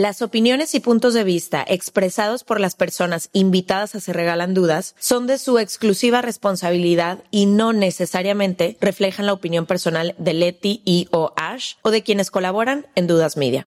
Las 0.00 0.22
opiniones 0.22 0.76
y 0.76 0.80
puntos 0.80 1.12
de 1.12 1.24
vista 1.24 1.64
expresados 1.66 2.44
por 2.44 2.60
las 2.60 2.76
personas 2.76 3.30
invitadas 3.32 3.96
a 3.96 4.00
Se 4.00 4.12
Regalan 4.12 4.54
Dudas 4.54 4.94
son 5.00 5.26
de 5.26 5.38
su 5.38 5.58
exclusiva 5.58 6.22
responsabilidad 6.22 7.24
y 7.32 7.46
no 7.46 7.72
necesariamente 7.72 8.76
reflejan 8.80 9.26
la 9.26 9.32
opinión 9.32 9.66
personal 9.66 10.14
de 10.16 10.34
Leti 10.34 10.82
y 10.84 11.08
o 11.10 11.32
Ash 11.34 11.74
o 11.82 11.90
de 11.90 12.04
quienes 12.04 12.30
colaboran 12.30 12.86
en 12.94 13.08
Dudas 13.08 13.36
Media. 13.36 13.66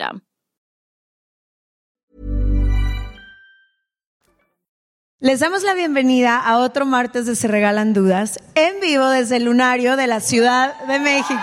Les 5.23 5.39
damos 5.39 5.61
la 5.61 5.75
bienvenida 5.75 6.39
a 6.39 6.57
otro 6.57 6.87
martes 6.87 7.27
de 7.27 7.35
Se 7.35 7.47
Regalan 7.47 7.93
Dudas 7.93 8.39
en 8.55 8.79
vivo 8.81 9.07
desde 9.07 9.37
el 9.37 9.43
lunario 9.43 9.95
de 9.95 10.07
la 10.07 10.19
Ciudad 10.19 10.73
de 10.87 10.97
México. 10.97 11.39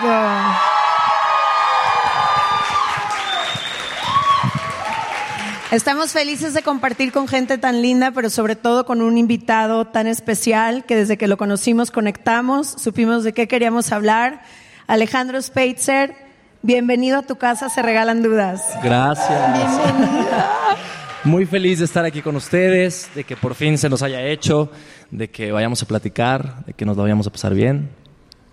Estamos 5.70 6.10
felices 6.10 6.54
de 6.54 6.62
compartir 6.62 7.12
con 7.12 7.28
gente 7.28 7.56
tan 7.56 7.80
linda, 7.80 8.10
pero 8.10 8.30
sobre 8.30 8.56
todo 8.56 8.84
con 8.84 9.00
un 9.00 9.16
invitado 9.16 9.84
tan 9.84 10.08
especial 10.08 10.84
que 10.84 10.96
desde 10.96 11.16
que 11.16 11.28
lo 11.28 11.36
conocimos 11.36 11.92
conectamos, 11.92 12.66
supimos 12.66 13.22
de 13.22 13.32
qué 13.32 13.46
queríamos 13.46 13.92
hablar. 13.92 14.42
Alejandro 14.88 15.40
Speitzer, 15.40 16.16
bienvenido 16.62 17.20
a 17.20 17.22
tu 17.22 17.36
casa, 17.36 17.68
se 17.68 17.80
regalan 17.80 18.24
dudas. 18.24 18.60
Gracias. 18.82 19.52
Bienvenida. 19.52 20.50
Muy 21.24 21.46
feliz 21.46 21.80
de 21.80 21.84
estar 21.84 22.04
aquí 22.04 22.22
con 22.22 22.36
ustedes, 22.36 23.10
de 23.14 23.24
que 23.24 23.36
por 23.36 23.54
fin 23.54 23.76
se 23.76 23.88
nos 23.88 24.02
haya 24.02 24.24
hecho, 24.24 24.70
de 25.10 25.28
que 25.28 25.50
vayamos 25.50 25.82
a 25.82 25.86
platicar, 25.86 26.64
de 26.64 26.72
que 26.72 26.84
nos 26.84 26.96
lo 26.96 27.02
vayamos 27.02 27.26
a 27.26 27.30
pasar 27.30 27.54
bien. 27.54 27.90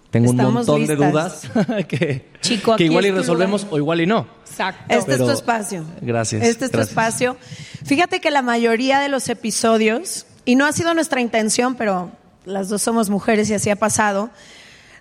Tengo 0.09 0.31
un 0.31 0.37
montón 0.37 0.87
de 0.87 0.95
dudas 0.95 1.49
que, 1.87 2.29
Chico, 2.41 2.75
que 2.75 2.85
igual 2.85 3.05
y 3.05 3.11
resolvemos 3.11 3.63
lugar. 3.63 3.73
o 3.73 3.77
igual 3.77 4.01
y 4.01 4.05
no. 4.05 4.27
Exacto. 4.45 4.83
Este 4.87 5.11
es 5.13 5.17
tu 5.17 5.29
espacio. 5.29 5.83
Gracias, 6.01 6.41
Este 6.41 6.65
es 6.65 6.71
tu 6.71 6.79
espacio. 6.79 7.37
Fíjate 7.85 8.21
que 8.21 8.31
la 8.31 8.41
mayoría 8.41 8.99
de 8.99 9.09
los 9.09 9.29
episodios, 9.29 10.25
y 10.45 10.55
no 10.55 10.65
ha 10.65 10.71
sido 10.71 10.93
nuestra 10.93 11.21
intención, 11.21 11.75
pero 11.75 12.11
las 12.45 12.69
dos 12.69 12.81
somos 12.81 13.09
mujeres 13.09 13.49
y 13.49 13.53
así 13.53 13.69
ha 13.69 13.75
pasado, 13.75 14.29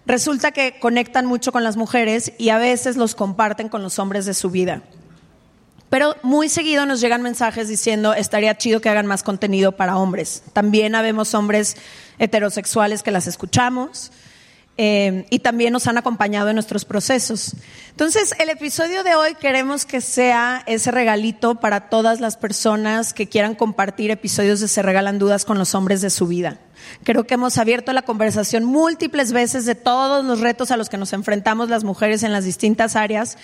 resulta 0.04 0.50
que 0.50 0.78
conectan 0.80 1.26
mucho 1.26 1.52
con 1.52 1.64
las 1.64 1.76
mujeres 1.76 2.32
y 2.36 2.48
a 2.48 2.58
veces 2.58 2.96
los 2.96 3.14
comparten 3.14 3.68
con 3.68 3.82
los 3.82 3.98
hombres 3.98 4.26
de 4.26 4.34
su 4.34 4.50
vida. 4.50 4.82
Pero 5.94 6.16
muy 6.24 6.48
seguido 6.48 6.86
nos 6.86 7.00
llegan 7.00 7.22
mensajes 7.22 7.68
diciendo, 7.68 8.14
estaría 8.14 8.58
chido 8.58 8.80
que 8.80 8.88
hagan 8.88 9.06
más 9.06 9.22
contenido 9.22 9.76
para 9.76 9.96
hombres. 9.96 10.42
También 10.52 10.96
habemos 10.96 11.34
hombres 11.34 11.76
heterosexuales 12.18 13.04
que 13.04 13.12
las 13.12 13.28
escuchamos 13.28 14.10
eh, 14.76 15.24
y 15.30 15.38
también 15.38 15.72
nos 15.72 15.86
han 15.86 15.96
acompañado 15.96 16.48
en 16.48 16.56
nuestros 16.56 16.84
procesos. 16.84 17.54
Entonces, 17.90 18.34
el 18.40 18.48
episodio 18.48 19.04
de 19.04 19.14
hoy 19.14 19.36
queremos 19.36 19.86
que 19.86 20.00
sea 20.00 20.64
ese 20.66 20.90
regalito 20.90 21.54
para 21.54 21.88
todas 21.88 22.18
las 22.18 22.36
personas 22.36 23.14
que 23.14 23.28
quieran 23.28 23.54
compartir 23.54 24.10
episodios 24.10 24.58
de 24.58 24.66
Se 24.66 24.82
Regalan 24.82 25.20
Dudas 25.20 25.44
con 25.44 25.58
los 25.58 25.76
hombres 25.76 26.00
de 26.00 26.10
su 26.10 26.26
vida. 26.26 26.58
Creo 27.02 27.24
que 27.24 27.34
hemos 27.34 27.56
abierto 27.56 27.92
la 27.92 28.02
conversación 28.02 28.64
múltiples 28.64 29.32
veces 29.32 29.64
de 29.64 29.74
todos 29.74 30.24
los 30.24 30.40
retos 30.40 30.70
a 30.70 30.76
los 30.76 30.88
que 30.88 30.98
nos 30.98 31.12
enfrentamos 31.12 31.68
las 31.68 31.84
mujeres 31.84 32.24
en 32.24 32.32
las 32.32 32.44
distintas 32.44 32.96
áreas, 32.96 33.38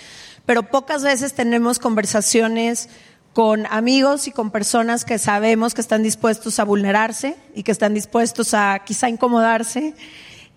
pero 0.45 0.63
pocas 0.63 1.03
veces 1.03 1.33
tenemos 1.33 1.79
conversaciones 1.79 2.89
con 3.33 3.65
amigos 3.67 4.27
y 4.27 4.31
con 4.31 4.51
personas 4.51 5.05
que 5.05 5.17
sabemos 5.17 5.73
que 5.73 5.81
están 5.81 6.03
dispuestos 6.03 6.59
a 6.59 6.65
vulnerarse 6.65 7.37
y 7.55 7.63
que 7.63 7.71
están 7.71 7.93
dispuestos 7.93 8.53
a 8.53 8.79
quizá 8.85 9.09
incomodarse 9.09 9.93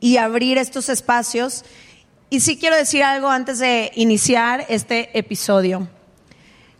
y 0.00 0.16
abrir 0.16 0.58
estos 0.58 0.88
espacios. 0.88 1.64
Y 2.30 2.40
sí 2.40 2.58
quiero 2.58 2.76
decir 2.76 3.04
algo 3.04 3.28
antes 3.28 3.60
de 3.60 3.92
iniciar 3.94 4.66
este 4.68 5.16
episodio. 5.16 5.88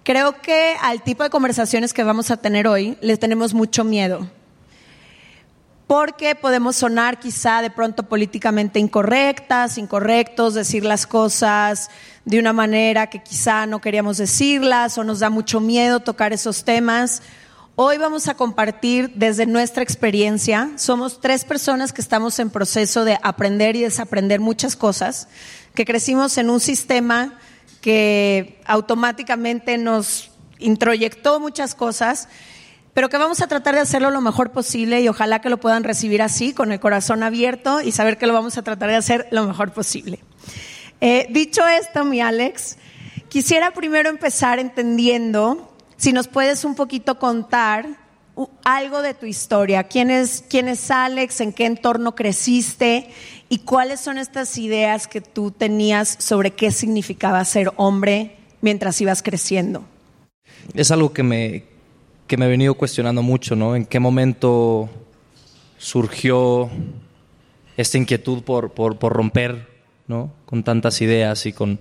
Creo 0.03 0.43
que 0.43 0.77
al 0.83 1.03
tipo 1.03 1.23
de 1.23 1.31
conversaciones 1.31 1.93
que 1.93 2.03
vamos 2.03 2.31
a 2.31 2.37
tener 2.37 2.67
hoy 2.67 2.99
le 3.01 3.17
tenemos 3.17 3.55
mucho 3.55 3.85
miedo. 3.85 4.29
Porque 5.87 6.35
podemos 6.35 6.77
sonar 6.77 7.21
quizá 7.21 7.61
de 7.61 7.71
pronto 7.71 8.05
políticamente 8.05 8.79
incorrectas, 8.79 9.77
incorrectos, 9.77 10.55
decir 10.55 10.85
las 10.85 11.07
cosas 11.07 11.91
de 12.25 12.39
una 12.39 12.55
manera 12.55 13.09
que 13.09 13.23
quizá 13.23 13.67
no 13.67 13.81
queríamos 13.81 14.17
decirlas 14.17 14.97
o 14.97 15.05
nos 15.05 15.21
da 15.21 15.29
mucho 15.29 15.61
miedo 15.61 16.01
tocar 16.01 16.33
esos 16.33 16.65
temas. 16.65 17.23
Hoy 17.77 17.99
vamos 17.99 18.29
a 18.29 18.35
compartir 18.35 19.13
desde 19.17 19.47
nuestra 19.47 19.83
experiencia. 19.83 20.71
Somos 20.77 21.21
tres 21.21 21.45
personas 21.45 21.93
que 21.93 22.01
estamos 22.01 22.39
en 22.39 22.49
proceso 22.49 23.05
de 23.05 23.19
aprender 23.21 23.77
y 23.77 23.83
desaprender 23.83 24.41
muchas 24.41 24.77
cosas, 24.77 25.29
que 25.75 25.85
crecimos 25.85 26.39
en 26.39 26.51
un 26.51 26.61
sistema 26.61 27.39
que 27.81 28.63
automáticamente 28.65 29.77
nos 29.77 30.31
introyectó 30.59 31.41
muchas 31.41 31.75
cosas, 31.75 32.29
pero 32.95 33.09
que 33.09 33.19
vamos 33.19 33.43
a 33.43 33.49
tratar 33.49 33.75
de 33.75 33.81
hacerlo 33.81 34.11
lo 34.11 34.21
mejor 34.21 34.53
posible 34.53 35.01
y 35.01 35.09
ojalá 35.09 35.41
que 35.41 35.51
lo 35.51 35.59
puedan 35.59 35.83
recibir 35.85 36.23
así, 36.23 36.53
con 36.53 36.71
el 36.73 36.79
corazón 36.81 37.25
abierto 37.25 37.81
y 37.81 37.91
saber 37.93 38.17
que 38.17 38.29
lo 38.29 38.33
vamos 38.33 38.57
a 38.57 38.63
tratar 38.63 38.89
de 38.89 38.97
hacer 38.97 39.27
lo 39.33 39.45
mejor 39.45 39.73
posible. 39.73 40.21
Eh, 41.01 41.27
dicho 41.31 41.67
esto, 41.67 42.05
mi 42.05 42.21
Alex, 42.21 42.79
quisiera 43.29 43.73
primero 43.73 44.09
empezar 44.09 44.61
entendiendo 44.61 45.77
si 45.97 46.13
nos 46.13 46.29
puedes 46.29 46.65
un 46.65 46.77
poquito 46.77 47.19
contar 47.19 47.87
algo 48.65 49.03
de 49.03 49.15
tu 49.15 49.27
historia. 49.27 49.85
¿Quién 49.85 50.11
es, 50.11 50.45
¿Quién 50.49 50.69
es 50.69 50.91
Alex? 50.91 51.41
¿En 51.41 51.53
qué 51.53 51.67
entorno 51.67 52.15
creciste? 52.15 53.11
¿Y 53.49 53.59
cuáles 53.59 54.01
son 54.01 54.19
estas 54.19 54.57
ideas 54.57 55.09
que 55.09 55.21
tú 55.21 55.51
tenías 55.51 56.17
sobre 56.21 56.53
qué 56.53 56.71
significaba 56.71 57.45
ser 57.45 57.73
hombre 57.77 58.37
mientras 58.61 59.01
ibas 59.01 59.23
creciendo? 59.23 59.85
Es 60.75 60.91
algo 60.91 61.13
que 61.13 61.23
me, 61.23 61.65
que 62.27 62.37
me 62.37 62.47
he 62.47 62.49
venido 62.49 62.75
cuestionando 62.75 63.23
mucho, 63.23 63.55
¿no? 63.57 63.77
¿En 63.77 63.85
qué 63.85 64.01
momento 64.01 64.89
surgió 65.79 66.71
esta 67.77 67.99
inquietud 67.99 68.43
por, 68.43 68.73
por, 68.73 68.99
por 68.99 69.13
romper, 69.13 69.69
¿no? 70.07 70.33
Con 70.47 70.63
tantas 70.63 71.01
ideas 71.03 71.45
y 71.47 71.53
con, 71.53 71.79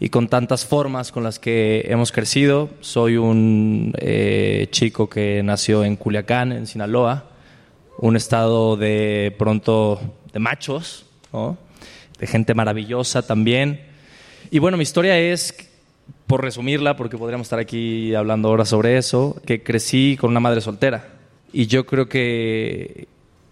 y 0.00 0.08
con 0.08 0.28
tantas 0.28 0.66
formas 0.66 1.12
con 1.12 1.22
las 1.22 1.38
que 1.38 1.84
hemos 1.86 2.10
crecido. 2.10 2.70
Soy 2.80 3.16
un 3.16 3.94
eh, 3.98 4.66
chico 4.70 5.08
que 5.08 5.42
nació 5.44 5.84
en 5.84 5.96
Culiacán, 5.96 6.50
en 6.52 6.66
Sinaloa, 6.66 7.30
un 7.98 8.16
estado 8.16 8.76
de 8.76 9.34
pronto 9.38 10.00
de 10.32 10.40
machos, 10.40 11.06
¿no? 11.32 11.56
de 12.18 12.26
gente 12.26 12.54
maravillosa 12.54 13.22
también. 13.26 13.86
Y 14.50 14.58
bueno, 14.58 14.76
mi 14.76 14.82
historia 14.82 15.18
es, 15.18 15.54
por 16.32 16.40
resumirla, 16.40 16.96
porque 16.96 17.18
podríamos 17.18 17.44
estar 17.44 17.58
aquí 17.58 18.14
hablando 18.14 18.48
ahora 18.48 18.64
sobre 18.64 18.96
eso, 18.96 19.36
que 19.44 19.62
crecí 19.62 20.16
con 20.18 20.30
una 20.30 20.40
madre 20.40 20.62
soltera. 20.62 21.08
Y 21.52 21.66
yo 21.66 21.84
creo 21.84 22.08
que, 22.08 23.06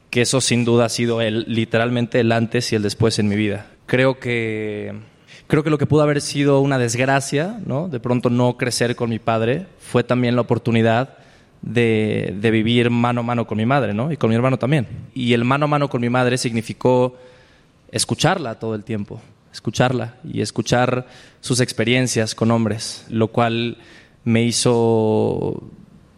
que 0.08 0.22
eso 0.22 0.40
sin 0.40 0.64
duda 0.64 0.86
ha 0.86 0.88
sido 0.88 1.20
el, 1.20 1.44
literalmente 1.46 2.20
el 2.20 2.32
antes 2.32 2.72
y 2.72 2.76
el 2.76 2.82
después 2.82 3.18
en 3.18 3.28
mi 3.28 3.36
vida. 3.36 3.66
Creo 3.84 4.18
que 4.18 4.94
creo 5.46 5.62
que 5.62 5.68
lo 5.68 5.76
que 5.76 5.84
pudo 5.84 6.00
haber 6.00 6.22
sido 6.22 6.60
una 6.60 6.78
desgracia, 6.78 7.60
¿no? 7.66 7.88
de 7.88 8.00
pronto 8.00 8.30
no 8.30 8.56
crecer 8.56 8.96
con 8.96 9.10
mi 9.10 9.18
padre, 9.18 9.66
fue 9.78 10.02
también 10.02 10.34
la 10.34 10.40
oportunidad 10.40 11.18
de, 11.60 12.34
vivir 12.40 12.88
mano 12.88 13.20
a 13.20 13.24
mano 13.24 13.46
con 13.46 13.58
mi 13.58 13.66
madre 13.66 13.92
¿no? 13.92 14.10
y 14.10 14.16
con 14.16 14.30
mi 14.30 14.36
hermano 14.36 14.58
también. 14.58 14.86
Y 15.12 15.34
el 15.34 15.44
mano 15.44 15.66
a 15.66 15.68
mano 15.68 15.90
con 15.90 16.00
mi 16.00 16.08
madre 16.08 16.38
significó 16.38 17.14
escucharla 17.92 18.58
todo 18.58 18.74
el 18.74 18.84
tiempo, 18.84 19.20
escucharla 19.52 20.16
y 20.24 20.40
escuchar 20.40 21.06
sus 21.40 21.60
experiencias 21.60 22.34
con 22.34 22.50
hombres, 22.50 23.04
lo 23.08 23.28
cual 23.28 23.78
me 24.24 24.42
hizo 24.42 25.62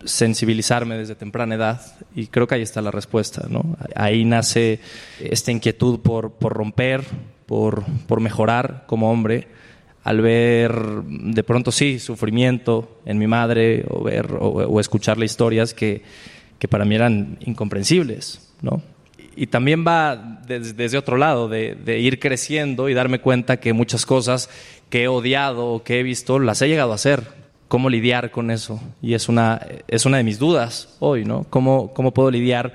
sensibilizarme 0.04 0.96
desde 0.98 1.14
temprana 1.14 1.54
edad 1.54 1.80
y 2.14 2.26
creo 2.26 2.46
que 2.46 2.56
ahí 2.56 2.62
está 2.62 2.82
la 2.82 2.90
respuesta. 2.90 3.46
¿no? 3.48 3.76
Ahí 3.94 4.24
nace 4.24 4.80
esta 5.20 5.52
inquietud 5.52 6.00
por, 6.00 6.32
por 6.32 6.52
romper, 6.52 7.04
por, 7.46 7.84
por 8.06 8.20
mejorar 8.20 8.84
como 8.86 9.10
hombre, 9.10 9.48
al 10.04 10.20
ver 10.20 10.74
de 11.04 11.44
pronto 11.44 11.70
sí 11.70 11.98
sufrimiento 11.98 12.98
en 13.04 13.18
mi 13.18 13.26
madre 13.26 13.84
o, 13.88 14.02
ver, 14.02 14.34
o, 14.38 14.80
escucharle 14.80 15.24
historias 15.24 15.74
que, 15.74 16.02
que, 16.58 16.66
para 16.66 16.84
mí 16.84 16.96
eran 16.96 17.38
incomprensibles. 17.40 18.52
¿no? 18.62 18.82
Y 19.36 19.46
también 19.46 19.84
va 19.86 20.40
desde, 20.46 20.98
otro 20.98 21.16
lado, 21.16 21.48
de, 21.48 21.98
ir 21.98 22.18
creciendo 22.18 22.88
y 22.88 22.94
darme 22.94 23.20
cuenta 23.20 23.58
que 23.58 23.72
muchas 23.72 24.06
cosas 24.06 24.50
que 24.90 25.04
he 25.04 25.08
odiado 25.08 25.66
o 25.66 25.82
que 25.82 26.00
he 26.00 26.02
visto 26.02 26.38
las 26.38 26.60
he 26.62 26.68
llegado 26.68 26.92
a 26.92 26.96
hacer. 26.96 27.22
¿Cómo 27.68 27.88
lidiar 27.88 28.30
con 28.30 28.50
eso? 28.50 28.80
Y 29.00 29.14
es 29.14 29.30
una, 29.30 29.66
es 29.88 30.04
una 30.04 30.18
de 30.18 30.24
mis 30.24 30.38
dudas 30.38 30.96
hoy, 30.98 31.24
¿no? 31.24 31.46
¿Cómo, 31.48 31.94
cómo 31.94 32.12
puedo 32.12 32.30
lidiar 32.30 32.74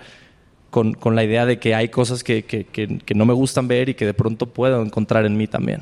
con, 0.72 0.94
con, 0.94 1.16
la 1.16 1.24
idea 1.24 1.46
de 1.46 1.60
que 1.60 1.76
hay 1.76 1.90
cosas 1.90 2.24
que, 2.24 2.44
que, 2.44 2.66
que, 2.66 3.16
no 3.16 3.26
me 3.26 3.34
gustan 3.34 3.68
ver 3.68 3.90
y 3.90 3.94
que 3.94 4.06
de 4.06 4.14
pronto 4.14 4.48
puedo 4.48 4.82
encontrar 4.82 5.26
en 5.26 5.38
mí 5.38 5.48
también. 5.48 5.82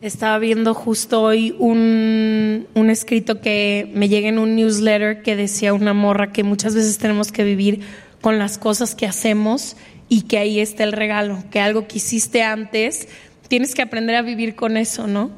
Estaba 0.00 0.38
viendo 0.38 0.74
justo 0.74 1.22
hoy 1.22 1.54
un, 1.58 2.66
un 2.74 2.90
escrito 2.90 3.40
que 3.40 3.90
me 3.94 4.08
llega 4.08 4.28
en 4.28 4.38
un 4.38 4.56
newsletter 4.56 5.22
que 5.22 5.36
decía 5.36 5.74
una 5.74 5.94
morra 5.94 6.32
que 6.32 6.42
muchas 6.42 6.74
veces 6.74 6.98
tenemos 6.98 7.32
que 7.32 7.44
vivir 7.44 7.80
con 8.20 8.38
las 8.38 8.58
cosas 8.58 8.94
que 8.94 9.06
hacemos 9.06 9.76
y 10.10 10.22
que 10.22 10.36
ahí 10.36 10.60
está 10.60 10.84
el 10.84 10.92
regalo, 10.92 11.42
que 11.50 11.60
algo 11.60 11.86
que 11.86 11.98
hiciste 11.98 12.42
antes, 12.42 13.08
tienes 13.48 13.74
que 13.74 13.80
aprender 13.80 14.16
a 14.16 14.22
vivir 14.22 14.56
con 14.56 14.76
eso, 14.76 15.06
¿no? 15.06 15.30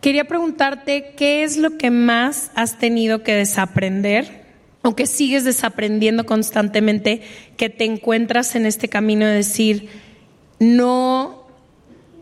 Quería 0.00 0.24
preguntarte, 0.24 1.14
¿qué 1.16 1.42
es 1.42 1.56
lo 1.56 1.76
que 1.76 1.90
más 1.90 2.52
has 2.54 2.78
tenido 2.78 3.24
que 3.24 3.34
desaprender 3.34 4.44
o 4.82 4.94
que 4.94 5.06
sigues 5.06 5.44
desaprendiendo 5.44 6.24
constantemente, 6.24 7.22
que 7.56 7.68
te 7.68 7.84
encuentras 7.84 8.54
en 8.54 8.66
este 8.66 8.88
camino 8.88 9.26
de 9.26 9.34
decir, 9.34 9.88
no 10.60 11.48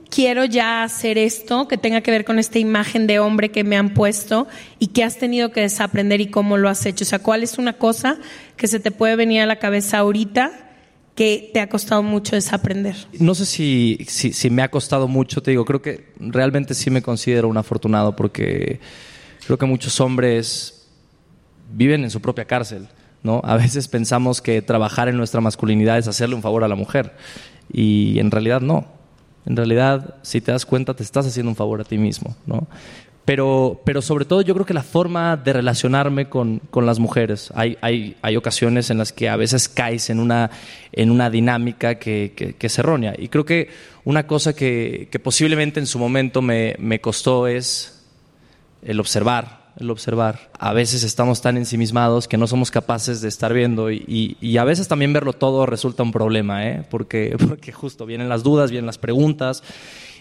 quiero 0.08 0.46
ya 0.46 0.82
hacer 0.82 1.19
esto 1.19 1.69
que 1.69 1.76
tenga 1.76 2.00
que 2.00 2.11
ver 2.11 2.25
con 2.25 2.38
esta 2.38 2.58
imagen 2.58 3.06
de 3.06 3.19
hombre 3.19 3.50
que 3.50 3.64
me 3.64 3.76
han 3.76 3.93
puesto 3.93 4.49
y 4.79 4.88
que 4.88 5.05
has 5.05 5.19
tenido 5.19 5.52
que 5.52 5.61
desaprender 5.61 6.22
y 6.22 6.31
cómo 6.31 6.56
lo 6.56 6.70
has 6.70 6.87
hecho. 6.87 7.05
O 7.05 7.06
sea, 7.06 7.19
¿cuál 7.19 7.43
es 7.43 7.58
una 7.58 7.75
cosa 7.75 8.17
que 8.56 8.67
se 8.67 8.81
te 8.81 8.90
puede 8.90 9.14
venir 9.14 9.43
a 9.43 9.46
la 9.46 9.58
cabeza 9.58 9.99
ahorita 9.99 10.65
que 11.16 11.50
te 11.52 11.60
ha 11.60 11.68
costado 11.68 12.02
mucho 12.02 12.36
desaprender? 12.36 12.94
No 13.18 13.34
sé 13.34 13.46
si, 13.46 13.98
si, 14.06 14.32
si 14.32 14.50
me 14.50 14.62
ha 14.62 14.70
costado 14.70 15.08
mucho, 15.08 15.42
te 15.42 15.50
digo, 15.50 15.64
creo 15.64 15.82
que 15.82 16.12
realmente 16.20 16.74
sí 16.74 16.90
me 16.90 17.02
considero 17.02 17.48
un 17.48 17.56
afortunado 17.56 18.14
porque 18.14 18.78
creo 19.44 19.58
que 19.58 19.66
muchos 19.66 19.98
hombres 20.00 20.86
viven 21.72 22.04
en 22.04 22.10
su 22.10 22.20
propia 22.20 22.44
cárcel. 22.44 22.86
¿no? 23.22 23.40
A 23.44 23.56
veces 23.56 23.88
pensamos 23.88 24.40
que 24.40 24.62
trabajar 24.62 25.08
en 25.08 25.16
nuestra 25.16 25.40
masculinidad 25.40 25.98
es 25.98 26.06
hacerle 26.06 26.36
un 26.36 26.42
favor 26.42 26.62
a 26.62 26.68
la 26.68 26.76
mujer 26.76 27.16
y 27.72 28.19
en 28.20 28.30
realidad 28.30 28.60
no. 28.60 28.86
En 29.46 29.56
realidad, 29.56 30.16
si 30.22 30.40
te 30.40 30.52
das 30.52 30.66
cuenta, 30.66 30.94
te 30.94 31.02
estás 31.02 31.26
haciendo 31.26 31.50
un 31.50 31.56
favor 31.56 31.80
a 31.80 31.84
ti 31.84 31.98
mismo. 31.98 32.36
¿no? 32.46 32.69
Pero, 33.26 33.81
pero 33.84 34.02
sobre 34.02 34.25
todo 34.25 34.40
yo 34.40 34.55
creo 34.55 34.64
que 34.64 34.73
la 34.73 34.84
forma 34.84 35.37
de 35.37 35.52
relacionarme 35.52 36.28
con, 36.28 36.61
con 36.70 36.87
las 36.87 37.00
mujeres, 37.00 37.52
hay, 37.56 37.76
hay, 37.81 38.17
hay, 38.23 38.37
ocasiones 38.37 38.88
en 38.90 38.99
las 38.99 39.12
que 39.12 39.28
a 39.28 39.34
veces 39.34 39.69
caes 39.69 40.11
en 40.11 40.20
una, 40.20 40.52
en 40.93 41.11
una 41.11 41.28
dinámica 41.28 41.96
que, 41.96 42.32
que, 42.37 42.55
que 42.55 42.67
es 42.69 42.78
errónea. 42.78 43.14
Y 43.19 43.26
creo 43.26 43.44
que 43.44 43.69
una 44.05 44.28
cosa 44.28 44.55
que, 44.55 45.08
que 45.11 45.19
posiblemente 45.19 45.81
en 45.81 45.87
su 45.87 45.99
momento 45.99 46.40
me, 46.40 46.76
me 46.78 47.00
costó 47.00 47.49
es 47.49 48.00
el 48.82 49.00
observar 49.00 49.67
el 49.79 49.90
observar. 49.90 50.50
A 50.58 50.72
veces 50.72 51.02
estamos 51.02 51.43
tan 51.43 51.56
ensimismados 51.56 52.29
que 52.29 52.38
no 52.38 52.46
somos 52.46 52.70
capaces 52.70 53.20
de 53.20 53.29
estar 53.29 53.52
viendo 53.52 53.90
y, 53.90 54.37
y, 54.40 54.56
a 54.56 54.64
veces 54.64 54.88
también 54.88 55.12
verlo 55.12 55.34
todo 55.34 55.67
resulta 55.67 56.02
un 56.02 56.12
problema, 56.12 56.67
¿eh? 56.67 56.82
porque, 56.90 57.37
porque 57.49 57.72
justo 57.72 58.06
vienen 58.06 58.29
las 58.29 58.43
dudas, 58.43 58.70
vienen 58.70 58.87
las 58.87 58.99
preguntas 58.99 59.62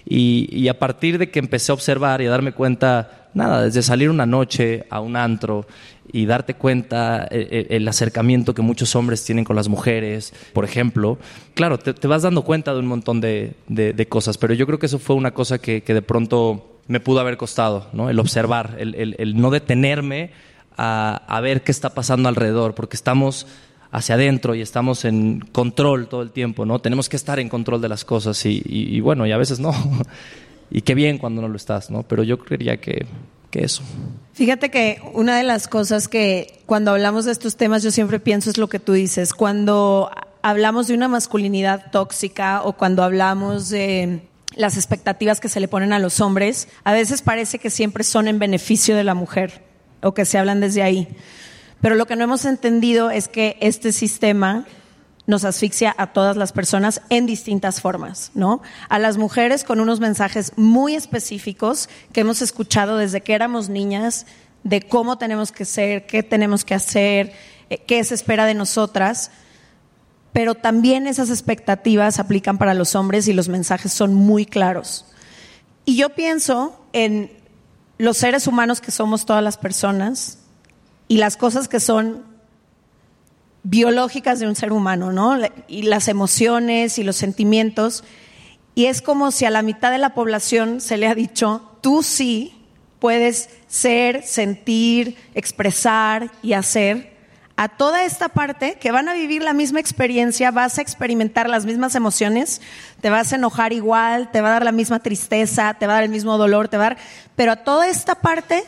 y, 0.08 0.68
a 0.68 0.78
partir 0.78 1.18
de 1.18 1.32
que 1.32 1.40
empecé 1.40 1.72
a 1.72 1.76
observar 1.76 2.22
y 2.22 2.28
a 2.28 2.30
darme 2.30 2.52
cuenta, 2.52 3.30
nada, 3.34 3.64
desde 3.64 3.82
salir 3.82 4.10
una 4.10 4.28
noche 4.28 4.86
a 4.92 5.00
un 5.00 5.16
antro 5.16 5.66
y 6.12 6.28
darte 6.28 6.54
cuenta 6.54 7.24
el, 7.32 7.42
eh, 7.42 7.48
eh, 7.50 7.68
el 7.72 7.88
acercamiento 7.88 8.54
que 8.54 8.62
muchos 8.62 8.96
hombres 8.96 9.26
tienen 9.26 9.44
con 9.44 9.56
las 9.56 9.68
mujeres, 9.68 10.32
por 10.54 10.64
ejemplo, 10.64 11.18
claro, 11.56 11.80
te, 11.80 12.08
vas 12.08 12.22
dando 12.22 12.44
cuenta 12.44 12.74
de 12.74 12.80
un 12.80 12.86
montón 12.86 13.20
de, 13.20 13.56
de, 13.68 14.08
cosas, 14.08 14.38
pero 14.38 14.54
yo 14.54 14.68
creo 14.68 14.78
que 14.78 14.86
eso 14.86 15.00
fue 15.00 15.16
una 15.16 15.34
cosa 15.34 15.58
que, 15.58 15.82
de 15.82 16.02
pronto 16.04 16.80
me 16.88 17.00
pudo 17.00 17.20
haber 17.20 17.38
costado, 17.38 17.88
¿no? 17.92 18.12
El 18.12 18.20
observar, 18.20 18.76
el, 18.78 18.94
el, 18.94 19.16
el 19.18 19.36
no 19.36 19.50
detenerme 19.50 20.30
a, 20.78 21.24
a, 21.28 21.42
ver 21.42 21.64
qué 21.64 21.72
está 21.72 21.96
pasando 21.96 22.30
alrededor, 22.30 22.76
porque 22.76 22.96
estamos 22.96 23.48
hacia 23.96 24.16
adentro 24.16 24.56
y 24.56 24.62
estamos 24.62 25.06
en 25.06 25.40
control 25.40 26.10
todo 26.10 26.22
el 26.22 26.32
tiempo, 26.32 26.66
¿no? 26.66 26.80
Tenemos 26.80 27.08
que 27.08 27.16
estar 27.16 27.40
en 27.40 27.48
control 27.48 27.82
de 27.82 27.88
las 27.88 28.04
cosas 28.04 28.46
y, 28.46 29.00
bueno, 29.00 29.26
y 29.26 29.32
a 29.32 29.38
veces 29.38 29.60
no. 29.60 29.74
y 30.70 30.82
qué 30.82 30.96
bien 30.96 31.18
cuando 31.18 31.42
no 31.42 31.48
lo 31.48 31.56
estás, 31.56 31.90
¿no? 31.90 32.04
Pero 32.04 32.24
yo 32.24 32.38
creería 32.38 32.78
que, 32.78 33.06
que 33.52 33.64
eso. 33.64 33.84
Fíjate 34.34 34.70
que 34.70 35.02
una 35.14 35.38
de 35.38 35.44
las 35.44 35.70
cosas 35.70 36.10
que 36.10 36.60
cuando 36.66 36.92
hablamos 36.92 37.24
de 37.24 37.32
estos 37.32 37.56
temas 37.56 37.84
yo 37.84 37.92
siempre 37.92 38.20
pienso 38.20 38.50
es 38.50 38.58
lo 38.58 38.68
que 38.68 38.80
tú 38.80 38.92
dices. 38.92 39.34
Cuando 39.34 40.12
hablamos 40.42 40.88
de 40.88 40.94
una 40.94 41.08
masculinidad 41.08 41.90
tóxica 41.92 42.64
o 42.64 42.74
cuando 42.74 43.02
hablamos 43.02 43.70
de 43.70 44.28
las 44.58 44.76
expectativas 44.76 45.40
que 45.40 45.48
se 45.48 45.62
le 45.62 45.70
ponen 45.70 45.94
a 45.94 46.00
los 46.00 46.20
hombres, 46.20 46.68
a 46.84 46.92
veces 46.92 47.22
parece 47.22 47.60
que 47.60 47.70
siempre 47.70 48.04
son 48.04 48.28
en 48.28 48.40
beneficio 48.40 48.98
de 48.98 49.06
la 49.06 49.14
mujer 49.14 49.64
o 50.02 50.14
que 50.14 50.26
se 50.26 50.38
hablan 50.38 50.60
desde 50.60 50.84
ahí. 50.84 51.08
Pero 51.82 51.96
lo 51.96 52.06
que 52.08 52.16
no 52.16 52.24
hemos 52.24 52.46
entendido 52.46 53.12
es 53.12 53.28
que 53.28 53.58
este 53.62 53.92
sistema 53.92 54.66
nos 55.28 55.44
asfixia 55.44 55.96
a 55.98 56.14
todas 56.14 56.38
las 56.38 56.52
personas 56.52 57.02
en 57.10 57.26
distintas 57.26 57.82
formas, 57.82 58.32
¿no? 58.36 58.62
A 58.90 59.00
las 59.00 59.18
mujeres 59.18 59.64
con 59.64 59.80
unos 59.80 60.00
mensajes 60.00 60.54
muy 60.56 60.96
específicos 60.96 61.90
que 62.14 62.22
hemos 62.22 62.42
escuchado 62.42 62.98
desde 62.98 63.22
que 63.22 63.34
éramos 63.34 63.70
niñas, 63.70 64.28
de 64.64 64.82
cómo 64.82 65.18
tenemos 65.18 65.52
que 65.52 65.66
ser, 65.66 66.06
qué 66.06 66.24
tenemos 66.24 66.64
que 66.64 66.76
hacer, 66.76 67.34
eh, 67.70 67.80
qué 67.80 68.04
se 68.04 68.16
espera 68.16 68.46
de 68.46 68.54
nosotras 68.54 69.32
pero 70.36 70.54
también 70.54 71.08
esas 71.08 71.30
expectativas 71.30 72.20
aplican 72.20 72.58
para 72.58 72.74
los 72.74 72.94
hombres 72.96 73.30
y 73.30 73.32
los 73.34 73.48
mensajes 73.48 73.94
son 73.94 74.14
muy 74.14 74.46
claros. 74.46 75.06
Y 75.86 75.96
yo 75.96 76.10
pienso 76.10 76.78
en 76.92 77.32
los 77.98 78.18
seres 78.18 78.46
humanos 78.46 78.82
que 78.82 78.92
somos 78.92 79.26
todas 79.26 79.42
las 79.42 79.58
personas 79.58 80.40
y 81.08 81.18
las 81.18 81.38
cosas 81.38 81.68
que 81.68 81.80
son 81.80 82.24
biológicas 83.64 84.40
de 84.40 84.48
un 84.48 84.56
ser 84.56 84.72
humano, 84.72 85.12
¿no? 85.12 85.38
Y 85.68 85.84
las 85.84 86.08
emociones 86.08 87.00
y 87.00 87.04
los 87.04 87.16
sentimientos. 87.16 88.04
Y 88.76 88.86
es 88.86 89.02
como 89.02 89.32
si 89.32 89.46
a 89.46 89.50
la 89.50 89.62
mitad 89.62 89.92
de 89.92 89.98
la 89.98 90.14
población 90.14 90.82
se 90.82 90.98
le 90.98 91.08
ha 91.08 91.16
dicho, 91.16 91.78
tú 91.82 92.04
sí 92.04 92.54
puedes 93.00 93.50
ser, 93.68 94.24
sentir, 94.24 95.18
expresar 95.34 96.32
y 96.42 96.54
hacer 96.54 97.16
a 97.58 97.70
toda 97.70 98.04
esta 98.04 98.30
parte 98.30 98.78
que 98.80 98.92
van 98.92 99.08
a 99.08 99.14
vivir 99.14 99.42
la 99.42 99.54
misma 99.54 99.80
experiencia, 99.80 100.52
vas 100.52 100.78
a 100.78 100.82
experimentar 100.82 101.50
las 101.50 101.66
mismas 101.66 101.96
emociones, 101.96 102.62
te 103.00 103.10
vas 103.10 103.32
a 103.32 103.38
enojar 103.38 103.72
igual, 103.72 104.30
te 104.32 104.42
va 104.42 104.50
a 104.50 104.52
dar 104.52 104.66
la 104.66 104.74
misma 104.74 105.00
tristeza, 105.00 105.74
te 105.74 105.88
va 105.88 105.94
a 105.94 105.96
dar 105.96 106.04
el 106.04 106.10
mismo 106.10 106.38
dolor, 106.38 106.68
te 106.68 106.78
va 106.78 106.88
a 106.88 106.90
dar, 106.90 106.98
pero 107.36 107.54
a 107.54 107.64
toda 107.64 107.88
esta 107.88 108.16
parte 108.16 108.64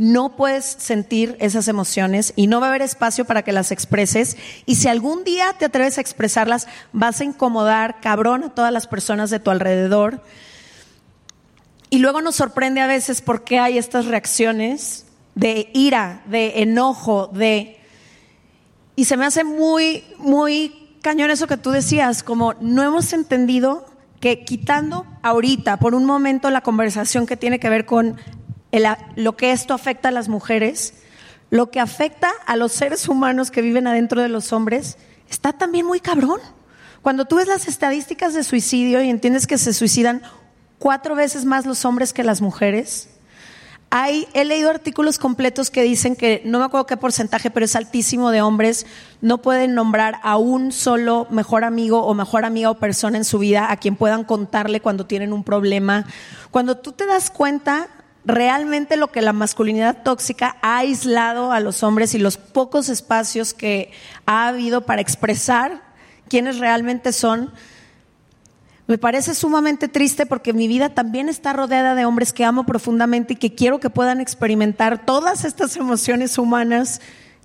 no 0.00 0.34
puedes 0.34 0.64
sentir 0.64 1.36
esas 1.40 1.68
emociones 1.68 2.32
y 2.34 2.46
no 2.46 2.58
va 2.58 2.68
a 2.68 2.70
haber 2.70 2.80
espacio 2.80 3.26
para 3.26 3.42
que 3.42 3.52
las 3.52 3.70
expreses 3.70 4.38
y 4.64 4.76
si 4.76 4.88
algún 4.88 5.24
día 5.24 5.54
te 5.58 5.66
atreves 5.66 5.98
a 5.98 6.00
expresarlas, 6.00 6.68
vas 6.94 7.20
a 7.20 7.24
incomodar 7.24 8.00
cabrón 8.00 8.44
a 8.44 8.54
todas 8.54 8.72
las 8.72 8.86
personas 8.86 9.28
de 9.28 9.40
tu 9.40 9.50
alrededor. 9.50 10.22
Y 11.90 11.98
luego 11.98 12.22
nos 12.22 12.36
sorprende 12.36 12.80
a 12.80 12.86
veces 12.86 13.20
por 13.20 13.44
qué 13.44 13.58
hay 13.58 13.76
estas 13.76 14.06
reacciones 14.06 15.04
de 15.34 15.68
ira, 15.74 16.22
de 16.24 16.62
enojo, 16.62 17.26
de... 17.26 17.78
Y 18.96 19.04
se 19.04 19.18
me 19.18 19.26
hace 19.26 19.44
muy, 19.44 20.04
muy 20.16 20.96
cañón 21.02 21.30
eso 21.30 21.46
que 21.46 21.58
tú 21.58 21.72
decías, 21.72 22.22
como 22.22 22.54
no 22.54 22.82
hemos 22.82 23.12
entendido 23.12 23.84
que 24.18 24.46
quitando 24.46 25.04
ahorita 25.20 25.78
por 25.78 25.94
un 25.94 26.06
momento 26.06 26.48
la 26.48 26.62
conversación 26.62 27.26
que 27.26 27.36
tiene 27.36 27.60
que 27.60 27.68
ver 27.68 27.84
con 27.84 28.16
lo 29.16 29.36
que 29.36 29.52
esto 29.52 29.74
afecta 29.74 30.08
a 30.08 30.12
las 30.12 30.28
mujeres, 30.28 30.94
lo 31.50 31.70
que 31.70 31.80
afecta 31.80 32.30
a 32.46 32.56
los 32.56 32.72
seres 32.72 33.08
humanos 33.08 33.50
que 33.50 33.62
viven 33.62 33.86
adentro 33.86 34.22
de 34.22 34.28
los 34.28 34.52
hombres, 34.52 34.96
está 35.28 35.52
también 35.52 35.86
muy 35.86 36.00
cabrón. 36.00 36.40
Cuando 37.02 37.24
tú 37.24 37.36
ves 37.36 37.48
las 37.48 37.66
estadísticas 37.66 38.34
de 38.34 38.44
suicidio 38.44 39.02
y 39.02 39.10
entiendes 39.10 39.46
que 39.46 39.58
se 39.58 39.72
suicidan 39.72 40.22
cuatro 40.78 41.14
veces 41.14 41.44
más 41.44 41.66
los 41.66 41.84
hombres 41.84 42.12
que 42.12 42.24
las 42.24 42.40
mujeres, 42.40 43.08
hay, 43.92 44.28
he 44.34 44.44
leído 44.44 44.70
artículos 44.70 45.18
completos 45.18 45.68
que 45.68 45.82
dicen 45.82 46.14
que, 46.14 46.42
no 46.44 46.60
me 46.60 46.64
acuerdo 46.64 46.86
qué 46.86 46.96
porcentaje, 46.96 47.50
pero 47.50 47.64
es 47.64 47.74
altísimo 47.74 48.30
de 48.30 48.40
hombres, 48.40 48.86
no 49.20 49.38
pueden 49.38 49.74
nombrar 49.74 50.20
a 50.22 50.36
un 50.36 50.70
solo 50.70 51.26
mejor 51.30 51.64
amigo 51.64 52.04
o 52.04 52.14
mejor 52.14 52.44
amiga 52.44 52.70
o 52.70 52.78
persona 52.78 53.18
en 53.18 53.24
su 53.24 53.40
vida 53.40 53.72
a 53.72 53.76
quien 53.78 53.96
puedan 53.96 54.22
contarle 54.22 54.80
cuando 54.80 55.06
tienen 55.06 55.32
un 55.32 55.42
problema. 55.42 56.06
Cuando 56.52 56.76
tú 56.78 56.92
te 56.92 57.04
das 57.04 57.30
cuenta 57.30 57.88
realmente 58.24 58.96
lo 58.96 59.08
que 59.08 59.22
la 59.22 59.32
masculinidad 59.32 60.02
tóxica 60.02 60.56
ha 60.62 60.78
aislado 60.78 61.52
a 61.52 61.60
los 61.60 61.82
hombres 61.82 62.14
y 62.14 62.18
los 62.18 62.36
pocos 62.36 62.88
espacios 62.88 63.54
que 63.54 63.92
ha 64.26 64.48
habido 64.48 64.82
para 64.82 65.00
expresar 65.00 65.82
quiénes 66.28 66.58
realmente 66.58 67.12
son, 67.12 67.50
me 68.86 68.98
parece 68.98 69.34
sumamente 69.34 69.86
triste 69.86 70.26
porque 70.26 70.52
mi 70.52 70.66
vida 70.66 70.88
también 70.88 71.28
está 71.28 71.52
rodeada 71.52 71.94
de 71.94 72.04
hombres 72.04 72.32
que 72.32 72.44
amo 72.44 72.66
profundamente 72.66 73.34
y 73.34 73.36
que 73.36 73.54
quiero 73.54 73.78
que 73.78 73.88
puedan 73.88 74.20
experimentar 74.20 75.06
todas 75.06 75.44
estas 75.44 75.76
emociones 75.76 76.38
humanas 76.38 77.00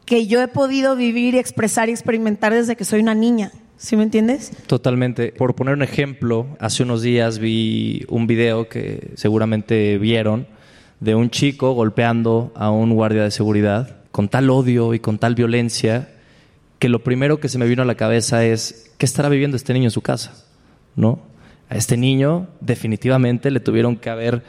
que 0.06 0.28
yo 0.28 0.42
he 0.42 0.48
podido 0.48 0.96
vivir 0.96 1.36
y 1.36 1.40
expresar 1.40 1.90
y 1.90 1.92
experimentar 1.92 2.54
desde 2.54 2.76
que 2.76 2.84
soy 2.84 3.00
una 3.00 3.14
niña. 3.14 3.52
¿Sí 3.78 3.96
me 3.96 4.04
entiendes? 4.04 4.52
Totalmente. 4.68 5.34
Por 5.34 5.54
poner 5.54 5.74
un 5.76 5.84
ejemplo, 5.84 6.48
hace 6.60 6.84
unos 6.84 7.02
días 7.02 7.38
vi 7.38 8.06
un 8.08 8.26
video 8.26 8.68
que 8.68 9.12
seguramente 9.16 9.98
vieron 9.98 10.48
de 11.00 11.16
un 11.16 11.30
chico 11.30 11.74
golpeando 11.74 12.52
a 12.56 12.72
un 12.72 12.94
guardia 12.94 13.24
de 13.24 13.32
seguridad 13.32 13.98
con 14.12 14.30
tal 14.30 14.50
odio 14.50 14.94
y 14.94 15.00
con 15.00 15.18
tal 15.18 15.36
violencia 15.36 16.10
que 16.80 16.90
lo 16.90 17.04
primero 17.04 17.40
que 17.40 17.50
se 17.50 17.58
me 17.58 17.68
vino 17.68 17.82
a 17.82 17.86
la 17.86 17.96
cabeza 17.96 18.46
es 18.46 18.94
¿qué 18.98 19.06
estará 19.06 19.30
viviendo 19.30 19.58
este 19.58 19.74
niño 19.74 19.86
en 19.86 19.92
su 19.92 20.02
casa? 20.02 20.46
¿No? 20.96 21.20
A 21.70 21.76
este 21.76 21.98
niño 21.98 22.48
definitivamente 22.62 23.52
le 23.52 23.60
tuvieron 23.60 23.98
que 23.98 24.10
haber 24.10 24.44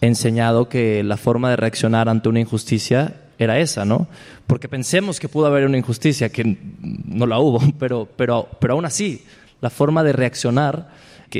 enseñado 0.00 0.68
que 0.68 1.02
la 1.04 1.16
forma 1.16 1.50
de 1.50 1.56
reaccionar 1.56 2.08
ante 2.08 2.28
una 2.28 2.40
injusticia 2.40 3.14
era 3.38 3.58
esa, 3.58 3.84
¿no? 3.84 4.08
Porque 4.46 4.68
pensemos 4.68 5.20
que 5.20 5.28
pudo 5.28 5.46
haber 5.46 5.64
una 5.64 5.78
injusticia, 5.78 6.30
que 6.30 6.58
no 6.80 7.26
la 7.26 7.38
hubo, 7.38 7.60
pero, 7.78 8.08
pero, 8.16 8.48
pero 8.60 8.74
aún 8.74 8.84
así, 8.84 9.24
la 9.60 9.70
forma 9.70 10.02
de 10.02 10.12
reaccionar 10.12 10.90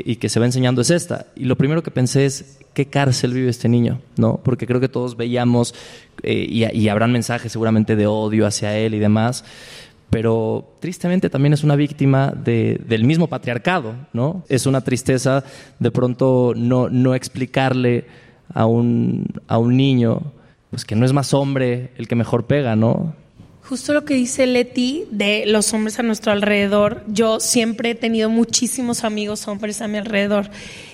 y 0.05 0.15
que 0.15 0.29
se 0.29 0.39
va 0.39 0.45
enseñando 0.45 0.81
es 0.81 0.89
esta. 0.89 1.27
Y 1.35 1.43
lo 1.45 1.57
primero 1.57 1.83
que 1.83 1.91
pensé 1.91 2.25
es, 2.25 2.59
¿qué 2.73 2.85
cárcel 2.87 3.33
vive 3.33 3.49
este 3.49 3.67
niño? 3.69 3.99
¿No? 4.17 4.39
Porque 4.43 4.65
creo 4.65 4.79
que 4.79 4.89
todos 4.89 5.17
veíamos, 5.17 5.75
eh, 6.23 6.47
y, 6.49 6.65
y 6.77 6.87
habrán 6.89 7.11
mensajes 7.11 7.51
seguramente 7.51 7.95
de 7.95 8.07
odio 8.07 8.47
hacia 8.47 8.77
él 8.77 8.93
y 8.93 8.99
demás, 8.99 9.43
pero 10.09 10.65
tristemente 10.79 11.29
también 11.29 11.53
es 11.53 11.63
una 11.63 11.75
víctima 11.75 12.31
de- 12.31 12.79
del 12.87 13.03
mismo 13.03 13.27
patriarcado, 13.27 13.95
¿no? 14.13 14.43
Es 14.47 14.65
una 14.67 14.81
tristeza 14.81 15.43
de 15.79 15.91
pronto 15.91 16.53
no, 16.55 16.87
no 16.89 17.15
explicarle 17.15 18.05
a 18.53 18.65
un, 18.67 19.25
a 19.47 19.57
un 19.57 19.75
niño 19.75 20.21
pues 20.69 20.85
que 20.85 20.95
no 20.95 21.05
es 21.05 21.13
más 21.13 21.33
hombre 21.33 21.91
el 21.97 22.07
que 22.07 22.15
mejor 22.15 22.45
pega, 22.45 22.75
¿no? 22.75 23.15
Justo 23.69 23.93
lo 23.93 24.03
que 24.03 24.13
dice 24.13 24.45
Leti 24.45 25.05
de 25.09 25.45
los 25.47 25.73
hombres 25.73 25.97
a 25.97 26.03
nuestro 26.03 26.33
alrededor. 26.33 27.01
Yo 27.07 27.39
siempre 27.39 27.91
he 27.91 27.95
tenido 27.95 28.29
muchísimos 28.29 29.05
amigos 29.05 29.47
hombres 29.47 29.81
a 29.81 29.87
mi 29.87 29.97
alrededor. 29.97 30.49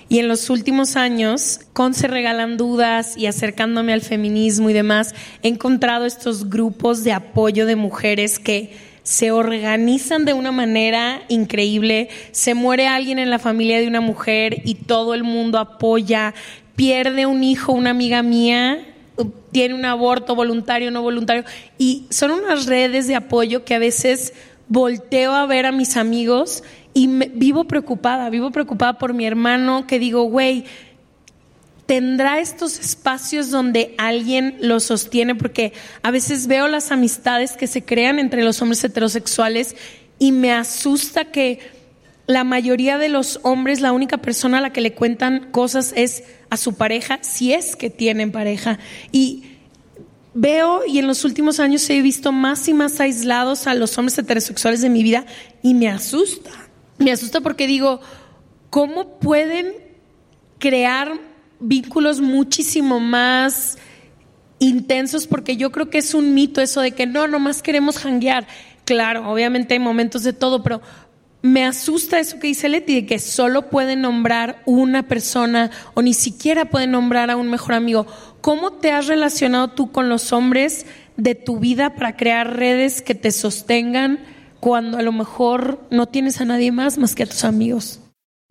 Y 0.08 0.20
en 0.20 0.28
los 0.28 0.52
últimos 0.52 0.96
años, 0.96 1.62
con 1.74 1.96
Se 1.96 2.08
Regalan 2.08 2.58
Dudas 2.58 3.18
y 3.18 3.26
acercándome 3.26 3.92
al 3.92 4.02
feminismo 4.02 4.70
y 4.70 4.74
demás, 4.74 5.16
he 5.42 5.48
encontrado 5.48 6.06
estos 6.06 6.48
grupos 6.48 7.04
de 7.04 7.12
apoyo 7.12 7.66
de 7.66 7.76
mujeres 7.76 8.38
que 8.38 8.72
se 9.02 9.32
organizan 9.32 10.24
de 10.26 10.34
una 10.34 10.52
manera 10.52 11.24
increíble. 11.28 12.10
Se 12.32 12.54
muere 12.54 12.86
alguien 12.86 13.18
en 13.18 13.32
la 13.32 13.40
familia 13.40 13.80
de 13.80 13.88
una 13.88 14.02
mujer 14.02 14.62
y 14.64 14.76
todo 14.76 15.16
el 15.16 15.24
mundo 15.24 15.58
apoya. 15.58 16.36
Pierde 16.76 17.26
un 17.26 17.44
hijo, 17.44 17.74
una 17.74 17.90
amiga 17.90 18.22
mía, 18.22 18.89
tiene 19.52 19.74
un 19.74 19.86
aborto 19.86 20.36
voluntario 20.36 20.92
no 20.92 21.02
voluntario. 21.02 21.44
Y 21.78 22.06
son 22.10 22.32
unas 22.32 22.66
redes 22.66 23.08
de 23.08 23.16
apoyo 23.16 23.66
que 23.66 23.76
a 23.76 23.80
veces 23.80 24.34
volteo 24.68 25.34
a 25.34 25.46
ver 25.46 25.66
a 25.66 25.72
mis 25.72 25.98
amigos 25.98 26.64
y 26.94 27.08
vivo 27.08 27.66
preocupada, 27.66 28.30
vivo 28.30 28.52
preocupada 28.52 28.98
por 28.98 29.14
mi 29.14 29.26
hermano 29.26 29.88
que 29.88 30.00
digo, 30.00 30.24
güey, 30.24 30.66
tendrá 31.86 32.40
estos 32.40 32.80
espacios 32.80 33.50
donde 33.50 33.96
alguien 33.98 34.58
lo 34.62 34.80
sostiene, 34.80 35.34
porque 35.34 35.74
a 36.04 36.12
veces 36.12 36.46
veo 36.46 36.68
las 36.68 36.92
amistades 36.92 37.54
que 37.54 37.66
se 37.66 37.84
crean 37.84 38.20
entre 38.20 38.44
los 38.44 38.62
hombres 38.62 38.84
heterosexuales 38.84 39.76
y 40.20 40.32
me 40.32 40.52
asusta 40.52 41.26
que 41.26 41.60
la 42.28 42.44
mayoría 42.44 43.00
de 43.00 43.10
los 43.10 43.40
hombres, 43.42 43.82
la 43.82 43.92
única 43.92 44.18
persona 44.18 44.60
a 44.60 44.62
la 44.62 44.72
que 44.72 44.82
le 44.82 44.94
cuentan 44.94 45.50
cosas 45.50 45.94
es 45.96 46.26
a 46.50 46.58
su 46.58 46.76
pareja, 46.76 47.20
si 47.22 47.54
es 47.54 47.76
que 47.76 47.90
tienen 47.90 48.32
pareja. 48.32 48.80
Y 49.12 49.44
veo 50.34 50.86
y 50.86 51.00
en 51.00 51.08
los 51.08 51.26
últimos 51.26 51.60
años 51.60 51.90
he 51.90 52.02
visto 52.02 52.32
más 52.32 52.68
y 52.68 52.74
más 52.74 53.00
aislados 53.00 53.68
a 53.68 53.74
los 53.74 53.98
hombres 53.98 54.18
heterosexuales 54.18 54.82
de 54.82 54.90
mi 54.90 55.04
vida 55.04 55.26
y 55.62 55.74
me 55.74 55.90
asusta. 55.90 56.52
Me 56.98 57.12
asusta 57.12 57.42
porque 57.42 57.68
digo, 57.68 58.02
¿cómo 58.70 59.20
pueden 59.20 59.74
crear 60.60 61.20
vínculos 61.60 62.20
muchísimo 62.20 63.00
más 63.00 63.78
intensos? 64.60 65.28
Porque 65.28 65.58
yo 65.58 65.72
creo 65.72 65.90
que 65.90 66.00
es 66.00 66.14
un 66.14 66.34
mito 66.34 66.62
eso 66.62 66.82
de 66.82 66.92
que 66.92 67.06
no, 67.06 67.28
nomás 67.28 67.62
queremos 67.62 67.98
janguear. 67.98 68.48
Claro, 68.86 69.30
obviamente 69.32 69.76
hay 69.76 69.80
momentos 69.80 70.24
de 70.24 70.34
todo, 70.34 70.64
pero 70.64 70.82
me 71.42 71.66
asusta 71.66 72.20
eso 72.20 72.40
que 72.40 72.48
dice 72.48 72.68
Leti, 72.68 72.96
de 72.96 73.06
que 73.06 73.20
solo 73.20 73.70
pueden 73.70 74.02
nombrar 74.02 74.62
una 74.66 75.04
persona 75.04 75.72
o 75.94 76.02
ni 76.02 76.14
siquiera 76.14 76.66
pueden 76.66 76.92
nombrar 76.92 77.32
a 77.32 77.38
un 77.38 77.50
mejor 77.50 77.76
amigo. 77.76 78.06
¿Cómo 78.42 78.74
te 78.74 78.92
has 78.92 79.08
relacionado 79.08 79.70
tú 79.70 79.92
con 79.92 80.10
los 80.10 80.34
hombres 80.34 80.86
de 81.16 81.36
tu 81.36 81.60
vida 81.60 81.96
para 81.96 82.16
crear 82.16 82.58
redes 82.58 83.02
que 83.02 83.16
te 83.16 83.32
sostengan 83.32 84.20
cuando 84.60 84.98
a 84.98 85.02
lo 85.02 85.12
mejor 85.12 85.80
no 85.90 86.08
tienes 86.08 86.42
a 86.42 86.46
nadie 86.46 86.72
más 86.72 86.98
más 86.98 87.16
que 87.16 87.24
a 87.24 87.28
tus 87.28 87.46
amigos? 87.46 88.02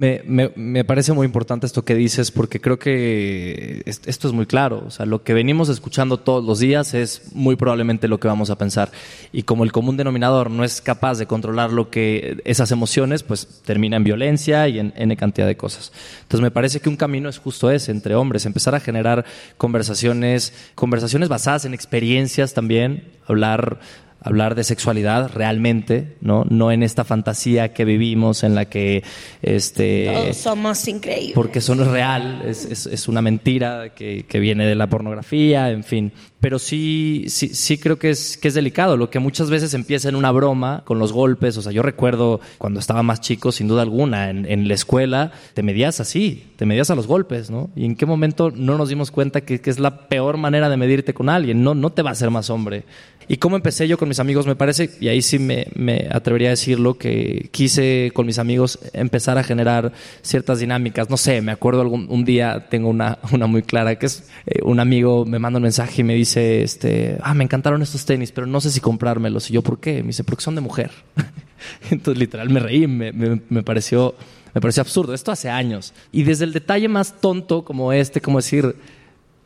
Me, 0.00 0.22
me- 0.26 0.52
me 0.54 0.84
parece 0.84 1.12
muy 1.12 1.24
importante 1.26 1.66
esto 1.66 1.84
que 1.84 1.96
dices 1.96 2.30
porque 2.30 2.60
creo 2.60 2.78
que 2.78 3.82
es- 3.84 4.00
esto 4.06 4.28
es 4.28 4.32
muy 4.34 4.46
claro. 4.46 4.84
O 4.86 4.90
sea, 4.92 5.06
lo 5.06 5.24
que 5.24 5.34
venimos 5.34 5.68
escuchando 5.68 6.18
todos 6.18 6.44
los 6.44 6.60
días 6.60 6.94
es 6.94 7.32
muy 7.34 7.56
probablemente 7.56 8.06
lo 8.06 8.20
que 8.20 8.28
vamos 8.28 8.48
a 8.50 8.56
pensar. 8.56 8.92
Y 9.32 9.42
como 9.42 9.64
el 9.64 9.72
común 9.72 9.96
denominador 9.96 10.52
no 10.52 10.62
es 10.62 10.80
capaz 10.80 11.18
de 11.18 11.26
controlar 11.26 11.72
lo 11.72 11.90
que 11.90 12.40
esas 12.44 12.70
emociones, 12.70 13.24
pues 13.24 13.60
termina 13.64 13.96
en 13.96 14.04
violencia 14.04 14.68
y 14.68 14.78
en 14.78 14.92
N 14.94 15.16
cantidad 15.16 15.48
de 15.48 15.56
cosas. 15.56 15.90
Entonces 16.22 16.42
me 16.42 16.52
parece 16.52 16.78
que 16.78 16.88
un 16.88 16.96
camino 16.96 17.28
es 17.28 17.38
justo 17.38 17.68
ese, 17.68 17.90
entre 17.90 18.14
hombres, 18.14 18.46
empezar 18.46 18.76
a 18.76 18.80
generar 18.80 19.24
conversaciones, 19.56 20.52
conversaciones 20.76 21.28
basadas 21.28 21.64
en 21.64 21.74
experiencias 21.74 22.54
también, 22.54 23.02
hablar 23.26 23.80
hablar 24.20 24.54
de 24.54 24.64
sexualidad 24.64 25.30
realmente, 25.32 26.16
¿no? 26.20 26.44
No 26.50 26.72
en 26.72 26.82
esta 26.82 27.04
fantasía 27.04 27.72
que 27.72 27.84
vivimos 27.84 28.42
en 28.42 28.54
la 28.54 28.64
que 28.64 29.02
este 29.42 30.10
Todos 30.12 30.36
somos 30.36 30.88
increíbles. 30.88 31.34
porque 31.34 31.60
eso 31.60 31.74
no 31.74 31.82
es 31.84 31.88
real, 31.88 32.42
es, 32.46 32.64
es- 32.64 32.86
es 32.86 33.08
una 33.08 33.22
mentira 33.22 33.94
que, 33.94 34.24
que 34.28 34.40
viene 34.40 34.66
de 34.66 34.74
la 34.74 34.88
pornografía, 34.88 35.70
en 35.70 35.84
fin. 35.84 36.12
Pero 36.40 36.58
sí, 36.60 37.24
sí, 37.28 37.48
sí 37.48 37.78
creo 37.78 37.98
que 37.98 38.10
es, 38.10 38.36
que 38.36 38.48
es 38.48 38.54
delicado, 38.54 38.96
lo 38.96 39.10
que 39.10 39.18
muchas 39.18 39.50
veces 39.50 39.74
empieza 39.74 40.08
en 40.08 40.14
una 40.14 40.30
broma 40.30 40.82
con 40.84 40.98
los 41.00 41.12
golpes. 41.12 41.56
O 41.56 41.62
sea, 41.62 41.72
yo 41.72 41.82
recuerdo 41.82 42.40
cuando 42.58 42.78
estaba 42.78 43.02
más 43.02 43.20
chico, 43.20 43.50
sin 43.50 43.66
duda 43.66 43.82
alguna, 43.82 44.30
en, 44.30 44.46
en 44.46 44.68
la 44.68 44.74
escuela, 44.74 45.32
te 45.54 45.62
medías 45.64 45.98
así, 46.00 46.44
te 46.56 46.64
medías 46.64 46.90
a 46.90 46.94
los 46.94 47.08
golpes, 47.08 47.50
¿no? 47.50 47.70
Y 47.74 47.84
en 47.84 47.96
qué 47.96 48.06
momento 48.06 48.52
no 48.54 48.78
nos 48.78 48.88
dimos 48.88 49.10
cuenta 49.10 49.40
que, 49.40 49.60
que 49.60 49.70
es 49.70 49.80
la 49.80 50.06
peor 50.08 50.36
manera 50.36 50.68
de 50.68 50.76
medirte 50.76 51.12
con 51.12 51.28
alguien, 51.28 51.64
no, 51.64 51.74
no 51.74 51.90
te 51.90 52.02
va 52.02 52.10
a 52.10 52.12
hacer 52.12 52.30
más 52.30 52.50
hombre. 52.50 52.84
Y 53.28 53.36
cómo 53.36 53.56
empecé 53.56 53.86
yo 53.86 53.98
con 53.98 54.08
mis 54.08 54.20
amigos, 54.20 54.46
me 54.46 54.56
parece, 54.56 54.90
y 55.00 55.08
ahí 55.08 55.20
sí 55.20 55.38
me, 55.38 55.66
me 55.74 56.08
atrevería 56.10 56.48
a 56.48 56.50
decirlo, 56.50 56.96
que 56.96 57.50
quise 57.52 58.10
con 58.14 58.24
mis 58.24 58.38
amigos 58.38 58.78
empezar 58.94 59.36
a 59.36 59.44
generar 59.44 59.92
ciertas 60.22 60.60
dinámicas. 60.60 61.10
No 61.10 61.18
sé, 61.18 61.42
me 61.42 61.52
acuerdo 61.52 61.82
algún, 61.82 62.06
un 62.08 62.24
día, 62.24 62.68
tengo 62.70 62.88
una, 62.88 63.18
una 63.32 63.46
muy 63.46 63.62
clara, 63.62 63.96
que 63.96 64.06
es 64.06 64.28
eh, 64.46 64.60
un 64.62 64.80
amigo 64.80 65.26
me 65.26 65.38
manda 65.38 65.58
un 65.58 65.64
mensaje 65.64 66.00
y 66.00 66.04
me 66.04 66.14
dice, 66.14 66.62
este, 66.62 67.18
ah, 67.22 67.34
me 67.34 67.44
encantaron 67.44 67.82
estos 67.82 68.06
tenis, 68.06 68.32
pero 68.32 68.46
no 68.46 68.62
sé 68.62 68.70
si 68.70 68.80
comprármelos. 68.80 69.50
Y 69.50 69.54
yo, 69.54 69.62
¿por 69.62 69.78
qué? 69.78 70.02
Me 70.02 70.08
dice, 70.08 70.24
porque 70.24 70.42
son 70.42 70.54
de 70.54 70.62
mujer. 70.62 70.90
Entonces, 71.90 72.18
literal, 72.18 72.48
me 72.48 72.60
reí, 72.60 72.86
me, 72.86 73.12
me, 73.12 73.42
me 73.48 73.62
pareció, 73.62 74.14
me 74.54 74.60
pareció 74.62 74.80
absurdo. 74.80 75.12
Esto 75.12 75.32
hace 75.32 75.50
años. 75.50 75.92
Y 76.12 76.22
desde 76.22 76.44
el 76.44 76.54
detalle 76.54 76.88
más 76.88 77.20
tonto 77.20 77.62
como 77.64 77.92
este, 77.92 78.22
como 78.22 78.38
decir, 78.38 78.74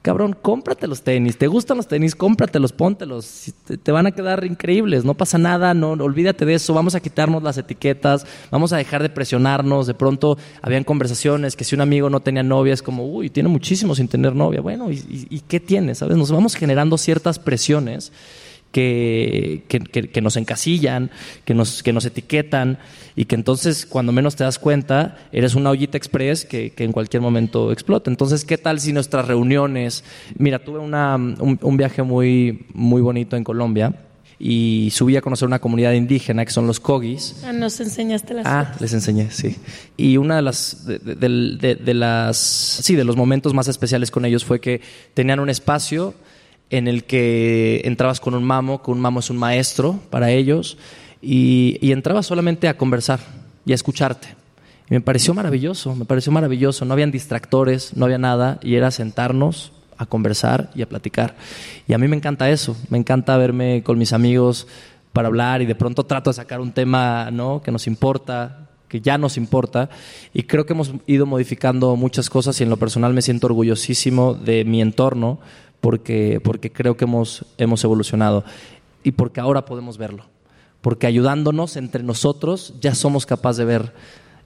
cabrón, 0.03 0.37
cómprate 0.41 0.89
los 0.89 1.03
tenis, 1.03 1.39
te 1.39 1.47
gustan 1.47 1.77
los 1.77 1.87
tenis, 1.87 2.17
cómpratelos, 2.17 2.73
póntelos, 2.73 3.53
te, 3.65 3.79
te 3.79 3.93
van 3.93 4.07
a 4.07 4.11
quedar 4.11 4.45
increíbles, 4.45 5.05
no 5.05 5.15
pasa 5.15 5.39
nada, 5.39 5.75
no, 5.75 5.93
olvídate 5.93 6.45
de 6.45 6.55
eso, 6.55 6.75
vamos 6.75 6.97
a 6.97 7.01
quitarnos 7.01 7.43
las 7.43 7.57
etiquetas, 7.57 8.27
vamos 8.51 8.73
a 8.73 8.77
dejar 8.77 9.03
de 9.03 9.09
presionarnos, 9.09 9.87
de 9.87 9.95
pronto 9.95 10.37
habían 10.61 10.83
conversaciones 10.83 11.55
que 11.55 11.65
si 11.65 11.77
un 11.77 11.81
amigo 11.81 12.11
no 12.11 12.21
tenía 12.21 12.43
novia 12.43 12.75
es 12.75 12.83
como, 12.83 13.07
uy, 13.07 13.31
tiene 13.31 13.49
muchísimo 13.49 13.95
sin 13.95 14.09
tener 14.09 14.35
novia, 14.35 14.61
bueno, 14.61 14.91
¿y, 14.91 14.97
y, 14.97 15.27
y 15.31 15.41
qué 15.41 15.61
tiene? 15.61 15.95
¿Sabes? 15.95 16.17
Nos 16.17 16.33
vamos 16.33 16.57
generando 16.57 16.99
ciertas 16.99 17.39
presiones 17.39 18.13
que, 18.73 19.63
que, 19.69 19.81
que, 19.81 20.09
que, 20.09 20.21
nos 20.21 20.37
encasillan, 20.37 21.11
que 21.45 21.55
nos, 21.55 21.83
que 21.83 21.93
nos 21.93 22.05
etiquetan 22.05 22.79
y 23.15 23.27
que 23.27 23.35
entonces 23.35 23.87
cuando 23.87 24.13
menos 24.13 24.35
te 24.35 24.45
das 24.45 24.59
cuenta 24.59 25.19
eres 25.31 25.55
una 25.55 25.71
ollita 25.71 25.99
express 25.99 26.45
que, 26.45 26.71
que 26.71 26.85
en 26.85 26.93
cualquier 26.93 27.21
momento 27.21 27.71
explota. 27.71 28.11
Entonces, 28.11 28.45
¿qué 28.45 28.59
tal 28.59 28.81
si 28.81 28.93
nuestras 28.93 29.29
reuniones... 29.29 30.03
Mira, 30.37 30.59
tuve 30.59 30.79
una, 30.79 31.17
un, 31.17 31.59
un 31.61 31.77
viaje 31.77 32.03
muy, 32.03 32.67
muy 32.73 33.03
bonito 33.03 33.37
en 33.37 33.45
Colombia 33.45 33.95
y 34.45 34.89
subí 34.91 35.17
a 35.17 35.21
conocer 35.21 35.47
una 35.47 35.61
comunidad 35.61 35.93
indígena 35.93 36.45
que 36.45 36.51
son 36.51 36.67
los 36.67 36.81
Kogis. 36.81 37.37
Ah, 37.45 37.53
nos 37.53 37.79
enseñaste 37.79 38.35
las 38.35 38.45
Ah, 38.45 38.75
les 38.81 38.93
enseñé, 38.93 39.31
sí. 39.31 39.57
Y 39.97 40.17
una 40.17 40.35
de 40.35 40.43
las 40.43 40.85
de, 40.85 40.99
de, 40.99 41.15
de, 41.61 41.75
de, 41.77 41.95
las 41.95 42.39
sí, 42.39 42.97
de 42.97 43.05
los 43.05 43.17
momentos 43.17 43.55
más 43.55 43.69
especiales 43.69 44.11
con 44.11 44.25
ellos 44.25 44.45
fue 44.45 44.61
que 44.61 44.81
tenían 45.15 45.39
un 45.39 45.49
espacio 45.49 46.15
en 46.73 46.89
el 46.89 47.05
que 47.05 47.83
entrabas 47.85 48.19
con 48.19 48.35
un 48.35 48.43
mamo, 48.43 48.83
que 48.83 48.91
un 48.91 48.99
mamo 48.99 49.21
es 49.21 49.31
un 49.31 49.37
maestro 49.37 50.01
para 50.11 50.33
ellos, 50.33 50.79
y, 51.21 51.79
y 51.81 51.93
entrabas 51.93 52.27
solamente 52.27 52.67
a 52.67 52.77
conversar 52.77 53.21
y 53.65 53.71
a 53.71 53.75
escucharte. 53.77 54.29
Y 54.91 54.95
me 54.95 55.01
pareció 55.01 55.35
maravilloso, 55.35 55.95
me 55.95 56.05
pareció 56.05 56.33
maravilloso. 56.33 56.85
No 56.85 56.95
habían 56.95 57.13
distractores, 57.13 57.97
no 57.97 58.07
había 58.07 58.19
nada, 58.19 58.59
y 58.63 58.75
era 58.75 58.91
sentarnos 58.91 59.73
a 59.99 60.07
conversar 60.07 60.71
y 60.75 60.83
a 60.83 60.89
platicar. 60.89 61.37
Y 61.87 61.93
a 61.93 61.99
mí 61.99 62.09
me 62.09 62.17
encanta 62.17 62.51
eso, 62.51 62.77
me 62.89 62.99
encanta 62.99 63.37
verme 63.37 63.83
con 63.83 63.99
mis 63.99 64.13
amigos 64.13 64.67
para 65.13 65.29
hablar 65.29 65.63
y 65.63 65.67
de 65.67 65.75
pronto 65.75 66.05
trato 66.05 66.31
de 66.31 66.35
sacar 66.35 66.61
un 66.61 66.73
tema 66.73 67.31
¿no? 67.31 67.63
que 67.63 67.71
nos 67.71 67.87
importa, 67.87 68.69
que 68.89 69.01
ya 69.01 69.19
nos 69.19 69.37
importa 69.37 69.91
y 70.33 70.45
creo 70.45 70.67
que 70.67 70.73
hemos 70.73 70.93
ido 71.07 71.27
modificando 71.27 71.97
muchas 71.97 72.31
cosas 72.31 72.59
y 72.61 72.65
en 72.65 72.71
lo 72.71 72.77
personal 72.77 73.13
me 73.13 73.23
siento 73.23 73.47
orgullosísimo 73.47 74.35
de 74.35 74.65
mi 74.65 74.81
entorno 74.81 75.39
porque, 75.83 76.41
porque 76.43 76.71
creo 76.71 76.97
que 76.97 77.05
hemos, 77.05 77.45
hemos 77.59 77.83
evolucionado 77.83 78.45
y 79.03 79.11
porque 79.11 79.41
ahora 79.41 79.65
podemos 79.65 79.99
verlo, 79.99 80.25
porque 80.81 81.09
ayudándonos 81.09 81.77
entre 81.77 82.05
nosotros 82.05 82.75
ya 82.81 82.95
somos 82.95 83.27
capaces 83.27 83.59
de 83.59 83.65
ver 83.65 83.93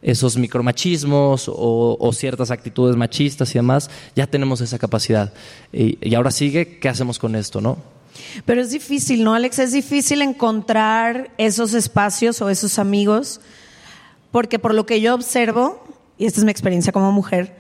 esos 0.01 0.39
micromachismos 0.39 1.49
o, 1.49 1.99
o, 2.01 2.13
ciertas 2.15 2.51
actitudes 2.51 2.97
machistas 2.97 3.55
y 3.55 3.59
demás, 3.59 3.91
ya 4.15 4.27
tenemos 4.27 4.63
esa 4.63 4.79
capacidad. 4.79 5.35
Y, 5.75 5.99
y, 6.01 6.15
ahora 6.15 6.31
sigue, 6.31 6.79
¿qué 6.79 6.89
hacemos 6.89 7.19
con 7.19 7.35
esto, 7.35 7.61
no? 7.61 7.77
Pero 8.47 8.63
es 8.63 8.71
difícil, 8.71 9.23
¿no, 9.23 9.35
Alex? 9.35 9.59
Es 9.59 9.73
difícil 9.73 10.23
encontrar 10.23 11.33
esos 11.37 11.75
espacios 11.75 12.41
o 12.41 12.49
esos 12.49 12.79
amigos, 12.79 13.43
porque 14.31 14.59
por 14.59 14.73
lo 14.73 14.87
que 14.87 15.03
yo 15.03 15.15
observo, 15.15 15.85
y 16.17 16.25
esta 16.25 16.41
es 16.41 16.45
mi 16.45 16.51
experiencia 16.51 16.93
como 16.93 17.13
mujer, 17.13 17.59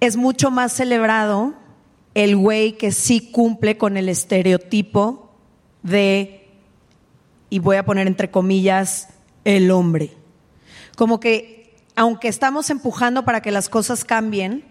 es 0.00 0.16
mucho 0.16 0.50
más 0.50 0.72
celebrado 0.72 1.62
el 2.14 2.36
güey 2.36 2.78
que 2.78 2.92
sí 2.92 3.30
cumple 3.32 3.76
con 3.76 3.96
el 3.96 4.08
estereotipo 4.08 5.30
de, 5.82 6.48
y 7.50 7.58
voy 7.58 7.76
a 7.76 7.84
poner 7.84 8.06
entre 8.06 8.30
comillas, 8.30 9.08
el 9.44 9.70
hombre. 9.70 10.12
Como 10.96 11.20
que, 11.20 11.76
aunque 11.96 12.28
estamos 12.28 12.70
empujando 12.70 13.24
para 13.24 13.42
que 13.42 13.50
las 13.50 13.68
cosas 13.68 14.04
cambien, 14.04 14.64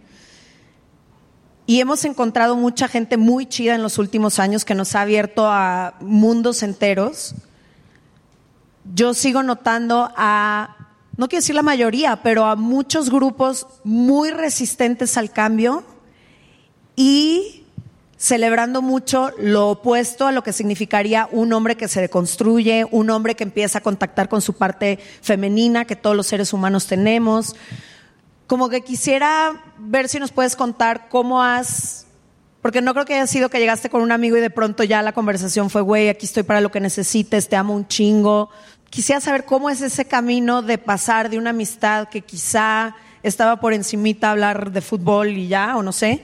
y 1.65 1.79
hemos 1.79 2.03
encontrado 2.03 2.57
mucha 2.57 2.87
gente 2.87 3.15
muy 3.15 3.45
chida 3.45 3.75
en 3.75 3.83
los 3.83 3.97
últimos 3.97 4.39
años 4.39 4.65
que 4.65 4.75
nos 4.75 4.95
ha 4.95 5.01
abierto 5.01 5.47
a 5.47 5.95
mundos 6.01 6.63
enteros, 6.63 7.35
yo 8.93 9.13
sigo 9.13 9.43
notando 9.43 10.11
a, 10.17 10.89
no 11.15 11.29
quiero 11.29 11.41
decir 11.41 11.55
la 11.55 11.61
mayoría, 11.61 12.21
pero 12.21 12.45
a 12.45 12.57
muchos 12.57 13.09
grupos 13.09 13.67
muy 13.85 14.31
resistentes 14.31 15.17
al 15.17 15.31
cambio 15.31 15.85
y 16.95 17.63
celebrando 18.23 18.81
mucho 18.81 19.31
lo 19.37 19.71
opuesto 19.71 20.27
a 20.27 20.31
lo 20.31 20.43
que 20.43 20.53
significaría 20.53 21.27
un 21.33 21.51
hombre 21.51 21.75
que 21.75 21.89
se 21.89 21.99
deconstruye, 21.99 22.85
un 22.89 23.09
hombre 23.09 23.35
que 23.35 23.43
empieza 23.43 23.79
a 23.79 23.81
contactar 23.81 24.29
con 24.29 24.41
su 24.41 24.53
parte 24.53 24.97
femenina 25.21 25.83
que 25.83 25.97
todos 25.97 26.15
los 26.15 26.27
seres 26.27 26.53
humanos 26.53 26.87
tenemos. 26.87 27.53
Como 28.47 28.69
que 28.69 28.79
quisiera 28.79 29.61
ver 29.77 30.07
si 30.07 30.19
nos 30.19 30.31
puedes 30.31 30.55
contar 30.55 31.09
cómo 31.09 31.43
has, 31.43 32.05
porque 32.61 32.81
no 32.81 32.93
creo 32.93 33.05
que 33.05 33.15
haya 33.15 33.27
sido 33.27 33.49
que 33.49 33.59
llegaste 33.59 33.89
con 33.89 34.01
un 34.01 34.13
amigo 34.13 34.37
y 34.37 34.41
de 34.41 34.49
pronto 34.49 34.85
ya 34.85 35.01
la 35.01 35.11
conversación 35.11 35.69
fue, 35.69 35.81
güey, 35.81 36.07
aquí 36.07 36.25
estoy 36.25 36.43
para 36.43 36.61
lo 36.61 36.71
que 36.71 36.79
necesites, 36.79 37.49
te 37.49 37.57
amo 37.57 37.75
un 37.75 37.89
chingo. 37.89 38.49
Quisiera 38.89 39.19
saber 39.19 39.43
cómo 39.43 39.69
es 39.69 39.81
ese 39.81 40.05
camino 40.05 40.61
de 40.61 40.77
pasar 40.77 41.29
de 41.29 41.37
una 41.37 41.49
amistad 41.49 42.07
que 42.07 42.21
quizá 42.21 42.95
estaba 43.21 43.59
por 43.59 43.73
encimita 43.73 44.31
hablar 44.31 44.71
de 44.71 44.79
fútbol 44.79 45.29
y 45.29 45.49
ya, 45.49 45.75
o 45.75 45.83
no 45.83 45.91
sé, 45.91 46.23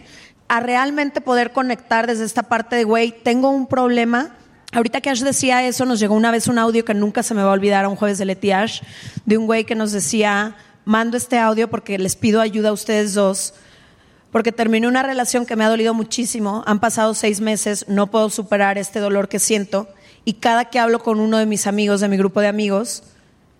a 0.49 0.59
realmente 0.59 1.21
poder 1.21 1.51
conectar 1.51 2.07
desde 2.07 2.25
esta 2.25 2.43
parte 2.43 2.75
de, 2.75 2.83
güey, 2.83 3.12
tengo 3.12 3.51
un 3.51 3.67
problema. 3.67 4.35
Ahorita 4.71 4.99
que 4.99 5.12
Ash 5.12 5.21
decía 5.21 5.65
eso, 5.65 5.85
nos 5.85 5.99
llegó 5.99 6.15
una 6.15 6.31
vez 6.31 6.47
un 6.47 6.57
audio 6.57 6.83
que 6.83 6.95
nunca 6.95 7.21
se 7.21 7.35
me 7.35 7.43
va 7.43 7.51
a 7.51 7.53
olvidar 7.53 7.85
a 7.85 7.89
un 7.89 7.95
jueves 7.95 8.17
de 8.17 8.25
Leti 8.25 8.51
Ash, 8.51 8.81
de 9.25 9.38
un 9.38 9.45
güey 9.45 9.63
que 9.63 9.75
nos 9.75 9.91
decía, 9.91 10.55
mando 10.85 11.17
este 11.17 11.38
audio 11.38 11.69
porque 11.69 11.99
les 11.99 12.15
pido 12.15 12.41
ayuda 12.41 12.69
a 12.69 12.73
ustedes 12.73 13.13
dos, 13.13 13.53
porque 14.31 14.51
terminé 14.51 14.88
una 14.88 15.03
relación 15.03 15.45
que 15.45 15.55
me 15.55 15.63
ha 15.63 15.69
dolido 15.69 15.93
muchísimo, 15.93 16.63
han 16.65 16.79
pasado 16.79 17.13
seis 17.13 17.41
meses, 17.41 17.85
no 17.88 18.07
puedo 18.07 18.31
superar 18.31 18.79
este 18.79 18.99
dolor 18.99 19.29
que 19.29 19.38
siento, 19.38 19.88
y 20.25 20.33
cada 20.33 20.65
que 20.65 20.79
hablo 20.79 20.99
con 20.99 21.19
uno 21.19 21.38
de 21.38 21.45
mis 21.45 21.67
amigos, 21.67 22.01
de 22.01 22.07
mi 22.07 22.17
grupo 22.17 22.41
de 22.41 22.47
amigos, 22.47 23.03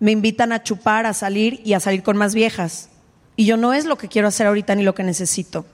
me 0.00 0.10
invitan 0.10 0.50
a 0.50 0.64
chupar, 0.64 1.06
a 1.06 1.14
salir 1.14 1.60
y 1.64 1.74
a 1.74 1.80
salir 1.80 2.02
con 2.02 2.16
más 2.16 2.34
viejas. 2.34 2.88
Y 3.36 3.44
yo 3.44 3.56
no 3.56 3.74
es 3.74 3.84
lo 3.84 3.96
que 3.96 4.08
quiero 4.08 4.26
hacer 4.26 4.48
ahorita 4.48 4.74
ni 4.74 4.82
lo 4.82 4.94
que 4.94 5.04
necesito 5.04 5.64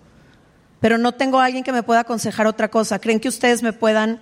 pero 0.87 0.99
no 0.99 1.11
tengo 1.11 1.41
a 1.41 1.47
alguien 1.47 1.65
que 1.65 1.73
me 1.73 1.83
pueda 1.83 2.03
aconsejar 2.03 2.47
otra 2.47 2.71
cosa. 2.71 3.01
¿Creen 3.01 3.19
que 3.19 3.27
ustedes 3.27 3.61
me 3.61 3.73
puedan? 3.73 4.21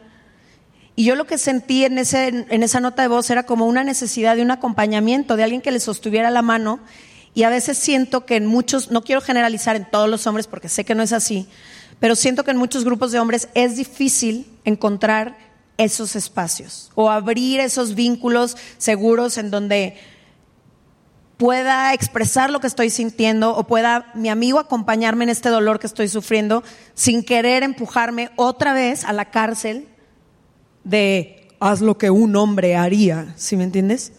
Y 0.97 1.05
yo 1.05 1.15
lo 1.15 1.27
que 1.27 1.37
sentí 1.37 1.85
en, 1.85 1.99
ese, 1.99 2.29
en 2.29 2.63
esa 2.63 2.81
nota 2.81 3.03
de 3.03 3.09
voz 3.09 3.29
era 3.29 3.43
como 3.43 3.67
una 3.67 3.85
necesidad 3.85 4.35
de 4.35 4.41
un 4.41 4.51
acompañamiento, 4.51 5.37
de 5.37 5.43
alguien 5.43 5.61
que 5.61 5.71
les 5.71 5.83
sostuviera 5.83 6.31
la 6.31 6.41
mano. 6.41 6.81
Y 7.35 7.43
a 7.43 7.51
veces 7.51 7.77
siento 7.77 8.25
que 8.25 8.37
en 8.37 8.47
muchos, 8.47 8.91
no 8.91 9.05
quiero 9.05 9.21
generalizar 9.21 9.77
en 9.77 9.85
todos 9.85 10.09
los 10.09 10.27
hombres 10.27 10.47
porque 10.47 10.71
sé 10.71 10.87
que 10.87 10.95
no 10.95 11.03
es 11.03 11.13
así, 11.13 11.47
pero 12.01 12.17
siento 12.17 12.45
que 12.45 12.53
en 12.53 12.57
muchos 12.57 12.83
grupos 12.87 13.13
de 13.13 13.21
hombres 13.21 13.51
es 13.53 13.77
difícil 13.77 14.47
encontrar 14.65 15.37
esos 15.77 16.17
espacios 16.17 16.91
o 16.95 17.11
abrir 17.11 17.61
esos 17.61 17.95
vínculos 17.95 18.57
seguros 18.79 19.37
en 19.37 19.51
donde 19.51 19.99
pueda 21.45 21.93
expresar 21.93 22.49
lo 22.49 22.59
que 22.59 22.67
estoy 22.67 22.89
sintiendo 22.89 23.55
o 23.55 23.65
pueda 23.65 24.11
mi 24.15 24.31
amigo 24.31 24.59
acompañarme 24.59 25.25
en 25.25 25.29
este 25.29 25.51
dolor 25.51 25.79
que 25.79 25.87
estoy 25.87 26.09
sufriendo 26.09 26.65
sin 26.95 27.23
querer 27.23 27.63
empujarme 27.63 28.31
otra 28.37 28.73
vez 28.73 29.05
a 29.05 29.13
la 29.13 29.27
cárcel 29.27 29.87
de 30.85 31.47
haz 31.61 31.83
lo 31.83 31.99
que 31.99 32.09
un 32.09 32.35
hombre 32.35 32.77
haría, 32.77 33.35
¿sí 33.37 33.59
me 33.59 33.65
entiendes? 33.65 34.13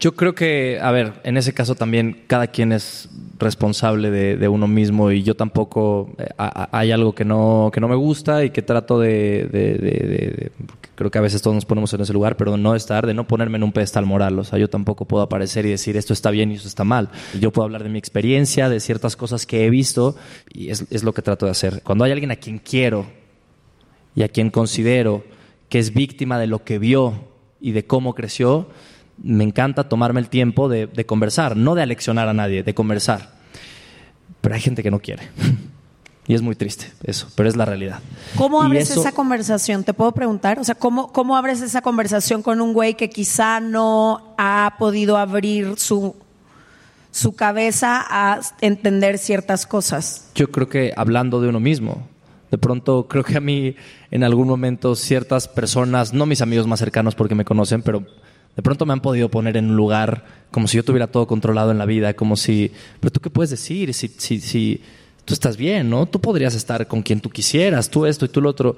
Yo 0.00 0.16
creo 0.16 0.34
que, 0.34 0.78
a 0.80 0.90
ver, 0.90 1.20
en 1.24 1.36
ese 1.36 1.52
caso 1.52 1.74
también 1.74 2.24
cada 2.28 2.46
quien 2.46 2.72
es 2.72 3.10
responsable 3.42 4.10
de, 4.10 4.48
uno 4.48 4.66
mismo 4.66 5.10
y 5.10 5.22
yo 5.22 5.34
tampoco 5.34 6.10
eh, 6.18 6.28
hay 6.38 6.92
algo 6.92 7.14
que 7.14 7.24
no, 7.24 7.70
que 7.72 7.80
no 7.80 7.88
me 7.88 7.94
gusta 7.94 8.44
y 8.44 8.50
que 8.50 8.62
trato 8.62 8.98
de, 8.98 10.50
creo 10.94 11.10
que 11.10 11.18
a 11.18 11.22
veces 11.22 11.42
todos 11.42 11.54
nos 11.54 11.64
ponemos 11.64 11.92
en 11.94 12.00
ese 12.00 12.12
lugar, 12.12 12.36
pero 12.36 12.56
no 12.56 12.74
estar, 12.74 13.06
de 13.06 13.14
no 13.14 13.26
ponerme 13.26 13.56
en 13.56 13.64
un 13.64 13.72
pedestal 13.72 14.06
moral. 14.06 14.38
O 14.38 14.44
sea, 14.44 14.58
yo 14.58 14.68
tampoco 14.68 15.04
puedo 15.04 15.22
aparecer 15.22 15.66
y 15.66 15.70
decir 15.70 15.96
esto 15.96 16.12
está 16.12 16.30
bien 16.30 16.50
y 16.52 16.54
esto 16.54 16.68
está 16.68 16.84
mal. 16.84 17.10
Yo 17.38 17.52
puedo 17.52 17.64
hablar 17.64 17.82
de 17.82 17.88
mi 17.88 17.98
experiencia, 17.98 18.68
de 18.68 18.80
ciertas 18.80 19.16
cosas 19.16 19.46
que 19.46 19.66
he 19.66 19.70
visto 19.70 20.16
y 20.52 20.70
es, 20.70 20.86
es 20.90 21.02
lo 21.02 21.12
que 21.12 21.22
trato 21.22 21.46
de 21.46 21.52
hacer. 21.52 21.82
Cuando 21.82 22.04
hay 22.04 22.12
alguien 22.12 22.30
a 22.30 22.36
quien 22.36 22.58
quiero 22.58 23.06
y 24.14 24.22
a 24.22 24.28
quien 24.28 24.50
considero 24.50 25.24
que 25.68 25.78
es 25.78 25.94
víctima 25.94 26.38
de 26.38 26.46
lo 26.46 26.64
que 26.64 26.78
vio 26.78 27.28
y 27.60 27.72
de 27.72 27.86
cómo 27.86 28.14
creció, 28.14 28.68
me 29.18 29.44
encanta 29.44 29.88
tomarme 29.88 30.20
el 30.20 30.28
tiempo 30.28 30.68
de, 30.68 30.86
de, 30.86 31.06
conversar, 31.06 31.56
no 31.56 31.74
de 31.74 31.82
aleccionar 31.82 32.28
a 32.28 32.32
nadie, 32.32 32.62
de 32.62 32.74
conversar. 32.74 33.32
Pero 34.40 34.54
hay 34.54 34.60
gente 34.60 34.82
que 34.82 34.90
no 34.90 35.00
quiere. 35.00 35.28
Y 36.26 36.34
es 36.34 36.42
muy 36.42 36.54
triste 36.54 36.86
eso, 37.02 37.26
pero 37.34 37.48
es 37.48 37.56
la 37.56 37.64
realidad. 37.64 37.98
¿Cómo 38.36 38.62
abres 38.62 38.90
eso... 38.90 39.00
esa 39.00 39.10
conversación? 39.10 39.82
¿Te 39.82 39.92
puedo 39.92 40.12
preguntar? 40.12 40.60
O 40.60 40.64
sea, 40.64 40.76
¿cómo, 40.76 41.12
¿cómo 41.12 41.36
abres 41.36 41.60
esa 41.62 41.82
conversación 41.82 42.42
con 42.42 42.60
un 42.60 42.72
güey 42.72 42.94
que 42.94 43.10
quizá 43.10 43.58
no 43.58 44.34
ha 44.38 44.76
podido 44.78 45.16
abrir 45.16 45.74
su, 45.78 46.14
su 47.10 47.34
cabeza 47.34 48.04
a 48.08 48.40
entender 48.60 49.18
ciertas 49.18 49.66
cosas? 49.66 50.30
Yo 50.36 50.52
creo 50.52 50.68
que 50.68 50.92
hablando 50.96 51.40
de 51.40 51.48
uno 51.48 51.58
mismo. 51.58 52.06
De 52.52 52.58
pronto 52.58 53.08
creo 53.08 53.24
que 53.24 53.36
a 53.36 53.40
mí 53.40 53.74
en 54.10 54.22
algún 54.22 54.46
momento 54.46 54.94
ciertas 54.94 55.48
personas, 55.48 56.12
no 56.12 56.26
mis 56.26 56.42
amigos 56.42 56.66
más 56.68 56.78
cercanos 56.78 57.14
porque 57.14 57.34
me 57.34 57.44
conocen, 57.46 57.82
pero 57.82 58.06
De 58.56 58.62
pronto 58.62 58.84
me 58.84 58.92
han 58.92 59.00
podido 59.00 59.30
poner 59.30 59.56
en 59.56 59.70
un 59.70 59.76
lugar 59.76 60.24
como 60.50 60.68
si 60.68 60.76
yo 60.76 60.84
tuviera 60.84 61.06
todo 61.06 61.26
controlado 61.26 61.70
en 61.70 61.78
la 61.78 61.86
vida, 61.86 62.14
como 62.14 62.36
si, 62.36 62.70
pero 63.00 63.10
tú 63.10 63.20
qué 63.20 63.30
puedes 63.30 63.50
decir 63.50 63.94
si, 63.94 64.08
si, 64.08 64.40
si 64.40 64.82
tú 65.24 65.34
estás 65.34 65.56
bien, 65.56 65.88
¿no? 65.88 66.06
Tú 66.06 66.20
podrías 66.20 66.54
estar 66.54 66.86
con 66.86 67.02
quien 67.02 67.20
tú 67.20 67.30
quisieras, 67.30 67.90
tú 67.90 68.06
esto 68.06 68.26
y 68.26 68.28
tú 68.28 68.40
lo 68.40 68.50
otro. 68.50 68.76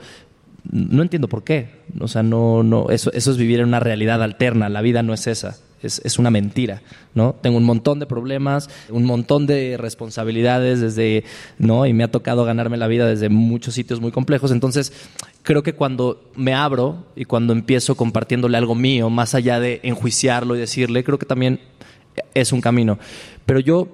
No 0.71 1.03
entiendo 1.03 1.29
por 1.29 1.45
qué. 1.45 1.83
O 2.01 2.09
sea, 2.09 2.23
no, 2.23 2.63
no, 2.63 2.89
eso, 2.91 3.13
eso 3.13 3.31
es 3.31 3.37
vivir 3.37 3.61
en 3.61 3.67
una 3.67 3.81
realidad 3.81 4.23
alterna. 4.23 4.69
La 4.69 4.81
vida 4.81 5.03
no 5.03 5.13
es 5.13 5.27
esa. 5.27 5.59
Es, 5.85 6.01
es, 6.05 6.19
una 6.19 6.31
mentira, 6.31 6.83
¿no? 7.15 7.35
Tengo 7.41 7.59
un 7.59 7.65
montón 7.65 7.99
de 7.99 8.07
problemas, 8.07 8.71
un 8.89 9.05
montón 9.05 9.47
de 9.47 9.77
responsabilidades 9.77 10.81
desde, 10.81 11.25
¿no? 11.59 11.87
Y 11.87 11.93
me 11.93 12.05
ha 12.05 12.11
tocado 12.11 12.45
ganarme 12.45 12.77
la 12.77 12.89
vida 12.89 13.07
desde 13.07 13.29
muchos 13.29 13.75
sitios 13.75 14.01
muy 14.01 14.11
complejos. 14.11 14.51
Entonces, 14.51 14.93
creo 15.43 15.63
que 15.63 15.75
cuando 15.75 16.31
me 16.35 16.55
abro 16.55 17.05
y 17.15 17.25
cuando 17.25 17.53
empiezo 17.53 17.95
compartiéndole 17.95 18.57
algo 18.57 18.75
mío, 18.75 19.11
más 19.11 19.35
allá 19.35 19.61
de 19.61 19.81
enjuiciarlo 19.83 20.57
y 20.57 20.59
decirle, 20.59 21.05
creo 21.05 21.19
que 21.19 21.27
también 21.27 21.61
es 22.35 22.53
un 22.53 22.61
camino. 22.61 22.99
Pero 23.47 23.61
yo, 23.61 23.89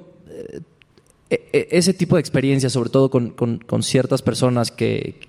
eh, 1.30 1.48
eh, 1.52 1.68
ese 1.70 1.94
tipo 1.94 2.16
de 2.16 2.20
experiencia, 2.20 2.70
sobre 2.70 2.90
todo 2.90 3.10
con, 3.10 3.30
con, 3.30 3.58
con 3.58 3.82
ciertas 3.82 4.22
personas 4.22 4.70
que, 4.70 5.20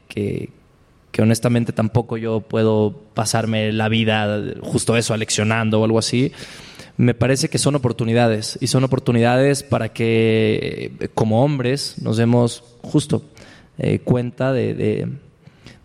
que 1.12 1.22
honestamente 1.22 1.74
tampoco 1.74 2.18
yo 2.18 2.42
puedo 2.42 2.96
pasarme 3.14 3.72
la 3.72 3.90
vida 3.90 4.42
justo 4.62 4.96
eso, 4.96 5.14
aleccionando 5.14 5.82
o 5.82 5.86
algo 5.86 6.00
así, 6.00 6.32
me 6.98 7.14
parece 7.14 7.50
que 7.50 7.58
son 7.58 7.76
oportunidades 7.76 8.58
y 8.62 8.68
son 8.68 8.84
oportunidades 8.84 9.64
para 9.64 9.90
que 9.90 11.10
como 11.14 11.44
hombres 11.44 11.96
nos 12.02 12.18
demos 12.18 12.64
justo 12.82 13.24
eh, 13.78 14.00
cuenta 14.00 14.54
de, 14.54 14.74
de, 14.74 15.08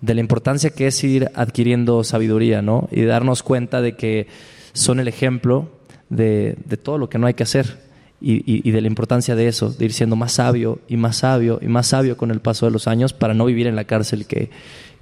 de, 0.00 0.14
la 0.14 0.20
importancia 0.20 0.70
que 0.70 0.88
es 0.88 1.02
ir 1.04 1.30
adquiriendo 1.34 2.04
sabiduría, 2.04 2.60
¿no? 2.60 2.88
Y 2.90 3.04
darnos 3.04 3.42
cuenta 3.42 3.80
de 3.80 3.96
que 3.96 4.26
son 4.72 5.00
el 5.00 5.08
ejemplo 5.08 5.70
de, 6.10 6.56
de 6.66 6.76
todo 6.76 6.98
lo 6.98 7.08
que 7.08 7.18
no 7.18 7.26
hay 7.26 7.34
que 7.34 7.44
hacer 7.44 7.86
y, 8.20 8.42
y, 8.46 8.70
de 8.70 8.80
la 8.80 8.88
importancia 8.88 9.34
de 9.34 9.46
eso, 9.46 9.70
de 9.70 9.84
ir 9.84 9.92
siendo 9.92 10.16
más 10.16 10.32
sabio 10.32 10.80
y 10.88 10.96
más 10.96 11.18
sabio 11.18 11.58
y 11.62 11.66
más 11.66 11.88
sabio 11.88 12.16
con 12.16 12.30
el 12.30 12.40
paso 12.40 12.66
de 12.66 12.72
los 12.72 12.88
años 12.88 13.12
para 13.12 13.34
no 13.34 13.44
vivir 13.44 13.66
en 13.66 13.76
la 13.76 13.84
cárcel 13.84 14.26
que, 14.26 14.50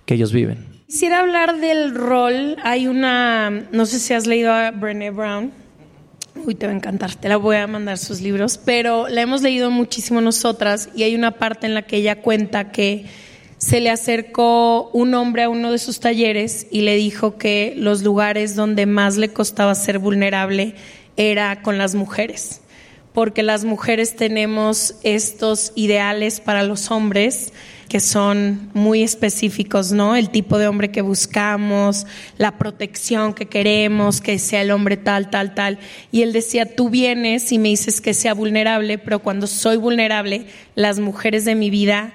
que 0.06 0.14
ellos 0.14 0.32
viven. 0.32 0.74
Quisiera 0.86 1.20
hablar 1.20 1.60
del 1.60 1.94
rol. 1.94 2.56
Hay 2.62 2.86
una, 2.86 3.50
no 3.50 3.86
sé 3.86 3.98
si 3.98 4.14
has 4.14 4.26
leído 4.26 4.52
a 4.52 4.70
Brené 4.70 5.10
Brown. 5.10 5.52
Uy, 6.46 6.54
te 6.54 6.66
va 6.66 6.72
a 6.72 6.76
encantar, 6.76 7.14
te 7.14 7.28
la 7.28 7.36
voy 7.36 7.56
a 7.56 7.66
mandar 7.66 7.96
sus 7.96 8.20
libros, 8.20 8.58
pero 8.58 9.08
la 9.08 9.22
hemos 9.22 9.40
leído 9.40 9.70
muchísimo 9.70 10.20
nosotras 10.20 10.88
y 10.94 11.04
hay 11.04 11.14
una 11.14 11.32
parte 11.32 11.66
en 11.66 11.74
la 11.74 11.82
que 11.82 11.96
ella 11.96 12.22
cuenta 12.22 12.72
que 12.72 13.06
se 13.58 13.80
le 13.80 13.88
acercó 13.88 14.90
un 14.90 15.14
hombre 15.14 15.44
a 15.44 15.48
uno 15.48 15.70
de 15.70 15.78
sus 15.78 16.00
talleres 16.00 16.66
y 16.70 16.82
le 16.82 16.96
dijo 16.96 17.38
que 17.38 17.74
los 17.76 18.02
lugares 18.02 18.56
donde 18.56 18.84
más 18.84 19.16
le 19.16 19.32
costaba 19.32 19.74
ser 19.74 20.00
vulnerable 20.00 20.74
era 21.16 21.62
con 21.62 21.78
las 21.78 21.94
mujeres, 21.94 22.60
porque 23.12 23.42
las 23.42 23.64
mujeres 23.64 24.16
tenemos 24.16 24.96
estos 25.02 25.72
ideales 25.76 26.40
para 26.40 26.64
los 26.64 26.90
hombres 26.90 27.52
que 27.94 28.00
son 28.00 28.70
muy 28.74 29.04
específicos, 29.04 29.92
¿no? 29.92 30.16
El 30.16 30.30
tipo 30.30 30.58
de 30.58 30.66
hombre 30.66 30.90
que 30.90 31.00
buscamos, 31.00 32.08
la 32.38 32.58
protección 32.58 33.34
que 33.34 33.46
queremos, 33.46 34.20
que 34.20 34.40
sea 34.40 34.62
el 34.62 34.72
hombre 34.72 34.96
tal, 34.96 35.30
tal, 35.30 35.54
tal. 35.54 35.78
Y 36.10 36.22
él 36.22 36.32
decía, 36.32 36.74
tú 36.74 36.90
vienes 36.90 37.52
y 37.52 37.60
me 37.60 37.68
dices 37.68 38.00
que 38.00 38.12
sea 38.12 38.34
vulnerable, 38.34 38.98
pero 38.98 39.20
cuando 39.20 39.46
soy 39.46 39.76
vulnerable, 39.76 40.46
las 40.74 40.98
mujeres 40.98 41.44
de 41.44 41.54
mi 41.54 41.70
vida 41.70 42.14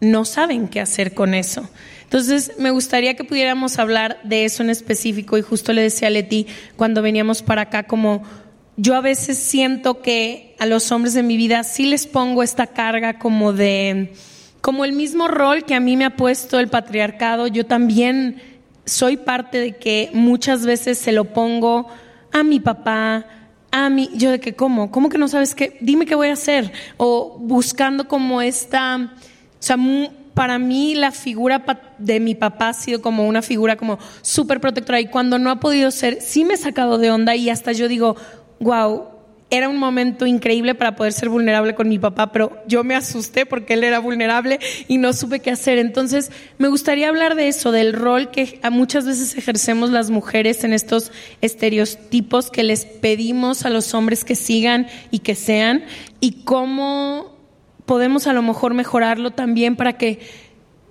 no 0.00 0.24
saben 0.24 0.66
qué 0.66 0.80
hacer 0.80 1.14
con 1.14 1.34
eso. 1.34 1.70
Entonces, 2.02 2.54
me 2.58 2.72
gustaría 2.72 3.14
que 3.14 3.22
pudiéramos 3.22 3.78
hablar 3.78 4.18
de 4.24 4.44
eso 4.44 4.64
en 4.64 4.70
específico 4.70 5.38
y 5.38 5.42
justo 5.42 5.72
le 5.72 5.82
decía 5.82 6.08
a 6.08 6.10
Leti 6.10 6.48
cuando 6.74 7.00
veníamos 7.00 7.42
para 7.42 7.62
acá 7.62 7.84
como 7.84 8.24
yo 8.76 8.96
a 8.96 9.00
veces 9.00 9.38
siento 9.38 10.02
que 10.02 10.56
a 10.58 10.66
los 10.66 10.90
hombres 10.90 11.14
de 11.14 11.22
mi 11.22 11.36
vida 11.36 11.62
sí 11.62 11.84
les 11.84 12.08
pongo 12.08 12.42
esta 12.42 12.66
carga 12.66 13.20
como 13.20 13.52
de 13.52 14.10
como 14.62 14.84
el 14.84 14.92
mismo 14.92 15.28
rol 15.28 15.64
que 15.64 15.74
a 15.74 15.80
mí 15.80 15.96
me 15.96 16.06
ha 16.06 16.16
puesto 16.16 16.58
el 16.58 16.68
patriarcado, 16.68 17.48
yo 17.48 17.66
también 17.66 18.40
soy 18.86 19.16
parte 19.16 19.58
de 19.58 19.76
que 19.76 20.10
muchas 20.14 20.64
veces 20.64 20.98
se 20.98 21.12
lo 21.12 21.24
pongo 21.24 21.88
a 22.32 22.44
mi 22.44 22.60
papá, 22.60 23.26
a 23.72 23.90
mí, 23.90 24.08
yo 24.14 24.30
de 24.30 24.38
que, 24.38 24.54
¿cómo? 24.54 24.90
¿Cómo 24.90 25.08
que 25.08 25.18
no 25.18 25.28
sabes 25.28 25.54
qué? 25.54 25.78
Dime 25.80 26.06
qué 26.06 26.14
voy 26.14 26.28
a 26.28 26.34
hacer. 26.34 26.72
O 26.96 27.38
buscando 27.40 28.06
como 28.06 28.40
esta, 28.40 28.96
o 28.96 29.56
sea, 29.58 29.76
para 30.34 30.58
mí 30.58 30.94
la 30.94 31.10
figura 31.10 31.64
de 31.98 32.20
mi 32.20 32.34
papá 32.34 32.68
ha 32.68 32.74
sido 32.74 33.02
como 33.02 33.26
una 33.26 33.42
figura 33.42 33.76
como 33.76 33.98
súper 34.20 34.60
protectora 34.60 35.00
y 35.00 35.06
cuando 35.06 35.38
no 35.38 35.50
ha 35.50 35.58
podido 35.58 35.90
ser, 35.90 36.20
sí 36.20 36.44
me 36.44 36.54
he 36.54 36.56
sacado 36.56 36.98
de 36.98 37.10
onda 37.10 37.34
y 37.34 37.50
hasta 37.50 37.72
yo 37.72 37.88
digo, 37.88 38.16
wow, 38.60 39.11
era 39.52 39.68
un 39.68 39.76
momento 39.76 40.24
increíble 40.24 40.74
para 40.74 40.96
poder 40.96 41.12
ser 41.12 41.28
vulnerable 41.28 41.74
con 41.74 41.86
mi 41.86 41.98
papá, 41.98 42.32
pero 42.32 42.62
yo 42.66 42.84
me 42.84 42.94
asusté 42.94 43.44
porque 43.44 43.74
él 43.74 43.84
era 43.84 43.98
vulnerable 43.98 44.58
y 44.88 44.96
no 44.96 45.12
supe 45.12 45.40
qué 45.40 45.50
hacer. 45.50 45.76
Entonces, 45.76 46.32
me 46.56 46.68
gustaría 46.68 47.10
hablar 47.10 47.34
de 47.34 47.48
eso, 47.48 47.70
del 47.70 47.92
rol 47.92 48.30
que 48.30 48.58
muchas 48.70 49.04
veces 49.04 49.36
ejercemos 49.36 49.90
las 49.90 50.08
mujeres 50.08 50.64
en 50.64 50.72
estos 50.72 51.12
estereotipos 51.42 52.50
que 52.50 52.62
les 52.62 52.86
pedimos 52.86 53.66
a 53.66 53.70
los 53.70 53.92
hombres 53.92 54.24
que 54.24 54.36
sigan 54.36 54.86
y 55.10 55.18
que 55.18 55.34
sean, 55.34 55.84
y 56.18 56.44
cómo 56.44 57.36
podemos 57.84 58.26
a 58.26 58.32
lo 58.32 58.40
mejor 58.40 58.72
mejorarlo 58.72 59.32
también 59.32 59.76
para 59.76 59.98
que 59.98 60.20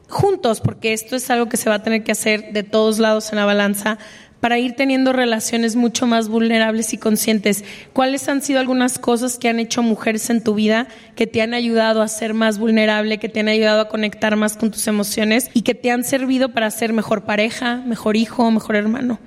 juntos, 0.08 0.62
porque 0.62 0.93
esto 0.93 1.15
es 1.15 1.32
algo 1.32 1.50
que 1.50 1.58
se 1.58 1.67
va 1.67 1.78
a 1.78 1.84
tener 1.84 2.04
que 2.04 2.12
hacer 2.12 2.54
de 2.54 2.62
todos 2.62 3.00
lados 3.00 3.32
en 3.32 3.38
la 3.38 3.45
balanza, 3.45 3.97
para 4.41 4.60
ir 4.60 4.73
teniendo 4.73 5.13
relaciones 5.13 5.77
mucho 5.77 6.08
más 6.08 6.27
vulnerables 6.27 6.93
y 6.93 6.97
conscientes. 6.97 7.63
¿Cuáles 7.93 8.27
han 8.27 8.41
sido 8.41 8.60
algunas 8.60 8.99
cosas 8.99 9.38
que 9.38 9.47
han 9.47 9.60
hecho 9.60 9.84
mujeres 9.84 10.30
en 10.30 10.43
tu 10.43 10.56
vida 10.56 10.88
que 11.15 11.27
te 11.27 11.41
han 11.41 11.54
ayudado 11.54 12.01
a 12.01 12.08
ser 12.08 12.34
más 12.34 12.60
vulnerable, 12.60 13.19
que 13.19 13.30
te 13.30 13.39
han 13.39 13.47
ayudado 13.47 13.82
a 13.82 13.88
conectar 13.88 14.36
más 14.36 14.58
con 14.58 14.71
tus 14.71 14.86
emociones 14.88 15.49
y 15.54 15.62
que 15.62 15.75
te 15.75 15.91
han 15.91 16.04
servido 16.04 16.49
para 16.49 16.69
ser 16.71 16.91
mejor 16.91 17.23
pareja, 17.23 17.84
mejor 17.86 18.17
hijo, 18.17 18.51
mejor 18.51 18.75
hermano? 18.75 19.19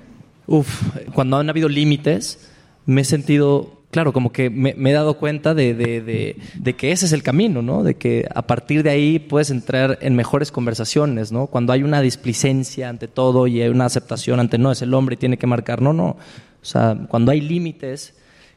Uf, 0.45 0.95
cuando 1.13 1.37
han 1.37 1.49
habido 1.49 1.69
límites, 1.69 2.51
me 2.85 3.01
he 3.01 3.05
sentido 3.05 3.74
claro, 3.95 4.11
como 4.11 4.33
que 4.33 4.49
me, 4.49 4.73
me 4.75 4.89
he 4.89 4.93
dado 4.93 5.17
cuenta 5.17 5.53
de, 5.53 5.73
de, 5.73 6.01
de, 6.01 6.35
de, 6.53 6.73
que 6.73 6.91
ese 6.91 7.05
es 7.05 7.13
el 7.13 7.23
camino, 7.23 7.61
¿no? 7.61 7.81
De 7.81 7.95
que 7.95 8.27
a 8.35 8.41
partir 8.41 8.83
de 8.83 8.89
ahí 8.89 9.19
puedes 9.19 9.51
entrar 9.51 9.97
en 10.01 10.17
mejores 10.17 10.51
conversaciones, 10.51 11.31
¿no? 11.31 11.47
Cuando 11.47 11.71
hay 11.71 11.81
una 11.81 12.01
displicencia 12.01 12.89
ante 12.89 13.07
todo 13.07 13.47
y 13.47 13.61
hay 13.61 13.69
una 13.69 13.85
aceptación 13.85 14.41
ante 14.41 14.57
no, 14.57 14.73
es 14.73 14.81
el 14.81 14.93
hombre 14.93 15.13
y 15.13 15.17
tiene 15.17 15.37
que 15.37 15.47
marcar, 15.47 15.81
no, 15.81 15.93
no. 15.93 16.07
O 16.07 16.17
sea, 16.61 16.97
cuando 17.07 17.31
hay 17.31 17.39
límites, 17.39 18.15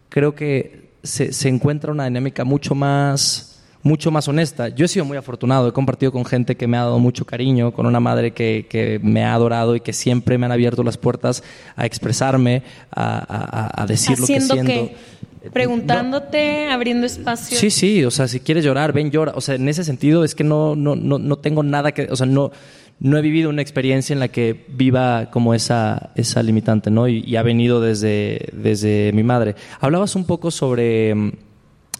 creo 0.08 0.34
que 0.34 0.88
se, 1.04 1.32
se 1.32 1.48
encuentra 1.48 1.92
una 1.92 2.06
dinámica 2.06 2.42
mucho 2.42 2.74
más 2.74 3.48
mucho 3.82 4.10
más 4.10 4.28
honesta. 4.28 4.68
Yo 4.68 4.84
he 4.84 4.88
sido 4.88 5.04
muy 5.04 5.16
afortunado, 5.16 5.68
he 5.68 5.72
compartido 5.72 6.12
con 6.12 6.24
gente 6.24 6.56
que 6.56 6.66
me 6.66 6.76
ha 6.76 6.80
dado 6.80 6.98
mucho 6.98 7.24
cariño, 7.24 7.72
con 7.72 7.86
una 7.86 8.00
madre 8.00 8.32
que, 8.32 8.66
que 8.68 9.00
me 9.02 9.24
ha 9.24 9.34
adorado 9.34 9.76
y 9.76 9.80
que 9.80 9.92
siempre 9.92 10.36
me 10.36 10.46
han 10.46 10.52
abierto 10.52 10.82
las 10.82 10.98
puertas 10.98 11.42
a 11.76 11.86
expresarme, 11.86 12.62
a, 12.90 13.18
a, 13.18 13.82
a 13.82 13.86
decir 13.86 14.18
Haciendo 14.20 14.56
lo 14.56 14.62
que 14.62 14.66
siento. 14.66 14.94
Que, 14.94 14.96
preguntándote, 15.52 16.68
abriendo 16.70 17.06
espacio. 17.06 17.56
Sí, 17.56 17.70
sí, 17.70 18.04
o 18.04 18.10
sea, 18.10 18.28
si 18.28 18.40
quieres 18.40 18.64
llorar, 18.64 18.92
ven, 18.92 19.10
llora. 19.10 19.32
O 19.34 19.40
sea, 19.40 19.54
en 19.54 19.68
ese 19.68 19.84
sentido 19.84 20.24
es 20.24 20.34
que 20.34 20.44
no, 20.44 20.76
no, 20.76 20.96
no, 20.96 21.18
no 21.18 21.36
tengo 21.36 21.62
nada 21.62 21.92
que, 21.92 22.08
o 22.10 22.16
sea, 22.16 22.26
no, 22.26 22.50
no 23.00 23.16
he 23.16 23.22
vivido 23.22 23.50
una 23.50 23.62
experiencia 23.62 24.12
en 24.12 24.20
la 24.20 24.28
que 24.28 24.66
viva 24.68 25.30
como 25.30 25.54
esa, 25.54 26.10
esa 26.14 26.42
limitante, 26.42 26.90
¿no? 26.90 27.08
Y, 27.08 27.24
y 27.26 27.36
ha 27.36 27.42
venido 27.42 27.80
desde, 27.80 28.48
desde 28.52 29.12
mi 29.12 29.22
madre. 29.22 29.54
Hablabas 29.80 30.16
un 30.16 30.24
poco 30.24 30.50
sobre 30.50 31.14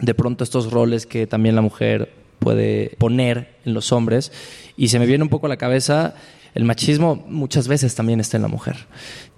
de 0.01 0.15
pronto 0.15 0.45
estos 0.45 0.71
roles 0.71 1.07
que 1.07 1.27
también 1.27 1.55
la 1.55 1.63
mujer 1.63 2.13
puede 2.39 2.97
poner 2.99 3.57
en 3.65 3.75
los 3.75 3.93
hombres. 3.93 4.33
Y 4.77 4.89
se 4.89 4.99
me 4.99 5.07
viene 5.07 5.25
un 5.25 5.31
poco 5.31 5.47
a 5.47 5.49
la 5.49 5.57
cabeza, 5.57 6.15
el 6.55 6.65
machismo 6.65 7.25
muchas 7.29 7.69
veces 7.69 7.95
también 7.95 8.21
está 8.21 8.37
en 8.37 8.43
la 8.43 8.49
mujer. 8.49 8.87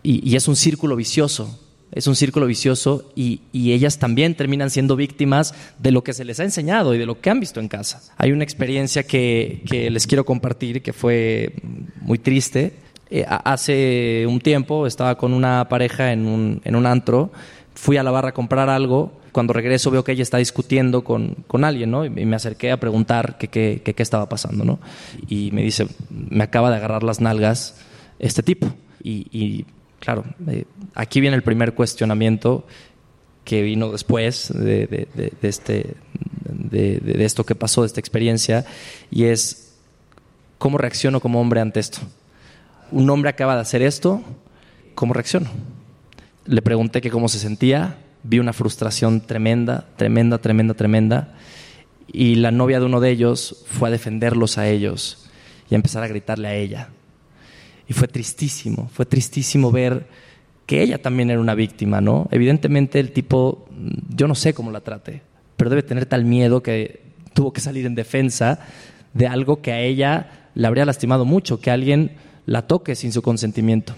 Y, 0.03 0.29
y 0.29 0.37
es 0.37 0.49
un 0.49 0.57
círculo 0.57 0.97
vicioso, 0.97 1.59
es 1.93 2.07
un 2.07 2.15
círculo 2.15 2.47
vicioso 2.47 3.11
y, 3.17 3.41
y, 3.53 3.73
ellas 3.73 3.99
también 3.99 4.35
terminan 4.35 4.71
siendo 4.71 4.97
víctimas 4.97 5.55
de 5.79 5.91
lo 5.91 6.05
que 6.05 6.13
se 6.13 6.25
les 6.25 6.39
ha 6.39 6.45
enseñado 6.45 6.95
y 6.95 6.99
de 6.99 7.07
lo 7.07 7.21
que 7.21 7.31
han 7.31 7.41
visto 7.41 7.59
en 7.61 7.69
casa. 7.69 8.01
Hay 8.17 8.33
una 8.33 8.45
experiencia 8.45 9.03
que, 9.03 9.63
que 9.69 9.91
les 9.91 10.07
quiero 10.07 10.25
compartir 10.25 10.83
que 10.83 10.93
fue 10.93 11.55
muy 12.01 12.19
triste. 12.19 12.75
Eh, 13.11 13.25
hace 13.29 14.25
un 14.29 14.41
tiempo 14.41 14.87
estaba 14.87 15.17
con 15.17 15.33
una 15.33 15.69
pareja 15.69 16.13
en 16.13 16.27
un, 16.27 16.61
en 16.65 16.77
un 16.77 16.87
antro, 16.87 17.33
fui 17.75 17.97
a 17.97 18.05
la 18.05 18.13
barra 18.13 18.29
a 18.29 18.35
comprar 18.35 18.69
algo 18.69 19.13
cuando 19.33 19.53
regreso 19.53 19.91
veo 19.91 20.05
que 20.05 20.13
ella 20.13 20.23
está 20.23 20.39
discutiendo 20.39 21.03
con, 21.03 21.37
con 21.47 21.65
alguien, 21.65 21.91
¿no? 21.91 22.05
Y 22.05 22.11
me 22.11 22.37
acerqué 22.37 22.73
a 22.73 22.79
preguntar 22.79 23.39
qué 23.39 23.95
estaba 23.97 24.29
pasando, 24.29 24.65
¿no? 24.65 24.81
Y 25.29 25.51
me 25.53 25.63
dice, 25.63 25.87
me 26.09 26.43
acaba 26.45 26.71
de 26.71 26.77
agarrar 26.77 27.05
las 27.05 27.21
nalgas 27.21 27.81
este 28.19 28.43
tipo. 28.43 28.73
Y 29.03 29.65
claro, 30.01 30.25
eh, 30.49 30.65
aquí 30.95 31.21
viene 31.21 31.37
el 31.37 31.43
primer 31.43 31.75
cuestionamiento 31.75 32.67
que 33.45 33.63
vino 33.63 33.91
después 33.91 34.53
de, 34.55 35.09
este, 35.43 35.95
de 36.45 37.25
esto 37.25 37.45
que 37.45 37.55
pasó, 37.55 37.83
de 37.83 37.87
esta 37.87 38.01
experiencia, 38.01 38.67
y 39.11 39.25
es, 39.25 39.75
¿cómo 40.59 40.77
reacciono 40.77 41.21
como 41.21 41.41
hombre 41.41 41.61
ante 41.61 41.81
esto? 41.81 42.01
Un 42.91 43.09
hombre 43.09 43.31
acaba 43.31 43.55
de 43.55 43.63
hacer 43.63 43.83
esto, 43.83 44.23
¿cómo 44.95 45.15
reacciono? 45.15 45.49
le 46.51 46.63
pregunté 46.63 47.01
cómo 47.11 47.29
se 47.29 47.39
sentía, 47.39 47.99
vi 48.23 48.41
una 48.41 48.53
frustración 48.53 49.21
tremenda, 49.21 49.87
tremenda, 49.97 50.39
tremenda, 50.39 50.75
tremenda, 50.75 51.35
y 52.13 52.37
la 52.37 52.51
novia 52.51 52.81
de 52.81 52.87
uno 52.87 53.01
de 53.01 53.11
ellos 53.11 53.65
fue 53.67 53.89
a 53.89 53.93
defenderlos 53.93 54.59
a 54.59 54.69
ellos 54.69 55.29
y 55.71 55.75
a 55.75 55.77
empezar 55.77 56.03
a 56.03 56.09
gritarle 56.09 56.49
a 56.49 56.55
ella. 56.55 56.89
Y 57.91 57.93
fue 57.93 58.07
tristísimo, 58.07 58.89
fue 58.95 59.05
tristísimo 59.05 59.73
ver 59.73 60.07
que 60.65 60.81
ella 60.81 61.03
también 61.03 61.29
era 61.29 61.41
una 61.41 61.57
víctima, 61.57 62.01
¿no? 62.01 62.29
Evidentemente 62.31 63.01
el 63.01 63.11
tipo, 63.11 63.67
yo 64.15 64.29
no 64.29 64.37
sé 64.37 64.55
cómo 64.55 64.71
la 64.71 64.81
trate, 64.81 65.23
pero 65.57 65.71
debe 65.71 65.83
tener 65.83 66.07
tal 66.07 66.25
miedo 66.25 66.63
que 66.63 67.01
tuvo 67.35 67.53
que 67.53 67.61
salir 67.61 67.87
en 67.87 67.97
defensa 67.97 68.61
de 69.13 69.27
algo 69.27 69.61
que 69.61 69.73
a 69.73 69.81
ella 69.81 70.51
le 70.55 70.69
habría 70.69 70.85
lastimado 70.85 71.25
mucho, 71.25 71.61
que 71.61 71.73
alguien 71.73 72.13
la 72.47 72.69
toque 72.69 72.95
sin 72.95 73.11
su 73.11 73.23
consentimiento. 73.23 73.97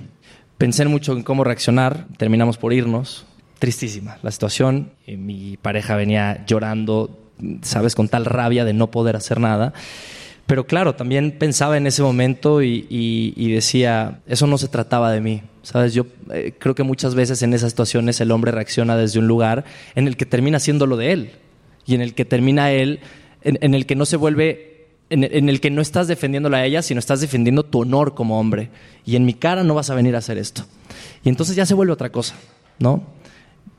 Pensé 0.57 0.87
mucho 0.87 1.12
en 1.12 1.22
cómo 1.22 1.44
reaccionar, 1.44 2.07
terminamos 2.16 2.57
por 2.57 2.72
irnos, 2.72 3.26
tristísima 3.59 4.16
la 4.22 4.31
situación, 4.31 4.92
mi 5.07 5.59
pareja 5.59 5.96
venía 5.96 6.46
llorando, 6.46 7.28
sabes, 7.61 7.94
con 7.94 8.09
tal 8.09 8.24
rabia 8.24 8.64
de 8.64 8.72
no 8.72 8.90
poder 8.90 9.16
hacer 9.16 9.38
nada. 9.38 9.74
Pero 10.46 10.66
claro, 10.66 10.94
también 10.94 11.33
pensaba 11.38 11.76
en 11.76 11.87
ese 11.87 12.02
momento 12.02 12.62
y, 12.62 13.52
decía, 13.55 14.20
eso 14.26 14.46
no 14.46 14.59
se 14.59 14.68
trataba 14.68 15.12
de 15.12 15.20
mí. 15.20 15.42
Sabes, 15.62 15.94
yo 15.94 16.07
eh, 16.33 16.55
creo 16.59 16.74
que 16.74 16.83
muchas 16.83 17.14
veces 17.14 17.42
en 17.42 17.55
esas 17.55 17.70
situaciones 17.70 18.20
el 18.20 18.33
hombre 18.33 18.50
reacciona 18.50 18.96
desde 18.96 19.20
un 19.20 19.28
lugar 19.28 19.64
en 19.94 20.09
el 20.09 20.16
que 20.16 20.26
termina 20.26 20.59
siendo 20.59 20.87
lo 20.87 20.96
de 20.96 21.12
él 21.12 21.31
y 21.87 21.94
en 21.94 22.00
el 22.00 22.14
que 22.14 22.24
termina 22.24 22.72
él, 22.72 22.98
en 23.42 23.74
el 23.74 23.87
que 23.87 23.94
no 23.94 24.05
se 24.05 24.16
vuelve 24.16 24.72
en, 25.12 25.48
el 25.48 25.61
que 25.61 25.70
no 25.70 25.83
estás 25.83 26.09
defendiéndola 26.09 26.59
a 26.59 26.64
ella, 26.64 26.81
sino 26.81 26.98
estás 26.98 27.20
defendiendo 27.20 27.64
tu 27.64 27.81
honor 27.81 28.14
como 28.14 28.40
hombre. 28.40 28.70
Y 29.05 29.16
en 29.16 29.26
mi 29.26 29.35
cara 29.35 29.62
no 29.62 29.74
vas 29.74 29.90
a 29.90 29.94
venir 29.94 30.14
a 30.14 30.18
hacer 30.18 30.38
esto. 30.38 30.64
Y 31.22 31.28
entonces 31.28 31.55
ya 31.55 31.66
se 31.66 31.74
vuelve 31.74 31.92
otra 31.92 32.11
cosa, 32.11 32.35
¿no? 32.78 33.05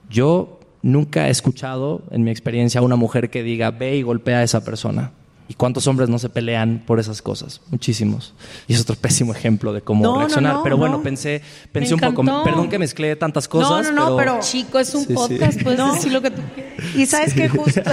Yo 0.10 0.60
nunca 0.84 1.28
he 1.28 1.32
escuchado 1.32 2.04
en 2.12 2.23
mi 2.23 2.30
experiencia 2.30 2.82
a 2.82 2.84
una 2.84 2.95
mujer 2.95 3.32
que 3.32 3.41
diga, 3.41 3.71
ve 3.71 3.97
y 3.97 4.04
golpea 4.04 4.39
a 4.39 4.43
esa 4.43 4.63
persona. 4.63 5.12
¿Y 5.47 5.56
cuántos 5.56 5.88
hombres 5.88 6.08
no 6.08 6.19
se 6.19 6.29
pelean 6.29 6.82
por 6.86 6.99
esas 6.99 7.21
cosas? 7.21 7.62
Muchísimos. 7.69 8.34
Y 8.67 8.73
es 8.73 8.82
otro 8.82 8.95
pésimo 8.95 9.34
ejemplo 9.34 9.73
de 9.73 9.82
cómo 9.82 10.19
reaccionar. 10.19 10.58
pero 10.63 10.77
bueno, 10.77 11.03
pensé, 11.03 11.41
pensé 11.71 11.93
un 11.93 11.99
poco. 11.99 12.23
Perdón 12.43 12.69
que 12.69 12.79
mezclé 12.79 13.15
tantas 13.15 13.47
cosas. 13.47 13.88
No, 13.88 13.91
no, 13.91 14.10
no, 14.12 14.17
pero, 14.17 14.39
chico, 14.39 14.79
es 14.79 14.93
un 14.95 15.06
podcast, 15.06 15.62
puedes 15.62 15.93
decir 15.93 16.13
lo 16.13 16.21
que 16.21 16.32
tú 16.32 16.41
quieras. 16.56 16.95
Y 16.95 17.06
sabes 17.06 17.34
que 17.34 17.49
justo. 17.49 17.82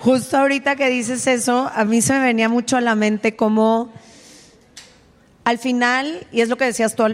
Justo 0.00 0.36
ahorita 0.36 0.74
que 0.74 0.90
dices 0.90 1.28
eso, 1.28 1.70
a 1.72 1.84
mí 1.84 2.02
se 2.02 2.12
me 2.14 2.18
venía 2.18 2.48
mucho 2.48 2.76
a 2.76 2.80
la 2.80 2.96
mente 2.96 3.36
como 3.36 3.92
al 5.44 5.58
final, 5.58 6.26
y 6.32 6.40
es 6.40 6.48
lo 6.48 6.56
que 6.56 6.64
decías 6.64 6.96
tú 6.96 7.04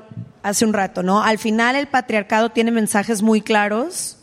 hace 0.42 0.64
un 0.64 0.72
rato, 0.72 1.02
¿no? 1.02 1.22
Al 1.22 1.38
final 1.38 1.76
el 1.76 1.86
patriarcado 1.86 2.50
tiene 2.50 2.70
mensajes 2.70 3.20
muy 3.20 3.42
claros 3.42 4.16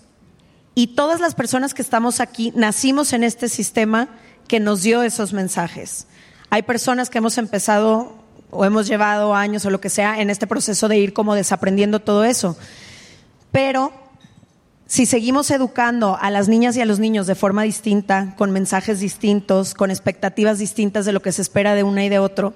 y 0.74 0.88
todas 0.88 1.20
las 1.20 1.36
personas 1.36 1.74
que 1.74 1.82
estamos 1.82 2.20
aquí 2.20 2.52
nacimos 2.56 3.14
en 3.14 3.24
este 3.24 3.50
sistema 3.50 4.10
que 4.48 4.60
nos 4.60 4.82
dio 4.82 5.04
esos 5.04 5.34
mensajes. 5.34 6.08
Hay 6.50 6.64
personas 6.64 7.10
que 7.10 7.18
hemos 7.18 7.38
empezado 7.38 8.14
o 8.52 8.66
hemos 8.66 8.88
llevado 8.88 9.36
años 9.36 9.66
o 9.66 9.70
lo 9.70 9.82
que 9.82 9.90
sea 9.90 10.22
en 10.22 10.30
este 10.30 10.48
proceso 10.48 10.88
de 10.88 10.98
ir 10.98 11.14
como 11.14 11.36
desaprendiendo 11.36 12.00
todo 12.00 12.24
eso. 12.24 12.58
Pero 13.52 13.92
si 14.88 15.06
seguimos 15.06 15.50
educando 15.52 16.18
a 16.22 16.30
las 16.30 16.48
niñas 16.48 16.78
y 16.78 16.82
a 16.82 16.86
los 16.86 17.00
niños 17.00 17.28
de 17.28 17.36
forma 17.36 17.64
distinta, 17.64 18.36
con 18.38 18.52
mensajes 18.52 19.00
distintos, 19.00 19.74
con 19.74 19.90
expectativas 19.90 20.60
distintas 20.60 21.06
de 21.06 21.12
lo 21.12 21.22
que 21.22 21.32
se 21.32 21.42
espera 21.42 21.74
de 21.74 21.84
una 21.84 22.06
y 22.06 22.10
de 22.10 22.20
otro, 22.20 22.54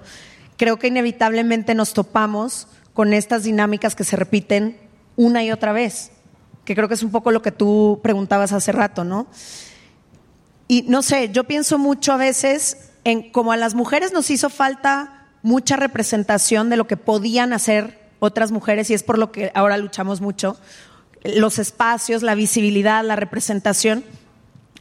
creo 0.57 0.77
que 0.77 0.87
inevitablemente 0.87 1.73
nos 1.73 1.93
topamos 1.93 2.67
con 2.93 3.13
estas 3.13 3.43
dinámicas 3.43 3.95
que 3.95 4.03
se 4.03 4.15
repiten 4.15 4.77
una 5.15 5.43
y 5.43 5.51
otra 5.51 5.73
vez, 5.73 6.11
que 6.65 6.75
creo 6.75 6.87
que 6.87 6.93
es 6.93 7.03
un 7.03 7.11
poco 7.11 7.31
lo 7.31 7.41
que 7.41 7.51
tú 7.51 7.99
preguntabas 8.03 8.53
hace 8.53 8.71
rato, 8.71 9.03
¿no? 9.03 9.27
Y 10.71 10.83
no 10.83 11.01
sé, 11.01 11.31
yo 11.31 11.45
pienso 11.45 11.79
mucho 11.79 12.13
a 12.13 12.17
veces 12.17 12.91
en 13.03 13.31
cómo 13.31 13.51
a 13.51 13.57
las 13.57 13.73
mujeres 13.73 14.13
nos 14.13 14.29
hizo 14.29 14.51
falta 14.51 15.25
mucha 15.41 15.77
representación 15.77 16.69
de 16.69 16.77
lo 16.77 16.85
que 16.85 16.95
podían 16.95 17.53
hacer 17.53 17.99
otras 18.19 18.51
mujeres 18.51 18.91
y 18.91 18.93
es 18.93 19.01
por 19.01 19.17
lo 19.17 19.31
que 19.31 19.51
ahora 19.55 19.77
luchamos 19.77 20.21
mucho 20.21 20.57
los 21.23 21.57
espacios, 21.57 22.21
la 22.21 22.35
visibilidad, 22.35 23.03
la 23.03 23.15
representación, 23.15 24.03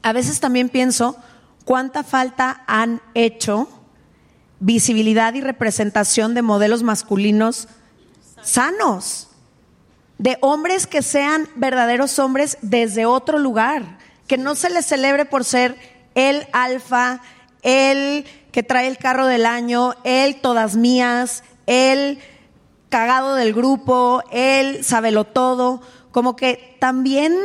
a 0.03 0.13
veces 0.13 0.41
también 0.41 0.69
pienso 0.69 1.17
cuánta 1.65 2.03
falta 2.05 2.65
han 2.67 3.01
hecho 3.15 3.67
visibilidad 4.61 5.33
y 5.33 5.41
representación 5.41 6.35
de 6.35 6.43
modelos 6.43 6.83
masculinos 6.83 7.67
sanos, 8.43 9.29
de 10.19 10.37
hombres 10.43 10.87
que 10.87 11.01
sean 11.01 11.49
verdaderos 11.57 12.19
hombres 12.19 12.59
desde 12.61 13.07
otro 13.07 13.39
lugar, 13.39 13.98
que 14.29 14.39
no 14.39 14.55
se 14.55 14.71
les 14.71 14.87
celebre 14.87 15.25
por 15.25 15.45
ser 15.45 15.77
el 16.15 16.47
alfa, 16.53 17.21
el 17.63 18.25
que 18.53 18.63
trae 18.63 18.87
el 18.87 18.99
carro 18.99 19.27
del 19.27 19.47
año, 19.47 19.95
el 20.05 20.41
todas 20.41 20.77
mías, 20.77 21.43
el 21.67 22.21
cagado 22.89 23.35
del 23.35 23.53
grupo, 23.53 24.23
el 24.31 24.85
sabelo 24.85 25.25
todo 25.25 25.83
como 26.13 26.37
que 26.37 26.77
también 26.81 27.37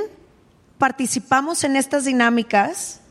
participamos 0.78 1.63
en 1.63 1.76
estas 1.76 2.06
dinámicas 2.06 3.02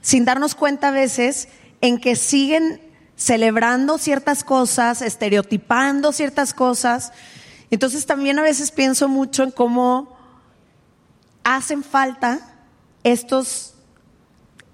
sin 0.00 0.24
darnos 0.24 0.54
cuenta 0.54 0.88
a 0.88 0.92
veces 0.92 1.48
en 1.80 1.98
que 1.98 2.16
siguen 2.16 2.80
celebrando 3.16 3.98
ciertas 3.98 4.44
cosas, 4.44 5.02
estereotipando 5.02 6.12
ciertas 6.12 6.54
cosas. 6.54 7.12
Entonces 7.70 8.06
también 8.06 8.38
a 8.38 8.42
veces 8.42 8.70
pienso 8.70 9.08
mucho 9.08 9.42
en 9.42 9.50
cómo 9.50 10.16
hacen 11.44 11.82
falta 11.82 12.57
estos, 13.12 13.74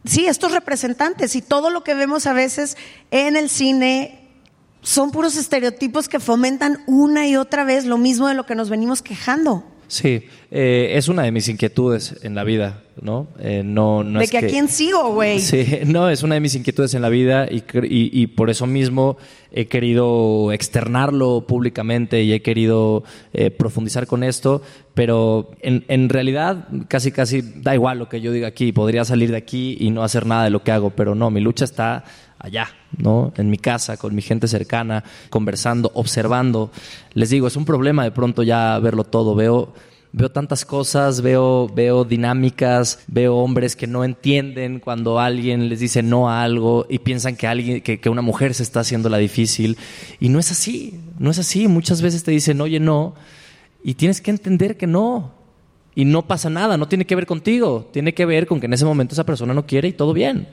sí, 0.04 0.26
estos 0.26 0.52
representantes 0.52 1.36
y 1.36 1.42
todo 1.42 1.70
lo 1.70 1.84
que 1.84 1.94
vemos 1.94 2.26
a 2.26 2.32
veces 2.32 2.76
en 3.10 3.36
el 3.36 3.48
cine 3.48 4.28
son 4.82 5.10
puros 5.10 5.36
estereotipos 5.36 6.08
que 6.08 6.20
fomentan 6.20 6.82
una 6.86 7.26
y 7.26 7.36
otra 7.36 7.64
vez 7.64 7.86
lo 7.86 7.98
mismo 7.98 8.28
de 8.28 8.34
lo 8.34 8.46
que 8.46 8.54
nos 8.54 8.68
venimos 8.68 9.02
quejando. 9.02 9.64
Sí, 9.88 10.22
eh, 10.50 10.92
es 10.94 11.08
una 11.08 11.22
de 11.22 11.32
mis 11.32 11.48
inquietudes 11.48 12.16
en 12.22 12.34
la 12.34 12.44
vida, 12.44 12.82
¿no? 13.00 13.28
Eh, 13.38 13.62
no, 13.64 14.02
no 14.02 14.20
de 14.20 14.28
que, 14.28 14.38
a 14.38 14.46
quién 14.46 14.68
sigo, 14.68 15.12
güey. 15.12 15.40
Sí, 15.40 15.80
no, 15.86 16.08
es 16.08 16.22
una 16.22 16.34
de 16.34 16.40
mis 16.40 16.54
inquietudes 16.54 16.94
en 16.94 17.02
la 17.02 17.08
vida 17.08 17.46
y, 17.50 17.62
y, 17.82 18.26
por 18.28 18.50
eso 18.50 18.66
mismo 18.66 19.16
he 19.52 19.66
querido 19.66 20.52
externarlo 20.52 21.44
públicamente 21.46 22.22
y 22.22 22.32
he 22.32 22.42
querido 22.42 23.04
eh, 23.32 23.50
profundizar 23.50 24.06
con 24.06 24.24
esto, 24.24 24.62
pero 24.94 25.50
en, 25.60 25.84
en, 25.88 26.08
realidad 26.08 26.68
casi 26.88 27.12
casi 27.12 27.42
da 27.42 27.74
igual 27.74 27.98
lo 27.98 28.08
que 28.08 28.20
yo 28.20 28.32
diga 28.32 28.48
aquí, 28.48 28.72
podría 28.72 29.04
salir 29.04 29.30
de 29.30 29.36
aquí 29.36 29.76
y 29.78 29.90
no 29.90 30.02
hacer 30.02 30.26
nada 30.26 30.44
de 30.44 30.50
lo 30.50 30.62
que 30.62 30.72
hago, 30.72 30.90
pero 30.90 31.14
no, 31.14 31.30
mi 31.30 31.40
lucha 31.40 31.64
está 31.64 32.04
allá, 32.44 32.68
¿no? 32.98 33.32
En 33.36 33.48
mi 33.48 33.56
casa, 33.56 33.96
con 33.96 34.14
mi 34.14 34.20
gente 34.20 34.48
cercana, 34.48 35.02
conversando, 35.30 35.90
observando. 35.94 36.70
Les 37.14 37.30
digo, 37.30 37.46
es 37.46 37.56
un 37.56 37.64
problema 37.64 38.04
de 38.04 38.10
pronto 38.10 38.42
ya 38.42 38.78
verlo 38.80 39.04
todo. 39.04 39.34
Veo, 39.34 39.72
veo 40.12 40.30
tantas 40.30 40.66
cosas, 40.66 41.22
veo, 41.22 41.68
veo 41.74 42.04
dinámicas, 42.04 43.02
veo 43.06 43.36
hombres 43.36 43.76
que 43.76 43.86
no 43.86 44.04
entienden 44.04 44.78
cuando 44.78 45.18
alguien 45.18 45.70
les 45.70 45.80
dice 45.80 46.02
no 46.02 46.28
a 46.28 46.42
algo 46.42 46.86
y 46.90 46.98
piensan 46.98 47.34
que 47.34 47.46
alguien, 47.46 47.80
que, 47.80 47.98
que 47.98 48.10
una 48.10 48.22
mujer 48.22 48.52
se 48.52 48.62
está 48.62 48.80
haciendo 48.80 49.08
la 49.08 49.16
difícil. 49.16 49.78
Y 50.20 50.28
no 50.28 50.38
es 50.38 50.50
así, 50.50 51.00
no 51.18 51.30
es 51.30 51.38
así. 51.38 51.66
Muchas 51.66 52.02
veces 52.02 52.24
te 52.24 52.30
dicen, 52.30 52.60
oye, 52.60 52.78
no, 52.78 53.14
y 53.82 53.94
tienes 53.94 54.20
que 54.20 54.30
entender 54.30 54.76
que 54.76 54.86
no. 54.86 55.32
Y 55.94 56.04
no 56.04 56.26
pasa 56.26 56.50
nada, 56.50 56.76
no 56.76 56.88
tiene 56.88 57.06
que 57.06 57.14
ver 57.14 57.24
contigo, 57.24 57.88
tiene 57.92 58.12
que 58.12 58.26
ver 58.26 58.46
con 58.46 58.60
que 58.60 58.66
en 58.66 58.72
ese 58.72 58.84
momento 58.84 59.14
esa 59.14 59.24
persona 59.24 59.54
no 59.54 59.64
quiere 59.64 59.88
y 59.88 59.92
todo 59.92 60.12
bien 60.12 60.48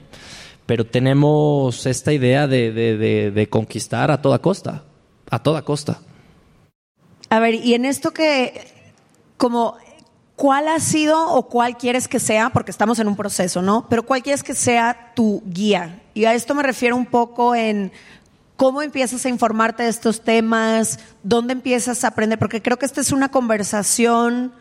pero 0.66 0.86
tenemos 0.86 1.86
esta 1.86 2.12
idea 2.12 2.46
de, 2.46 3.48
conquistar 3.50 4.10
a 4.10 4.22
toda 4.22 4.38
costa, 4.40 4.84
a 5.30 5.38
toda 5.38 5.62
costa. 5.62 6.00
A 7.30 7.40
ver, 7.40 7.54
y 7.54 7.74
en 7.74 7.84
esto 7.84 8.12
que, 8.12 8.66
como, 9.36 9.76
¿cuál 10.36 10.68
ha 10.68 10.80
sido 10.80 11.34
o 11.34 11.48
cuál 11.48 11.76
quieres 11.76 12.08
que 12.08 12.20
sea? 12.20 12.50
Porque 12.50 12.70
estamos 12.70 12.98
en 12.98 13.08
un 13.08 13.16
proceso, 13.16 13.62
¿no? 13.62 13.86
Pero 13.88 14.04
¿cuál 14.04 14.22
quieres 14.22 14.42
que 14.42 14.54
sea 14.54 15.12
tu 15.14 15.42
guía? 15.46 16.02
Y 16.14 16.26
a 16.26 16.34
esto 16.34 16.54
me 16.54 16.62
refiero 16.62 16.96
un 16.96 17.06
poco 17.06 17.54
en 17.54 17.92
cómo 18.56 18.82
empiezas 18.82 19.24
a 19.24 19.28
informarte 19.28 19.82
de 19.82 19.88
estos 19.88 20.20
temas, 20.20 20.98
dónde 21.22 21.54
empiezas 21.54 22.04
a 22.04 22.08
aprender, 22.08 22.38
porque 22.38 22.62
creo 22.62 22.78
que 22.78 22.86
esta 22.86 23.00
es 23.00 23.12
una 23.12 23.30
conversación 23.30 24.52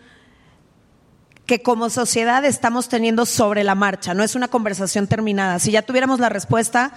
que 1.52 1.62
como 1.62 1.90
sociedad 1.90 2.46
estamos 2.46 2.88
teniendo 2.88 3.26
sobre 3.26 3.66
la 3.66 3.76
marcha, 3.76 4.14
no 4.14 4.24
es 4.24 4.36
una 4.36 4.48
conversación 4.48 5.08
terminada. 5.08 5.60
Si 5.60 5.70
ya 5.70 5.82
tuviéramos 5.82 6.22
la 6.22 6.30
respuesta, 6.30 6.94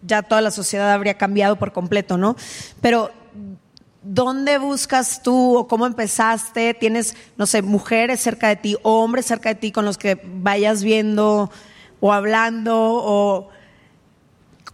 ya 0.00 0.22
toda 0.22 0.40
la 0.40 0.52
sociedad 0.52 0.92
habría 0.92 1.18
cambiado 1.18 1.56
por 1.56 1.72
completo, 1.72 2.16
¿no? 2.16 2.36
Pero 2.80 3.10
¿dónde 4.04 4.58
buscas 4.58 5.24
tú 5.24 5.56
o 5.56 5.66
cómo 5.66 5.88
empezaste? 5.88 6.72
¿Tienes, 6.74 7.16
no 7.36 7.46
sé, 7.46 7.62
mujeres 7.62 8.20
cerca 8.20 8.46
de 8.46 8.54
ti 8.54 8.76
o 8.84 9.02
hombres 9.02 9.26
cerca 9.26 9.48
de 9.48 9.56
ti 9.56 9.72
con 9.72 9.84
los 9.84 9.98
que 9.98 10.22
vayas 10.24 10.84
viendo 10.84 11.50
o 11.98 12.12
hablando 12.12 12.76
o 12.78 13.48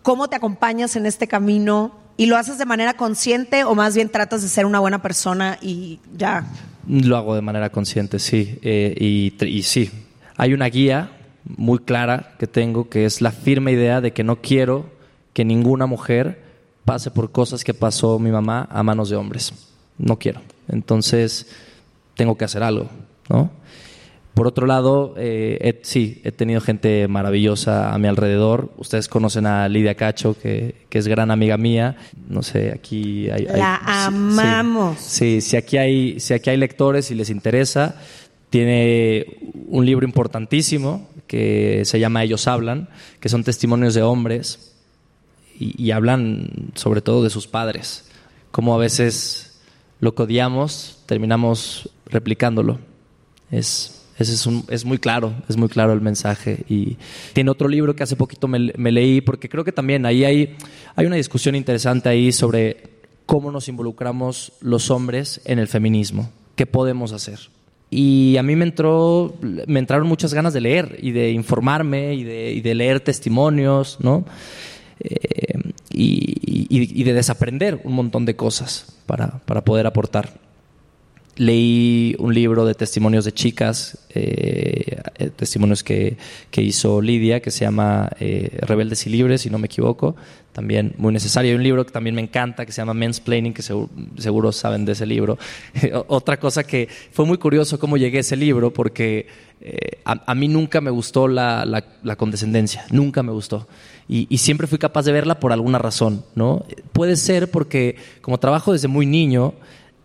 cómo 0.02 0.28
te 0.28 0.36
acompañas 0.36 0.94
en 0.94 1.06
este 1.06 1.26
camino? 1.26 1.96
¿Y 2.18 2.26
lo 2.26 2.36
haces 2.36 2.58
de 2.58 2.66
manera 2.66 2.98
consciente 2.98 3.64
o 3.64 3.74
más 3.74 3.94
bien 3.94 4.10
tratas 4.10 4.42
de 4.42 4.50
ser 4.50 4.66
una 4.66 4.80
buena 4.80 5.00
persona 5.00 5.56
y 5.62 6.00
ya 6.14 6.44
Lo 6.88 7.16
hago 7.16 7.34
de 7.34 7.42
manera 7.42 7.70
consciente, 7.70 8.18
sí. 8.18 8.58
Eh, 8.62 8.94
y, 8.98 9.44
y 9.44 9.62
sí, 9.62 9.90
hay 10.36 10.52
una 10.52 10.66
guía 10.66 11.10
muy 11.44 11.80
clara 11.80 12.34
que 12.38 12.46
tengo 12.46 12.88
que 12.88 13.04
es 13.04 13.20
la 13.20 13.32
firme 13.32 13.72
idea 13.72 14.00
de 14.00 14.12
que 14.12 14.24
no 14.24 14.40
quiero 14.40 14.86
que 15.32 15.44
ninguna 15.44 15.86
mujer 15.86 16.42
pase 16.84 17.10
por 17.10 17.32
cosas 17.32 17.64
que 17.64 17.74
pasó 17.74 18.18
mi 18.18 18.30
mamá 18.30 18.68
a 18.70 18.82
manos 18.82 19.10
de 19.10 19.16
hombres. 19.16 19.52
No 19.98 20.18
quiero. 20.18 20.40
Entonces, 20.68 21.46
tengo 22.14 22.36
que 22.36 22.44
hacer 22.44 22.62
algo, 22.62 22.88
¿no? 23.28 23.50
Por 24.34 24.46
otro 24.46 24.66
lado, 24.66 25.14
eh, 25.18 25.58
he- 25.60 25.80
sí, 25.84 26.20
he 26.24 26.32
tenido 26.32 26.60
gente 26.62 27.06
maravillosa 27.06 27.92
a 27.94 27.98
mi 27.98 28.08
alrededor. 28.08 28.72
Ustedes 28.78 29.06
conocen 29.08 29.44
a 29.46 29.68
Lidia 29.68 29.94
Cacho, 29.94 30.34
que, 30.40 30.74
que 30.88 30.98
es 30.98 31.06
gran 31.06 31.30
amiga 31.30 31.58
mía. 31.58 31.96
No 32.28 32.42
sé, 32.42 32.72
aquí 32.72 33.28
hay... 33.28 33.46
hay- 33.46 33.58
La 33.58 33.78
sí, 33.78 33.84
sí. 33.84 34.40
amamos. 34.40 34.98
Sí, 34.98 35.40
si 35.42 35.56
aquí 35.56 35.76
hay, 35.76 36.18
si 36.20 36.32
aquí 36.32 36.48
hay 36.48 36.56
lectores 36.56 37.10
y 37.10 37.14
les 37.14 37.28
interesa, 37.28 37.96
tiene 38.48 39.26
un 39.68 39.84
libro 39.84 40.06
importantísimo 40.06 41.08
que 41.26 41.82
se 41.84 42.00
llama 42.00 42.24
Ellos 42.24 42.46
hablan, 42.48 42.88
que 43.20 43.28
son 43.28 43.44
testimonios 43.44 43.94
de 43.94 44.02
hombres 44.02 44.74
y, 45.58 45.74
y 45.82 45.90
hablan 45.90 46.70
sobre 46.74 47.00
todo 47.02 47.22
de 47.22 47.30
sus 47.30 47.46
padres, 47.46 48.08
cómo 48.50 48.74
a 48.74 48.78
veces 48.78 49.60
lo 50.00 50.14
que 50.14 50.22
odiamos 50.22 50.98
terminamos 51.06 51.90
replicándolo. 52.06 52.78
Es, 53.50 54.01
ese 54.22 54.34
es, 54.34 54.46
un- 54.46 54.64
es 54.68 54.84
muy 54.84 54.98
claro, 54.98 55.32
es 55.48 55.56
muy 55.56 55.68
claro 55.68 55.92
el 55.92 56.00
mensaje. 56.00 56.64
Y 56.68 56.96
tiene 57.34 57.50
otro 57.50 57.68
libro 57.68 57.94
que 57.94 58.02
hace 58.02 58.16
poquito 58.16 58.48
me, 58.48 58.72
me 58.76 58.90
leí, 58.92 59.20
porque 59.20 59.48
creo 59.48 59.64
que 59.64 59.72
también 59.72 60.06
ahí 60.06 60.24
hay, 60.24 60.56
hay 60.96 61.06
una 61.06 61.16
discusión 61.16 61.54
interesante 61.54 62.08
ahí 62.08 62.32
sobre 62.32 62.90
cómo 63.26 63.50
nos 63.52 63.68
involucramos 63.68 64.52
los 64.60 64.90
hombres 64.90 65.40
en 65.44 65.58
el 65.58 65.68
feminismo, 65.68 66.30
qué 66.56 66.66
podemos 66.66 67.12
hacer. 67.12 67.38
Y 67.90 68.36
a 68.38 68.42
mí 68.42 68.56
me, 68.56 68.64
entró, 68.64 69.34
me 69.66 69.78
entraron 69.78 70.06
muchas 70.08 70.32
ganas 70.32 70.54
de 70.54 70.62
leer 70.62 70.98
y 71.02 71.10
de 71.10 71.30
informarme 71.30 72.14
y 72.14 72.24
de, 72.24 72.52
y 72.52 72.60
de 72.62 72.74
leer 72.74 73.00
testimonios, 73.00 73.98
¿no? 74.00 74.24
Eh, 75.00 75.58
y, 75.90 76.38
y- 76.70 77.00
y 77.00 77.04
de 77.04 77.12
desaprender 77.12 77.80
un 77.84 77.92
montón 77.94 78.24
de 78.24 78.34
cosas 78.36 78.96
para, 79.06 79.40
para 79.44 79.62
poder 79.62 79.86
aportar. 79.86 80.34
Leí 81.46 82.14
un 82.20 82.32
libro 82.32 82.64
de 82.64 82.74
testimonios 82.74 83.24
de 83.24 83.32
chicas, 83.32 83.98
eh, 84.14 84.96
eh, 85.18 85.30
testimonios 85.34 85.82
que, 85.82 86.16
que 86.52 86.62
hizo 86.62 87.00
Lidia, 87.02 87.40
que 87.40 87.50
se 87.50 87.64
llama 87.64 88.10
eh, 88.20 88.58
Rebeldes 88.60 89.04
y 89.08 89.10
Libres, 89.10 89.40
si 89.40 89.50
no 89.50 89.58
me 89.58 89.66
equivoco. 89.66 90.14
También 90.52 90.94
muy 90.98 91.12
necesario. 91.12 91.50
Hay 91.50 91.56
un 91.56 91.64
libro 91.64 91.84
que 91.84 91.90
también 91.90 92.14
me 92.14 92.22
encanta, 92.22 92.64
que 92.64 92.70
se 92.70 92.80
llama 92.80 92.94
Men's 92.94 93.18
Planning, 93.18 93.54
que 93.54 93.62
seguro, 93.62 93.90
seguro 94.18 94.52
saben 94.52 94.84
de 94.84 94.92
ese 94.92 95.04
libro. 95.04 95.36
Otra 96.06 96.38
cosa 96.38 96.62
que 96.62 96.88
fue 97.10 97.26
muy 97.26 97.38
curioso 97.38 97.80
cómo 97.80 97.96
llegué 97.96 98.18
a 98.18 98.20
ese 98.20 98.36
libro, 98.36 98.72
porque 98.72 99.26
eh, 99.60 99.98
a, 100.04 100.22
a 100.30 100.34
mí 100.36 100.46
nunca 100.46 100.80
me 100.80 100.90
gustó 100.92 101.26
la, 101.26 101.64
la- 101.66 101.84
la 102.04 102.14
condescendencia, 102.16 102.84
nunca 102.92 103.24
me 103.24 103.32
gustó. 103.32 103.66
Y, 104.08 104.28
y 104.30 104.38
siempre 104.38 104.68
fui 104.68 104.78
capaz 104.78 105.02
de 105.06 105.12
verla 105.12 105.40
por 105.40 105.52
alguna 105.52 105.78
razón, 105.78 106.24
¿no? 106.36 106.64
Puede 106.92 107.16
ser 107.16 107.50
porque 107.50 107.96
como 108.20 108.38
trabajo 108.38 108.72
desde 108.72 108.86
muy 108.86 109.06
niño, 109.06 109.54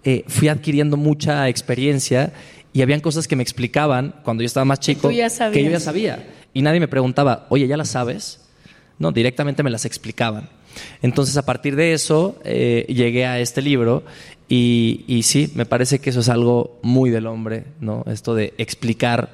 eh, 0.09 0.23
fui 0.29 0.47
adquiriendo 0.47 0.95
mucha 0.95 1.49
experiencia 1.49 2.31
y 2.71 2.81
habían 2.81 3.01
cosas 3.01 3.27
que 3.27 3.35
me 3.35 3.43
explicaban 3.43 4.15
cuando 4.23 4.41
yo 4.41 4.45
estaba 4.45 4.63
más 4.63 4.79
chico 4.79 5.09
que 5.09 5.15
yo 5.15 5.69
ya 5.69 5.81
sabía. 5.81 6.29
Y 6.53 6.61
nadie 6.61 6.79
me 6.79 6.87
preguntaba, 6.87 7.45
oye, 7.49 7.67
¿ya 7.67 7.75
las 7.75 7.89
sabes? 7.89 8.39
No, 8.99 9.11
directamente 9.11 9.63
me 9.63 9.69
las 9.69 9.83
explicaban. 9.83 10.47
Entonces, 11.01 11.35
a 11.35 11.45
partir 11.45 11.75
de 11.75 11.91
eso, 11.91 12.39
eh, 12.45 12.85
llegué 12.87 13.25
a 13.25 13.41
este 13.41 13.61
libro 13.61 14.05
y, 14.47 15.03
y 15.07 15.23
sí, 15.23 15.51
me 15.55 15.65
parece 15.65 15.99
que 15.99 16.11
eso 16.11 16.21
es 16.21 16.29
algo 16.29 16.79
muy 16.83 17.09
del 17.09 17.27
hombre, 17.27 17.65
¿no? 17.81 18.05
Esto 18.07 18.33
de 18.33 18.53
explicar, 18.57 19.33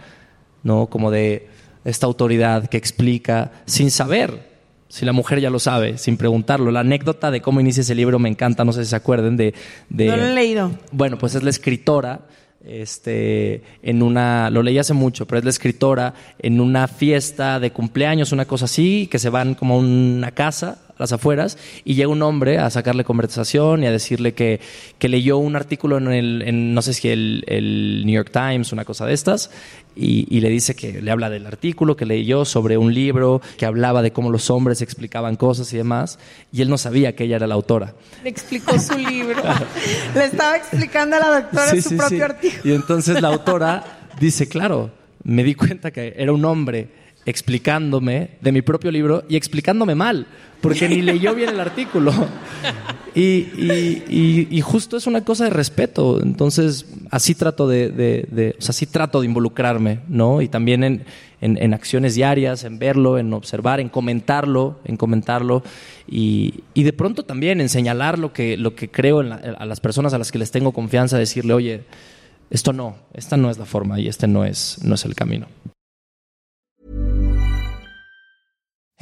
¿no? 0.63 0.87
Como 0.87 1.11
de 1.11 1.49
esta 1.85 2.07
autoridad 2.07 2.67
que 2.67 2.77
explica 2.77 3.51
sin 3.67 3.91
saber. 3.91 4.52
Si 4.93 5.05
la 5.05 5.11
mujer 5.11 5.39
ya 5.39 5.49
lo 5.49 5.57
sabe, 5.57 5.97
sin 5.97 6.17
preguntarlo. 6.17 6.69
La 6.69 6.81
anécdota 6.81 7.31
de 7.31 7.41
cómo 7.41 7.59
inicia 7.59 7.81
ese 7.81 7.95
libro 7.95 8.19
me 8.19 8.29
encanta, 8.29 8.63
no 8.63 8.71
sé 8.73 8.83
si 8.83 8.91
se 8.91 8.95
acuerden 8.95 9.35
de... 9.35 9.55
de 9.89 10.05
No 10.05 10.17
lo 10.17 10.25
he 10.27 10.33
leído. 10.35 10.71
bueno, 10.91 11.17
pues 11.17 11.33
es 11.33 11.41
la 11.41 11.49
escritora, 11.49 12.27
este, 12.63 13.63
en 13.81 14.03
una, 14.03 14.51
lo 14.51 14.61
leí 14.61 14.77
hace 14.77 14.93
mucho, 14.93 15.25
pero 15.25 15.39
es 15.39 15.45
la 15.45 15.49
escritora 15.49 16.13
en 16.37 16.61
una 16.61 16.87
fiesta 16.87 17.59
de 17.59 17.71
cumpleaños, 17.71 18.33
una 18.33 18.45
cosa 18.45 18.65
así, 18.65 19.07
que 19.09 19.17
se 19.17 19.29
van 19.29 19.55
como 19.55 19.73
a 19.73 19.77
una 19.79 20.29
casa 20.29 20.82
las 20.97 21.11
afueras 21.11 21.57
y 21.85 21.95
llega 21.95 22.09
un 22.09 22.21
hombre 22.21 22.59
a 22.59 22.69
sacarle 22.69 23.03
conversación 23.03 23.83
y 23.83 23.87
a 23.87 23.91
decirle 23.91 24.33
que, 24.33 24.59
que 24.99 25.09
leyó 25.09 25.37
un 25.37 25.55
artículo 25.55 25.97
en 25.97 26.07
el, 26.11 26.41
en, 26.45 26.73
no 26.73 26.81
sé 26.81 26.93
si 26.93 27.09
el, 27.09 27.43
el 27.47 28.03
New 28.05 28.15
York 28.15 28.29
Times, 28.31 28.71
una 28.71 28.85
cosa 28.85 29.05
de 29.05 29.13
estas, 29.13 29.49
y, 29.95 30.27
y 30.35 30.39
le 30.41 30.49
dice 30.49 30.75
que 30.75 31.01
le 31.01 31.11
habla 31.11 31.29
del 31.29 31.45
artículo 31.45 31.95
que 31.95 32.05
leyó 32.05 32.45
sobre 32.45 32.77
un 32.77 32.93
libro 32.93 33.41
que 33.57 33.65
hablaba 33.65 34.01
de 34.01 34.11
cómo 34.11 34.31
los 34.31 34.49
hombres 34.49 34.81
explicaban 34.81 35.35
cosas 35.35 35.71
y 35.73 35.77
demás, 35.77 36.19
y 36.51 36.61
él 36.61 36.69
no 36.69 36.77
sabía 36.77 37.15
que 37.15 37.25
ella 37.25 37.35
era 37.37 37.47
la 37.47 37.55
autora. 37.55 37.93
Le 38.23 38.29
explicó 38.29 38.79
su 38.79 38.97
libro. 38.97 39.41
Le 40.15 40.25
estaba 40.25 40.57
explicando 40.57 41.15
a 41.15 41.19
la 41.19 41.41
doctora 41.41 41.67
Sí, 41.71 41.81
su 41.81 41.89
sí, 41.89 41.95
propio 41.95 42.17
sí. 42.17 42.23
artículo. 42.23 42.61
Y 42.63 42.75
entonces 42.75 43.21
la 43.21 43.27
autora 43.29 43.83
dice, 44.19 44.47
claro, 44.47 44.91
me 45.23 45.43
di 45.43 45.55
cuenta 45.55 45.91
que 45.91 46.13
era 46.17 46.33
un 46.33 46.43
hombre 46.45 47.02
explicándome 47.25 48.31
de 48.41 48.51
mi 48.51 48.61
propio 48.61 48.91
libro 48.91 49.23
y 49.29 49.35
explicándome 49.35 49.95
mal, 49.95 50.27
porque 50.61 50.87
ni 50.89 51.01
leyó 51.01 51.33
bien 51.35 51.49
el 51.49 51.59
artículo. 51.59 52.11
Y, 53.15 53.21
y- 53.59 54.03
y- 54.09 54.47
y 54.49 54.61
justo 54.61 54.97
es 54.97 55.05
una 55.05 55.23
cosa 55.23 55.43
de 55.43 55.51
respeto. 55.51 56.19
Entonces, 56.19 56.87
así 57.11 57.35
trato 57.35 57.67
de, 57.67 57.89
de- 57.89 58.27
de- 58.31 58.55
o 58.57 58.61
sea, 58.61 58.71
así 58.71 58.87
trato 58.87 59.19
de 59.21 59.27
involucrarme, 59.27 59.99
¿no? 60.07 60.41
Y 60.41 60.47
también 60.47 60.83
en, 60.83 61.05
en- 61.39 61.61
en 61.61 61.75
acciones 61.75 62.15
diarias, 62.15 62.63
en 62.63 62.79
verlo, 62.79 63.19
en 63.19 63.31
observar, 63.33 63.79
en 63.79 63.89
comentarlo, 63.89 64.79
en 64.85 64.97
comentarlo. 64.97 65.61
Y, 66.09 66.55
y 66.73 66.81
de 66.81 66.93
pronto 66.93 67.21
también 67.23 67.61
en 67.61 67.69
señalar 67.69 68.17
lo 68.17 68.33
que, 68.33 68.57
lo 68.57 68.73
que 68.73 68.89
creo 68.89 69.21
en 69.21 69.29
la- 69.29 69.35
a 69.59 69.65
las 69.67 69.79
personas 69.79 70.15
a 70.15 70.17
las 70.17 70.31
que 70.31 70.39
les 70.39 70.49
tengo 70.49 70.71
confianza, 70.71 71.15
decirle, 71.19 71.53
oye, 71.53 71.83
esto 72.49 72.73
no, 72.73 72.95
esta 73.13 73.37
no 73.37 73.51
es 73.51 73.59
la 73.59 73.65
forma 73.65 73.99
y 73.99 74.07
este 74.07 74.25
no 74.27 74.43
es, 74.43 74.79
no 74.83 74.95
es 74.95 75.05
el 75.05 75.13
camino. 75.13 75.45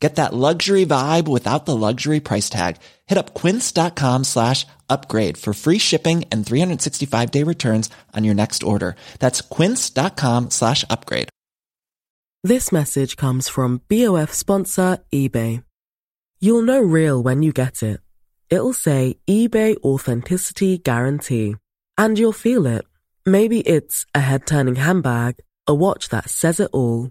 Get 0.00 0.16
that 0.16 0.34
luxury 0.34 0.84
vibe 0.84 1.28
without 1.28 1.64
the 1.64 1.76
luxury 1.76 2.20
price 2.20 2.50
tag. 2.50 2.76
Hit 3.06 3.16
up 3.16 3.32
quince.com 3.32 4.24
slash 4.24 4.66
upgrade 4.88 5.38
for 5.38 5.54
free 5.54 5.78
shipping 5.78 6.24
and 6.30 6.44
365 6.44 7.30
day 7.30 7.42
returns 7.42 7.88
on 8.12 8.24
your 8.24 8.34
next 8.34 8.62
order. 8.62 8.96
That's 9.18 9.40
quince.com 9.40 10.50
slash 10.50 10.84
upgrade. 10.90 11.28
This 12.42 12.70
message 12.70 13.16
comes 13.16 13.48
from 13.48 13.80
BOF 13.88 14.30
sponsor 14.34 14.98
eBay. 15.10 15.64
You'll 16.40 16.60
know 16.60 16.80
real 16.80 17.22
when 17.22 17.42
you 17.42 17.52
get 17.52 17.82
it. 17.82 18.00
It'll 18.50 18.74
say 18.74 19.16
eBay 19.26 19.76
Authenticity 19.78 20.76
Guarantee. 20.76 21.56
And 21.96 22.18
you'll 22.18 22.32
feel 22.32 22.66
it. 22.66 22.84
Maybe 23.24 23.60
it's 23.60 24.04
a 24.14 24.20
head 24.20 24.46
turning 24.46 24.76
handbag, 24.76 25.36
a 25.66 25.74
watch 25.74 26.10
that 26.10 26.28
says 26.28 26.60
it 26.60 26.68
all, 26.74 27.10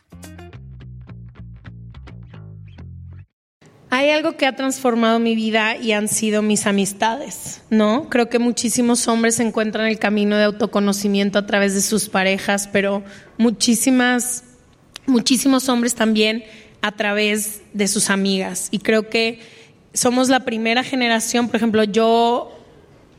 Hay 3.93 4.09
algo 4.09 4.37
que 4.37 4.45
ha 4.45 4.55
transformado 4.55 5.19
mi 5.19 5.35
vida 5.35 5.75
y 5.75 5.91
han 5.91 6.07
sido 6.07 6.41
mis 6.41 6.65
amistades, 6.65 7.61
¿no? 7.69 8.07
Creo 8.09 8.29
que 8.29 8.39
muchísimos 8.39 9.05
hombres 9.09 9.37
encuentran 9.41 9.85
el 9.87 9.99
camino 9.99 10.37
de 10.37 10.45
autoconocimiento 10.45 11.37
a 11.37 11.45
través 11.45 11.73
de 11.73 11.81
sus 11.81 12.07
parejas, 12.07 12.69
pero 12.71 13.03
muchísimas, 13.37 14.45
muchísimos 15.07 15.67
hombres 15.67 15.93
también 15.93 16.45
a 16.81 16.93
través 16.93 17.63
de 17.73 17.89
sus 17.89 18.09
amigas. 18.09 18.69
Y 18.71 18.79
creo 18.79 19.09
que 19.09 19.41
somos 19.93 20.29
la 20.29 20.45
primera 20.45 20.83
generación, 20.83 21.47
por 21.47 21.57
ejemplo, 21.57 21.83
yo 21.83 22.57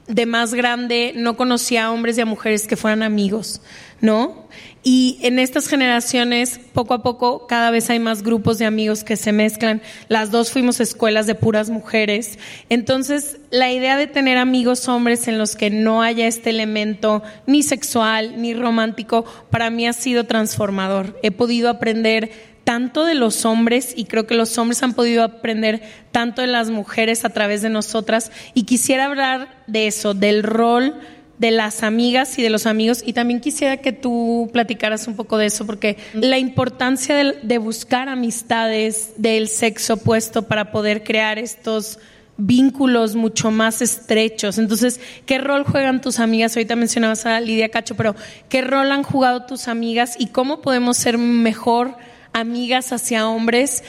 de 0.09 0.25
más 0.25 0.55
grande 0.55 1.13
no 1.15 1.37
conocía 1.37 1.85
a 1.85 1.93
hombres 1.93 2.17
y 2.17 2.23
a 2.23 2.27
mujeres 2.27 2.67
que 2.67 2.77
fueran 2.77 3.03
amigos, 3.03 3.61
¿no? 4.01 4.49
Y 4.85 5.19
en 5.23 5.39
estas 5.39 5.69
generaciones, 5.69 6.59
poco 6.73 6.95
a 6.95 7.03
poco, 7.05 7.47
cada 7.47 7.71
vez 7.71 7.89
hay 7.89 8.01
más 8.01 8.25
grupos 8.25 8.59
de 8.59 8.65
amigos 8.65 9.05
que 9.05 9.17
se 9.17 9.31
mezclan. 9.31 9.81
Las 10.09 10.33
dos 10.33 10.51
fuimos 10.51 10.81
escuelas 10.81 11.27
de 11.29 11.37
puras 11.37 11.71
mujeres. 11.71 12.39
Entonces, 12.69 13.39
la 13.51 13.71
idea 13.71 13.97
de 13.97 14.09
tener 14.09 14.39
amigos 14.39 14.89
hombres 14.89 15.29
en 15.29 15.39
los 15.39 15.55
que 15.55 15.71
no 15.71 16.03
haya 16.03 16.27
este 16.27 16.51
elemento 16.51 17.23
ni 17.47 17.63
sexual 17.63 18.43
ni 18.43 18.55
romántico, 18.55 19.25
para 19.51 19.71
mí 19.71 19.87
ha 19.87 19.93
sido 19.93 20.25
transformador. 20.25 21.17
He 21.23 21.31
podido 21.31 21.71
aprender 21.71 22.33
tanto 22.65 23.05
de 23.05 23.15
los 23.15 23.45
hombres 23.45 23.93
y 23.97 24.05
creo 24.05 24.27
que 24.27 24.35
los 24.35 24.57
hombres 24.59 24.83
han 24.83 24.95
podido 24.95 25.23
aprender 25.23 25.83
tanto 26.11 26.43
de 26.43 26.49
las 26.49 26.71
mujeres 26.71 27.25
a 27.25 27.31
través 27.31 27.63
de 27.63 27.71
nosotras 27.71 28.31
y 28.55 28.65
quisiera 28.65 29.07
hablar 29.07 29.63
de 29.67 29.87
eso, 29.87 30.15
del 30.15 30.43
rol 30.43 30.95
de 31.39 31.51
las 31.51 31.83
amigas 31.83 32.39
y 32.39 32.43
de 32.43 32.51
los 32.51 32.67
amigos 32.67 33.03
y 33.05 33.15
también 33.15 33.41
quisiera 33.41 33.79
que 33.79 33.93
tú 33.93 34.49
platicaras 34.53 35.09
un 35.09 35.17
poco 35.17 35.39
de 35.39 35.47
eso 35.47 35.67
porque 35.67 35.97
la 36.13 36.39
importancia 36.39 37.17
de, 37.17 37.59
buscar 37.59 38.09
amistades 38.09 39.13
del 39.17 39.49
sexo 39.49 39.95
opuesto 39.95 40.43
para 40.43 40.71
poder 40.71 41.03
crear 41.03 41.39
estos 41.39 41.99
vínculos 42.37 43.15
mucho 43.15 43.51
más 43.51 43.83
estrechos. 43.83 44.59
Entonces, 44.59 45.01
¿qué 45.27 45.39
rol 45.39 45.65
juegan 45.65 46.01
tus 46.01 46.19
amigas? 46.19 46.57
Ahorita 46.57 46.77
mencionabas 46.77 47.27
a 47.27 47.41
Lidia 47.41 47.69
Cacho, 47.69 47.95
pero 47.95 48.17
¿qué 48.49 48.63
rol 48.63 48.91
han 48.91 49.03
jugado 49.03 49.45
tus 49.45 49.69
amigas 49.69 50.17
y 50.19 50.29
cómo 50.29 50.61
podemos 50.61 50.97
ser 50.97 51.19
mejor 51.19 51.97
amigas 52.33 52.93
hacia 52.93 53.29
hombres 53.29 53.85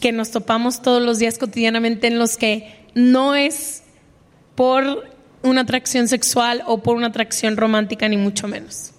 que 0.00 0.12
nos 0.12 0.30
topamos 0.30 0.82
todos 0.82 1.02
los 1.02 1.18
días 1.18 1.38
cotidianamente 1.38 2.06
en 2.06 2.18
los 2.18 2.36
que 2.36 2.86
no 2.94 3.34
es 3.34 3.82
por 4.54 5.15
una 5.46 5.62
atracción 5.62 6.08
sexual 6.08 6.62
o 6.66 6.78
por 6.78 6.96
una 6.96 7.08
atracción 7.08 7.56
romántica, 7.56 8.08
ni 8.08 8.16
mucho 8.16 8.48
menos. 8.48 8.92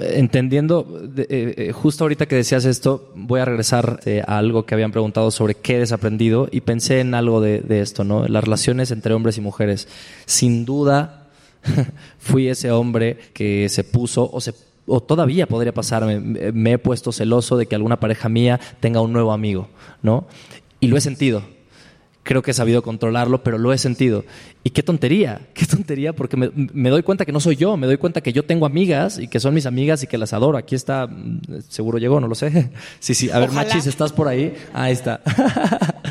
Entendiendo, 0.00 0.86
eh, 1.18 1.54
eh, 1.58 1.72
justo 1.72 2.04
ahorita 2.04 2.24
que 2.24 2.36
decías 2.36 2.64
esto, 2.64 3.12
voy 3.14 3.40
a 3.40 3.44
regresar 3.44 4.00
eh, 4.06 4.22
a 4.26 4.38
algo 4.38 4.64
que 4.64 4.74
habían 4.74 4.92
preguntado 4.92 5.30
sobre 5.30 5.56
qué 5.56 5.76
he 5.76 5.80
desaprendido 5.80 6.48
y 6.50 6.62
pensé 6.62 7.00
en 7.00 7.12
algo 7.12 7.42
de, 7.42 7.60
de 7.60 7.82
esto, 7.82 8.02
¿no? 8.02 8.26
Las 8.26 8.44
relaciones 8.44 8.90
entre 8.90 9.12
hombres 9.12 9.36
y 9.36 9.42
mujeres. 9.42 9.86
Sin 10.24 10.64
duda, 10.64 11.26
fui 12.18 12.48
ese 12.48 12.70
hombre 12.70 13.18
que 13.34 13.68
se 13.68 13.84
puso 13.84 14.30
o 14.32 14.40
se 14.40 14.54
o 14.86 15.00
todavía 15.02 15.46
podría 15.46 15.72
pasarme, 15.72 16.20
me 16.20 16.72
he 16.72 16.78
puesto 16.78 17.10
celoso 17.10 17.56
de 17.56 17.64
que 17.64 17.74
alguna 17.74 17.98
pareja 18.00 18.28
mía 18.28 18.60
tenga 18.80 19.00
un 19.00 19.14
nuevo 19.14 19.32
amigo, 19.32 19.68
¿no? 20.02 20.26
Y 20.78 20.88
lo 20.88 20.98
he 20.98 21.00
sentido. 21.00 21.42
Creo 22.24 22.42
que 22.42 22.50
he 22.50 22.54
sabido 22.54 22.82
controlarlo, 22.82 23.42
pero 23.42 23.58
lo 23.58 23.72
he 23.72 23.78
sentido. 23.78 24.24
Y 24.64 24.70
qué 24.70 24.82
tontería, 24.82 25.42
qué 25.54 25.66
tontería, 25.66 26.12
porque 26.12 26.36
me, 26.36 26.90
doy 26.90 27.02
cuenta 27.02 27.24
que 27.24 27.32
no 27.32 27.38
soy 27.38 27.56
yo, 27.56 27.76
me 27.76 27.86
doy 27.86 27.98
cuenta 27.98 28.20
que 28.22 28.32
yo 28.32 28.42
tengo 28.42 28.66
amigas 28.66 29.18
y 29.18 29.28
que 29.28 29.38
son 29.38 29.54
mis 29.54 29.66
amigas 29.66 30.02
y 30.02 30.06
que 30.06 30.18
las 30.18 30.32
adoro. 30.32 30.58
Aquí 30.58 30.74
está, 30.74 31.06
mm, 31.06 31.60
seguro 31.68 31.98
llegó, 31.98 32.20
no 32.20 32.26
lo 32.26 32.34
sé. 32.34 32.70
Sí, 32.98 33.14
sí, 33.14 33.30
a 33.30 33.38
ver, 33.38 33.52
Machis, 33.52 33.86
¿estás 33.86 34.12
por 34.12 34.26
ahí? 34.28 34.54
Ahí 34.72 34.92
está. 34.92 35.20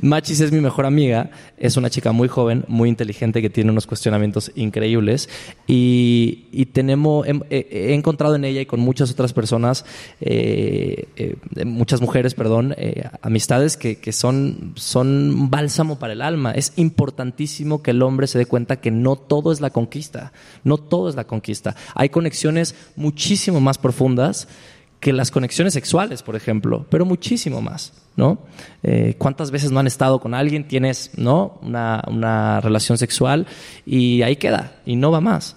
Machis 0.00 0.40
es 0.40 0.52
mi 0.52 0.60
mejor 0.60 0.86
amiga, 0.86 1.30
es 1.56 1.76
una 1.76 1.90
chica 1.90 2.12
muy 2.12 2.28
joven, 2.28 2.64
muy 2.68 2.88
inteligente, 2.88 3.40
que 3.40 3.50
tiene 3.50 3.70
unos 3.70 3.86
cuestionamientos 3.86 4.52
increíbles 4.54 5.28
y, 5.66 6.66
tenemos, 6.72 7.26
he, 7.50 7.94
encontrado 7.94 8.34
en 8.34 8.44
ella 8.44 8.60
y 8.60 8.66
con 8.66 8.80
muchas 8.80 9.10
otras 9.10 9.32
personas, 9.32 9.84
eh, 10.20 11.08
eh, 11.16 11.36
muchas 11.64 12.00
mujeres, 12.00 12.34
perdón, 12.34 12.74
eh, 12.76 13.08
amistades 13.22 13.76
que, 13.76 13.96
que, 13.96 14.12
son, 14.12 14.72
son 14.76 15.50
bálsamo 15.50 15.98
para 15.98 16.12
el 16.12 16.22
alma. 16.22 16.52
Es 16.52 16.72
importantísimo 16.76 17.82
que 17.82 17.92
el 17.92 18.02
hombre 18.02 18.26
se 18.26 18.38
dé 18.38 18.46
cuenta 18.46 18.76
que 18.76 18.90
no 18.90 19.16
todo 19.16 19.52
es 19.52 19.60
la 19.60 19.70
conquista, 19.70 20.32
no 20.64 20.78
todo 20.78 21.08
es 21.08 21.14
la 21.14 21.24
conquista. 21.24 21.74
Hay 21.94 22.10
conexiones 22.10 22.74
muchísimo 22.96 23.60
más 23.60 23.78
profundas 23.78 24.48
que 25.00 25.12
las 25.12 25.30
conexiones 25.30 25.74
sexuales, 25.74 26.22
por 26.22 26.36
ejemplo, 26.36 26.86
pero 26.88 27.04
muchísimo 27.04 27.60
más, 27.60 27.92
¿no? 28.16 28.38
Eh, 28.82 29.14
¿Cuántas 29.18 29.50
veces 29.50 29.70
no 29.70 29.80
han 29.80 29.86
estado 29.86 30.20
con 30.20 30.34
alguien, 30.34 30.66
tienes, 30.66 31.10
¿no? 31.16 31.58
Una, 31.62 32.60
relación 32.60 32.98
sexual 32.98 33.46
y 33.84 34.22
ahí 34.22 34.36
queda 34.36 34.80
y 34.86 34.96
no 34.96 35.10
va 35.10 35.20
más. 35.20 35.56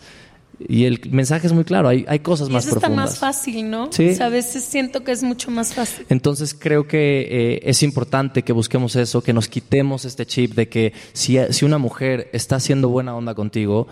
Y 0.67 0.83
el 0.83 0.99
mensaje 1.09 1.47
es 1.47 1.53
muy 1.53 1.63
claro, 1.63 1.87
hay, 1.87 2.03
hay 2.09 2.19
cosas 2.19 2.49
más 2.49 2.65
profundas. 2.65 2.89
está 2.89 3.01
más 3.01 3.17
fácil, 3.17 3.69
¿no? 3.69 3.89
Sí. 3.93 4.13
a 4.19 4.27
veces 4.27 4.65
siento 4.65 5.05
que 5.05 5.13
es 5.13 5.23
mucho 5.23 5.51
más 5.51 5.73
fácil. 5.73 6.05
Entonces 6.09 6.53
creo 6.53 6.85
que 6.85 7.21
eh, 7.21 7.61
es 7.63 7.81
importante 7.81 8.43
que 8.43 8.51
busquemos 8.51 8.97
eso, 8.97 9.21
que 9.21 9.31
nos 9.31 9.47
quitemos 9.47 10.03
este 10.03 10.25
chip 10.25 10.55
de 10.55 10.67
que 10.67 10.91
si, 11.13 11.37
si 11.51 11.63
una 11.63 11.77
mujer 11.77 12.29
está 12.33 12.57
haciendo 12.57 12.89
buena 12.89 13.15
onda 13.15 13.35
contigo, 13.35 13.87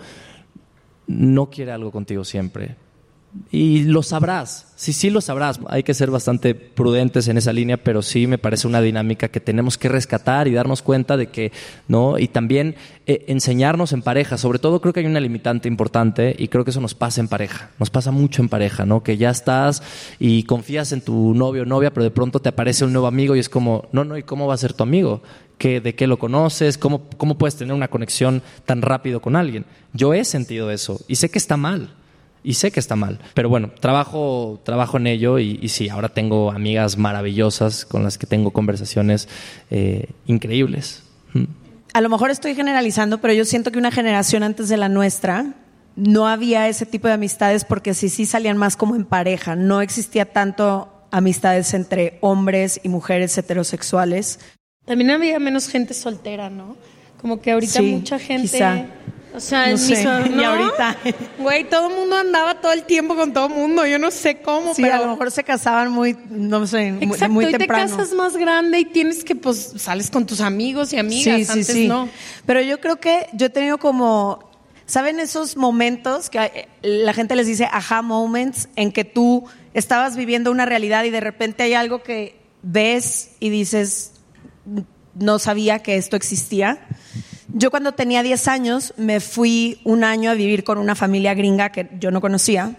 no 1.06 1.48
quiere 1.48 1.72
algo 1.72 1.90
contigo 1.90 2.22
siempre 2.22 2.76
y 3.50 3.84
lo 3.84 4.02
sabrás, 4.02 4.72
sí, 4.76 4.92
sí 4.92 5.10
lo 5.10 5.20
sabrás. 5.20 5.60
Hay 5.68 5.82
que 5.82 5.94
ser 5.94 6.10
bastante 6.10 6.54
prudentes 6.54 7.28
en 7.28 7.36
esa 7.36 7.52
línea, 7.52 7.76
pero 7.76 8.02
sí 8.02 8.26
me 8.26 8.38
parece 8.38 8.66
una 8.66 8.80
dinámica 8.80 9.28
que 9.28 9.40
tenemos 9.40 9.76
que 9.76 9.88
rescatar 9.88 10.48
y 10.48 10.52
darnos 10.52 10.82
cuenta 10.82 11.16
de 11.16 11.28
que, 11.28 11.52
¿no? 11.88 12.18
Y 12.18 12.28
también 12.28 12.74
eh, 13.06 13.24
enseñarnos 13.28 13.92
en 13.92 14.02
pareja. 14.02 14.38
Sobre 14.38 14.58
todo 14.58 14.80
creo 14.80 14.92
que 14.92 15.00
hay 15.00 15.06
una 15.06 15.20
limitante 15.20 15.68
importante 15.68 16.34
y 16.38 16.48
creo 16.48 16.64
que 16.64 16.70
eso 16.70 16.80
nos 16.80 16.94
pasa 16.94 17.20
en 17.20 17.28
pareja. 17.28 17.70
Nos 17.78 17.90
pasa 17.90 18.10
mucho 18.10 18.42
en 18.42 18.48
pareja, 18.48 18.86
¿no? 18.86 19.02
Que 19.02 19.18
ya 19.18 19.30
estás 19.30 19.82
y 20.18 20.44
confías 20.44 20.92
en 20.92 21.02
tu 21.02 21.34
novio 21.34 21.62
o 21.62 21.66
novia, 21.66 21.92
pero 21.92 22.04
de 22.04 22.10
pronto 22.10 22.40
te 22.40 22.48
aparece 22.48 22.84
un 22.84 22.92
nuevo 22.92 23.06
amigo 23.06 23.36
y 23.36 23.40
es 23.40 23.48
como, 23.48 23.88
no, 23.92 24.04
no, 24.04 24.16
¿y 24.16 24.22
cómo 24.22 24.46
va 24.46 24.54
a 24.54 24.58
ser 24.58 24.72
tu 24.72 24.82
amigo? 24.82 25.22
¿De 25.58 25.94
qué 25.94 26.06
lo 26.06 26.18
conoces? 26.18 26.78
¿Cómo, 26.78 27.08
¿Cómo 27.16 27.36
puedes 27.36 27.56
tener 27.56 27.74
una 27.74 27.88
conexión 27.88 28.42
tan 28.64 28.80
rápido 28.80 29.20
con 29.20 29.36
alguien? 29.36 29.66
Yo 29.92 30.14
he 30.14 30.24
sentido 30.24 30.70
eso 30.70 31.00
y 31.08 31.16
sé 31.16 31.30
que 31.30 31.38
está 31.38 31.56
mal 31.56 31.90
y 32.42 32.54
sé 32.54 32.70
que 32.70 32.80
está 32.80 32.96
mal. 32.96 33.18
Pero 33.34 33.48
bueno, 33.48 33.70
trabajo, 33.80 34.60
trabajo 34.64 34.96
en 34.96 35.06
ello 35.06 35.38
y, 35.38 35.68
sí, 35.68 35.88
ahora 35.88 36.08
tengo 36.08 36.50
amigas 36.50 36.96
maravillosas 36.96 37.84
con 37.84 38.02
las 38.02 38.18
que 38.18 38.26
tengo 38.26 38.50
conversaciones 38.50 39.28
eh, 39.70 40.10
increíbles. 40.26 41.02
A 41.92 42.00
lo 42.00 42.08
mejor 42.08 42.30
estoy 42.30 42.54
generalizando, 42.54 43.18
pero 43.18 43.34
yo 43.34 43.44
siento 43.44 43.72
que 43.72 43.78
una 43.78 43.90
generación 43.90 44.42
antes 44.42 44.68
de 44.68 44.76
la 44.76 44.88
nuestra 44.88 45.54
no 45.96 46.28
había 46.28 46.68
ese 46.68 46.86
tipo 46.86 47.08
de 47.08 47.14
amistades 47.14 47.64
porque 47.64 47.92
sí, 47.92 48.08
sí 48.08 48.24
salían 48.24 48.56
más 48.56 48.76
como 48.76 48.94
en 48.94 49.04
pareja, 49.04 49.56
no 49.56 49.80
existía 49.80 50.26
tanto 50.26 50.92
amistades 51.10 51.74
entre 51.74 52.18
hombres 52.20 52.80
y 52.82 52.88
mujeres 52.88 53.36
heterosexuales. 53.36 54.38
También 54.84 55.10
había 55.10 55.38
menos 55.38 55.68
gente 55.68 55.94
soltera, 55.94 56.50
¿no? 56.50 56.76
Como 57.20 57.40
que 57.40 57.50
ahorita 57.50 57.80
Sí, 57.80 57.92
mucha 57.92 58.18
gente. 58.18 58.42
quizá. 58.42 58.86
O 59.34 59.40
sea, 59.40 59.66
No 59.66 59.72
en 59.72 59.78
sé, 59.78 59.96
mi 59.96 60.02
so- 60.02 60.20
y 60.26 60.28
¿no? 60.30 60.46
ahorita. 60.48 60.96
Güey, 61.38 61.64
todo 61.68 61.88
el 61.88 61.94
mundo 61.94 62.16
andaba 62.16 62.60
todo 62.60 62.72
el 62.72 62.84
tiempo 62.84 63.14
con 63.14 63.32
todo 63.32 63.46
el 63.48 63.54
mundo. 63.54 63.86
Yo 63.86 63.98
no 63.98 64.10
sé 64.10 64.40
cómo, 64.40 64.74
Sí, 64.74 64.82
pero. 64.82 64.94
a 64.94 64.98
lo 64.98 65.08
mejor 65.08 65.30
se 65.30 65.44
casaban 65.44 65.90
muy, 65.92 66.16
no 66.30 66.66
sé, 66.66 66.92
muy, 66.92 67.04
Exacto, 67.04 67.32
muy 67.34 67.44
hoy 67.44 67.52
te 67.52 67.58
temprano. 67.58 67.88
casas 67.96 68.12
más 68.14 68.36
grande 68.36 68.78
y 68.80 68.84
tienes 68.86 69.24
que, 69.24 69.36
pues, 69.36 69.72
sales 69.76 70.10
con 70.10 70.24
tus 70.26 70.40
amigos 70.40 70.92
y 70.92 70.98
amigas. 70.98 71.50
Antes 71.50 71.74
no. 71.88 72.08
Pero 72.46 72.62
yo 72.62 72.80
creo 72.80 72.96
que 73.00 73.26
yo 73.34 73.46
he 73.46 73.50
tenido 73.50 73.78
como, 73.78 74.50
¿saben 74.86 75.20
esos 75.20 75.56
momentos 75.56 76.30
que 76.30 76.68
la 76.82 77.12
gente 77.12 77.36
les 77.36 77.46
dice 77.46 77.68
aha 77.70 78.00
moments 78.02 78.68
en 78.76 78.90
que 78.92 79.04
tú 79.04 79.44
estabas 79.74 80.16
viviendo 80.16 80.50
una 80.50 80.64
realidad 80.64 81.04
y 81.04 81.10
de 81.10 81.20
repente 81.20 81.62
hay 81.64 81.74
algo 81.74 82.02
que 82.02 82.40
ves 82.62 83.32
y 83.40 83.50
dices, 83.50 84.12
no 85.14 85.38
sabía 85.38 85.80
que 85.80 85.96
esto 85.96 86.16
existía? 86.16 86.86
Yo 87.54 87.70
cuando 87.70 87.92
tenía 87.92 88.22
10 88.22 88.48
años 88.48 88.94
me 88.98 89.20
fui 89.20 89.80
un 89.84 90.04
año 90.04 90.30
a 90.30 90.34
vivir 90.34 90.64
con 90.64 90.76
una 90.76 90.94
familia 90.94 91.32
gringa 91.32 91.70
que 91.70 91.88
yo 91.98 92.10
no 92.10 92.20
conocía 92.20 92.76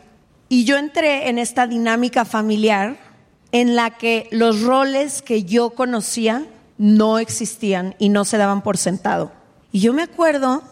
y 0.48 0.64
yo 0.64 0.78
entré 0.78 1.30
en 1.30 1.40
esta 1.40 1.66
dinámica 1.66 2.24
familiar 2.24 2.98
en 3.52 3.76
la 3.76 3.92
que 3.92 4.28
los 4.32 4.62
roles 4.62 5.24
que 5.24 5.44
yo 5.44 5.72
conocía 5.72 6.46
no 6.78 7.18
existían 7.18 7.96
y 7.98 8.10
no 8.10 8.26
se 8.26 8.38
daban 8.38 8.62
por 8.62 8.78
sentado. 8.78 9.32
Y 9.72 9.80
yo 9.80 9.92
me 9.92 10.04
acuerdo 10.04 10.64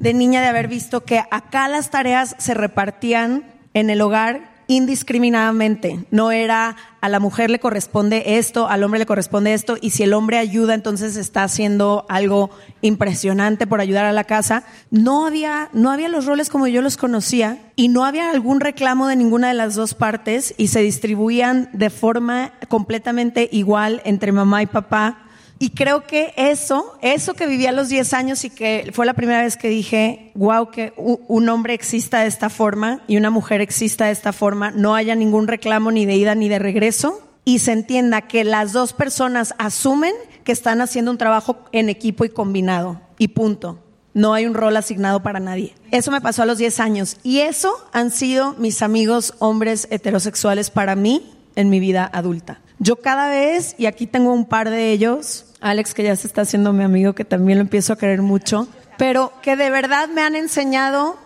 de 0.00 0.12
niña 0.12 0.40
de 0.40 0.48
haber 0.48 0.66
visto 0.66 1.04
que 1.04 1.22
acá 1.30 1.68
las 1.68 1.90
tareas 1.90 2.34
se 2.38 2.52
repartían 2.52 3.44
en 3.74 3.90
el 3.90 4.00
hogar 4.00 4.55
indiscriminadamente. 4.68 6.04
No 6.10 6.32
era 6.32 6.76
a 7.00 7.08
la 7.08 7.20
mujer 7.20 7.50
le 7.50 7.60
corresponde 7.60 8.38
esto, 8.38 8.68
al 8.68 8.82
hombre 8.82 8.98
le 8.98 9.06
corresponde 9.06 9.54
esto, 9.54 9.76
y 9.80 9.90
si 9.90 10.02
el 10.02 10.12
hombre 10.12 10.38
ayuda, 10.38 10.74
entonces 10.74 11.16
está 11.16 11.44
haciendo 11.44 12.04
algo 12.08 12.50
impresionante 12.80 13.66
por 13.66 13.80
ayudar 13.80 14.06
a 14.06 14.12
la 14.12 14.24
casa. 14.24 14.64
No 14.90 15.26
había, 15.26 15.68
no 15.72 15.90
había 15.90 16.08
los 16.08 16.26
roles 16.26 16.48
como 16.48 16.66
yo 16.66 16.82
los 16.82 16.96
conocía 16.96 17.58
y 17.76 17.88
no 17.88 18.04
había 18.04 18.30
algún 18.30 18.60
reclamo 18.60 19.06
de 19.06 19.16
ninguna 19.16 19.48
de 19.48 19.54
las 19.54 19.74
dos 19.74 19.94
partes 19.94 20.54
y 20.56 20.68
se 20.68 20.80
distribuían 20.80 21.68
de 21.72 21.90
forma 21.90 22.52
completamente 22.68 23.48
igual 23.52 24.02
entre 24.04 24.32
mamá 24.32 24.62
y 24.62 24.66
papá. 24.66 25.25
Y 25.58 25.70
creo 25.70 26.06
que 26.06 26.34
eso, 26.36 26.98
eso 27.00 27.34
que 27.34 27.46
viví 27.46 27.66
a 27.66 27.72
los 27.72 27.88
10 27.88 28.12
años 28.12 28.44
y 28.44 28.50
que 28.50 28.90
fue 28.92 29.06
la 29.06 29.14
primera 29.14 29.42
vez 29.42 29.56
que 29.56 29.68
dije, 29.68 30.32
wow, 30.34 30.70
que 30.70 30.92
un 30.96 31.48
hombre 31.48 31.72
exista 31.72 32.20
de 32.20 32.26
esta 32.26 32.50
forma 32.50 33.00
y 33.08 33.16
una 33.16 33.30
mujer 33.30 33.62
exista 33.62 34.06
de 34.06 34.12
esta 34.12 34.34
forma, 34.34 34.70
no 34.70 34.94
haya 34.94 35.14
ningún 35.14 35.48
reclamo 35.48 35.90
ni 35.90 36.04
de 36.04 36.16
ida 36.16 36.34
ni 36.34 36.50
de 36.50 36.58
regreso 36.58 37.22
y 37.44 37.60
se 37.60 37.72
entienda 37.72 38.22
que 38.22 38.44
las 38.44 38.72
dos 38.72 38.92
personas 38.92 39.54
asumen 39.56 40.12
que 40.44 40.52
están 40.52 40.82
haciendo 40.82 41.10
un 41.10 41.18
trabajo 41.18 41.64
en 41.72 41.88
equipo 41.88 42.24
y 42.24 42.28
combinado 42.28 43.00
y 43.18 43.28
punto. 43.28 43.78
No 44.12 44.34
hay 44.34 44.46
un 44.46 44.54
rol 44.54 44.76
asignado 44.76 45.22
para 45.22 45.40
nadie. 45.40 45.74
Eso 45.90 46.10
me 46.10 46.20
pasó 46.20 46.42
a 46.42 46.46
los 46.46 46.58
10 46.58 46.80
años 46.80 47.16
y 47.22 47.38
eso 47.38 47.72
han 47.92 48.10
sido 48.10 48.54
mis 48.54 48.82
amigos 48.82 49.34
hombres 49.38 49.88
heterosexuales 49.90 50.70
para 50.70 50.96
mí 50.96 51.32
en 51.54 51.70
mi 51.70 51.80
vida 51.80 52.10
adulta. 52.12 52.60
Yo 52.78 52.96
cada 52.96 53.28
vez, 53.28 53.74
y 53.78 53.86
aquí 53.86 54.06
tengo 54.06 54.32
un 54.32 54.44
par 54.44 54.68
de 54.70 54.92
ellos, 54.92 55.45
Alex 55.60 55.94
que 55.94 56.02
ya 56.02 56.16
se 56.16 56.26
está 56.26 56.42
haciendo 56.42 56.72
mi 56.72 56.84
amigo, 56.84 57.14
que 57.14 57.24
también 57.24 57.58
lo 57.58 57.62
empiezo 57.62 57.92
a 57.92 57.98
querer 57.98 58.22
mucho, 58.22 58.68
pero 58.98 59.32
que 59.42 59.56
de 59.56 59.70
verdad 59.70 60.08
me 60.08 60.22
han 60.22 60.36
enseñado, 60.36 61.18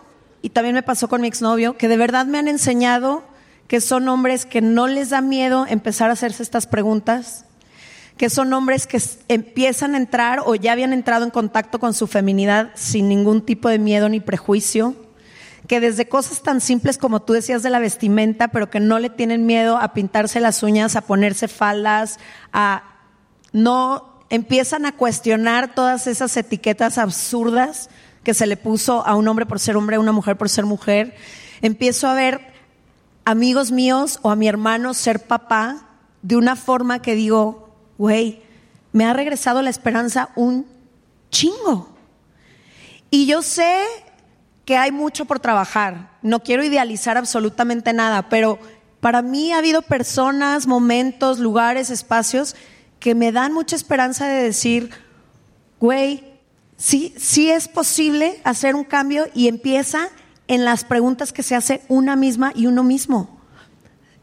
y 0.42 0.50
también 0.50 0.74
me 0.74 0.82
pasó 0.82 1.08
con 1.08 1.20
mi 1.20 1.28
exnovio, 1.28 1.76
que 1.76 1.88
de 1.88 1.96
verdad 1.96 2.26
me 2.26 2.38
han 2.38 2.48
enseñado 2.48 3.24
que 3.66 3.80
son 3.80 4.08
hombres 4.08 4.46
que 4.46 4.60
no 4.60 4.88
les 4.88 5.10
da 5.10 5.20
miedo 5.20 5.64
empezar 5.68 6.10
a 6.10 6.14
hacerse 6.14 6.42
estas 6.42 6.66
preguntas, 6.66 7.44
que 8.16 8.28
son 8.28 8.52
hombres 8.52 8.86
que 8.86 9.00
empiezan 9.28 9.94
a 9.94 9.98
entrar 9.98 10.40
o 10.44 10.54
ya 10.54 10.72
habían 10.72 10.92
entrado 10.92 11.24
en 11.24 11.30
contacto 11.30 11.78
con 11.78 11.94
su 11.94 12.06
feminidad 12.06 12.70
sin 12.74 13.08
ningún 13.08 13.42
tipo 13.42 13.68
de 13.68 13.78
miedo 13.78 14.08
ni 14.08 14.20
prejuicio, 14.20 14.96
que 15.68 15.78
desde 15.78 16.08
cosas 16.08 16.42
tan 16.42 16.60
simples 16.60 16.98
como 16.98 17.22
tú 17.22 17.32
decías 17.32 17.62
de 17.62 17.70
la 17.70 17.78
vestimenta, 17.78 18.48
pero 18.48 18.70
que 18.70 18.80
no 18.80 18.98
le 18.98 19.08
tienen 19.08 19.46
miedo 19.46 19.78
a 19.78 19.92
pintarse 19.92 20.40
las 20.40 20.64
uñas, 20.64 20.96
a 20.96 21.02
ponerse 21.02 21.46
faldas, 21.46 22.18
a 22.52 22.82
no 23.52 24.09
empiezan 24.30 24.86
a 24.86 24.92
cuestionar 24.92 25.74
todas 25.74 26.06
esas 26.06 26.36
etiquetas 26.36 26.98
absurdas 26.98 27.90
que 28.22 28.32
se 28.32 28.46
le 28.46 28.56
puso 28.56 29.06
a 29.06 29.16
un 29.16 29.28
hombre 29.28 29.44
por 29.44 29.60
ser 29.60 29.76
hombre, 29.76 29.96
a 29.96 30.00
una 30.00 30.12
mujer 30.12 30.36
por 30.36 30.48
ser 30.48 30.64
mujer. 30.64 31.14
Empiezo 31.60 32.06
a 32.06 32.14
ver 32.14 32.52
amigos 33.24 33.72
míos 33.72 34.18
o 34.22 34.30
a 34.30 34.36
mi 34.36 34.48
hermano 34.48 34.94
ser 34.94 35.26
papá 35.26 35.88
de 36.22 36.36
una 36.36 36.56
forma 36.56 37.02
que 37.02 37.14
digo, 37.14 37.74
güey, 37.98 38.42
me 38.92 39.04
ha 39.04 39.12
regresado 39.12 39.62
la 39.62 39.70
esperanza 39.70 40.30
un 40.36 40.66
chingo. 41.30 41.88
Y 43.10 43.26
yo 43.26 43.42
sé 43.42 43.84
que 44.64 44.76
hay 44.76 44.92
mucho 44.92 45.24
por 45.24 45.40
trabajar. 45.40 46.10
No 46.22 46.40
quiero 46.40 46.62
idealizar 46.62 47.16
absolutamente 47.16 47.92
nada, 47.92 48.28
pero 48.28 48.58
para 49.00 49.22
mí 49.22 49.52
ha 49.52 49.58
habido 49.58 49.82
personas, 49.82 50.66
momentos, 50.66 51.38
lugares, 51.38 51.90
espacios 51.90 52.54
que 53.00 53.14
me 53.14 53.32
dan 53.32 53.52
mucha 53.52 53.74
esperanza 53.74 54.28
de 54.28 54.42
decir, 54.42 54.90
güey, 55.80 56.22
sí, 56.76 57.14
sí 57.16 57.50
es 57.50 57.66
posible 57.66 58.40
hacer 58.44 58.76
un 58.76 58.84
cambio 58.84 59.26
y 59.34 59.48
empieza 59.48 60.08
en 60.46 60.64
las 60.64 60.84
preguntas 60.84 61.32
que 61.32 61.42
se 61.42 61.56
hace 61.56 61.82
una 61.88 62.14
misma 62.14 62.52
y 62.54 62.66
uno 62.66 62.84
mismo. 62.84 63.40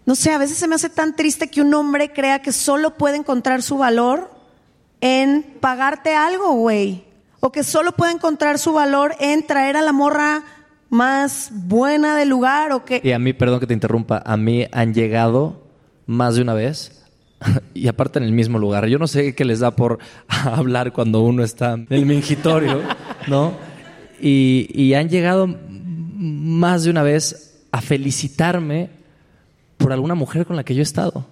No 0.05 0.15
sé, 0.15 0.31
a 0.31 0.37
veces 0.37 0.57
se 0.57 0.67
me 0.67 0.75
hace 0.75 0.89
tan 0.89 1.15
triste 1.15 1.49
que 1.49 1.61
un 1.61 1.73
hombre 1.73 2.13
crea 2.13 2.41
que 2.41 2.53
solo 2.53 2.95
puede 2.95 3.17
encontrar 3.17 3.61
su 3.61 3.77
valor 3.77 4.31
en 5.01 5.43
pagarte 5.59 6.15
algo, 6.15 6.53
güey. 6.53 7.03
O 7.39 7.51
que 7.51 7.63
solo 7.63 7.91
puede 7.91 8.13
encontrar 8.13 8.57
su 8.57 8.73
valor 8.73 9.15
en 9.19 9.45
traer 9.45 9.75
a 9.75 9.81
la 9.81 9.91
morra 9.91 10.43
más 10.89 11.49
buena 11.51 12.15
del 12.15 12.29
lugar 12.29 12.71
o 12.71 12.85
que... 12.85 13.01
Y 13.03 13.11
a 13.11 13.19
mí, 13.19 13.33
perdón 13.33 13.59
que 13.59 13.67
te 13.67 13.73
interrumpa, 13.73 14.23
a 14.25 14.37
mí 14.37 14.65
han 14.71 14.93
llegado 14.93 15.61
más 16.05 16.35
de 16.35 16.41
una 16.41 16.53
vez 16.53 16.96
y 17.73 17.87
aparte 17.87 18.19
en 18.19 18.25
el 18.25 18.31
mismo 18.31 18.59
lugar. 18.59 18.87
Yo 18.87 18.99
no 18.99 19.07
sé 19.07 19.35
qué 19.35 19.45
les 19.45 19.59
da 19.59 19.71
por 19.71 19.99
hablar 20.27 20.93
cuando 20.93 21.21
uno 21.21 21.43
está 21.43 21.73
en 21.73 21.87
el 21.89 22.05
mingitorio, 22.05 22.81
¿no? 23.27 23.53
Y, 24.19 24.69
y 24.73 24.93
han 24.93 25.09
llegado 25.09 25.47
más 25.47 26.83
de 26.83 26.89
una 26.89 27.03
vez 27.03 27.65
a 27.71 27.81
felicitarme 27.81 28.89
por 29.77 29.93
alguna 29.93 30.15
mujer 30.15 30.45
con 30.45 30.55
la 30.55 30.63
que 30.63 30.73
yo 30.73 30.81
he 30.81 30.83
estado. 30.83 31.25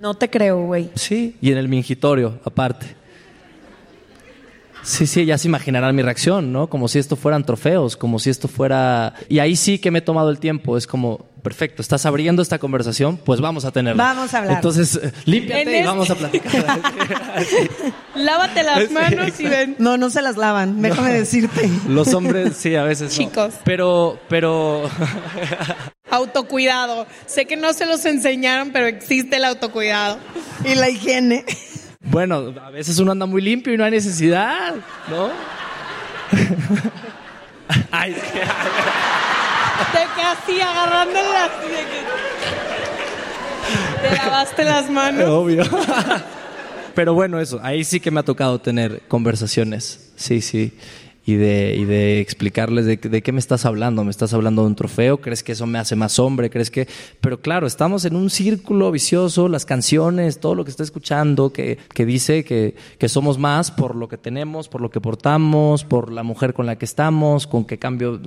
No 0.00 0.14
te 0.14 0.30
creo, 0.30 0.64
güey. 0.64 0.90
Sí, 0.94 1.36
y 1.40 1.52
en 1.52 1.58
el 1.58 1.68
mingitorio, 1.68 2.40
aparte. 2.44 2.98
Sí, 4.82 5.06
sí, 5.06 5.24
ya 5.24 5.36
se 5.36 5.48
imaginarán 5.48 5.94
mi 5.94 6.02
reacción, 6.02 6.52
¿no? 6.52 6.68
Como 6.68 6.88
si 6.88 6.98
esto 6.98 7.16
fueran 7.16 7.44
trofeos, 7.44 7.96
como 7.96 8.18
si 8.18 8.30
esto 8.30 8.48
fuera... 8.48 9.14
Y 9.28 9.40
ahí 9.40 9.56
sí 9.56 9.78
que 9.78 9.90
me 9.90 9.98
he 9.98 10.02
tomado 10.02 10.30
el 10.30 10.38
tiempo, 10.38 10.76
es 10.76 10.86
como, 10.86 11.26
perfecto, 11.42 11.82
estás 11.82 12.04
abriendo 12.06 12.42
esta 12.42 12.58
conversación, 12.58 13.16
pues 13.16 13.40
vamos 13.40 13.64
a 13.64 13.70
tenerla. 13.70 14.02
Vamos 14.02 14.34
a 14.34 14.38
hablar. 14.38 14.56
Entonces, 14.56 14.98
eh, 15.02 15.12
límpiate 15.24 15.62
En 15.62 15.68
y 15.68 15.72
este- 15.74 15.86
vamos 15.86 16.10
a 16.10 16.14
platicar. 16.14 16.52
Lávate 18.14 18.62
las 18.62 18.90
manos 18.90 19.38
y 19.40 19.44
ven. 19.44 19.76
No, 19.78 19.96
no 19.96 20.10
se 20.10 20.22
las 20.22 20.36
lavan, 20.36 20.82
déjame 20.82 21.12
decirte. 21.12 21.70
Los 21.88 22.12
hombres, 22.14 22.56
sí, 22.56 22.74
a 22.74 22.84
veces 22.84 23.10
no. 23.18 23.24
Chicos. 23.24 23.54
Pero, 23.64 24.18
pero... 24.28 24.88
Autocuidado. 26.10 27.06
Sé 27.26 27.44
que 27.44 27.56
no 27.56 27.72
se 27.74 27.84
los 27.86 28.04
enseñaron, 28.06 28.70
pero 28.72 28.86
existe 28.86 29.36
el 29.36 29.44
autocuidado. 29.44 30.18
Y 30.64 30.74
la 30.74 30.88
higiene. 30.88 31.44
Bueno, 32.00 32.54
a 32.64 32.70
veces 32.70 32.98
uno 32.98 33.12
anda 33.12 33.26
muy 33.26 33.42
limpio 33.42 33.74
y 33.74 33.76
no 33.76 33.84
hay 33.84 33.90
necesidad, 33.90 34.74
¿no? 35.10 35.28
Ay, 37.90 38.16
Te 39.92 39.98
quedas 40.16 40.38
así 40.42 40.60
agarrándola 40.60 41.44
así 41.44 41.68
de 41.68 41.76
que- 41.76 42.08
Te 44.08 44.16
lavaste 44.16 44.64
las 44.64 44.90
manos. 44.90 45.24
Obvio. 45.28 45.62
Pero 46.94 47.14
bueno, 47.14 47.38
eso, 47.40 47.60
ahí 47.62 47.84
sí 47.84 48.00
que 48.00 48.10
me 48.10 48.20
ha 48.20 48.24
tocado 48.24 48.60
tener 48.60 49.02
conversaciones, 49.06 50.10
sí, 50.16 50.40
sí, 50.40 50.72
y 51.24 51.34
de, 51.36 51.76
y 51.76 51.84
de 51.84 52.18
explicarles 52.20 52.86
de, 52.86 52.96
de 52.96 53.22
qué 53.22 53.30
me 53.30 53.38
estás 53.38 53.64
hablando. 53.66 54.02
¿Me 54.02 54.10
estás 54.10 54.32
hablando 54.34 54.62
de 54.62 54.68
un 54.68 54.74
trofeo? 54.74 55.20
¿Crees 55.20 55.44
que 55.44 55.52
eso 55.52 55.64
me 55.66 55.78
hace 55.78 55.94
más 55.94 56.18
hombre? 56.18 56.50
¿Crees 56.50 56.70
que...? 56.72 56.88
Pero 57.20 57.40
claro, 57.40 57.66
estamos 57.68 58.04
en 58.06 58.16
un 58.16 58.30
círculo 58.30 58.90
vicioso, 58.90 59.46
las 59.48 59.64
canciones, 59.66 60.40
todo 60.40 60.54
lo 60.56 60.64
que 60.64 60.70
está 60.70 60.82
escuchando, 60.82 61.52
que, 61.52 61.78
que 61.94 62.04
dice 62.06 62.42
que, 62.44 62.74
que 62.98 63.08
somos 63.08 63.38
más 63.38 63.70
por 63.70 63.94
lo 63.94 64.08
que 64.08 64.16
tenemos, 64.16 64.68
por 64.68 64.80
lo 64.80 64.90
que 64.90 65.00
portamos, 65.00 65.84
por 65.84 66.10
la 66.10 66.22
mujer 66.24 66.52
con 66.54 66.66
la 66.66 66.76
que 66.76 66.84
estamos, 66.86 67.46
con 67.46 67.64
qué 67.64 67.78
cambio... 67.78 68.20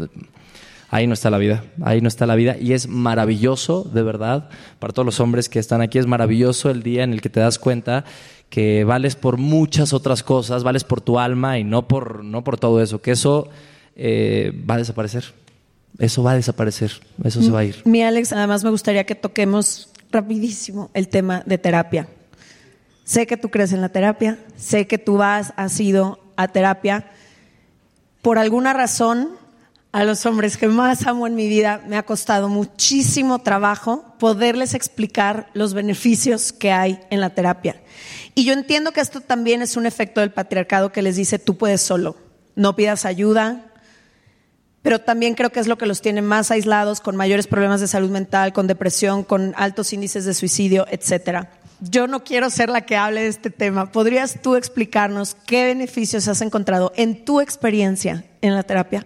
Ahí 0.93 1.07
no 1.07 1.13
está 1.13 1.29
la 1.29 1.37
vida, 1.37 1.63
ahí 1.81 2.01
no 2.01 2.09
está 2.09 2.25
la 2.25 2.35
vida 2.35 2.57
y 2.59 2.73
es 2.73 2.89
maravilloso, 2.89 3.89
de 3.93 4.03
verdad, 4.03 4.49
para 4.77 4.91
todos 4.91 5.05
los 5.05 5.21
hombres 5.21 5.47
que 5.47 5.57
están 5.57 5.81
aquí, 5.81 5.97
es 5.97 6.05
maravilloso 6.05 6.69
el 6.69 6.83
día 6.83 7.05
en 7.05 7.13
el 7.13 7.21
que 7.21 7.29
te 7.29 7.39
das 7.39 7.59
cuenta 7.59 8.03
que 8.49 8.83
vales 8.83 9.15
por 9.15 9.37
muchas 9.37 9.93
otras 9.93 10.21
cosas, 10.21 10.65
vales 10.65 10.83
por 10.83 10.99
tu 10.99 11.17
alma 11.17 11.57
y 11.57 11.63
no 11.63 11.87
por, 11.87 12.25
no 12.25 12.43
por 12.43 12.59
todo 12.59 12.81
eso, 12.81 13.01
que 13.01 13.11
eso 13.11 13.47
eh, 13.95 14.51
va 14.69 14.75
a 14.75 14.79
desaparecer. 14.79 15.23
Eso 15.97 16.23
va 16.23 16.31
a 16.31 16.35
desaparecer, 16.35 16.91
eso 17.23 17.41
se 17.41 17.51
va 17.51 17.59
a 17.59 17.63
ir. 17.63 17.81
Mi 17.85 18.01
Alex, 18.01 18.33
además 18.33 18.63
me 18.63 18.69
gustaría 18.69 19.05
que 19.05 19.15
toquemos 19.15 19.89
rapidísimo 20.11 20.91
el 20.93 21.07
tema 21.07 21.43
de 21.45 21.57
terapia. 21.57 22.07
Sé 23.05 23.27
que 23.27 23.37
tú 23.37 23.49
crees 23.49 23.71
en 23.71 23.79
la 23.79 23.89
terapia, 23.89 24.39
sé 24.57 24.87
que 24.87 24.97
tú 24.97 25.17
vas, 25.17 25.53
has 25.55 25.79
ido 25.79 26.19
a 26.35 26.49
terapia. 26.49 27.11
Por 28.21 28.37
alguna 28.37 28.73
razón, 28.73 29.40
a 29.91 30.03
los 30.05 30.25
hombres 30.25 30.57
que 30.57 30.67
más 30.67 31.05
amo 31.05 31.27
en 31.27 31.35
mi 31.35 31.47
vida, 31.47 31.81
me 31.87 31.97
ha 31.97 32.03
costado 32.03 32.47
muchísimo 32.47 33.39
trabajo 33.39 34.15
poderles 34.19 34.73
explicar 34.73 35.49
los 35.53 35.73
beneficios 35.73 36.53
que 36.53 36.71
hay 36.71 36.99
en 37.09 37.19
la 37.19 37.31
terapia. 37.31 37.81
Y 38.33 38.45
yo 38.45 38.53
entiendo 38.53 38.93
que 38.93 39.01
esto 39.01 39.19
también 39.19 39.61
es 39.61 39.75
un 39.75 39.85
efecto 39.85 40.21
del 40.21 40.31
patriarcado 40.31 40.91
que 40.91 41.01
les 41.01 41.17
dice, 41.17 41.39
tú 41.39 41.57
puedes 41.57 41.81
solo, 41.81 42.15
no 42.55 42.75
pidas 42.75 43.03
ayuda, 43.03 43.65
pero 44.81 44.99
también 44.99 45.35
creo 45.35 45.51
que 45.51 45.59
es 45.59 45.67
lo 45.67 45.77
que 45.77 45.85
los 45.85 46.01
tiene 46.01 46.21
más 46.21 46.51
aislados, 46.51 47.01
con 47.01 47.17
mayores 47.17 47.47
problemas 47.47 47.81
de 47.81 47.87
salud 47.87 48.09
mental, 48.09 48.53
con 48.53 48.67
depresión, 48.67 49.23
con 49.23 49.53
altos 49.57 49.91
índices 49.91 50.23
de 50.25 50.33
suicidio, 50.33 50.87
etcétera. 50.89 51.51
Yo 51.81 52.07
no 52.07 52.23
quiero 52.23 52.49
ser 52.49 52.69
la 52.69 52.81
que 52.81 52.95
hable 52.95 53.21
de 53.21 53.27
este 53.27 53.49
tema. 53.49 53.91
¿Podrías 53.91 54.41
tú 54.41 54.55
explicarnos 54.55 55.35
qué 55.45 55.65
beneficios 55.65 56.27
has 56.27 56.41
encontrado 56.41 56.93
en 56.95 57.25
tu 57.25 57.41
experiencia 57.41 58.23
en 58.41 58.55
la 58.55 58.63
terapia? 58.63 59.05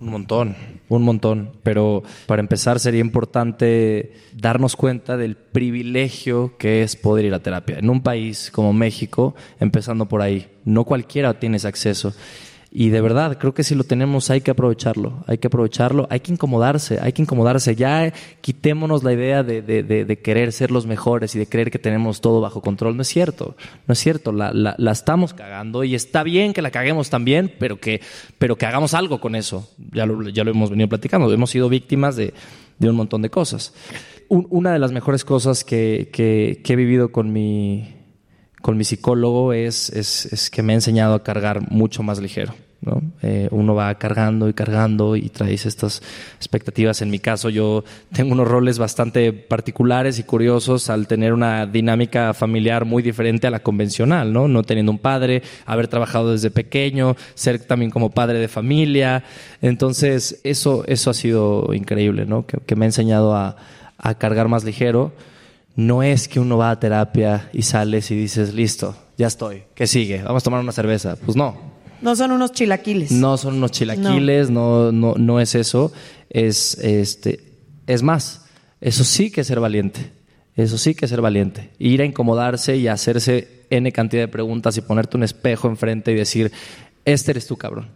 Un 0.00 0.08
montón, 0.08 0.56
un 0.88 1.02
montón. 1.02 1.52
Pero 1.62 2.02
para 2.26 2.40
empezar 2.40 2.80
sería 2.80 3.02
importante 3.02 4.14
darnos 4.32 4.74
cuenta 4.74 5.18
del 5.18 5.36
privilegio 5.36 6.56
que 6.58 6.82
es 6.82 6.96
poder 6.96 7.26
ir 7.26 7.34
a 7.34 7.42
terapia. 7.42 7.78
En 7.78 7.90
un 7.90 8.02
país 8.02 8.50
como 8.50 8.72
México, 8.72 9.34
empezando 9.60 10.06
por 10.06 10.22
ahí, 10.22 10.48
no 10.64 10.84
cualquiera 10.84 11.38
tiene 11.38 11.58
ese 11.58 11.68
acceso. 11.68 12.14
Y 12.72 12.90
de 12.90 13.00
verdad, 13.00 13.36
creo 13.38 13.52
que 13.52 13.64
si 13.64 13.74
lo 13.74 13.82
tenemos 13.82 14.30
hay 14.30 14.42
que 14.42 14.52
aprovecharlo, 14.52 15.24
hay 15.26 15.38
que 15.38 15.48
aprovecharlo, 15.48 16.06
hay 16.08 16.20
que 16.20 16.30
incomodarse, 16.30 17.00
hay 17.02 17.12
que 17.12 17.22
incomodarse. 17.22 17.74
Ya 17.74 18.12
quitémonos 18.40 19.02
la 19.02 19.12
idea 19.12 19.42
de, 19.42 19.60
de, 19.60 19.82
de, 19.82 20.18
querer 20.20 20.52
ser 20.52 20.70
los 20.70 20.86
mejores 20.86 21.34
y 21.34 21.40
de 21.40 21.48
creer 21.48 21.72
que 21.72 21.80
tenemos 21.80 22.20
todo 22.20 22.40
bajo 22.40 22.62
control. 22.62 22.94
No 22.94 23.02
es 23.02 23.08
cierto, 23.08 23.56
no 23.88 23.92
es 23.92 23.98
cierto, 23.98 24.30
la, 24.30 24.52
la, 24.52 24.76
la, 24.78 24.92
estamos 24.92 25.34
cagando 25.34 25.82
y 25.82 25.96
está 25.96 26.22
bien 26.22 26.52
que 26.52 26.62
la 26.62 26.70
caguemos 26.70 27.10
también, 27.10 27.52
pero 27.58 27.80
que, 27.80 28.00
pero 28.38 28.56
que 28.56 28.66
hagamos 28.66 28.94
algo 28.94 29.20
con 29.20 29.34
eso. 29.34 29.68
Ya 29.92 30.06
lo, 30.06 30.28
ya 30.28 30.44
lo 30.44 30.52
hemos 30.52 30.70
venido 30.70 30.88
platicando, 30.88 31.32
hemos 31.32 31.50
sido 31.50 31.68
víctimas 31.68 32.14
de, 32.14 32.32
un 32.78 32.94
montón 32.94 33.20
de 33.22 33.30
cosas. 33.30 33.74
una 34.28 34.72
de 34.72 34.78
las 34.78 34.92
mejores 34.92 35.24
cosas 35.24 35.64
que, 35.64 36.08
que, 36.12 36.60
que 36.62 36.72
he 36.74 36.76
vivido 36.76 37.10
con 37.10 37.32
mi 37.32 37.99
con 38.62 38.76
mi 38.76 38.84
psicólogo 38.84 39.52
es, 39.52 39.90
es, 39.90 40.26
es, 40.26 40.50
que 40.50 40.62
me 40.62 40.72
ha 40.72 40.76
enseñado 40.76 41.14
a 41.14 41.22
cargar 41.22 41.70
mucho 41.70 42.02
más 42.02 42.18
ligero. 42.18 42.54
¿no? 42.82 43.02
Eh, 43.20 43.48
uno 43.50 43.74
va 43.74 43.94
cargando 43.96 44.48
y 44.48 44.54
cargando 44.54 45.14
y 45.14 45.28
traes 45.28 45.66
estas 45.66 46.02
expectativas. 46.36 47.02
En 47.02 47.10
mi 47.10 47.18
caso, 47.18 47.50
yo 47.50 47.84
tengo 48.12 48.32
unos 48.32 48.48
roles 48.48 48.78
bastante 48.78 49.32
particulares 49.32 50.18
y 50.18 50.22
curiosos 50.22 50.88
al 50.88 51.06
tener 51.06 51.32
una 51.32 51.66
dinámica 51.66 52.32
familiar 52.32 52.86
muy 52.86 53.02
diferente 53.02 53.46
a 53.46 53.50
la 53.50 53.60
convencional, 53.60 54.32
¿no? 54.32 54.48
No 54.48 54.62
teniendo 54.62 54.92
un 54.92 54.98
padre, 54.98 55.42
haber 55.66 55.88
trabajado 55.88 56.32
desde 56.32 56.50
pequeño, 56.50 57.16
ser 57.34 57.58
también 57.58 57.90
como 57.90 58.10
padre 58.10 58.38
de 58.38 58.48
familia. 58.48 59.24
Entonces, 59.60 60.40
eso, 60.44 60.84
eso 60.86 61.10
ha 61.10 61.14
sido 61.14 61.74
increíble, 61.74 62.24
¿no? 62.24 62.46
Que, 62.46 62.58
que 62.58 62.76
me 62.76 62.86
ha 62.86 62.88
enseñado 62.88 63.36
a, 63.36 63.56
a 63.98 64.14
cargar 64.14 64.48
más 64.48 64.64
ligero 64.64 65.12
no 65.76 66.02
es 66.02 66.28
que 66.28 66.40
uno 66.40 66.56
va 66.58 66.70
a 66.70 66.80
terapia 66.80 67.48
y 67.52 67.62
sales 67.62 68.10
y 68.10 68.16
dices, 68.16 68.54
listo, 68.54 68.96
ya 69.16 69.26
estoy, 69.26 69.64
¿qué 69.74 69.86
sigue? 69.86 70.22
Vamos 70.22 70.42
a 70.42 70.44
tomar 70.44 70.60
una 70.60 70.72
cerveza. 70.72 71.16
Pues 71.16 71.36
no. 71.36 71.70
No 72.02 72.16
son 72.16 72.32
unos 72.32 72.52
chilaquiles. 72.52 73.12
No 73.12 73.36
son 73.36 73.56
unos 73.56 73.70
chilaquiles, 73.72 74.50
no, 74.50 74.90
no, 74.90 75.14
no, 75.16 75.40
es 75.40 75.54
eso. 75.54 75.92
Es, 76.30 76.78
este, 76.78 77.40
es 77.86 78.02
más, 78.02 78.46
eso 78.80 79.04
sí 79.04 79.30
que 79.30 79.42
es 79.42 79.46
ser 79.46 79.60
valiente. 79.60 80.12
Eso 80.56 80.78
sí 80.78 80.94
que 80.94 81.04
es 81.04 81.10
ser 81.10 81.20
valiente. 81.20 81.70
Ir 81.78 82.02
a 82.02 82.04
incomodarse 82.04 82.76
y 82.76 82.88
hacerse 82.88 83.66
N 83.70 83.92
cantidad 83.92 84.22
de 84.22 84.28
preguntas 84.28 84.76
y 84.76 84.80
ponerte 84.80 85.16
un 85.16 85.22
espejo 85.22 85.68
enfrente 85.68 86.12
y 86.12 86.14
decir, 86.14 86.50
este 87.04 87.32
eres 87.32 87.46
tú, 87.46 87.56
cabrón. 87.56 87.90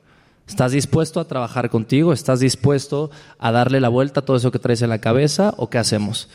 ¿Estás 0.47 0.73
dispuesto 0.73 1.21
a 1.21 1.27
trabajar 1.27 1.71
contigo? 1.71 2.13
¿Estás 2.13 2.41
dispuesto 2.41 3.11
a 3.39 3.51
darle 3.51 3.81
la 3.81 3.89
vuelta 3.89 4.21
a 4.21 4.25
todo 4.25 4.37
eso 4.37 4.53
que 4.53 4.59
traes 4.59 4.83
en 4.83 4.91
la 4.91 4.99
cabeza? 4.99 5.55
¿O 5.57 5.71
qué 5.71 5.79
hacemos? 5.79 6.29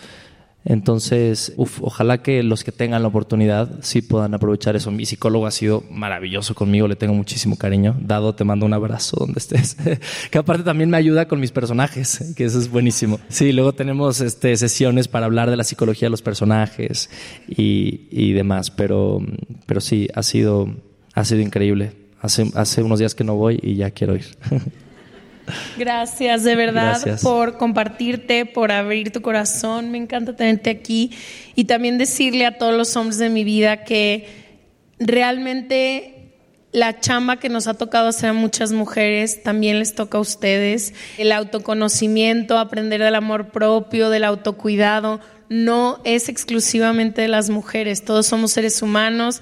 Entonces, 0.66 1.54
ojalá 1.58 2.22
que 2.22 2.44
los 2.44 2.64
que 2.64 2.72
tengan 2.72 3.02
la 3.02 3.08
oportunidad 3.08 3.80
sí 3.82 4.02
puedan 4.02 4.34
aprovechar 4.34 4.76
eso. 4.76 4.92
Mi 4.92 5.06
psicólogo 5.06 5.48
ha 5.48 5.52
sido 5.52 5.84
maravilloso 5.90 6.54
conmigo, 6.54 6.88
le 6.88 6.96
tengo 6.96 7.14
muchísimo 7.14 7.56
cariño. 7.56 7.96
Dado, 8.02 8.36
te 8.36 8.44
mando 8.44 8.66
un 8.66 8.74
abrazo 8.74 9.18
donde 9.20 9.40
estés. 9.40 9.78
que 10.32 10.38
aparte 10.38 10.64
también 10.64 10.90
me 10.90 10.98
ayuda 10.98 11.28
con 11.28 11.40
mis 11.40 11.52
personajes, 11.52 12.34
que 12.36 12.46
eso 12.46 12.60
es 12.60 12.70
buenísimo. 12.70 13.20
Sí, 13.30 13.54
luego 13.54 13.74
tenemos 13.74 14.20
este, 14.20 14.56
sesiones 14.58 15.08
para 15.08 15.26
hablar 15.26 15.50
de 15.50 15.58
la 15.58 15.64
psicología 15.64 16.08
de 16.08 16.12
los 16.12 16.22
personajes 16.22 17.10
y, 17.48 18.08
y 18.12 18.34
demás, 18.34 18.70
pero, 18.70 19.22
pero 19.66 19.80
sí, 19.80 20.08
ha 20.14 20.24
sido, 20.24 20.70
ha 21.14 21.24
sido 21.24 21.42
increíble. 21.42 21.94
Hace, 22.22 22.52
hace 22.54 22.84
unos 22.84 23.00
días 23.00 23.16
que 23.16 23.24
no 23.24 23.36
voy 23.36 23.60
y 23.64 23.76
ya 23.76 23.92
quiero 23.92 24.16
ir. 24.16 24.26
Gracias 25.78 26.44
de 26.44 26.56
verdad 26.56 27.02
por 27.22 27.58
compartirte, 27.58 28.46
por 28.46 28.72
abrir 28.72 29.12
tu 29.12 29.22
corazón. 29.22 29.92
Me 29.92 29.98
encanta 29.98 30.36
tenerte 30.36 30.70
aquí 30.70 31.12
y 31.56 31.66
también 31.66 31.98
decirle 31.98 32.46
a 32.46 32.58
todos 32.58 32.76
los 32.76 32.96
hombres 32.96 33.18
de 33.18 33.30
mi 33.30 33.44
vida 33.44 33.84
que 33.84 34.28
realmente 35.00 36.16
la 36.72 37.00
chamba 37.00 37.38
que 37.38 37.50
nos 37.50 37.68
ha 37.68 37.74
tocado 37.74 38.10
hacer 38.10 38.30
a 38.30 38.34
muchas 38.34 38.72
mujeres 38.72 39.42
también 39.42 39.80
les 39.80 39.96
toca 39.96 40.18
a 40.18 40.22
ustedes. 40.22 40.94
El 41.18 41.32
autoconocimiento, 41.32 42.58
aprender 42.58 43.02
del 43.02 43.16
amor 43.16 43.50
propio, 43.50 44.10
del 44.10 44.24
autocuidado, 44.24 45.20
no 45.50 46.00
es 46.04 46.30
exclusivamente 46.30 47.24
de 47.24 47.28
las 47.28 47.50
mujeres. 47.50 48.06
Todos 48.06 48.28
somos 48.28 48.52
seres 48.52 48.82
humanos 48.82 49.42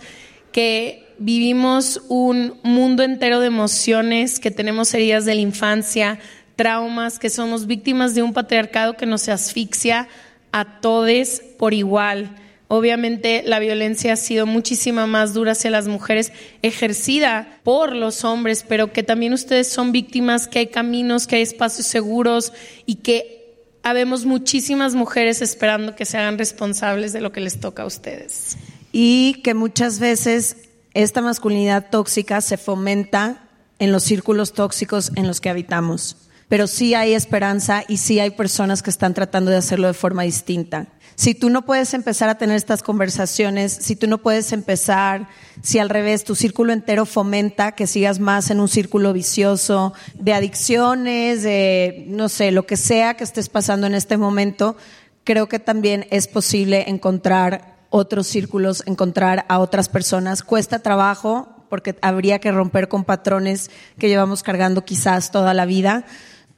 que 0.52 1.07
vivimos 1.20 2.02
un 2.08 2.60
mundo 2.64 3.04
entero 3.04 3.40
de 3.40 3.48
emociones, 3.48 4.40
que 4.40 4.52
tenemos 4.52 4.94
heridas 4.94 5.26
de 5.26 5.36
la 5.36 5.42
infancia, 5.42 6.20
traumas, 6.56 7.20
que 7.20 7.30
somos 7.30 7.68
víctimas 7.68 8.16
de 8.16 8.24
un 8.24 8.34
patriarcado 8.34 8.98
que 8.98 9.06
nos 9.06 9.30
asfixia 9.30 10.08
a 10.52 10.80
todos 10.82 11.42
por 11.58 11.74
igual. 11.74 12.36
Obviamente 12.70 13.44
la 13.46 13.60
violencia 13.60 14.14
ha 14.14 14.18
sido 14.18 14.46
muchísima 14.46 15.08
más 15.08 15.34
dura 15.34 15.54
hacia 15.54 15.72
las 15.72 15.88
mujeres, 15.88 16.34
ejercida 16.62 17.60
por 17.64 17.96
los 17.96 18.26
hombres, 18.26 18.66
pero 18.68 18.92
que 18.92 19.04
también 19.04 19.32
ustedes 19.32 19.70
son 19.70 19.94
víctimas, 19.94 20.48
que 20.48 20.60
hay 20.60 20.68
caminos, 20.68 21.28
que 21.28 21.38
hay 21.38 21.44
espacios 21.44 21.88
seguros 21.88 22.52
y 22.86 22.96
que 22.96 23.38
habemos 23.84 24.26
muchísimas 24.26 24.96
mujeres 24.96 25.42
esperando 25.42 25.96
que 25.96 26.04
se 26.04 26.18
hagan 26.18 26.38
responsables 26.38 27.14
de 27.14 27.22
lo 27.22 27.32
que 27.32 27.40
les 27.40 27.60
toca 27.62 27.84
a 27.84 27.86
ustedes. 27.86 28.58
Y 28.92 29.42
que 29.44 29.54
muchas 29.54 30.00
veces 30.00 30.67
esta 31.04 31.22
masculinidad 31.22 31.92
tóxica 31.92 32.42
se 32.42 32.58
fomenta 32.58 33.44
en 33.78 33.92
los 33.92 34.04
círculos 34.04 34.54
tóxicos 34.54 35.12
en 35.16 35.28
los 35.28 35.40
que 35.40 35.50
habitamos. 35.50 36.18
Pero 36.50 36.66
sí 36.66 36.96
hay 36.96 37.14
esperanza 37.14 37.84
y 37.88 37.98
sí 37.98 38.20
hay 38.20 38.32
personas 38.32 38.82
que 38.82 38.90
están 38.90 39.14
tratando 39.14 39.52
de 39.52 39.58
hacerlo 39.58 39.86
de 39.86 39.94
forma 39.94 40.24
distinta. 40.24 40.88
Si 41.14 41.36
tú 41.36 41.52
no 41.52 41.66
puedes 41.68 41.94
empezar 41.94 42.30
a 42.30 42.40
tener 42.40 42.56
estas 42.56 42.82
conversaciones, 42.82 43.74
si 43.74 43.96
tú 43.96 44.08
no 44.08 44.18
puedes 44.20 44.52
empezar, 44.52 45.28
si 45.62 45.78
al 45.78 45.90
revés 45.90 46.24
tu 46.24 46.34
círculo 46.34 46.74
entero 46.74 47.06
fomenta 47.06 47.74
que 47.74 47.86
sigas 47.86 48.20
más 48.20 48.50
en 48.50 48.60
un 48.60 48.68
círculo 48.68 49.14
vicioso 49.14 49.94
de 50.16 50.34
adicciones, 50.34 51.44
de 51.44 52.06
no 52.08 52.28
sé, 52.28 52.52
lo 52.52 52.66
que 52.66 52.78
sea 52.78 53.16
que 53.16 53.24
estés 53.24 53.50
pasando 53.50 53.86
en 53.86 53.94
este 53.94 54.18
momento, 54.18 54.78
creo 55.24 55.48
que 55.48 55.60
también 55.60 56.08
es 56.10 56.28
posible 56.28 56.86
encontrar 56.88 57.77
otros 57.90 58.28
círculos, 58.28 58.84
encontrar 58.86 59.46
a 59.50 59.60
otras 59.60 59.90
personas. 59.90 60.44
Cuesta 60.44 60.80
trabajo 60.80 61.48
porque 61.70 61.96
habría 62.02 62.40
que 62.40 62.52
romper 62.52 62.88
con 62.88 63.04
patrones 63.04 63.72
que 63.98 64.10
llevamos 64.10 64.44
cargando 64.44 64.86
quizás 64.86 65.32
toda 65.32 65.54
la 65.54 65.66
vida. 65.66 66.06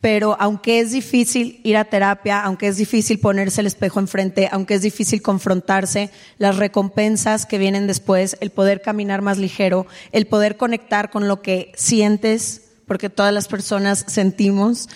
Pero 0.01 0.37
aunque 0.39 0.79
es 0.79 0.91
difícil 0.91 1.59
ir 1.63 1.75
a 1.75 1.83
terapia, 1.83 2.41
aunque 2.41 2.67
es 2.67 2.77
difícil 2.77 3.19
ponerse 3.19 3.59
el 3.59 3.67
espejo 3.67 3.99
enfrente, 3.99 4.47
aunque 4.51 4.75
es 4.75 4.81
difícil 4.81 5.21
confrontarse, 5.21 6.09
las 6.37 6.55
recompensas 6.55 7.45
que 7.45 7.57
vienen 7.57 7.85
después, 7.85 8.37
el 8.39 8.49
poder 8.49 8.81
caminar 8.81 9.21
más 9.21 9.37
ligero, 9.37 9.87
el 10.13 10.25
poder 10.25 10.55
conectar 10.55 11.09
con 11.09 11.27
lo 11.27 11.41
que 11.41 11.73
sientes, 11.75 12.61
porque 12.87 13.09
todas 13.09 13.33
las 13.33 13.49
personas 13.49 14.05
sentimos, 14.07 14.87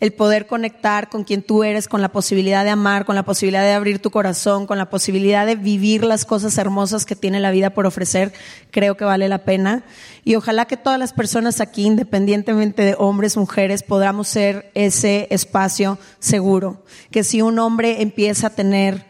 el 0.00 0.12
poder 0.12 0.46
conectar 0.46 1.08
con 1.08 1.24
quien 1.24 1.42
tú 1.42 1.64
eres, 1.64 1.88
con 1.88 2.00
la 2.00 2.10
posibilidad 2.10 2.64
de 2.64 2.70
amar, 2.70 3.04
con 3.04 3.16
la 3.16 3.24
posibilidad 3.24 3.62
de 3.62 3.72
abrir 3.72 4.00
tu 4.00 4.10
corazón, 4.10 4.66
con 4.66 4.78
la 4.78 4.90
posibilidad 4.90 5.46
de 5.46 5.56
vivir 5.56 6.04
las 6.04 6.24
cosas 6.24 6.56
hermosas 6.58 7.04
que 7.04 7.16
tiene 7.16 7.40
la 7.40 7.50
vida 7.50 7.70
por 7.70 7.86
ofrecer, 7.86 8.32
creo 8.70 8.96
que 8.96 9.04
vale 9.04 9.28
la 9.28 9.38
pena. 9.44 9.84
Y 10.24 10.36
ojalá 10.36 10.66
que 10.66 10.76
todas 10.76 10.98
las 10.98 11.12
personas 11.12 11.60
aquí, 11.60 11.84
independientemente 11.84 12.82
de 12.82 12.94
hombres, 12.98 13.36
mujeres, 13.36 13.82
podamos 13.82 14.28
ser 14.28 14.70
ese 14.74 15.26
espacio 15.30 15.98
seguro. 16.18 16.84
Que 17.10 17.24
si 17.24 17.42
un 17.42 17.58
hombre 17.58 18.02
empieza 18.02 18.48
a 18.48 18.50
tener 18.50 19.06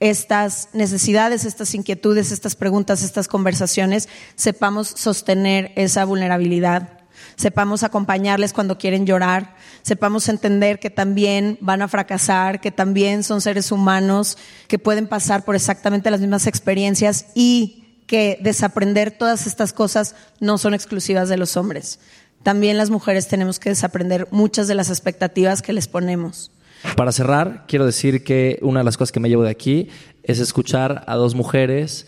estas 0.00 0.68
necesidades, 0.72 1.44
estas 1.44 1.74
inquietudes, 1.74 2.30
estas 2.30 2.54
preguntas, 2.54 3.02
estas 3.02 3.26
conversaciones, 3.26 4.08
sepamos 4.36 4.88
sostener 4.88 5.72
esa 5.74 6.04
vulnerabilidad, 6.04 6.97
sepamos 7.38 7.84
acompañarles 7.84 8.52
cuando 8.52 8.76
quieren 8.76 9.06
llorar, 9.06 9.54
sepamos 9.82 10.28
entender 10.28 10.80
que 10.80 10.90
también 10.90 11.56
van 11.60 11.80
a 11.80 11.88
fracasar, 11.88 12.60
que 12.60 12.72
también 12.72 13.22
son 13.22 13.40
seres 13.40 13.72
humanos, 13.72 14.36
que 14.66 14.78
pueden 14.78 15.06
pasar 15.06 15.44
por 15.44 15.54
exactamente 15.54 16.10
las 16.10 16.20
mismas 16.20 16.48
experiencias 16.48 17.26
y 17.34 18.02
que 18.06 18.38
desaprender 18.42 19.12
todas 19.12 19.46
estas 19.46 19.72
cosas 19.72 20.16
no 20.40 20.58
son 20.58 20.74
exclusivas 20.74 21.28
de 21.28 21.36
los 21.36 21.56
hombres. 21.56 22.00
También 22.42 22.76
las 22.76 22.90
mujeres 22.90 23.28
tenemos 23.28 23.60
que 23.60 23.70
desaprender 23.70 24.26
muchas 24.32 24.66
de 24.66 24.74
las 24.74 24.90
expectativas 24.90 25.62
que 25.62 25.72
les 25.72 25.86
ponemos. 25.86 26.50
Para 26.96 27.12
cerrar, 27.12 27.66
quiero 27.68 27.86
decir 27.86 28.24
que 28.24 28.58
una 28.62 28.80
de 28.80 28.84
las 28.84 28.96
cosas 28.96 29.12
que 29.12 29.20
me 29.20 29.28
llevo 29.28 29.44
de 29.44 29.50
aquí 29.50 29.90
es 30.24 30.40
escuchar 30.40 31.04
a 31.06 31.14
dos 31.14 31.34
mujeres 31.34 32.06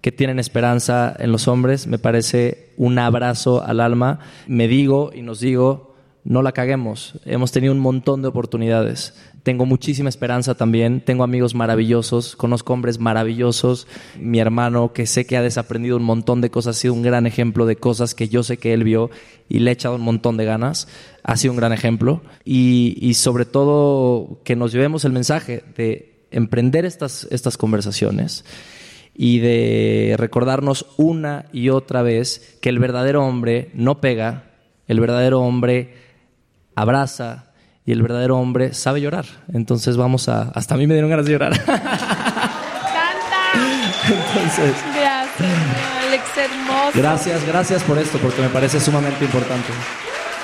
que 0.00 0.12
tienen 0.12 0.38
esperanza 0.38 1.14
en 1.18 1.32
los 1.32 1.48
hombres. 1.48 1.86
Me 1.86 1.98
parece 1.98 2.70
un 2.76 2.98
abrazo 2.98 3.62
al 3.64 3.80
alma. 3.80 4.20
Me 4.46 4.68
digo 4.68 5.10
y 5.14 5.22
nos 5.22 5.40
digo, 5.40 5.88
no 6.24 6.42
la 6.42 6.52
caguemos. 6.52 7.14
Hemos 7.24 7.52
tenido 7.52 7.72
un 7.72 7.80
montón 7.80 8.22
de 8.22 8.28
oportunidades. 8.28 9.14
Tengo 9.42 9.64
muchísima 9.64 10.10
esperanza 10.10 10.54
también. 10.54 11.00
Tengo 11.00 11.24
amigos 11.24 11.54
maravillosos, 11.54 12.36
conozco 12.36 12.74
hombres 12.74 12.98
maravillosos. 12.98 13.86
Mi 14.20 14.38
hermano, 14.38 14.92
que 14.92 15.06
sé 15.06 15.26
que 15.26 15.36
ha 15.36 15.42
desaprendido 15.42 15.96
un 15.96 16.02
montón 16.02 16.40
de 16.40 16.50
cosas, 16.50 16.76
ha 16.76 16.80
sido 16.80 16.94
un 16.94 17.02
gran 17.02 17.26
ejemplo 17.26 17.64
de 17.64 17.76
cosas 17.76 18.14
que 18.14 18.28
yo 18.28 18.42
sé 18.42 18.58
que 18.58 18.74
él 18.74 18.84
vio 18.84 19.10
y 19.48 19.60
le 19.60 19.70
ha 19.70 19.72
echado 19.72 19.94
un 19.94 20.02
montón 20.02 20.36
de 20.36 20.44
ganas. 20.44 20.86
Ha 21.22 21.36
sido 21.38 21.52
un 21.52 21.58
gran 21.58 21.72
ejemplo. 21.72 22.20
Y, 22.44 23.14
sobre 23.14 23.46
todo 23.46 24.40
que 24.44 24.54
nos 24.54 24.72
llevemos 24.72 25.04
el 25.06 25.12
mensaje 25.12 25.64
de 25.76 26.26
emprender 26.30 26.84
estas, 26.84 27.26
estas 27.30 27.56
conversaciones 27.56 28.44
y 29.20 29.40
de 29.40 30.14
recordarnos 30.16 30.86
una 30.96 31.46
y 31.52 31.70
otra 31.70 32.02
vez 32.02 32.56
que 32.62 32.68
el 32.68 32.78
verdadero 32.78 33.24
hombre 33.26 33.70
no 33.74 34.00
pega, 34.00 34.44
el 34.86 35.00
verdadero 35.00 35.40
hombre 35.40 35.94
abraza, 36.76 37.46
y 37.84 37.92
el 37.92 38.00
verdadero 38.02 38.38
hombre 38.38 38.74
sabe 38.74 39.00
llorar. 39.00 39.24
Entonces 39.52 39.96
vamos 39.96 40.28
a... 40.28 40.52
Hasta 40.54 40.74
a 40.74 40.78
mí 40.78 40.86
me 40.86 40.92
dieron 40.94 41.08
ganas 41.10 41.24
de 41.26 41.32
llorar. 41.32 41.64
¡Canta! 41.64 41.80
Entonces, 44.06 44.74
Gracias, 44.84 45.48
Alex, 46.06 46.24
hermoso. 46.36 46.92
gracias, 46.94 47.46
gracias 47.46 47.82
por 47.84 47.98
esto, 47.98 48.18
porque 48.18 48.42
me 48.42 48.50
parece 48.50 48.78
sumamente 48.78 49.24
importante. 49.24 49.68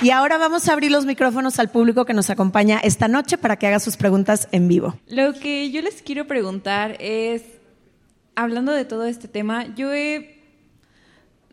Y 0.02 0.10
ahora 0.10 0.38
vamos 0.38 0.68
a 0.68 0.72
abrir 0.72 0.90
los 0.90 1.04
micrófonos 1.06 1.58
al 1.58 1.68
público 1.70 2.04
que 2.04 2.14
nos 2.14 2.30
acompaña 2.30 2.78
esta 2.78 3.06
noche 3.08 3.38
para 3.38 3.56
que 3.56 3.66
haga 3.66 3.78
sus 3.78 3.96
preguntas 3.96 4.48
en 4.50 4.66
vivo. 4.66 4.96
Lo 5.06 5.34
que 5.34 5.70
yo 5.70 5.80
les 5.82 6.02
quiero 6.02 6.26
preguntar 6.26 6.96
es, 6.98 7.42
hablando 8.34 8.72
de 8.72 8.84
todo 8.84 9.06
este 9.06 9.28
tema, 9.28 9.74
yo 9.74 9.92
he, 9.92 10.38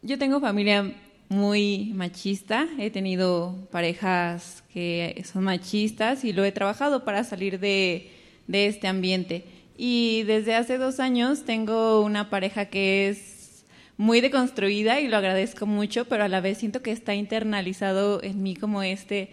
yo 0.02 0.18
tengo 0.18 0.40
familia 0.40 0.94
muy 1.30 1.92
machista, 1.96 2.68
he 2.78 2.90
tenido 2.90 3.56
parejas 3.72 4.64
que 4.74 5.24
son 5.32 5.46
machistas 5.46 6.24
y 6.24 6.34
lo 6.34 6.44
he 6.44 6.52
trabajado 6.52 7.06
para 7.06 7.24
salir 7.24 7.60
de, 7.60 8.12
de 8.48 8.68
este 8.68 8.88
ambiente. 8.88 9.46
Y 9.78 10.24
desde 10.24 10.56
hace 10.56 10.78
dos 10.78 11.00
años 11.00 11.46
tengo 11.46 12.02
una 12.02 12.30
pareja 12.30 12.66
que 12.66 13.10
es 13.10 13.64
muy 13.98 14.20
deconstruida 14.20 15.00
y 15.00 15.08
lo 15.08 15.18
agradezco 15.18 15.66
mucho, 15.66 16.06
pero 16.06 16.24
a 16.24 16.28
la 16.28 16.42
vez 16.42 16.58
siento 16.58 16.82
que 16.82 16.92
está 16.92 17.16
internalizado 17.16 18.22
en 18.24 18.44
mí 18.44 18.56
como 18.56 18.84
este, 18.84 19.30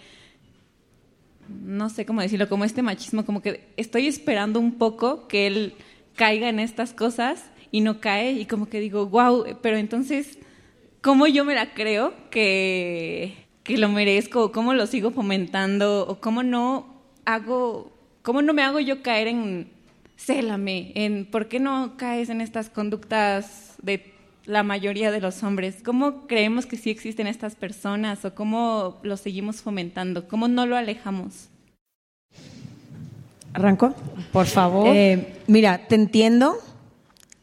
no 1.49 1.89
sé 1.89 2.07
cómo 2.07 2.21
decirlo, 2.21 2.49
como 2.49 2.65
este 2.65 2.83
machismo, 2.83 3.25
como 3.25 3.43
que 3.43 3.65
estoy 3.77 4.07
esperando 4.07 4.61
un 4.61 4.79
poco 4.79 5.27
que 5.27 5.47
él 5.47 5.75
caiga 6.19 6.51
en 6.51 6.59
estas 6.59 6.93
cosas 6.93 7.47
y 7.71 7.81
no 7.81 8.01
cae 8.01 8.33
y 8.33 8.45
como 8.45 8.69
que 8.69 8.81
digo, 8.81 9.07
wow, 9.07 9.47
pero 9.63 9.79
entonces 9.79 10.39
cómo 11.01 11.27
yo 11.27 11.45
me 11.47 11.55
la 11.55 11.73
creo 11.73 12.13
que, 12.31 13.47
que 13.63 13.79
lo 13.79 13.89
merezco, 13.89 14.53
cómo 14.53 14.75
lo 14.75 14.87
sigo 14.87 15.13
fomentando, 15.13 16.07
o 16.07 16.21
cómo 16.21 16.43
no 16.43 17.03
hago, 17.25 17.93
cómo 18.23 18.43
no 18.43 18.53
me 18.53 18.63
hago 18.63 18.81
yo 18.81 19.03
caer 19.03 19.29
en 19.29 19.71
célame, 20.17 20.93
en 20.97 21.25
por 21.25 21.49
qué 21.49 21.61
no 21.61 21.97
caes 21.97 22.29
en 22.29 22.41
estas 22.41 22.69
conductas 22.69 23.77
de 23.81 24.13
la 24.45 24.65
mayoría 24.65 25.13
de 25.13 25.21
los 25.21 25.43
hombres. 25.45 25.83
¿Cómo 25.85 26.27
creemos 26.27 26.67
que 26.67 26.77
sí 26.77 26.91
existen 26.91 27.29
estas 27.29 27.55
personas 27.55 28.25
o 28.25 28.35
cómo 28.35 28.99
lo 29.03 29.17
seguimos 29.17 29.63
fomentando? 29.63 30.27
¿Cómo 30.27 30.49
no 30.49 30.67
lo 30.67 30.77
alejamos? 30.77 31.49
¿Arranco? 33.59 33.95
Por 34.33 34.47
favor. 34.47 34.89
Eh, 34.95 35.41
mira, 35.47 35.87
te 35.89 35.95
entiendo 35.97 36.57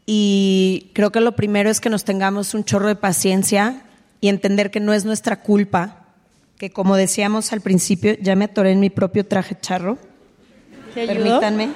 y 0.06 0.90
creo 0.94 1.10
que 1.12 1.20
lo 1.20 1.36
primero 1.36 1.68
es 1.70 1.80
que 1.80 1.90
nos 1.90 2.04
tengamos 2.04 2.54
un 2.54 2.64
chorro 2.64 2.88
de 2.88 2.96
paciencia 2.96 3.82
y 4.20 4.28
entender 4.28 4.70
que 4.70 4.80
no 4.80 4.92
es 4.94 5.04
nuestra 5.04 5.42
culpa, 5.42 6.04
que 6.58 6.70
como 6.70 6.96
decíamos 6.96 7.52
al 7.52 7.60
principio, 7.60 8.14
ya 8.20 8.34
me 8.34 8.46
atoré 8.46 8.72
en 8.72 8.80
mi 8.80 8.90
propio 8.90 9.26
traje 9.26 9.56
charro. 9.60 9.98
Permítanme. 10.94 11.68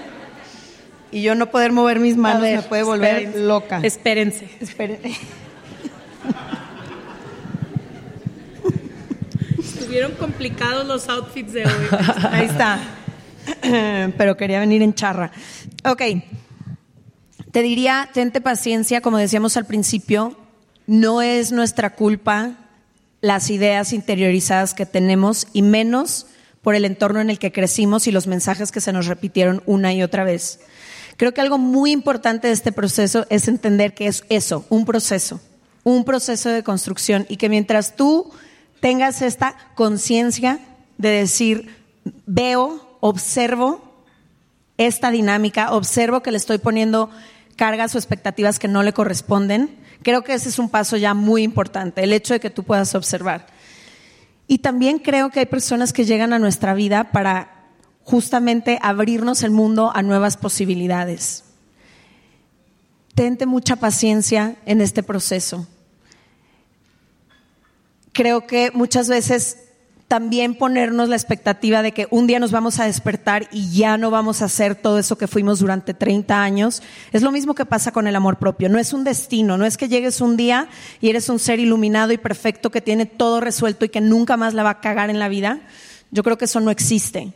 Y 1.12 1.22
yo 1.22 1.34
no 1.34 1.50
poder 1.50 1.72
mover 1.72 1.98
mis 2.00 2.16
manos 2.16 2.42
ver, 2.42 2.56
me 2.58 2.62
puede 2.62 2.82
volver 2.84 3.14
espérense. 3.16 3.40
loca. 3.40 3.80
Espérense. 3.82 4.48
Esperen- 4.60 5.00
Estuvieron 9.58 10.12
complicados 10.12 10.86
los 10.86 11.08
outfits 11.08 11.52
de 11.52 11.66
hoy. 11.66 11.72
Ahí 12.30 12.46
está. 12.46 12.78
Pero 13.62 14.36
quería 14.36 14.60
venir 14.60 14.82
en 14.82 14.94
charra. 14.94 15.32
Ok. 15.84 16.02
Te 17.50 17.62
diría, 17.62 18.08
tente 18.12 18.40
paciencia, 18.40 19.00
como 19.00 19.18
decíamos 19.18 19.56
al 19.56 19.66
principio, 19.66 20.36
no 20.86 21.22
es 21.22 21.52
nuestra 21.52 21.94
culpa 21.94 22.56
las 23.20 23.50
ideas 23.50 23.92
interiorizadas 23.92 24.74
que 24.74 24.86
tenemos 24.86 25.48
y 25.52 25.62
menos 25.62 26.26
por 26.62 26.74
el 26.74 26.84
entorno 26.84 27.20
en 27.20 27.30
el 27.30 27.38
que 27.38 27.52
crecimos 27.52 28.06
y 28.06 28.12
los 28.12 28.26
mensajes 28.26 28.70
que 28.70 28.80
se 28.80 28.92
nos 28.92 29.06
repitieron 29.06 29.62
una 29.66 29.92
y 29.92 30.02
otra 30.02 30.24
vez. 30.24 30.60
Creo 31.16 31.34
que 31.34 31.40
algo 31.40 31.58
muy 31.58 31.90
importante 31.90 32.48
de 32.48 32.54
este 32.54 32.72
proceso 32.72 33.26
es 33.30 33.48
entender 33.48 33.94
que 33.94 34.06
es 34.06 34.24
eso, 34.28 34.64
un 34.68 34.84
proceso, 34.84 35.40
un 35.84 36.04
proceso 36.04 36.48
de 36.48 36.62
construcción 36.62 37.26
y 37.28 37.36
que 37.36 37.48
mientras 37.48 37.96
tú 37.96 38.30
tengas 38.80 39.22
esta 39.22 39.54
conciencia 39.74 40.60
de 40.98 41.10
decir, 41.10 41.76
veo, 42.26 42.89
observo 43.00 43.82
esta 44.76 45.10
dinámica, 45.10 45.72
observo 45.72 46.22
que 46.22 46.30
le 46.30 46.38
estoy 46.38 46.58
poniendo 46.58 47.10
cargas 47.56 47.94
o 47.94 47.98
expectativas 47.98 48.58
que 48.58 48.68
no 48.68 48.82
le 48.82 48.92
corresponden, 48.92 49.76
creo 50.02 50.22
que 50.22 50.32
ese 50.32 50.48
es 50.48 50.58
un 50.58 50.70
paso 50.70 50.96
ya 50.96 51.12
muy 51.12 51.42
importante, 51.42 52.02
el 52.02 52.12
hecho 52.12 52.32
de 52.32 52.40
que 52.40 52.50
tú 52.50 52.64
puedas 52.64 52.94
observar. 52.94 53.46
Y 54.46 54.58
también 54.58 54.98
creo 54.98 55.30
que 55.30 55.40
hay 55.40 55.46
personas 55.46 55.92
que 55.92 56.04
llegan 56.04 56.32
a 56.32 56.38
nuestra 56.38 56.74
vida 56.74 57.12
para 57.12 57.68
justamente 58.02 58.78
abrirnos 58.82 59.42
el 59.42 59.50
mundo 59.50 59.92
a 59.94 60.02
nuevas 60.02 60.36
posibilidades. 60.36 61.44
Tente 63.14 63.46
mucha 63.46 63.76
paciencia 63.76 64.56
en 64.66 64.80
este 64.80 65.02
proceso. 65.02 65.66
Creo 68.12 68.46
que 68.46 68.70
muchas 68.72 69.08
veces 69.08 69.69
también 70.10 70.56
ponernos 70.56 71.08
la 71.08 71.14
expectativa 71.14 71.82
de 71.82 71.92
que 71.92 72.08
un 72.10 72.26
día 72.26 72.40
nos 72.40 72.50
vamos 72.50 72.80
a 72.80 72.84
despertar 72.84 73.46
y 73.52 73.70
ya 73.70 73.96
no 73.96 74.10
vamos 74.10 74.42
a 74.42 74.46
hacer 74.46 74.74
todo 74.74 74.98
eso 74.98 75.16
que 75.16 75.28
fuimos 75.28 75.60
durante 75.60 75.94
30 75.94 76.42
años. 76.42 76.82
Es 77.12 77.22
lo 77.22 77.30
mismo 77.30 77.54
que 77.54 77.64
pasa 77.64 77.92
con 77.92 78.08
el 78.08 78.16
amor 78.16 78.40
propio. 78.40 78.68
No 78.68 78.80
es 78.80 78.92
un 78.92 79.04
destino, 79.04 79.56
no 79.56 79.64
es 79.64 79.76
que 79.76 79.88
llegues 79.88 80.20
un 80.20 80.36
día 80.36 80.66
y 81.00 81.10
eres 81.10 81.28
un 81.28 81.38
ser 81.38 81.60
iluminado 81.60 82.10
y 82.10 82.18
perfecto 82.18 82.72
que 82.72 82.80
tiene 82.80 83.06
todo 83.06 83.40
resuelto 83.40 83.84
y 83.84 83.88
que 83.88 84.00
nunca 84.00 84.36
más 84.36 84.52
la 84.52 84.64
va 84.64 84.70
a 84.70 84.80
cagar 84.80 85.10
en 85.10 85.20
la 85.20 85.28
vida. 85.28 85.60
Yo 86.10 86.24
creo 86.24 86.36
que 86.36 86.46
eso 86.46 86.58
no 86.58 86.72
existe. 86.72 87.32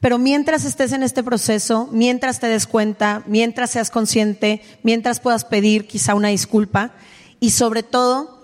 Pero 0.00 0.18
mientras 0.18 0.64
estés 0.64 0.90
en 0.90 1.04
este 1.04 1.22
proceso, 1.22 1.88
mientras 1.92 2.40
te 2.40 2.48
des 2.48 2.66
cuenta, 2.66 3.22
mientras 3.28 3.70
seas 3.70 3.88
consciente, 3.88 4.62
mientras 4.82 5.20
puedas 5.20 5.44
pedir 5.44 5.86
quizá 5.86 6.16
una 6.16 6.26
disculpa 6.26 6.90
y 7.38 7.50
sobre 7.50 7.84
todo 7.84 8.39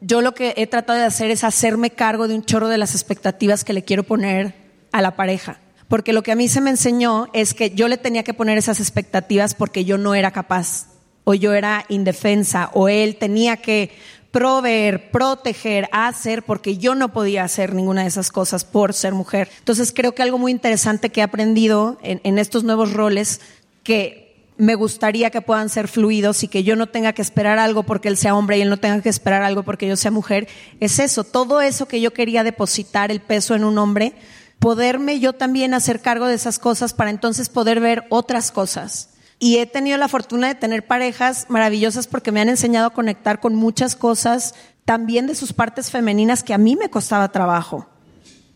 yo 0.00 0.20
lo 0.20 0.34
que 0.34 0.54
he 0.56 0.66
tratado 0.66 0.98
de 0.98 1.04
hacer 1.04 1.30
es 1.30 1.44
hacerme 1.44 1.90
cargo 1.90 2.28
de 2.28 2.34
un 2.34 2.44
chorro 2.44 2.68
de 2.68 2.78
las 2.78 2.94
expectativas 2.94 3.64
que 3.64 3.72
le 3.72 3.84
quiero 3.84 4.02
poner 4.02 4.54
a 4.92 5.02
la 5.02 5.16
pareja. 5.16 5.60
Porque 5.88 6.12
lo 6.12 6.22
que 6.22 6.32
a 6.32 6.36
mí 6.36 6.48
se 6.48 6.60
me 6.60 6.70
enseñó 6.70 7.28
es 7.32 7.52
que 7.52 7.70
yo 7.70 7.88
le 7.88 7.96
tenía 7.96 8.22
que 8.22 8.34
poner 8.34 8.56
esas 8.56 8.80
expectativas 8.80 9.54
porque 9.54 9.84
yo 9.84 9.98
no 9.98 10.14
era 10.14 10.30
capaz, 10.30 10.86
o 11.24 11.34
yo 11.34 11.52
era 11.52 11.84
indefensa, 11.88 12.70
o 12.74 12.88
él 12.88 13.16
tenía 13.16 13.56
que 13.56 13.90
proveer, 14.30 15.10
proteger, 15.10 15.88
hacer, 15.90 16.44
porque 16.44 16.78
yo 16.78 16.94
no 16.94 17.12
podía 17.12 17.42
hacer 17.42 17.74
ninguna 17.74 18.02
de 18.02 18.08
esas 18.08 18.30
cosas 18.30 18.64
por 18.64 18.94
ser 18.94 19.12
mujer. 19.14 19.50
Entonces 19.58 19.92
creo 19.92 20.14
que 20.14 20.22
algo 20.22 20.38
muy 20.38 20.52
interesante 20.52 21.10
que 21.10 21.20
he 21.20 21.24
aprendido 21.24 21.98
en, 22.02 22.20
en 22.22 22.38
estos 22.38 22.62
nuevos 22.62 22.92
roles, 22.92 23.40
que 23.82 24.29
me 24.60 24.74
gustaría 24.74 25.30
que 25.30 25.40
puedan 25.40 25.70
ser 25.70 25.88
fluidos 25.88 26.44
y 26.44 26.48
que 26.48 26.62
yo 26.62 26.76
no 26.76 26.86
tenga 26.86 27.14
que 27.14 27.22
esperar 27.22 27.58
algo 27.58 27.82
porque 27.82 28.08
él 28.08 28.18
sea 28.18 28.34
hombre 28.34 28.58
y 28.58 28.60
él 28.60 28.68
no 28.68 28.76
tenga 28.76 29.00
que 29.00 29.08
esperar 29.08 29.42
algo 29.42 29.62
porque 29.62 29.88
yo 29.88 29.96
sea 29.96 30.10
mujer, 30.10 30.48
es 30.80 30.98
eso, 30.98 31.24
todo 31.24 31.62
eso 31.62 31.88
que 31.88 32.00
yo 32.00 32.12
quería 32.12 32.44
depositar 32.44 33.10
el 33.10 33.20
peso 33.20 33.54
en 33.54 33.64
un 33.64 33.78
hombre, 33.78 34.14
poderme 34.58 35.18
yo 35.18 35.32
también 35.32 35.72
hacer 35.72 36.00
cargo 36.00 36.26
de 36.26 36.34
esas 36.34 36.58
cosas 36.58 36.92
para 36.92 37.08
entonces 37.08 37.48
poder 37.48 37.80
ver 37.80 38.04
otras 38.10 38.52
cosas. 38.52 39.08
Y 39.38 39.56
he 39.56 39.66
tenido 39.66 39.96
la 39.96 40.08
fortuna 40.08 40.48
de 40.48 40.54
tener 40.54 40.86
parejas 40.86 41.46
maravillosas 41.48 42.06
porque 42.06 42.30
me 42.30 42.42
han 42.42 42.50
enseñado 42.50 42.88
a 42.88 42.92
conectar 42.92 43.40
con 43.40 43.54
muchas 43.54 43.96
cosas, 43.96 44.54
también 44.84 45.26
de 45.26 45.34
sus 45.34 45.54
partes 45.54 45.90
femeninas 45.90 46.42
que 46.42 46.52
a 46.52 46.58
mí 46.58 46.76
me 46.76 46.90
costaba 46.90 47.32
trabajo. 47.32 47.86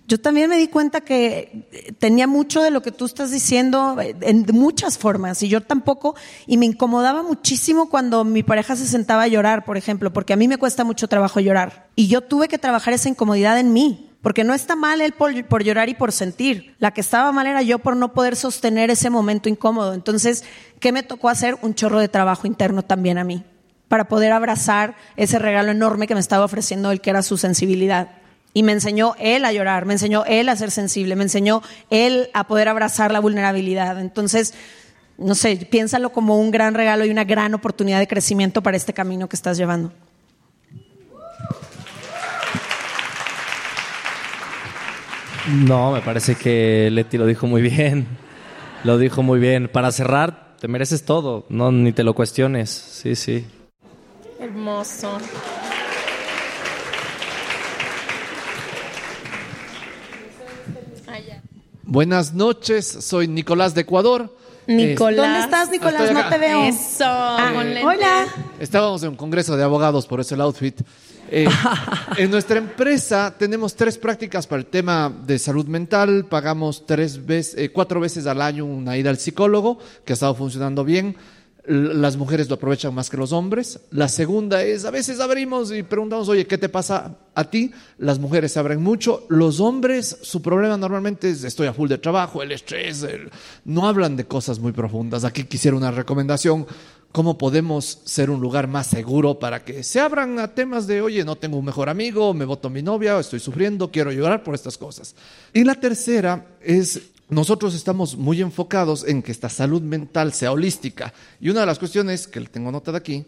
Yo 0.06 0.20
también 0.20 0.50
me 0.50 0.58
di 0.58 0.68
cuenta 0.68 1.00
que 1.00 1.94
tenía 1.98 2.26
mucho 2.26 2.62
de 2.62 2.70
lo 2.70 2.82
que 2.82 2.92
tú 2.92 3.06
estás 3.06 3.30
diciendo 3.30 3.96
en 4.20 4.44
muchas 4.52 4.98
formas 4.98 5.42
y 5.42 5.48
yo 5.48 5.62
tampoco, 5.62 6.14
y 6.46 6.58
me 6.58 6.66
incomodaba 6.66 7.22
muchísimo 7.22 7.88
cuando 7.88 8.22
mi 8.22 8.42
pareja 8.42 8.76
se 8.76 8.86
sentaba 8.86 9.22
a 9.22 9.28
llorar, 9.28 9.64
por 9.64 9.78
ejemplo, 9.78 10.12
porque 10.12 10.34
a 10.34 10.36
mí 10.36 10.46
me 10.46 10.58
cuesta 10.58 10.84
mucho 10.84 11.08
trabajo 11.08 11.40
llorar. 11.40 11.88
Y 11.96 12.08
yo 12.08 12.20
tuve 12.20 12.48
que 12.48 12.58
trabajar 12.58 12.92
esa 12.92 13.08
incomodidad 13.08 13.58
en 13.58 13.72
mí, 13.72 14.10
porque 14.20 14.44
no 14.44 14.52
está 14.52 14.76
mal 14.76 15.00
él 15.00 15.12
por, 15.12 15.42
por 15.46 15.64
llorar 15.64 15.88
y 15.88 15.94
por 15.94 16.12
sentir. 16.12 16.74
La 16.78 16.92
que 16.92 17.00
estaba 17.00 17.32
mal 17.32 17.46
era 17.46 17.62
yo 17.62 17.78
por 17.78 17.96
no 17.96 18.12
poder 18.12 18.36
sostener 18.36 18.90
ese 18.90 19.08
momento 19.08 19.48
incómodo. 19.48 19.94
Entonces, 19.94 20.44
¿qué 20.80 20.92
me 20.92 21.02
tocó 21.02 21.30
hacer? 21.30 21.56
Un 21.62 21.74
chorro 21.74 21.98
de 21.98 22.08
trabajo 22.08 22.46
interno 22.46 22.82
también 22.82 23.16
a 23.16 23.24
mí, 23.24 23.42
para 23.88 24.08
poder 24.08 24.32
abrazar 24.32 24.96
ese 25.16 25.38
regalo 25.38 25.70
enorme 25.70 26.06
que 26.06 26.14
me 26.14 26.20
estaba 26.20 26.44
ofreciendo 26.44 26.90
él, 26.90 27.00
que 27.00 27.08
era 27.08 27.22
su 27.22 27.38
sensibilidad. 27.38 28.18
Y 28.54 28.62
me 28.62 28.72
enseñó 28.72 29.14
él 29.18 29.44
a 29.44 29.52
llorar, 29.52 29.84
me 29.84 29.92
enseñó 29.92 30.24
él 30.24 30.48
a 30.48 30.56
ser 30.56 30.70
sensible, 30.70 31.16
me 31.16 31.24
enseñó 31.24 31.60
él 31.90 32.30
a 32.32 32.44
poder 32.44 32.68
abrazar 32.68 33.12
la 33.12 33.20
vulnerabilidad. 33.20 34.00
Entonces, 34.00 34.54
no 35.18 35.34
sé, 35.34 35.56
piénsalo 35.56 36.10
como 36.12 36.38
un 36.38 36.50
gran 36.50 36.72
regalo 36.74 37.04
y 37.04 37.10
una 37.10 37.24
gran 37.24 37.52
oportunidad 37.54 37.98
de 37.98 38.08
crecimiento 38.08 38.62
para 38.62 38.76
este 38.76 38.92
camino 38.92 39.28
que 39.28 39.36
estás 39.36 39.58
llevando. 39.58 39.92
No, 45.66 45.92
me 45.92 46.00
parece 46.00 46.36
que 46.36 46.88
Leti 46.90 47.18
lo 47.18 47.26
dijo 47.26 47.46
muy 47.46 47.60
bien. 47.60 48.06
Lo 48.82 48.98
dijo 48.98 49.22
muy 49.22 49.38
bien. 49.38 49.68
Para 49.68 49.92
cerrar, 49.92 50.56
te 50.58 50.68
mereces 50.68 51.04
todo, 51.04 51.44
no 51.48 51.70
ni 51.70 51.92
te 51.92 52.02
lo 52.02 52.14
cuestiones. 52.14 52.70
Sí, 52.70 53.14
sí. 53.14 53.46
Hermoso. 54.40 55.18
Buenas 61.86 62.32
noches, 62.32 62.86
soy 62.86 63.28
Nicolás 63.28 63.74
de 63.74 63.82
Ecuador. 63.82 64.34
Nicolás. 64.66 65.16
¿Dónde 65.16 65.40
estás, 65.40 65.70
Nicolás? 65.70 66.10
No 66.12 66.28
te 66.30 66.38
veo. 66.38 66.64
Eso. 66.64 67.04
Ah, 67.04 67.52
hola. 67.84 68.26
Estábamos 68.58 69.02
en 69.02 69.10
un 69.10 69.16
congreso 69.16 69.54
de 69.54 69.64
abogados, 69.64 70.06
por 70.06 70.18
eso 70.18 70.34
el 70.34 70.40
outfit. 70.40 70.80
Eh, 71.30 71.46
en 72.16 72.30
nuestra 72.30 72.56
empresa 72.56 73.34
tenemos 73.38 73.74
tres 73.74 73.98
prácticas 73.98 74.46
para 74.46 74.60
el 74.60 74.66
tema 74.66 75.12
de 75.26 75.38
salud 75.38 75.66
mental. 75.66 76.24
Pagamos 76.24 76.86
tres 76.86 77.24
veces, 77.26 77.54
eh, 77.58 77.70
cuatro 77.70 78.00
veces 78.00 78.26
al 78.26 78.40
año 78.40 78.64
una 78.64 78.96
ida 78.96 79.10
al 79.10 79.18
psicólogo, 79.18 79.78
que 80.06 80.12
ha 80.12 80.14
estado 80.14 80.34
funcionando 80.34 80.84
bien. 80.84 81.16
Las 81.66 82.16
mujeres 82.18 82.48
lo 82.50 82.56
aprovechan 82.56 82.94
más 82.94 83.08
que 83.08 83.16
los 83.16 83.32
hombres. 83.32 83.80
La 83.90 84.08
segunda 84.08 84.62
es, 84.62 84.84
a 84.84 84.90
veces 84.90 85.18
abrimos 85.18 85.72
y 85.72 85.82
preguntamos, 85.82 86.28
oye, 86.28 86.46
¿qué 86.46 86.58
te 86.58 86.68
pasa 86.68 87.16
a 87.34 87.44
ti? 87.48 87.70
Las 87.96 88.18
mujeres 88.18 88.52
se 88.52 88.58
abren 88.58 88.82
mucho. 88.82 89.24
Los 89.30 89.60
hombres, 89.60 90.18
su 90.20 90.42
problema 90.42 90.76
normalmente 90.76 91.30
es, 91.30 91.42
estoy 91.42 91.66
a 91.66 91.72
full 91.72 91.88
de 91.88 91.96
trabajo, 91.96 92.42
el 92.42 92.52
estrés, 92.52 93.02
el- 93.04 93.30
no 93.64 93.88
hablan 93.88 94.14
de 94.14 94.26
cosas 94.26 94.58
muy 94.58 94.72
profundas. 94.72 95.24
Aquí 95.24 95.44
quisiera 95.44 95.74
una 95.76 95.90
recomendación. 95.90 96.66
¿Cómo 97.12 97.38
podemos 97.38 98.00
ser 98.04 98.28
un 98.28 98.40
lugar 98.40 98.66
más 98.66 98.88
seguro 98.88 99.38
para 99.38 99.64
que 99.64 99.84
se 99.84 100.00
abran 100.00 100.40
a 100.40 100.48
temas 100.52 100.86
de, 100.88 101.00
oye, 101.00 101.24
no 101.24 101.36
tengo 101.36 101.56
un 101.56 101.64
mejor 101.64 101.88
amigo, 101.88 102.34
me 102.34 102.44
voto 102.44 102.68
mi 102.68 102.82
novia, 102.82 103.18
estoy 103.20 103.38
sufriendo, 103.38 103.90
quiero 103.90 104.10
llorar 104.10 104.42
por 104.42 104.54
estas 104.56 104.76
cosas? 104.76 105.14
Y 105.52 105.62
la 105.62 105.76
tercera 105.76 106.44
es, 106.60 107.00
nosotros 107.28 107.74
estamos 107.74 108.16
muy 108.16 108.40
enfocados 108.42 109.04
en 109.06 109.22
que 109.22 109.32
esta 109.32 109.48
salud 109.48 109.82
mental 109.82 110.32
sea 110.32 110.52
holística. 110.52 111.12
Y 111.40 111.48
una 111.50 111.60
de 111.60 111.66
las 111.66 111.78
cuestiones 111.78 112.26
que 112.26 112.40
tengo 112.42 112.70
notada 112.70 112.98
aquí 112.98 113.24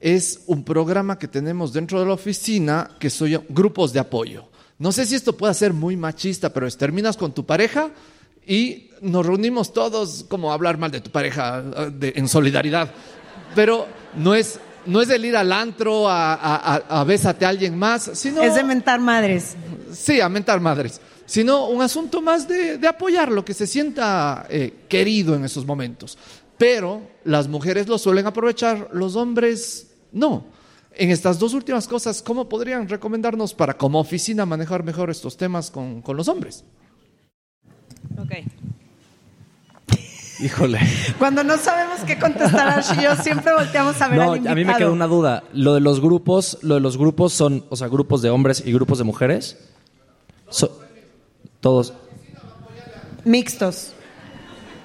es 0.00 0.40
un 0.46 0.64
programa 0.64 1.18
que 1.18 1.28
tenemos 1.28 1.72
dentro 1.72 2.00
de 2.00 2.06
la 2.06 2.12
oficina 2.14 2.90
que 2.98 3.08
son 3.10 3.30
grupos 3.48 3.92
de 3.92 4.00
apoyo. 4.00 4.44
No 4.78 4.92
sé 4.92 5.06
si 5.06 5.14
esto 5.14 5.36
puede 5.36 5.54
ser 5.54 5.72
muy 5.72 5.96
machista, 5.96 6.52
pero 6.52 6.66
es 6.66 6.76
terminas 6.76 7.16
con 7.16 7.32
tu 7.32 7.46
pareja 7.46 7.90
y 8.46 8.90
nos 9.00 9.24
reunimos 9.24 9.72
todos 9.72 10.24
como 10.28 10.50
a 10.50 10.54
hablar 10.54 10.76
mal 10.76 10.90
de 10.90 11.00
tu 11.00 11.10
pareja 11.10 11.62
eh, 11.76 11.90
de- 11.92 12.12
en 12.16 12.28
solidaridad. 12.28 12.90
Pero 13.54 13.86
no 14.16 14.34
es, 14.34 14.60
no 14.84 15.00
es 15.00 15.08
el 15.08 15.24
ir 15.24 15.36
al 15.36 15.50
antro 15.52 16.08
a, 16.08 16.34
a, 16.34 16.74
a- 16.74 17.00
a 17.00 17.04
bésate 17.04 17.46
a 17.46 17.48
alguien 17.48 17.78
más, 17.78 18.10
sino... 18.14 18.42
Es 18.42 18.54
de 18.54 18.64
mentar 18.64 19.00
madres. 19.00 19.56
Sí, 19.92 20.20
a 20.20 20.28
mentar 20.28 20.60
madres. 20.60 21.00
Sino 21.26 21.66
un 21.68 21.82
asunto 21.82 22.22
más 22.22 22.46
de, 22.48 22.78
de 22.78 22.86
apoyarlo, 22.88 23.44
que 23.44 23.52
se 23.54 23.66
sienta 23.66 24.46
eh, 24.48 24.84
querido 24.88 25.34
en 25.34 25.44
esos 25.44 25.66
momentos. 25.66 26.16
Pero 26.56 27.02
las 27.24 27.48
mujeres 27.48 27.88
lo 27.88 27.98
suelen 27.98 28.26
aprovechar, 28.26 28.88
los 28.92 29.16
hombres 29.16 29.88
no. 30.12 30.44
En 30.94 31.10
estas 31.10 31.38
dos 31.38 31.52
últimas 31.52 31.86
cosas, 31.88 32.22
¿cómo 32.22 32.48
podrían 32.48 32.88
recomendarnos 32.88 33.52
para 33.52 33.76
como 33.76 34.00
oficina 34.00 34.46
manejar 34.46 34.82
mejor 34.82 35.10
estos 35.10 35.36
temas 35.36 35.70
con, 35.70 36.00
con 36.00 36.16
los 36.16 36.28
hombres? 36.28 36.64
Híjole. 40.40 40.78
Cuando 41.18 41.42
no 41.42 41.56
sabemos 41.56 42.00
qué 42.06 42.18
contestar, 42.18 42.84
y 42.98 43.02
yo 43.02 43.16
siempre 43.16 43.52
volteamos 43.54 44.00
a 44.02 44.08
ver 44.08 44.18
No, 44.18 44.22
al 44.32 44.36
invitado. 44.38 44.52
a 44.52 44.54
mí 44.54 44.64
me 44.64 44.76
quedó 44.76 44.92
una 44.92 45.06
duda. 45.06 45.44
Lo 45.54 45.74
de 45.74 45.80
los 45.80 46.00
grupos, 46.00 46.58
lo 46.62 46.74
de 46.74 46.80
los 46.80 46.98
grupos 46.98 47.32
son, 47.32 47.64
o 47.70 47.76
sea, 47.76 47.88
grupos 47.88 48.20
de 48.22 48.30
hombres 48.30 48.62
y 48.64 48.72
grupos 48.72 48.98
de 48.98 49.04
mujeres. 49.04 49.56
So- 50.50 50.82
todos. 51.60 51.92
Mixtos. 53.24 53.92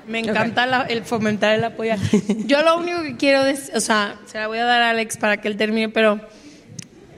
Me 0.08 0.20
encanta 0.20 0.66
la- 0.66 0.84
el 0.84 1.04
fomentar 1.06 1.54
el 1.56 1.64
apoyo. 1.64 1.94
Yo 2.46 2.62
lo 2.64 2.78
único 2.78 3.02
que 3.04 3.16
quiero 3.18 3.44
decir, 3.44 3.76
o 3.76 3.80
sea, 3.80 4.20
se 4.26 4.40
la 4.40 4.48
voy 4.48 4.58
a 4.58 4.66
dar 4.66 4.82
a 4.82 4.90
Alex 4.90 5.18
para 5.18 5.40
que 5.40 5.48
él 5.48 5.58
termine, 5.58 5.90
pero 5.90 6.20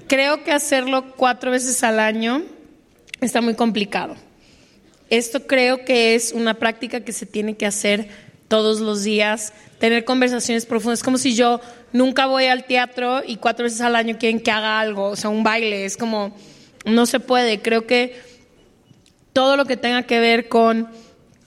creo 0.08 0.43
que 0.43 0.51
hacerlo 0.51 1.14
cuatro 1.16 1.51
veces 1.51 1.82
al 1.84 1.99
año 1.99 2.43
está 3.22 3.41
muy 3.41 3.56
complicado. 3.56 4.16
Esto 5.10 5.47
creo 5.47 5.86
que 5.86 6.14
es 6.16 6.34
una 6.34 6.56
práctica 6.56 7.01
que 7.01 7.14
se 7.14 7.26
tiene 7.26 7.56
que 7.56 7.66
hacer 7.66 8.10
todos 8.47 8.82
los 8.82 9.04
días, 9.04 9.54
tener 9.80 10.04
conversaciones 10.06 10.66
profundas. 10.66 10.99
Es 10.99 11.04
como 11.04 11.18
si 11.18 11.36
yo 11.36 11.62
nunca 11.93 12.26
voy 12.26 12.45
al 12.45 12.66
teatro 12.66 13.22
y 13.26 13.38
cuatro 13.38 13.64
veces 13.64 13.82
al 13.82 13.95
año 13.95 14.18
quieren 14.20 14.39
que 14.39 14.51
haga 14.51 14.80
algo, 14.80 15.06
o 15.10 15.16
sea, 15.16 15.30
un 15.30 15.43
baile. 15.43 15.86
Es 15.86 15.97
como, 15.97 16.36
no 16.86 17.06
se 17.06 17.20
puede. 17.20 17.62
Creo 17.62 17.88
que 17.88 18.20
todo 19.34 19.57
lo 19.57 19.65
que 19.65 19.77
tenga 19.77 20.03
que 20.03 20.19
ver 20.19 20.47
con 20.47 20.88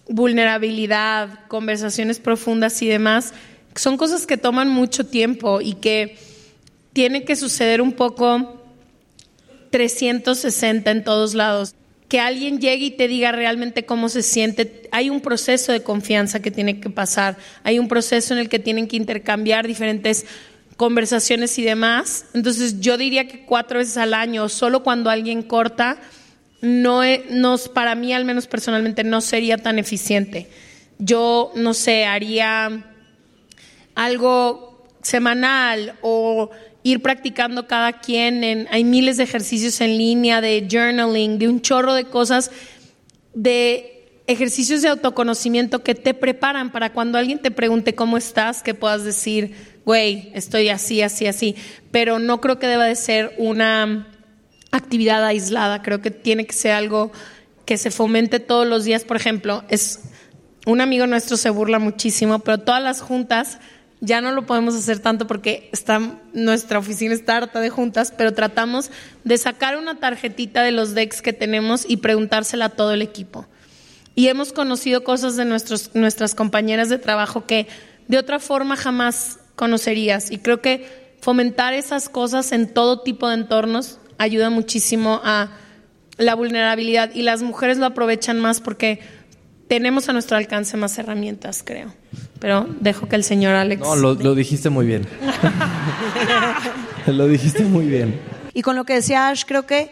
vulnerabilidad, 0.08 1.46
conversaciones 1.48 2.18
profundas 2.20 2.82
y 2.82 2.88
demás, 2.88 3.32
son 3.74 3.96
cosas 3.96 4.26
que 4.26 4.36
toman 4.36 4.68
mucho 4.68 5.06
tiempo 5.06 5.60
y 5.60 5.74
que 5.74 6.16
tiene 6.92 7.24
que 7.24 7.36
suceder 7.36 7.80
un 7.80 7.92
poco 7.92 8.62
360 9.70 10.90
en 10.90 11.04
todos 11.04 11.34
lados. 11.34 11.74
Que 12.08 12.20
alguien 12.20 12.60
llegue 12.60 12.86
y 12.86 12.90
te 12.92 13.08
diga 13.08 13.32
realmente 13.32 13.84
cómo 13.84 14.08
se 14.08 14.22
siente. 14.22 14.88
Hay 14.92 15.10
un 15.10 15.20
proceso 15.20 15.72
de 15.72 15.82
confianza 15.82 16.40
que 16.40 16.52
tiene 16.52 16.80
que 16.80 16.88
pasar. 16.88 17.36
Hay 17.64 17.78
un 17.78 17.88
proceso 17.88 18.32
en 18.32 18.40
el 18.40 18.48
que 18.48 18.60
tienen 18.60 18.86
que 18.86 18.96
intercambiar 18.96 19.66
diferentes 19.66 20.24
conversaciones 20.76 21.58
y 21.58 21.62
demás. 21.62 22.26
Entonces 22.32 22.80
yo 22.80 22.96
diría 22.96 23.26
que 23.26 23.44
cuatro 23.44 23.78
veces 23.78 23.96
al 23.96 24.14
año, 24.14 24.48
solo 24.48 24.82
cuando 24.84 25.10
alguien 25.10 25.42
corta, 25.42 25.98
no, 26.60 27.02
nos, 27.30 27.68
para 27.68 27.94
mí 27.94 28.12
al 28.12 28.24
menos 28.24 28.46
personalmente 28.46 29.04
no 29.04 29.20
sería 29.20 29.58
tan 29.58 29.78
eficiente. 29.78 30.48
Yo, 30.98 31.52
no 31.54 31.74
sé, 31.74 32.06
haría 32.06 32.84
algo 33.94 34.86
semanal 35.02 35.94
o 36.02 36.50
ir 36.82 37.02
practicando 37.02 37.66
cada 37.66 38.00
quien. 38.00 38.44
En, 38.44 38.68
hay 38.70 38.84
miles 38.84 39.16
de 39.16 39.24
ejercicios 39.24 39.80
en 39.80 39.98
línea, 39.98 40.40
de 40.40 40.66
journaling, 40.70 41.38
de 41.38 41.48
un 41.48 41.60
chorro 41.60 41.94
de 41.94 42.04
cosas, 42.04 42.50
de 43.34 43.92
ejercicios 44.26 44.82
de 44.82 44.88
autoconocimiento 44.88 45.82
que 45.82 45.94
te 45.94 46.14
preparan 46.14 46.72
para 46.72 46.92
cuando 46.92 47.18
alguien 47.18 47.38
te 47.38 47.50
pregunte 47.50 47.94
cómo 47.94 48.16
estás, 48.16 48.62
que 48.62 48.74
puedas 48.74 49.04
decir, 49.04 49.54
güey, 49.84 50.30
estoy 50.34 50.68
así, 50.68 51.02
así, 51.02 51.26
así. 51.26 51.56
Pero 51.90 52.18
no 52.18 52.40
creo 52.40 52.58
que 52.58 52.66
deba 52.66 52.86
de 52.86 52.96
ser 52.96 53.34
una 53.38 54.08
actividad 54.76 55.24
aislada, 55.24 55.82
creo 55.82 56.00
que 56.00 56.10
tiene 56.10 56.46
que 56.46 56.52
ser 56.52 56.72
algo 56.72 57.12
que 57.64 57.76
se 57.76 57.90
fomente 57.90 58.40
todos 58.40 58.66
los 58.66 58.84
días. 58.84 59.04
Por 59.04 59.16
ejemplo, 59.16 59.64
es 59.68 60.00
un 60.66 60.80
amigo 60.80 61.06
nuestro 61.06 61.36
se 61.36 61.50
burla 61.50 61.78
muchísimo, 61.78 62.38
pero 62.40 62.58
todas 62.58 62.82
las 62.82 63.00
juntas 63.00 63.58
ya 64.00 64.20
no 64.20 64.32
lo 64.32 64.46
podemos 64.46 64.74
hacer 64.74 64.98
tanto 64.98 65.26
porque 65.26 65.70
está, 65.72 66.00
nuestra 66.32 66.78
oficina 66.78 67.14
está 67.14 67.38
harta 67.38 67.60
de 67.60 67.70
juntas, 67.70 68.12
pero 68.16 68.34
tratamos 68.34 68.90
de 69.24 69.38
sacar 69.38 69.76
una 69.76 69.98
tarjetita 69.98 70.62
de 70.62 70.72
los 70.72 70.94
decks 70.94 71.22
que 71.22 71.32
tenemos 71.32 71.84
y 71.88 71.98
preguntársela 71.98 72.66
a 72.66 72.70
todo 72.70 72.92
el 72.92 73.02
equipo. 73.02 73.46
Y 74.14 74.28
hemos 74.28 74.52
conocido 74.52 75.04
cosas 75.04 75.36
de 75.36 75.44
nuestros, 75.44 75.90
nuestras 75.94 76.34
compañeras 76.34 76.88
de 76.88 76.98
trabajo 76.98 77.46
que 77.46 77.66
de 78.08 78.18
otra 78.18 78.38
forma 78.38 78.76
jamás 78.76 79.38
conocerías. 79.56 80.30
Y 80.30 80.38
creo 80.38 80.60
que 80.60 81.16
fomentar 81.20 81.74
esas 81.74 82.08
cosas 82.08 82.52
en 82.52 82.72
todo 82.72 83.02
tipo 83.02 83.28
de 83.28 83.34
entornos 83.34 83.98
ayuda 84.18 84.50
muchísimo 84.50 85.20
a 85.24 85.50
la 86.18 86.34
vulnerabilidad. 86.34 87.10
Y 87.14 87.22
las 87.22 87.42
mujeres 87.42 87.78
lo 87.78 87.86
aprovechan 87.86 88.40
más 88.40 88.60
porque 88.60 89.00
tenemos 89.68 90.08
a 90.08 90.12
nuestro 90.12 90.36
alcance 90.36 90.76
más 90.76 90.96
herramientas, 90.98 91.62
creo. 91.64 91.92
pero 92.38 92.66
dejo 92.80 93.08
que 93.08 93.16
el 93.16 93.24
señor 93.24 93.54
Alex... 93.54 93.82
No, 93.82 93.96
lo, 93.96 94.14
lo 94.14 94.34
dijiste 94.34 94.70
muy 94.70 94.86
bien. 94.86 95.06
lo 97.06 97.26
dijiste 97.26 97.64
muy 97.64 97.86
bien. 97.86 98.20
Y 98.54 98.62
con 98.62 98.76
lo 98.76 98.84
que 98.84 98.94
decía 98.94 99.28
Ash, 99.28 99.44
creo 99.46 99.66
que 99.66 99.90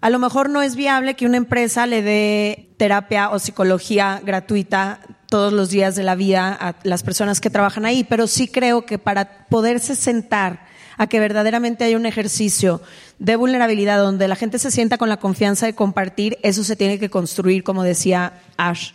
a 0.00 0.10
lo 0.10 0.18
mejor 0.18 0.50
no 0.50 0.60
es 0.60 0.76
viable 0.76 1.14
que 1.14 1.24
una 1.24 1.38
empresa 1.38 1.86
le 1.86 2.02
dé 2.02 2.68
terapia 2.76 3.30
o 3.30 3.38
psicología 3.38 4.20
gratuita 4.22 5.00
todos 5.30 5.52
los 5.52 5.70
días 5.70 5.96
de 5.96 6.02
la 6.02 6.14
vida 6.14 6.52
a 6.52 6.76
las 6.82 7.02
personas 7.02 7.40
que 7.40 7.48
trabajan 7.50 7.86
ahí, 7.86 8.04
pero 8.04 8.26
sí 8.26 8.46
creo 8.46 8.84
que 8.84 8.98
para 8.98 9.46
poderse 9.46 9.96
sentar 9.96 10.66
a 10.96 11.06
que 11.06 11.20
verdaderamente 11.20 11.84
haya 11.84 11.96
un 11.96 12.06
ejercicio 12.06 12.80
de 13.18 13.36
vulnerabilidad 13.36 13.98
donde 13.98 14.28
la 14.28 14.36
gente 14.36 14.58
se 14.58 14.70
sienta 14.70 14.98
con 14.98 15.08
la 15.08 15.18
confianza 15.18 15.66
de 15.66 15.74
compartir, 15.74 16.38
eso 16.42 16.64
se 16.64 16.76
tiene 16.76 16.98
que 16.98 17.10
construir, 17.10 17.64
como 17.64 17.82
decía 17.82 18.40
Ash. 18.56 18.92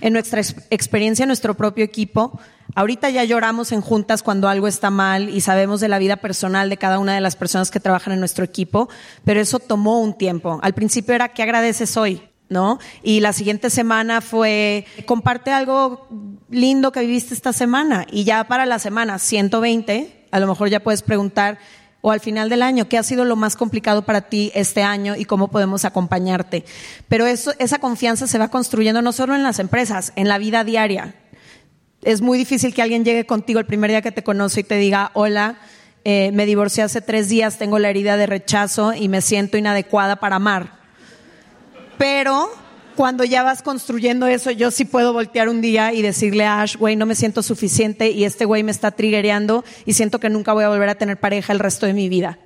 En 0.00 0.12
nuestra 0.12 0.40
ex- 0.40 0.56
experiencia, 0.70 1.24
en 1.24 1.28
nuestro 1.28 1.54
propio 1.54 1.84
equipo, 1.84 2.38
ahorita 2.74 3.10
ya 3.10 3.24
lloramos 3.24 3.72
en 3.72 3.80
juntas 3.80 4.22
cuando 4.22 4.48
algo 4.48 4.68
está 4.68 4.90
mal 4.90 5.28
y 5.28 5.40
sabemos 5.40 5.80
de 5.80 5.88
la 5.88 5.98
vida 5.98 6.16
personal 6.16 6.70
de 6.70 6.76
cada 6.76 6.98
una 6.98 7.14
de 7.14 7.20
las 7.20 7.36
personas 7.36 7.70
que 7.70 7.80
trabajan 7.80 8.12
en 8.14 8.20
nuestro 8.20 8.44
equipo, 8.44 8.88
pero 9.24 9.40
eso 9.40 9.58
tomó 9.58 10.00
un 10.00 10.16
tiempo. 10.16 10.58
Al 10.62 10.74
principio 10.74 11.14
era, 11.14 11.28
¿qué 11.28 11.42
agradeces 11.42 11.96
hoy? 11.96 12.22
¿No? 12.50 12.78
Y 13.02 13.20
la 13.20 13.34
siguiente 13.34 13.68
semana 13.68 14.22
fue, 14.22 14.86
comparte 15.04 15.50
algo 15.50 16.08
lindo 16.48 16.92
que 16.92 17.00
viviste 17.00 17.34
esta 17.34 17.52
semana. 17.52 18.06
Y 18.10 18.24
ya 18.24 18.44
para 18.44 18.64
la 18.64 18.78
semana 18.78 19.18
120, 19.18 20.17
a 20.30 20.40
lo 20.40 20.46
mejor 20.46 20.68
ya 20.68 20.80
puedes 20.80 21.02
preguntar, 21.02 21.58
o 22.00 22.12
al 22.12 22.20
final 22.20 22.48
del 22.48 22.62
año, 22.62 22.88
¿qué 22.88 22.96
ha 22.96 23.02
sido 23.02 23.24
lo 23.24 23.34
más 23.34 23.56
complicado 23.56 24.02
para 24.02 24.22
ti 24.22 24.52
este 24.54 24.82
año 24.82 25.16
y 25.16 25.24
cómo 25.24 25.48
podemos 25.48 25.84
acompañarte? 25.84 26.64
Pero 27.08 27.26
esa 27.26 27.78
confianza 27.80 28.26
se 28.26 28.38
va 28.38 28.48
construyendo 28.48 29.02
no 29.02 29.12
solo 29.12 29.34
en 29.34 29.42
las 29.42 29.58
empresas, 29.58 30.12
en 30.14 30.28
la 30.28 30.38
vida 30.38 30.62
diaria. 30.62 31.14
Es 32.02 32.20
muy 32.20 32.38
difícil 32.38 32.72
que 32.72 32.82
alguien 32.82 33.04
llegue 33.04 33.26
contigo 33.26 33.58
el 33.58 33.66
primer 33.66 33.90
día 33.90 34.02
que 34.02 34.12
te 34.12 34.22
conoce 34.22 34.60
y 34.60 34.64
te 34.64 34.76
diga, 34.76 35.10
hola, 35.14 35.58
eh, 36.04 36.30
me 36.32 36.46
divorcié 36.46 36.84
hace 36.84 37.00
tres 37.00 37.28
días, 37.28 37.58
tengo 37.58 37.80
la 37.80 37.90
herida 37.90 38.16
de 38.16 38.26
rechazo 38.26 38.94
y 38.94 39.08
me 39.08 39.20
siento 39.20 39.58
inadecuada 39.58 40.16
para 40.16 40.36
amar. 40.36 40.78
Pero 41.98 42.48
cuando 42.98 43.22
ya 43.22 43.44
vas 43.44 43.62
construyendo 43.62 44.26
eso, 44.26 44.50
yo 44.50 44.72
sí 44.72 44.84
puedo 44.84 45.12
voltear 45.12 45.48
un 45.48 45.60
día 45.60 45.92
y 45.92 46.02
decirle 46.02 46.44
a 46.44 46.62
Ash, 46.62 46.76
güey, 46.76 46.96
no 46.96 47.06
me 47.06 47.14
siento 47.14 47.44
suficiente 47.44 48.10
y 48.10 48.24
este 48.24 48.44
güey 48.44 48.64
me 48.64 48.72
está 48.72 48.90
triggereando 48.90 49.64
y 49.86 49.92
siento 49.92 50.18
que 50.18 50.28
nunca 50.28 50.52
voy 50.52 50.64
a 50.64 50.68
volver 50.68 50.88
a 50.88 50.96
tener 50.96 51.16
pareja 51.16 51.52
el 51.52 51.60
resto 51.60 51.86
de 51.86 51.92
mi 51.92 52.08
vida. 52.08 52.40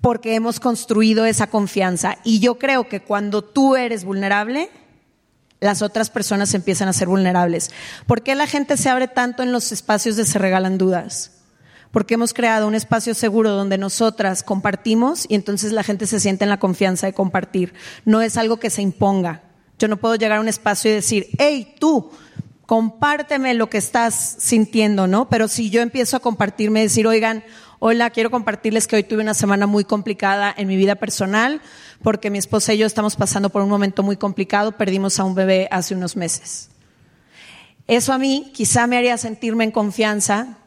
Porque 0.00 0.34
hemos 0.34 0.58
construido 0.58 1.26
esa 1.26 1.46
confianza. 1.46 2.18
Y 2.24 2.40
yo 2.40 2.58
creo 2.58 2.88
que 2.88 2.98
cuando 2.98 3.44
tú 3.44 3.76
eres 3.76 4.02
vulnerable, 4.02 4.68
las 5.60 5.80
otras 5.80 6.10
personas 6.10 6.52
empiezan 6.54 6.88
a 6.88 6.92
ser 6.92 7.06
vulnerables. 7.06 7.70
¿Por 8.08 8.24
qué 8.24 8.34
la 8.34 8.48
gente 8.48 8.76
se 8.76 8.88
abre 8.88 9.06
tanto 9.06 9.44
en 9.44 9.52
los 9.52 9.70
espacios 9.70 10.16
de 10.16 10.24
Se 10.24 10.40
Regalan 10.40 10.76
Dudas? 10.76 11.37
Porque 11.90 12.14
hemos 12.14 12.34
creado 12.34 12.68
un 12.68 12.74
espacio 12.74 13.14
seguro 13.14 13.50
donde 13.50 13.78
nosotras 13.78 14.42
compartimos 14.42 15.26
y 15.28 15.34
entonces 15.34 15.72
la 15.72 15.82
gente 15.82 16.06
se 16.06 16.20
siente 16.20 16.44
en 16.44 16.50
la 16.50 16.58
confianza 16.58 17.06
de 17.06 17.14
compartir. 17.14 17.74
No 18.04 18.20
es 18.20 18.36
algo 18.36 18.58
que 18.58 18.70
se 18.70 18.82
imponga. 18.82 19.42
Yo 19.78 19.88
no 19.88 19.96
puedo 19.96 20.16
llegar 20.16 20.38
a 20.38 20.40
un 20.40 20.48
espacio 20.48 20.90
y 20.90 20.94
decir, 20.94 21.28
hey, 21.38 21.74
tú, 21.78 22.10
compárteme 22.66 23.54
lo 23.54 23.70
que 23.70 23.78
estás 23.78 24.36
sintiendo, 24.38 25.06
¿no? 25.06 25.30
Pero 25.30 25.48
si 25.48 25.70
yo 25.70 25.80
empiezo 25.80 26.18
a 26.18 26.20
compartirme, 26.20 26.82
decir, 26.82 27.06
oigan, 27.06 27.42
hola, 27.78 28.10
quiero 28.10 28.30
compartirles 28.30 28.86
que 28.86 28.96
hoy 28.96 29.04
tuve 29.04 29.22
una 29.22 29.32
semana 29.34 29.66
muy 29.66 29.84
complicada 29.84 30.52
en 30.54 30.68
mi 30.68 30.76
vida 30.76 30.96
personal 30.96 31.62
porque 32.02 32.30
mi 32.30 32.38
esposa 32.38 32.74
y 32.74 32.78
yo 32.78 32.86
estamos 32.86 33.16
pasando 33.16 33.50
por 33.50 33.62
un 33.62 33.68
momento 33.68 34.02
muy 34.02 34.16
complicado, 34.16 34.72
perdimos 34.72 35.18
a 35.18 35.24
un 35.24 35.34
bebé 35.34 35.68
hace 35.70 35.94
unos 35.94 36.16
meses. 36.16 36.68
Eso 37.86 38.12
a 38.12 38.18
mí 38.18 38.50
quizá 38.52 38.86
me 38.86 38.98
haría 38.98 39.16
sentirme 39.16 39.64
en 39.64 39.70
confianza 39.70 40.58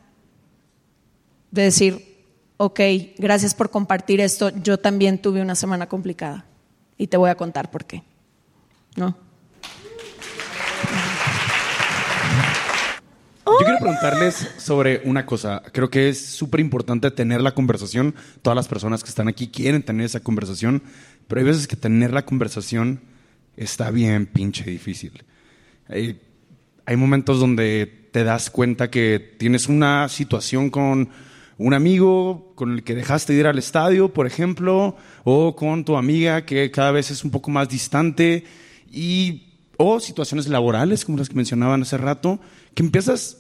de 1.52 1.64
decir, 1.64 2.12
ok, 2.58 2.80
gracias 3.18 3.54
por 3.54 3.70
compartir 3.70 4.22
esto, 4.22 4.50
yo 4.50 4.80
también 4.80 5.22
tuve 5.22 5.42
una 5.42 5.56
semana 5.56 5.88
complicada 5.88 6.46
y 6.98 7.08
te 7.08 7.18
voy 7.18 7.30
a 7.30 7.36
contar 7.36 7.70
por 7.72 7.86
qué. 7.86 8.04
¿No? 8.96 9.18
Yo 13.46 13.66
quiero 13.66 13.80
preguntarles 13.80 14.50
sobre 14.58 15.02
una 15.06 15.26
cosa. 15.26 15.62
Creo 15.72 15.90
que 15.90 16.10
es 16.10 16.24
súper 16.26 16.60
importante 16.60 17.12
tener 17.12 17.42
la 17.42 17.54
conversación. 17.54 18.16
Todas 18.42 18.56
las 18.56 18.68
personas 18.68 19.04
que 19.04 19.10
están 19.10 19.28
aquí 19.28 19.50
quieren 19.50 19.84
tener 19.84 20.06
esa 20.06 20.20
conversación, 20.20 20.84
pero 21.28 21.42
hay 21.42 21.48
veces 21.48 21.68
que 21.68 21.76
tener 21.76 22.14
la 22.14 22.26
conversación 22.26 23.02
está 23.58 23.92
bien 23.92 24.26
pinche 24.26 24.64
difícil. 24.64 25.24
Hay, 25.90 26.22
hay 26.86 26.96
momentos 26.96 27.40
donde 27.40 28.10
te 28.12 28.24
das 28.24 28.50
cuenta 28.50 28.90
que 28.90 29.36
tienes 29.38 29.68
una 29.68 30.08
situación 30.10 30.70
con 30.70 31.10
un 31.62 31.76
amigo 31.76 32.54
con 32.56 32.72
el 32.72 32.84
que 32.84 32.96
dejaste 32.96 33.34
de 33.34 33.40
ir 33.40 33.48
al 33.48 33.60
estadio, 33.60 34.12
por 34.12 34.26
ejemplo, 34.26 34.96
o 35.24 35.56
con 35.56 35.86
tu 35.86 35.96
amiga 35.96 36.44
que 36.44 36.72
cada 36.72 36.92
vez 36.92 37.12
es 37.12 37.24
un 37.24 37.30
poco 37.30 37.52
más 37.52 37.70
distante, 37.70 38.46
y, 38.92 39.60
o 39.78 40.00
situaciones 40.00 40.48
laborales, 40.48 41.06
como 41.06 41.20
las 41.20 41.30
que 41.30 41.36
mencionaban 41.36 41.84
hace 41.84 41.98
rato, 41.98 42.40
que 42.74 42.82
empiezas 42.82 43.38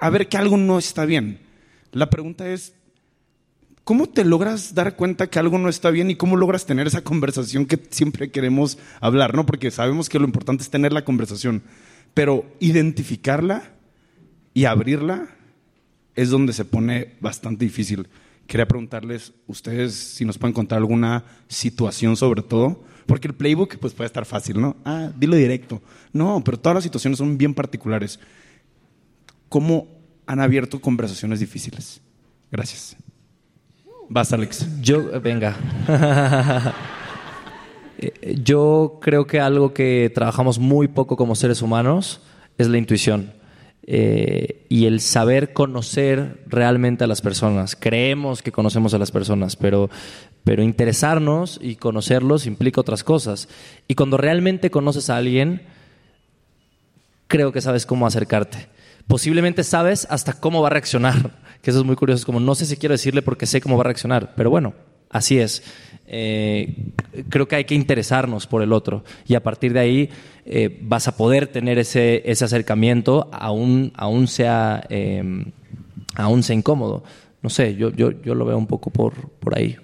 a 0.00 0.10
ver 0.10 0.28
que 0.28 0.36
algo 0.36 0.56
no 0.56 0.78
está 0.78 1.04
bien. 1.04 1.38
La 1.92 2.10
pregunta 2.10 2.48
es, 2.48 2.74
¿cómo 3.84 4.08
te 4.08 4.24
logras 4.24 4.74
dar 4.74 4.96
cuenta 4.96 5.28
que 5.28 5.38
algo 5.38 5.58
no 5.58 5.68
está 5.68 5.90
bien 5.90 6.10
y 6.10 6.16
cómo 6.16 6.36
logras 6.36 6.66
tener 6.66 6.88
esa 6.88 7.02
conversación 7.02 7.66
que 7.66 7.80
siempre 7.90 8.32
queremos 8.32 8.78
hablar? 9.00 9.34
¿no? 9.34 9.46
Porque 9.46 9.70
sabemos 9.70 10.08
que 10.08 10.18
lo 10.18 10.24
importante 10.24 10.64
es 10.64 10.70
tener 10.70 10.92
la 10.92 11.04
conversación, 11.04 11.62
pero 12.14 12.44
identificarla 12.58 13.74
y 14.54 14.64
abrirla 14.64 15.36
es 16.20 16.28
donde 16.28 16.52
se 16.52 16.66
pone 16.66 17.14
bastante 17.20 17.64
difícil. 17.64 18.06
Quería 18.46 18.68
preguntarles, 18.68 19.32
ustedes, 19.46 19.94
si 19.94 20.26
nos 20.26 20.36
pueden 20.36 20.52
contar 20.52 20.76
alguna 20.76 21.24
situación 21.48 22.14
sobre 22.14 22.42
todo, 22.42 22.84
porque 23.06 23.28
el 23.28 23.34
playbook 23.34 23.78
pues 23.78 23.94
puede 23.94 24.06
estar 24.06 24.26
fácil, 24.26 24.60
¿no? 24.60 24.76
Ah, 24.84 25.10
dilo 25.16 25.36
directo. 25.36 25.80
No, 26.12 26.42
pero 26.44 26.58
todas 26.58 26.74
las 26.74 26.84
situaciones 26.84 27.16
son 27.16 27.38
bien 27.38 27.54
particulares. 27.54 28.20
¿Cómo 29.48 29.88
han 30.26 30.40
abierto 30.40 30.78
conversaciones 30.78 31.40
difíciles? 31.40 32.02
Gracias. 32.52 32.96
Vas, 34.10 34.30
Alex. 34.34 34.66
Yo, 34.82 35.20
venga. 35.20 35.56
Eh, 38.02 38.40
Yo 38.42 38.98
creo 39.02 39.26
que 39.26 39.40
algo 39.40 39.74
que 39.74 40.10
trabajamos 40.14 40.58
muy 40.58 40.88
poco 40.88 41.18
como 41.18 41.34
seres 41.34 41.60
humanos 41.60 42.22
es 42.56 42.66
la 42.66 42.78
intuición. 42.78 43.30
Eh, 43.86 44.66
y 44.68 44.86
el 44.86 45.00
saber 45.00 45.52
conocer 45.52 46.44
realmente 46.46 47.04
a 47.04 47.06
las 47.06 47.22
personas. 47.22 47.76
Creemos 47.76 48.42
que 48.42 48.52
conocemos 48.52 48.94
a 48.94 48.98
las 48.98 49.10
personas, 49.10 49.56
pero, 49.56 49.90
pero 50.44 50.62
interesarnos 50.62 51.58
y 51.62 51.76
conocerlos 51.76 52.46
implica 52.46 52.80
otras 52.80 53.02
cosas. 53.02 53.48
Y 53.88 53.94
cuando 53.94 54.16
realmente 54.16 54.70
conoces 54.70 55.10
a 55.10 55.16
alguien, 55.16 55.62
creo 57.26 57.52
que 57.52 57.60
sabes 57.60 57.86
cómo 57.86 58.06
acercarte. 58.06 58.68
Posiblemente 59.06 59.64
sabes 59.64 60.06
hasta 60.10 60.34
cómo 60.34 60.60
va 60.60 60.68
a 60.68 60.70
reaccionar, 60.70 61.38
que 61.62 61.70
eso 61.70 61.80
es 61.80 61.86
muy 61.86 61.96
curioso. 61.96 62.20
Es 62.20 62.26
como, 62.26 62.38
no 62.38 62.54
sé 62.54 62.66
si 62.66 62.76
quiero 62.76 62.92
decirle 62.92 63.22
porque 63.22 63.46
sé 63.46 63.60
cómo 63.60 63.76
va 63.76 63.82
a 63.82 63.84
reaccionar, 63.84 64.34
pero 64.36 64.50
bueno, 64.50 64.74
así 65.08 65.38
es. 65.38 65.62
Eh, 66.12 66.74
creo 67.28 67.46
que 67.46 67.54
hay 67.56 67.64
que 67.64 67.76
interesarnos 67.76 68.48
por 68.48 68.62
el 68.62 68.72
otro 68.72 69.04
y 69.28 69.36
a 69.36 69.42
partir 69.42 69.72
de 69.72 69.80
ahí 69.80 70.10
eh, 70.44 70.76
vas 70.82 71.06
a 71.06 71.16
poder 71.16 71.46
tener 71.46 71.78
ese, 71.78 72.22
ese 72.28 72.44
acercamiento, 72.44 73.28
aún, 73.32 73.92
aún, 73.96 74.26
sea, 74.26 74.84
eh, 74.88 75.22
aún 76.16 76.42
sea 76.42 76.56
incómodo. 76.56 77.04
No 77.42 77.48
sé, 77.48 77.76
yo, 77.76 77.90
yo, 77.90 78.10
yo 78.10 78.34
lo 78.34 78.44
veo 78.44 78.58
un 78.58 78.66
poco 78.66 78.90
por, 78.90 79.30
por 79.38 79.56
ahí. 79.56 79.76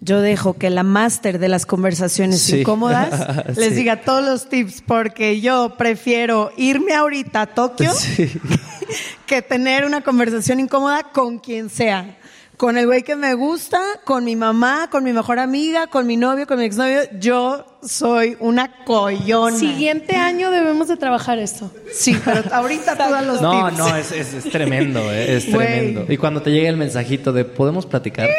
Yo 0.00 0.20
dejo 0.20 0.54
que 0.54 0.68
la 0.70 0.82
máster 0.82 1.38
de 1.38 1.48
las 1.48 1.64
conversaciones 1.64 2.42
Sí. 2.42 2.60
incómodas 2.60 3.56
les 3.56 3.76
diga 3.76 4.02
todos 4.02 4.24
los 4.24 4.48
tips 4.48 4.82
porque 4.86 5.40
yo 5.40 5.74
prefiero 5.78 6.50
irme 6.56 6.94
ahorita 6.94 7.42
a 7.42 7.46
Tokio 7.46 7.92
que 9.26 9.40
tener 9.40 9.84
una 9.84 10.02
conversación 10.02 10.60
incómoda 10.60 11.04
con 11.12 11.38
quien 11.38 11.70
sea. 11.70 12.16
Con 12.56 12.78
el 12.78 12.86
güey 12.86 13.02
que 13.02 13.16
me 13.16 13.34
gusta, 13.34 13.78
con 14.04 14.24
mi 14.24 14.34
mamá, 14.34 14.88
con 14.90 15.04
mi 15.04 15.12
mejor 15.12 15.38
amiga, 15.38 15.88
con 15.88 16.06
mi 16.06 16.16
novio, 16.16 16.46
con 16.46 16.58
mi 16.58 16.64
exnovio. 16.64 17.00
Yo 17.20 17.66
soy 17.86 18.34
una 18.40 18.82
coyona. 18.84 19.58
Siguiente 19.58 20.16
año 20.16 20.50
debemos 20.50 20.88
de 20.88 20.96
trabajar 20.96 21.38
esto. 21.38 21.70
Sí, 21.92 22.18
pero 22.24 22.42
ahorita 22.50 22.92
tú 22.96 23.10
das 23.12 23.26
los 23.26 23.42
No, 23.42 23.66
tips. 23.68 23.78
no, 23.78 23.96
es, 23.96 24.10
es, 24.12 24.32
es 24.32 24.44
tremendo, 24.50 25.00
eh, 25.12 25.36
es 25.36 25.52
Güey. 25.52 25.66
tremendo. 25.66 26.06
Y 26.10 26.16
cuando 26.16 26.40
te 26.40 26.50
llega 26.50 26.70
el 26.70 26.78
mensajito 26.78 27.30
de 27.34 27.44
¿podemos 27.44 27.84
platicar? 27.84 28.30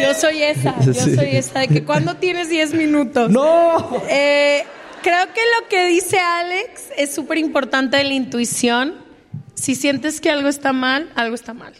Yo 0.00 0.14
soy 0.14 0.42
esa, 0.42 0.74
yo 0.80 0.94
Sí. 0.94 1.14
soy 1.14 1.36
esa 1.36 1.60
de 1.60 1.68
que 1.68 1.84
cuando 1.84 2.16
tienes 2.16 2.48
10 2.48 2.72
minutos. 2.72 3.30
¡No! 3.30 4.02
Eh, 4.08 4.64
creo 5.02 5.26
que 5.34 5.40
lo 5.60 5.68
que 5.68 5.88
dice 5.88 6.18
Alex 6.18 6.84
es 6.96 7.14
súper 7.14 7.36
importante 7.36 7.98
de 7.98 8.04
la 8.04 8.14
intuición. 8.14 8.94
Si 9.54 9.74
sientes 9.74 10.22
que 10.22 10.30
algo 10.30 10.48
está 10.48 10.72
mal, 10.72 11.10
algo 11.14 11.34
está 11.34 11.52
mal. 11.52 11.74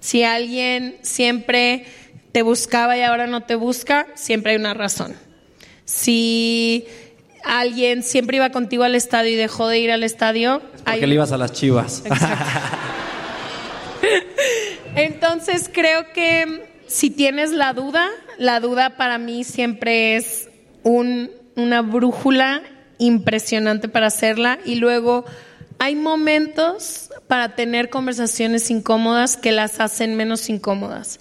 Si 0.00 0.24
alguien 0.24 0.96
siempre 1.02 1.84
te 2.32 2.42
buscaba 2.42 2.96
y 2.96 3.02
ahora 3.02 3.26
no 3.26 3.42
te 3.42 3.54
busca, 3.54 4.06
siempre 4.14 4.52
hay 4.52 4.58
una 4.58 4.74
razón. 4.74 5.14
Si 5.84 6.86
alguien 7.44 8.02
siempre 8.02 8.36
iba 8.36 8.50
contigo 8.50 8.84
al 8.84 8.94
estadio 8.94 9.32
y 9.32 9.36
dejó 9.36 9.68
de 9.68 9.78
ir 9.78 9.90
al 9.90 10.02
estadio. 10.02 10.62
Porque 10.84 11.06
le 11.06 11.14
ibas 11.14 11.32
a 11.32 11.36
las 11.38 11.52
chivas. 11.52 12.02
Entonces 14.96 15.70
creo 15.72 16.12
que 16.12 16.68
si 16.86 17.10
tienes 17.10 17.50
la 17.52 17.72
duda, 17.72 18.08
la 18.38 18.60
duda 18.60 18.96
para 18.96 19.18
mí 19.18 19.44
siempre 19.44 20.16
es 20.16 20.48
un- 20.82 21.30
una 21.56 21.82
brújula 21.82 22.62
impresionante 22.98 23.88
para 23.88 24.06
hacerla 24.08 24.58
y 24.64 24.74
luego 24.76 25.24
hay 25.80 25.96
momentos 25.96 27.10
para 27.26 27.56
tener 27.56 27.88
conversaciones 27.88 28.70
incómodas 28.70 29.38
que 29.38 29.50
las 29.50 29.80
hacen 29.80 30.14
menos 30.14 30.50
incómodas. 30.50 31.18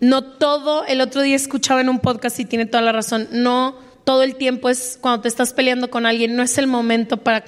No 0.00 0.22
todo, 0.22 0.84
el 0.84 1.00
otro 1.00 1.22
día 1.22 1.34
escuchaba 1.34 1.80
en 1.80 1.88
un 1.88 1.98
podcast 1.98 2.38
y 2.40 2.44
tiene 2.44 2.66
toda 2.66 2.82
la 2.82 2.92
razón, 2.92 3.28
no 3.32 3.78
todo 4.04 4.22
el 4.22 4.36
tiempo 4.36 4.68
es 4.68 4.98
cuando 5.00 5.22
te 5.22 5.28
estás 5.28 5.54
peleando 5.54 5.88
con 5.88 6.04
alguien, 6.04 6.36
no 6.36 6.42
es 6.42 6.58
el 6.58 6.66
momento 6.66 7.18
para 7.18 7.42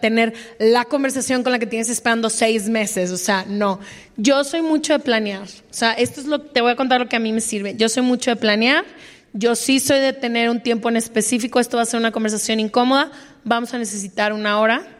tener 0.00 0.34
la 0.58 0.84
conversación 0.84 1.44
con 1.44 1.52
la 1.52 1.60
que 1.60 1.66
tienes 1.66 1.88
esperando 1.90 2.28
seis 2.28 2.68
meses, 2.68 3.12
o 3.12 3.16
sea, 3.16 3.44
no. 3.46 3.78
Yo 4.16 4.42
soy 4.42 4.62
mucho 4.62 4.94
de 4.94 4.98
planear, 4.98 5.42
o 5.42 5.74
sea, 5.74 5.92
esto 5.92 6.20
es 6.20 6.26
lo 6.26 6.40
te 6.40 6.60
voy 6.60 6.72
a 6.72 6.76
contar 6.76 7.00
lo 7.00 7.08
que 7.08 7.16
a 7.16 7.20
mí 7.20 7.32
me 7.32 7.40
sirve. 7.40 7.76
Yo 7.76 7.88
soy 7.88 8.02
mucho 8.02 8.32
de 8.32 8.36
planear, 8.36 8.84
yo 9.32 9.54
sí 9.54 9.78
soy 9.78 10.00
de 10.00 10.12
tener 10.12 10.50
un 10.50 10.60
tiempo 10.60 10.88
en 10.88 10.96
específico, 10.96 11.60
esto 11.60 11.76
va 11.76 11.84
a 11.84 11.86
ser 11.86 12.00
una 12.00 12.10
conversación 12.10 12.58
incómoda, 12.58 13.12
vamos 13.44 13.72
a 13.74 13.78
necesitar 13.78 14.32
una 14.32 14.58
hora, 14.58 14.97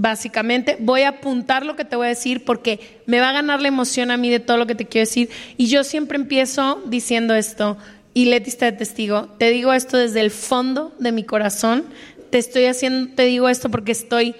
básicamente. 0.00 0.76
Voy 0.80 1.02
a 1.02 1.08
apuntar 1.08 1.66
lo 1.66 1.76
que 1.76 1.84
te 1.84 1.96
voy 1.96 2.06
a 2.06 2.10
decir 2.10 2.44
porque 2.44 3.00
me 3.06 3.20
va 3.20 3.30
a 3.30 3.32
ganar 3.32 3.60
la 3.60 3.68
emoción 3.68 4.10
a 4.10 4.16
mí 4.16 4.30
de 4.30 4.40
todo 4.40 4.56
lo 4.56 4.66
que 4.66 4.74
te 4.74 4.86
quiero 4.86 5.06
decir. 5.06 5.28
Y 5.56 5.66
yo 5.66 5.84
siempre 5.84 6.16
empiezo 6.16 6.82
diciendo 6.86 7.34
esto, 7.34 7.76
y 8.14 8.24
Leti 8.24 8.50
está 8.50 8.66
de 8.66 8.72
testigo, 8.72 9.28
te 9.38 9.50
digo 9.50 9.72
esto 9.72 9.96
desde 9.96 10.20
el 10.20 10.30
fondo 10.30 10.94
de 10.98 11.12
mi 11.12 11.24
corazón, 11.24 11.84
te 12.30 12.38
estoy 12.38 12.64
haciendo, 12.64 13.14
te 13.14 13.24
digo 13.24 13.48
esto 13.48 13.70
porque 13.70 13.92
estoy 13.92 14.34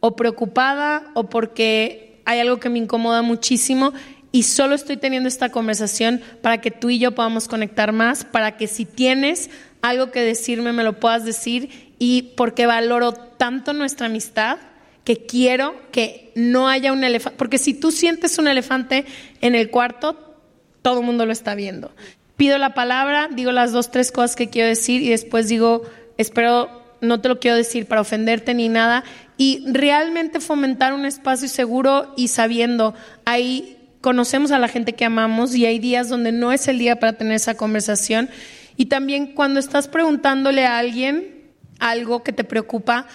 o 0.00 0.16
preocupada 0.16 1.10
o 1.14 1.28
porque 1.30 2.20
hay 2.24 2.38
algo 2.38 2.60
que 2.60 2.68
me 2.68 2.78
incomoda 2.78 3.22
muchísimo 3.22 3.92
y 4.30 4.44
solo 4.44 4.74
estoy 4.74 4.96
teniendo 4.96 5.28
esta 5.28 5.50
conversación 5.50 6.20
para 6.42 6.60
que 6.60 6.70
tú 6.70 6.90
y 6.90 6.98
yo 6.98 7.14
podamos 7.14 7.48
conectar 7.48 7.92
más, 7.92 8.24
para 8.24 8.56
que 8.56 8.66
si 8.66 8.84
tienes 8.84 9.50
algo 9.82 10.10
que 10.10 10.20
decirme 10.20 10.72
me 10.72 10.84
lo 10.84 11.00
puedas 11.00 11.24
decir 11.24 11.94
y 11.98 12.34
porque 12.36 12.66
valoro 12.66 13.12
tanto 13.12 13.72
nuestra 13.72 14.06
amistad 14.06 14.58
que 15.04 15.26
quiero 15.26 15.74
que 15.92 16.32
no 16.34 16.68
haya 16.68 16.92
un 16.92 17.04
elefante, 17.04 17.36
porque 17.38 17.58
si 17.58 17.74
tú 17.74 17.92
sientes 17.92 18.38
un 18.38 18.48
elefante 18.48 19.04
en 19.40 19.54
el 19.54 19.70
cuarto, 19.70 20.36
todo 20.82 21.00
el 21.00 21.06
mundo 21.06 21.26
lo 21.26 21.32
está 21.32 21.54
viendo. 21.54 21.92
Pido 22.36 22.58
la 22.58 22.74
palabra, 22.74 23.28
digo 23.30 23.52
las 23.52 23.72
dos, 23.72 23.90
tres 23.90 24.10
cosas 24.10 24.34
que 24.34 24.48
quiero 24.48 24.68
decir 24.68 25.02
y 25.02 25.10
después 25.10 25.48
digo, 25.48 25.82
espero, 26.16 26.82
no 27.00 27.20
te 27.20 27.28
lo 27.28 27.38
quiero 27.38 27.56
decir 27.56 27.86
para 27.86 28.00
ofenderte 28.00 28.54
ni 28.54 28.68
nada, 28.68 29.04
y 29.36 29.64
realmente 29.70 30.40
fomentar 30.40 30.94
un 30.94 31.04
espacio 31.04 31.48
seguro 31.48 32.12
y 32.16 32.28
sabiendo, 32.28 32.94
ahí 33.24 33.78
conocemos 34.00 34.50
a 34.52 34.58
la 34.58 34.68
gente 34.68 34.94
que 34.94 35.04
amamos 35.04 35.54
y 35.54 35.66
hay 35.66 35.78
días 35.78 36.08
donde 36.08 36.32
no 36.32 36.52
es 36.52 36.68
el 36.68 36.78
día 36.78 36.98
para 36.98 37.14
tener 37.14 37.34
esa 37.34 37.56
conversación. 37.56 38.28
Y 38.76 38.86
también 38.86 39.28
cuando 39.28 39.60
estás 39.60 39.88
preguntándole 39.88 40.66
a 40.66 40.78
alguien 40.78 41.44
algo 41.78 42.22
que 42.22 42.32
te 42.32 42.44
preocupa, 42.44 43.06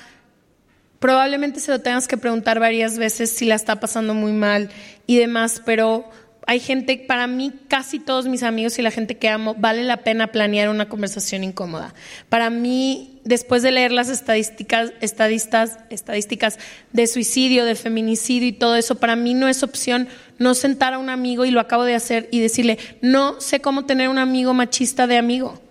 probablemente 0.99 1.59
se 1.59 1.71
lo 1.71 1.81
tengas 1.81 2.07
que 2.07 2.17
preguntar 2.17 2.59
varias 2.59 2.97
veces 2.97 3.31
si 3.31 3.45
la 3.45 3.55
está 3.55 3.79
pasando 3.79 4.13
muy 4.13 4.33
mal 4.33 4.69
y 5.07 5.17
demás, 5.17 5.61
pero 5.65 6.09
hay 6.49 6.59
gente, 6.59 6.97
para 6.97 7.27
mí 7.27 7.53
casi 7.67 7.99
todos 7.99 8.25
mis 8.25 8.41
amigos 8.41 8.79
y 8.79 8.81
la 8.81 8.89
gente 8.89 9.17
que 9.17 9.29
amo, 9.29 9.53
vale 9.59 9.83
la 9.83 9.97
pena 9.97 10.31
planear 10.31 10.69
una 10.69 10.89
conversación 10.89 11.43
incómoda. 11.43 11.93
Para 12.27 12.49
mí, 12.49 13.19
después 13.23 13.61
de 13.61 13.71
leer 13.71 13.91
las 13.91 14.09
estadísticas, 14.09 14.91
estadistas, 14.99 15.77
estadísticas 15.91 16.57
de 16.91 17.05
suicidio, 17.05 17.65
de 17.65 17.75
feminicidio 17.75 18.47
y 18.47 18.53
todo 18.53 18.75
eso, 18.75 18.95
para 18.95 19.15
mí 19.15 19.35
no 19.35 19.47
es 19.47 19.61
opción 19.61 20.07
no 20.39 20.55
sentar 20.55 20.95
a 20.95 20.97
un 20.97 21.11
amigo, 21.11 21.45
y 21.45 21.51
lo 21.51 21.59
acabo 21.59 21.83
de 21.83 21.93
hacer, 21.93 22.27
y 22.31 22.39
decirle, 22.39 22.79
no 23.01 23.39
sé 23.39 23.61
cómo 23.61 23.85
tener 23.85 24.09
un 24.09 24.17
amigo 24.17 24.55
machista 24.55 25.05
de 25.05 25.17
amigo. 25.17 25.61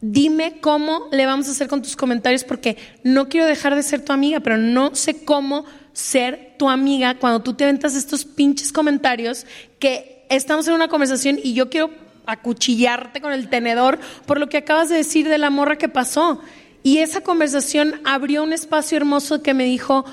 Dime 0.00 0.60
cómo 0.60 1.08
le 1.10 1.26
vamos 1.26 1.48
a 1.48 1.50
hacer 1.50 1.66
con 1.66 1.82
tus 1.82 1.96
comentarios 1.96 2.44
porque 2.44 2.76
no 3.02 3.28
quiero 3.28 3.46
dejar 3.46 3.74
de 3.74 3.82
ser 3.82 4.04
tu 4.04 4.12
amiga, 4.12 4.40
pero 4.40 4.56
no 4.56 4.94
sé 4.94 5.24
cómo 5.24 5.64
ser 5.92 6.54
tu 6.56 6.68
amiga 6.68 7.18
cuando 7.18 7.40
tú 7.40 7.54
te 7.54 7.64
aventas 7.64 7.96
estos 7.96 8.24
pinches 8.24 8.72
comentarios 8.72 9.44
que 9.80 10.24
estamos 10.30 10.68
en 10.68 10.74
una 10.74 10.88
conversación 10.88 11.40
y 11.42 11.54
yo 11.54 11.68
quiero 11.68 11.90
acuchillarte 12.26 13.20
con 13.20 13.32
el 13.32 13.48
tenedor 13.48 13.98
por 14.26 14.38
lo 14.38 14.48
que 14.48 14.58
acabas 14.58 14.88
de 14.88 14.96
decir 14.96 15.28
de 15.28 15.38
la 15.38 15.50
morra 15.50 15.78
que 15.78 15.88
pasó. 15.88 16.40
Y 16.84 16.98
esa 16.98 17.22
conversación 17.22 18.00
abrió 18.04 18.44
un 18.44 18.52
espacio 18.52 18.96
hermoso 18.96 19.42
que 19.42 19.52
me 19.52 19.64
dijo, 19.64 20.04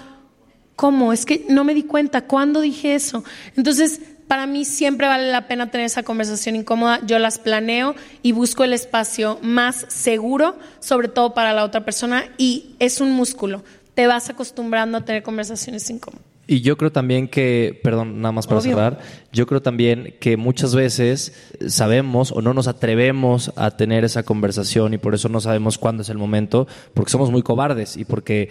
¿cómo? 0.75 1.13
Es 1.13 1.25
que 1.27 1.45
no 1.47 1.63
me 1.63 1.75
di 1.75 1.83
cuenta, 1.83 2.21
¿cuándo 2.21 2.61
dije 2.61 2.95
eso? 2.95 3.23
Entonces, 3.55 4.01
para 4.27 4.47
mí 4.47 4.65
siempre 4.65 5.07
vale 5.07 5.31
la 5.31 5.47
pena 5.47 5.69
tener 5.69 5.85
esa 5.85 6.03
conversación 6.03 6.55
incómoda. 6.55 6.99
Yo 7.05 7.19
las 7.19 7.39
planeo 7.39 7.95
y 8.21 8.31
busco 8.31 8.63
el 8.63 8.73
espacio 8.73 9.39
más 9.41 9.85
seguro, 9.89 10.57
sobre 10.79 11.07
todo 11.07 11.33
para 11.33 11.53
la 11.53 11.63
otra 11.63 11.85
persona, 11.85 12.25
y 12.37 12.75
es 12.79 13.01
un 13.01 13.11
músculo. 13.11 13.63
Te 13.93 14.07
vas 14.07 14.29
acostumbrando 14.29 14.97
a 14.97 15.05
tener 15.05 15.23
conversaciones 15.23 15.89
incómodas. 15.89 16.25
Y 16.47 16.61
yo 16.61 16.77
creo 16.77 16.91
también 16.91 17.27
que, 17.27 17.79
perdón, 17.83 18.21
nada 18.21 18.31
más 18.31 18.45
para 18.45 18.59
Obvio. 18.59 18.75
cerrar, 18.75 18.99
yo 19.31 19.47
creo 19.47 19.63
también 19.63 20.15
que 20.19 20.37
muchas 20.37 20.75
veces 20.75 21.33
sabemos 21.67 22.31
o 22.31 22.41
no 22.41 22.53
nos 22.53 22.67
atrevemos 22.67 23.51
a 23.55 23.71
tener 23.71 24.05
esa 24.05 24.21
conversación 24.21 24.93
y 24.93 24.99
por 24.99 25.15
eso 25.15 25.27
no 25.27 25.41
sabemos 25.41 25.79
cuándo 25.79 26.03
es 26.03 26.09
el 26.09 26.19
momento, 26.19 26.67
porque 26.93 27.11
somos 27.11 27.31
muy 27.31 27.41
cobardes 27.41 27.97
y 27.97 28.05
porque 28.05 28.49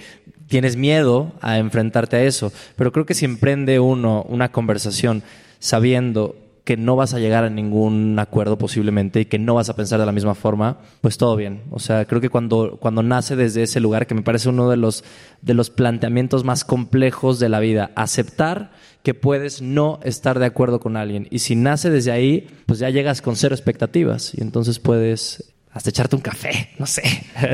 tienes 0.49 0.75
miedo 0.77 1.33
a 1.41 1.59
enfrentarte 1.59 2.16
a 2.16 2.25
eso. 2.25 2.53
Pero 2.75 2.91
creo 2.91 3.07
que 3.07 3.14
si 3.14 3.27
emprende 3.27 3.79
uno 3.79 4.25
una 4.29 4.51
conversación 4.51 5.22
sabiendo 5.64 6.36
que 6.64 6.76
no 6.76 6.94
vas 6.94 7.14
a 7.14 7.18
llegar 7.18 7.42
a 7.42 7.48
ningún 7.48 8.18
acuerdo 8.18 8.58
posiblemente 8.58 9.22
y 9.22 9.24
que 9.24 9.38
no 9.38 9.54
vas 9.54 9.70
a 9.70 9.76
pensar 9.76 9.98
de 9.98 10.04
la 10.04 10.12
misma 10.12 10.34
forma, 10.34 10.76
pues 11.00 11.16
todo 11.16 11.36
bien. 11.36 11.62
O 11.70 11.78
sea, 11.78 12.04
creo 12.04 12.20
que 12.20 12.28
cuando, 12.28 12.76
cuando 12.78 13.02
nace 13.02 13.34
desde 13.34 13.62
ese 13.62 13.80
lugar, 13.80 14.06
que 14.06 14.14
me 14.14 14.20
parece 14.20 14.50
uno 14.50 14.68
de 14.68 14.76
los, 14.76 15.04
de 15.40 15.54
los 15.54 15.70
planteamientos 15.70 16.44
más 16.44 16.66
complejos 16.66 17.38
de 17.38 17.48
la 17.48 17.60
vida, 17.60 17.92
aceptar 17.96 18.72
que 19.02 19.14
puedes 19.14 19.62
no 19.62 20.00
estar 20.02 20.38
de 20.38 20.44
acuerdo 20.44 20.80
con 20.80 20.98
alguien. 20.98 21.28
Y 21.30 21.38
si 21.38 21.56
nace 21.56 21.88
desde 21.88 22.12
ahí, 22.12 22.46
pues 22.66 22.78
ya 22.78 22.90
llegas 22.90 23.22
con 23.22 23.36
cero 23.36 23.54
expectativas 23.54 24.34
y 24.34 24.42
entonces 24.42 24.78
puedes 24.78 25.54
hasta 25.72 25.88
echarte 25.88 26.14
un 26.14 26.22
café, 26.22 26.68
no 26.78 26.84
sé. 26.84 27.02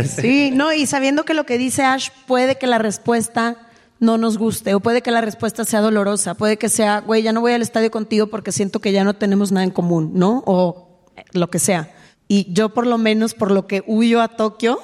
Sí, 0.05 0.51
no, 0.53 0.73
y 0.73 0.87
sabiendo 0.87 1.25
que 1.25 1.35
lo 1.35 1.47
que 1.47 1.59
dice 1.59 1.85
Ash 1.85 2.09
puede 2.27 2.57
que 2.57 2.67
la 2.67 2.79
respuesta 2.79 3.70
no 4.01 4.17
nos 4.19 4.39
guste 4.39 4.75
o 4.75 4.81
puede 4.81 5.03
que 5.03 5.11
la 5.11 5.21
respuesta 5.21 5.65
sea 5.65 5.81
dolorosa, 5.81 6.35
puede 6.35 6.57
que 6.57 6.69
sea, 6.69 7.01
güey, 7.01 7.23
ya 7.23 7.33
no 7.33 7.43
voy 7.43 7.53
al 7.53 7.63
estadio 7.63 7.91
contigo 7.91 8.27
porque 8.27 8.51
siento 8.51 8.81
que 8.81 8.93
ya 8.93 9.05
no 9.05 9.15
tenemos 9.15 9.53
nada 9.53 9.65
en 9.65 9.71
común, 9.71 10.13
¿no? 10.15 10.43
O 10.47 11.07
lo 11.33 11.51
que 11.51 11.59
sea. 11.59 11.95
Y 12.27 12.53
yo 12.53 12.73
por 12.73 12.87
lo 12.87 12.97
menos 12.97 13.35
por 13.35 13.51
lo 13.51 13.67
que 13.67 13.85
huyo 13.87 14.23
a 14.23 14.29
Tokio 14.29 14.79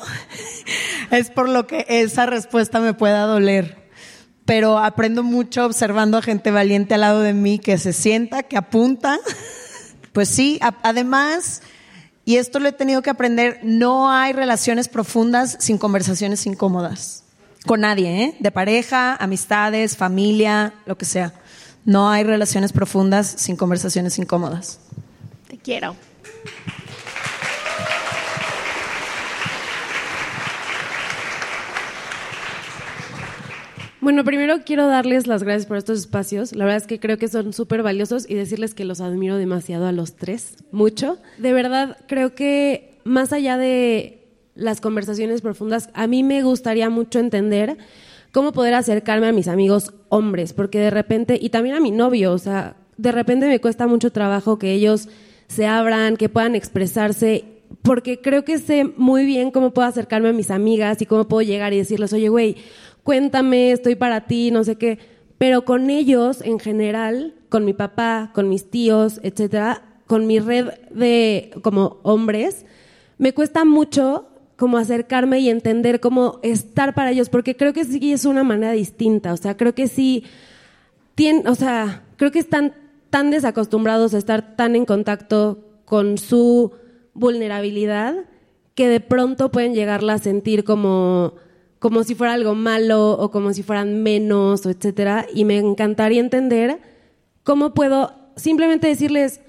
es 1.10 1.30
por 1.30 1.48
lo 1.48 1.66
que 1.66 1.86
esa 1.88 2.26
respuesta 2.26 2.78
me 2.80 2.92
pueda 2.92 3.22
doler. 3.22 3.86
Pero 4.44 4.78
aprendo 4.78 5.22
mucho 5.22 5.64
observando 5.64 6.18
a 6.18 6.22
gente 6.22 6.50
valiente 6.50 6.94
al 6.94 7.00
lado 7.00 7.20
de 7.20 7.32
mí 7.32 7.58
que 7.58 7.78
se 7.78 7.92
sienta, 7.92 8.42
que 8.44 8.56
apunta. 8.56 9.18
Pues 10.12 10.30
sí, 10.30 10.58
además, 10.82 11.60
y 12.24 12.36
esto 12.36 12.58
lo 12.58 12.70
he 12.70 12.72
tenido 12.72 13.02
que 13.02 13.10
aprender, 13.10 13.60
no 13.62 14.10
hay 14.10 14.32
relaciones 14.32 14.88
profundas 14.88 15.58
sin 15.60 15.76
conversaciones 15.76 16.46
incómodas. 16.46 17.25
Con 17.66 17.80
nadie, 17.80 18.22
¿eh? 18.22 18.36
De 18.38 18.52
pareja, 18.52 19.16
amistades, 19.16 19.96
familia, 19.96 20.72
lo 20.86 20.96
que 20.96 21.04
sea. 21.04 21.32
No 21.84 22.08
hay 22.10 22.22
relaciones 22.22 22.72
profundas 22.72 23.26
sin 23.26 23.56
conversaciones 23.56 24.18
incómodas. 24.18 24.78
Te 25.48 25.58
quiero. 25.58 25.96
Bueno, 34.00 34.22
primero 34.22 34.58
quiero 34.64 34.86
darles 34.86 35.26
las 35.26 35.42
gracias 35.42 35.66
por 35.66 35.76
estos 35.76 35.98
espacios. 35.98 36.54
La 36.54 36.64
verdad 36.64 36.80
es 36.82 36.86
que 36.86 37.00
creo 37.00 37.18
que 37.18 37.26
son 37.26 37.52
súper 37.52 37.82
valiosos 37.82 38.30
y 38.30 38.36
decirles 38.36 38.74
que 38.74 38.84
los 38.84 39.00
admiro 39.00 39.36
demasiado 39.36 39.88
a 39.88 39.90
los 39.90 40.14
tres, 40.14 40.54
mucho. 40.70 41.18
De 41.38 41.52
verdad, 41.52 41.96
creo 42.06 42.36
que 42.36 43.00
más 43.02 43.32
allá 43.32 43.56
de 43.56 44.15
las 44.56 44.80
conversaciones 44.80 45.40
profundas, 45.42 45.90
a 45.94 46.06
mí 46.06 46.22
me 46.22 46.42
gustaría 46.42 46.90
mucho 46.90 47.18
entender 47.18 47.76
cómo 48.32 48.52
poder 48.52 48.74
acercarme 48.74 49.28
a 49.28 49.32
mis 49.32 49.48
amigos 49.48 49.94
hombres, 50.08 50.52
porque 50.52 50.78
de 50.78 50.90
repente, 50.90 51.38
y 51.40 51.50
también 51.50 51.76
a 51.76 51.80
mi 51.80 51.90
novio, 51.90 52.32
o 52.32 52.38
sea, 52.38 52.76
de 52.96 53.12
repente 53.12 53.46
me 53.46 53.60
cuesta 53.60 53.86
mucho 53.86 54.10
trabajo 54.10 54.58
que 54.58 54.72
ellos 54.72 55.08
se 55.48 55.66
abran, 55.66 56.16
que 56.16 56.28
puedan 56.28 56.54
expresarse, 56.54 57.44
porque 57.82 58.20
creo 58.20 58.44
que 58.44 58.58
sé 58.58 58.84
muy 58.96 59.24
bien 59.24 59.50
cómo 59.50 59.72
puedo 59.72 59.88
acercarme 59.88 60.30
a 60.30 60.32
mis 60.32 60.50
amigas 60.50 61.00
y 61.00 61.06
cómo 61.06 61.28
puedo 61.28 61.42
llegar 61.42 61.72
y 61.72 61.78
decirles, 61.78 62.12
oye, 62.12 62.28
güey, 62.28 62.56
cuéntame, 63.02 63.72
estoy 63.72 63.94
para 63.94 64.26
ti, 64.26 64.50
no 64.50 64.64
sé 64.64 64.76
qué. 64.76 64.98
Pero 65.38 65.64
con 65.64 65.90
ellos, 65.90 66.40
en 66.42 66.58
general, 66.58 67.34
con 67.48 67.64
mi 67.64 67.74
papá, 67.74 68.32
con 68.34 68.48
mis 68.48 68.70
tíos, 68.70 69.20
etcétera, 69.22 69.82
con 70.06 70.26
mi 70.26 70.38
red 70.38 70.68
de 70.90 71.50
como 71.62 72.00
hombres, 72.02 72.64
me 73.18 73.32
cuesta 73.32 73.64
mucho 73.64 74.28
como 74.56 74.78
acercarme 74.78 75.40
y 75.40 75.50
entender 75.50 76.00
cómo 76.00 76.40
estar 76.42 76.94
para 76.94 77.10
ellos, 77.10 77.28
porque 77.28 77.56
creo 77.56 77.72
que 77.72 77.84
sí 77.84 78.12
es 78.12 78.24
una 78.24 78.42
manera 78.42 78.72
distinta, 78.72 79.32
o 79.32 79.36
sea, 79.36 79.56
creo 79.56 79.74
que 79.74 79.86
sí, 79.86 80.24
tienen, 81.14 81.46
o 81.46 81.54
sea, 81.54 82.04
creo 82.16 82.30
que 82.30 82.38
están 82.38 82.74
tan 83.10 83.30
desacostumbrados 83.30 84.14
a 84.14 84.18
estar 84.18 84.56
tan 84.56 84.74
en 84.74 84.86
contacto 84.86 85.62
con 85.84 86.18
su 86.18 86.72
vulnerabilidad 87.14 88.14
que 88.74 88.88
de 88.88 89.00
pronto 89.00 89.50
pueden 89.50 89.74
llegarla 89.74 90.14
a 90.14 90.18
sentir 90.18 90.64
como, 90.64 91.34
como 91.78 92.02
si 92.02 92.14
fuera 92.14 92.32
algo 92.32 92.54
malo 92.54 93.12
o 93.12 93.30
como 93.30 93.52
si 93.52 93.62
fueran 93.62 94.02
menos, 94.02 94.66
o 94.66 94.70
etcétera, 94.70 95.26
y 95.32 95.44
me 95.44 95.58
encantaría 95.58 96.20
entender 96.20 96.80
cómo 97.42 97.74
puedo 97.74 98.12
simplemente 98.36 98.88
decirles, 98.88 99.40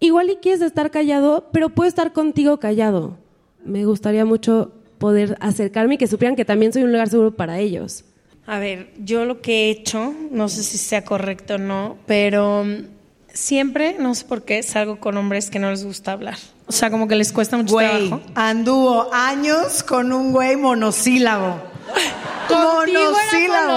igual 0.00 0.30
y 0.30 0.36
quieres 0.36 0.62
estar 0.62 0.90
callado, 0.90 1.48
pero 1.52 1.70
puedo 1.70 1.88
estar 1.88 2.12
contigo 2.12 2.58
callado 2.58 3.16
me 3.64 3.84
gustaría 3.84 4.24
mucho 4.24 4.72
poder 4.98 5.36
acercarme 5.40 5.94
y 5.94 5.98
que 5.98 6.06
supieran 6.06 6.36
que 6.36 6.44
también 6.44 6.72
soy 6.72 6.82
un 6.82 6.92
lugar 6.92 7.08
seguro 7.08 7.34
para 7.34 7.58
ellos. 7.58 8.04
A 8.46 8.58
ver, 8.58 8.90
yo 8.98 9.24
lo 9.24 9.40
que 9.40 9.66
he 9.66 9.70
hecho, 9.70 10.14
no 10.30 10.48
sé 10.48 10.62
si 10.62 10.78
sea 10.78 11.04
correcto 11.04 11.56
o 11.56 11.58
no, 11.58 11.98
pero 12.06 12.64
mm, 12.64 12.86
siempre, 13.32 13.96
no 13.98 14.14
sé 14.14 14.24
por 14.24 14.42
qué, 14.42 14.62
salgo 14.62 14.98
con 15.00 15.16
hombres 15.16 15.50
que 15.50 15.58
no 15.58 15.70
les 15.70 15.84
gusta 15.84 16.12
hablar. 16.12 16.36
O 16.66 16.72
sea, 16.72 16.90
como 16.90 17.08
que 17.08 17.14
les 17.14 17.32
cuesta 17.32 17.56
mucho 17.56 17.74
güey, 17.74 18.08
trabajo. 18.08 18.20
Anduvo 18.34 19.08
años 19.12 19.82
con 19.82 20.12
un 20.12 20.32
güey 20.32 20.56
monosílabo. 20.56 21.60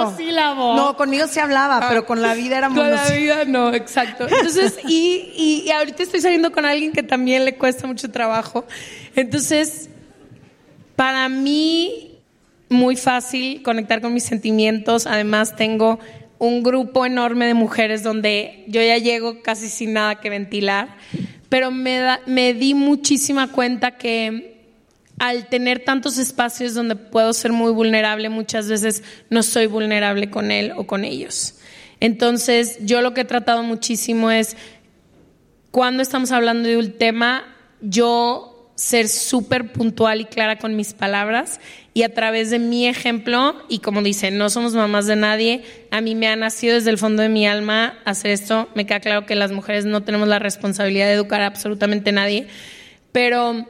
Monosílabo. 0.02 0.76
No, 0.76 0.96
conmigo 0.98 1.28
se 1.28 1.40
hablaba, 1.42 1.88
pero 1.90 2.06
con 2.06 2.22
la 2.22 2.34
vida 2.34 2.58
era 2.58 2.68
Con 2.70 2.78
la 2.78 2.84
monosílabo. 2.98 3.20
vida 3.20 3.46
no, 3.46 3.74
exacto. 3.74 4.28
Entonces, 4.28 4.78
y, 4.88 5.32
y, 5.36 5.64
y 5.68 5.72
ahorita 5.72 6.04
estoy 6.04 6.22
saliendo 6.22 6.52
con 6.52 6.66
alguien 6.66 6.92
que 6.92 7.04
también 7.04 7.46
le 7.46 7.56
cuesta 7.56 7.88
mucho 7.88 8.10
trabajo. 8.12 8.66
Entonces, 9.16 9.90
para 10.96 11.28
mí, 11.30 12.20
muy 12.70 12.96
fácil 12.96 13.62
conectar 13.64 14.02
con 14.02 14.14
mis 14.14 14.24
sentimientos. 14.24 15.06
Además, 15.08 15.56
tengo 15.56 16.00
un 16.40 16.64
grupo 16.64 17.06
enorme 17.06 17.46
de 17.46 17.54
mujeres 17.54 18.04
donde 18.04 18.64
yo 18.68 18.82
ya 18.82 18.98
llego 18.98 19.42
casi 19.42 19.68
sin 19.70 19.94
nada 19.94 20.16
que 20.22 20.30
ventilar. 20.30 20.96
Pero 21.50 21.70
me, 21.70 21.98
da- 22.00 22.22
me 22.26 22.54
di 22.54 22.74
muchísima 22.74 23.52
cuenta 23.52 23.98
que 23.98 24.51
al 25.20 25.48
tener 25.48 25.84
tantos 25.84 26.18
espacios 26.18 26.74
donde 26.74 26.96
puedo 26.96 27.34
ser 27.34 27.52
muy 27.52 27.72
vulnerable, 27.72 28.30
muchas 28.30 28.68
veces 28.68 29.04
no 29.30 29.44
soy 29.44 29.68
vulnerable 29.68 30.30
con 30.30 30.52
él 30.52 30.74
o 30.76 30.88
con 30.88 31.06
ellos. 31.06 31.56
Entonces, 32.00 32.80
yo 32.82 33.02
lo 33.02 33.14
que 33.14 33.22
he 33.22 33.26
tratado 33.26 33.62
muchísimo 33.64 34.32
es, 34.32 34.58
cuando 35.70 36.02
estamos 36.02 36.32
hablando 36.32 36.68
de 36.68 36.78
un 36.78 36.92
tema, 36.94 37.46
yo 37.82 38.52
ser 38.82 39.10
súper 39.10 39.72
puntual 39.72 40.22
y 40.22 40.26
clara 40.26 40.58
con 40.58 40.76
mis 40.76 40.94
palabras 40.94 41.60
y 41.94 42.02
a 42.02 42.14
través 42.14 42.50
de 42.50 42.58
mi 42.58 42.88
ejemplo, 42.88 43.56
y 43.70 43.80
como 43.80 44.02
dicen, 44.02 44.40
no 44.40 44.50
somos 44.50 44.74
mamás 44.74 45.06
de 45.06 45.16
nadie, 45.16 45.64
a 45.92 46.02
mí 46.02 46.16
me 46.16 46.28
ha 46.28 46.36
nacido 46.36 46.74
desde 46.74 46.90
el 46.90 46.98
fondo 46.98 47.22
de 47.22 47.30
mi 47.30 47.46
alma 47.46 48.00
hacer 48.06 48.32
esto, 48.32 48.70
me 48.74 48.88
queda 48.88 49.00
claro 49.00 49.28
que 49.28 49.36
las 49.36 49.52
mujeres 49.52 49.86
no 49.86 50.02
tenemos 50.02 50.28
la 50.28 50.40
responsabilidad 50.40 51.06
de 51.06 51.14
educar 51.14 51.42
a 51.42 51.48
absolutamente 51.48 52.12
nadie, 52.12 52.48
pero 53.12 53.68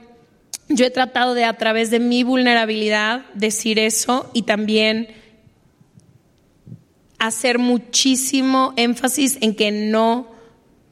yo 0.73 0.85
he 0.85 0.89
tratado 0.89 1.34
de 1.34 1.45
a 1.45 1.57
través 1.57 1.89
de 1.91 1.99
mi 1.99 2.23
vulnerabilidad 2.23 3.26
decir 3.34 3.80
eso 3.80 4.30
y 4.34 4.43
también 4.43 5.07
hacer 7.19 7.60
muchísimo 7.60 8.73
énfasis 8.77 9.38
en 9.41 9.56
que 9.56 9.72
no, 9.72 10.31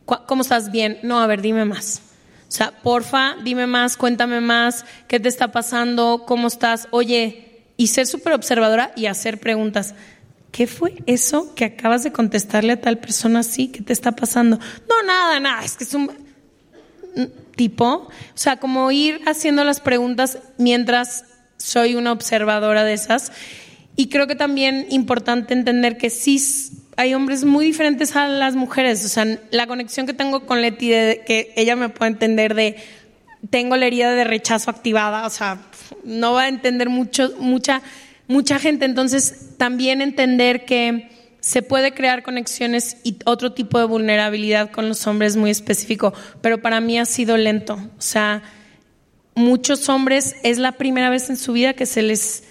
¿cómo 0.05 0.43
estás 0.43 0.71
bien? 0.71 0.99
No, 1.01 1.19
a 1.19 1.27
ver, 1.27 1.41
dime 1.41 1.65
más. 1.65 2.03
O 2.47 2.51
sea, 2.51 2.71
porfa, 2.71 3.35
dime 3.43 3.67
más, 3.67 3.97
cuéntame 3.97 4.41
más, 4.41 4.85
¿qué 5.07 5.19
te 5.19 5.29
está 5.29 5.51
pasando? 5.51 6.23
¿Cómo 6.27 6.47
estás? 6.47 6.87
Oye, 6.91 7.63
y 7.77 7.87
ser 7.87 8.07
súper 8.07 8.33
observadora 8.33 8.91
y 8.95 9.05
hacer 9.05 9.39
preguntas. 9.39 9.95
¿Qué 10.51 10.65
fue 10.65 10.95
eso 11.05 11.53
que 11.55 11.65
acabas 11.65 12.03
de 12.03 12.11
contestarle 12.11 12.73
a 12.73 12.81
tal 12.81 12.97
persona 12.97 13.39
así? 13.39 13.67
¿Qué 13.67 13.81
te 13.81 13.93
está 13.93 14.11
pasando? 14.11 14.57
No, 14.57 15.03
nada, 15.05 15.39
nada, 15.39 15.63
es 15.63 15.77
que 15.77 15.83
es 15.83 15.93
un 15.93 16.11
tipo, 17.59 18.07
o 18.07 18.09
sea, 18.35 18.55
como 18.55 18.89
ir 18.89 19.19
haciendo 19.25 19.65
las 19.65 19.81
preguntas 19.81 20.37
mientras 20.57 21.25
soy 21.57 21.95
una 21.95 22.13
observadora 22.13 22.85
de 22.85 22.93
esas. 22.93 23.33
Y 23.97 24.07
creo 24.07 24.27
que 24.27 24.35
también 24.35 24.87
importante 24.91 25.53
entender 25.53 25.97
que 25.97 26.09
sí 26.09 26.41
hay 26.95 27.13
hombres 27.13 27.43
muy 27.43 27.65
diferentes 27.65 28.15
a 28.15 28.29
las 28.29 28.55
mujeres. 28.55 29.03
O 29.03 29.09
sea, 29.09 29.25
la 29.51 29.67
conexión 29.67 30.07
que 30.07 30.13
tengo 30.13 30.45
con 30.45 30.61
Leti, 30.61 30.87
de 30.87 31.23
que 31.27 31.51
ella 31.57 31.75
me 31.75 31.89
puede 31.89 32.11
entender 32.11 32.55
de 32.55 32.77
tengo 33.49 33.75
la 33.75 33.87
herida 33.87 34.13
de 34.13 34.23
rechazo 34.23 34.71
activada, 34.71 35.27
o 35.27 35.29
sea, 35.29 35.57
no 36.05 36.31
va 36.31 36.43
a 36.43 36.47
entender 36.47 36.87
mucho, 36.87 37.33
mucha, 37.39 37.81
mucha 38.29 38.57
gente. 38.57 38.85
Entonces, 38.85 39.57
también 39.57 40.01
entender 40.01 40.63
que 40.63 41.09
se 41.39 41.61
puede 41.61 41.93
crear 41.93 42.23
conexiones 42.23 42.97
y 43.03 43.17
otro 43.25 43.53
tipo 43.53 43.79
de 43.79 43.85
vulnerabilidad 43.85 44.71
con 44.71 44.89
los 44.89 45.05
hombres 45.07 45.35
muy 45.35 45.49
específico, 45.49 46.13
pero 46.41 46.61
para 46.61 46.81
mí 46.81 46.99
ha 46.99 47.05
sido 47.05 47.37
lento. 47.37 47.75
O 47.75 48.01
sea, 48.01 48.43
muchos 49.35 49.87
hombres 49.89 50.35
es 50.43 50.57
la 50.57 50.73
primera 50.73 51.09
vez 51.09 51.29
en 51.29 51.37
su 51.37 51.53
vida 51.53 51.73
que 51.73 51.85
se 51.85 52.01
les 52.01 52.43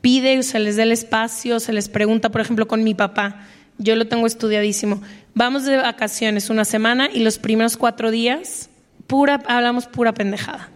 pide 0.00 0.38
o 0.38 0.42
se 0.42 0.60
les 0.60 0.76
da 0.76 0.84
el 0.84 0.92
espacio, 0.92 1.58
se 1.58 1.72
les 1.72 1.88
pregunta, 1.88 2.30
por 2.30 2.40
ejemplo, 2.40 2.68
con 2.68 2.84
mi 2.84 2.94
papá. 2.94 3.46
Yo 3.78 3.96
lo 3.96 4.06
tengo 4.06 4.26
estudiadísimo. 4.26 5.02
Vamos 5.34 5.64
de 5.64 5.76
vacaciones 5.76 6.48
una 6.48 6.64
semana 6.64 7.10
y 7.12 7.20
los 7.20 7.38
primeros 7.38 7.76
cuatro 7.76 8.10
días 8.10 8.70
pura, 9.06 9.42
hablamos 9.46 9.86
pura 9.86 10.14
pendejada. 10.14 10.70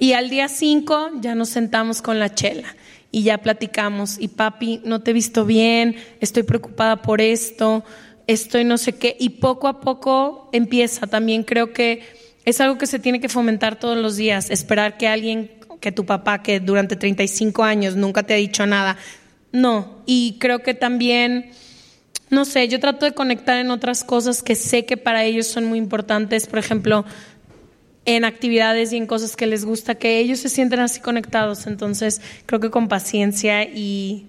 Y 0.00 0.12
al 0.12 0.30
día 0.30 0.48
cinco 0.48 1.10
ya 1.20 1.34
nos 1.34 1.48
sentamos 1.48 2.02
con 2.02 2.18
la 2.18 2.34
chela 2.34 2.74
y 3.10 3.22
ya 3.22 3.38
platicamos. 3.38 4.18
Y 4.18 4.28
papi, 4.28 4.80
no 4.84 5.00
te 5.00 5.10
he 5.10 5.14
visto 5.14 5.44
bien, 5.44 5.96
estoy 6.20 6.42
preocupada 6.42 7.02
por 7.02 7.20
esto, 7.20 7.84
estoy 8.26 8.64
no 8.64 8.78
sé 8.78 8.94
qué. 8.94 9.16
Y 9.18 9.30
poco 9.30 9.68
a 9.68 9.80
poco 9.80 10.48
empieza. 10.52 11.06
También 11.06 11.42
creo 11.42 11.72
que 11.72 12.02
es 12.44 12.60
algo 12.60 12.78
que 12.78 12.86
se 12.86 12.98
tiene 12.98 13.20
que 13.20 13.28
fomentar 13.28 13.78
todos 13.78 13.96
los 13.96 14.16
días. 14.16 14.50
Esperar 14.50 14.96
que 14.96 15.08
alguien, 15.08 15.50
que 15.80 15.92
tu 15.92 16.06
papá, 16.06 16.42
que 16.42 16.60
durante 16.60 16.96
35 16.96 17.64
años 17.64 17.96
nunca 17.96 18.22
te 18.22 18.34
ha 18.34 18.36
dicho 18.36 18.66
nada. 18.66 18.96
No. 19.52 20.02
Y 20.06 20.36
creo 20.38 20.62
que 20.62 20.74
también 20.74 21.50
no 22.30 22.44
sé, 22.44 22.68
yo 22.68 22.78
trato 22.78 23.06
de 23.06 23.12
conectar 23.12 23.58
en 23.58 23.70
otras 23.70 24.04
cosas 24.04 24.42
que 24.42 24.54
sé 24.54 24.84
que 24.84 24.96
para 24.96 25.24
ellos 25.24 25.46
son 25.46 25.64
muy 25.64 25.78
importantes, 25.78 26.46
por 26.46 26.58
ejemplo, 26.58 27.04
en 28.16 28.24
actividades 28.24 28.92
y 28.94 28.96
en 28.96 29.06
cosas 29.06 29.36
que 29.36 29.46
les 29.46 29.66
gusta, 29.66 29.94
que 29.96 30.18
ellos 30.18 30.38
se 30.38 30.48
sienten 30.48 30.80
así 30.80 30.98
conectados. 31.00 31.66
Entonces, 31.66 32.22
creo 32.46 32.58
que 32.58 32.70
con 32.70 32.88
paciencia 32.88 33.64
y 33.64 34.26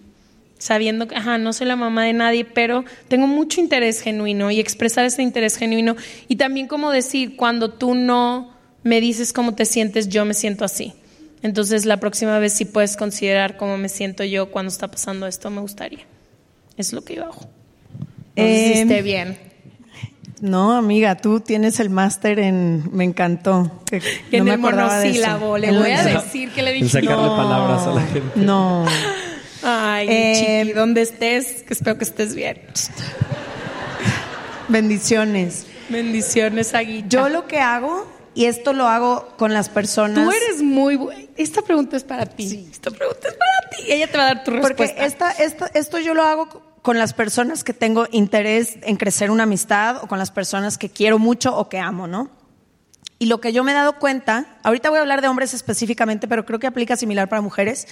sabiendo 0.57 1.07
que, 1.07 1.15
ajá, 1.15 1.37
no 1.37 1.53
soy 1.53 1.67
la 1.67 1.77
mamá 1.77 2.03
de 2.03 2.11
nadie, 2.11 2.43
pero 2.43 2.83
tengo 3.07 3.25
mucho 3.25 3.61
interés 3.61 4.01
genuino 4.01 4.51
y 4.51 4.59
expresar 4.59 5.05
ese 5.05 5.23
interés 5.23 5.55
genuino. 5.55 5.95
Y 6.27 6.35
también 6.35 6.67
como 6.67 6.91
decir, 6.91 7.37
cuando 7.37 7.71
tú 7.71 7.95
no 7.95 8.51
me 8.83 8.99
dices 8.99 9.31
cómo 9.31 9.55
te 9.55 9.63
sientes, 9.63 10.09
yo 10.09 10.25
me 10.25 10.33
siento 10.33 10.65
así. 10.65 10.93
Entonces, 11.41 11.85
la 11.85 12.01
próxima 12.01 12.37
vez 12.37 12.51
si 12.51 12.65
puedes 12.65 12.97
considerar 12.97 13.55
cómo 13.55 13.77
me 13.77 13.87
siento 13.87 14.25
yo 14.25 14.51
cuando 14.51 14.73
está 14.73 14.89
pasando 14.89 15.25
esto, 15.25 15.49
me 15.49 15.61
gustaría. 15.61 16.05
Es 16.75 16.91
lo 16.91 17.01
que 17.01 17.15
yo 17.15 17.23
hago. 17.23 17.39
No 18.35 18.43
sé 18.43 18.73
si 18.73 18.79
Em, 18.79 18.89
esté 18.89 19.01
bien. 19.01 19.48
No, 20.41 20.73
amiga, 20.77 21.15
tú 21.15 21.41
tienes 21.41 21.79
el 21.81 21.89
máster 21.89 22.39
en. 22.39 22.89
Me 22.95 23.03
encantó. 23.03 23.69
Que 23.85 23.99
Que 23.99 24.37
no 24.37 24.37
en 24.37 24.43
me 24.45 24.53
el 24.53 24.59
acordaba 24.59 24.99
de 24.99 25.09
eso. 25.09 25.19
monosílabo, 25.27 25.57
le 25.57 25.67
En 25.67 25.79
voy 25.79 25.91
a 25.91 26.03
decir 26.03 26.49
que 26.51 26.61
le 26.61 26.71
En 26.77 26.83
dije. 26.83 27.01
sacarle 27.01 27.23
No. 27.25 27.35
palabras 27.35 27.87
a 27.87 27.91
la 27.93 28.01
gente. 28.03 28.31
No. 28.35 28.85
Ay, 29.63 30.07
Eh, 30.09 30.61
chiqui, 30.63 30.73
donde 30.73 31.01
estés, 31.01 31.63
que 31.63 31.73
espero 31.73 31.97
que 31.97 32.05
estés 32.05 32.33
bien. 32.35 32.61
Bendiciones. 34.67 35.65
Bendiciones, 35.89 36.73
Aguita. 36.73 37.07
Yo 37.09 37.29
lo 37.29 37.47
que 37.47 37.59
hago, 37.59 38.07
y 38.35 38.45
esto 38.45 38.73
lo 38.73 38.87
hago 38.87 39.33
con 39.37 39.53
las 39.53 39.69
personas. 39.69 40.23
Tú 40.23 40.31
eres 40.31 40.61
muy 40.61 40.95
buena. 40.95 41.21
Esta 41.35 41.61
pregunta 41.61 41.97
es 41.97 42.03
para 42.03 42.25
ti. 42.25 42.67
Esta 42.71 42.91
pregunta 42.91 43.27
es 43.27 43.33
para 43.33 43.69
ti. 43.75 43.91
Ella 43.91 44.07
te 44.07 44.17
va 44.17 44.23
a 44.23 44.27
dar 44.35 44.43
tu 44.43 44.51
Porque 44.51 44.67
respuesta. 44.85 45.05
esta, 45.05 45.31
esta, 45.43 45.67
esto 45.73 45.99
yo 45.99 46.13
lo 46.13 46.23
hago 46.23 46.47
con 46.81 46.97
las 46.97 47.13
personas 47.13 47.63
que 47.63 47.73
tengo 47.73 48.07
interés 48.11 48.77
en 48.81 48.95
crecer 48.95 49.31
una 49.31 49.43
amistad 49.43 50.03
o 50.03 50.07
con 50.07 50.19
las 50.19 50.31
personas 50.31 50.77
que 50.77 50.89
quiero 50.89 51.19
mucho 51.19 51.55
o 51.55 51.69
que 51.69 51.79
amo, 51.79 52.07
¿no? 52.07 52.29
Y 53.19 53.25
lo 53.25 53.41
que 53.41 53.51
yo 53.51 53.65
me 53.65 53.73
he 53.73 53.75
dado 53.75 53.99
cuenta, 53.99 54.57
ahorita 54.63 54.89
voy 54.89 54.97
a 54.97 55.01
hablar 55.01 55.21
de 55.21 55.27
hombres 55.27 55.53
específicamente, 55.53 56.27
pero 56.27 56.45
creo 56.45 56.59
que 56.59 56.67
aplica 56.67 56.95
similar 56.95 57.27
para 57.27 57.41
mujeres, 57.41 57.87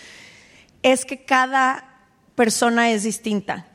es 0.83 1.03
que 1.03 1.25
cada 1.25 2.05
persona 2.35 2.91
es 2.91 3.03
distinta. 3.03 3.67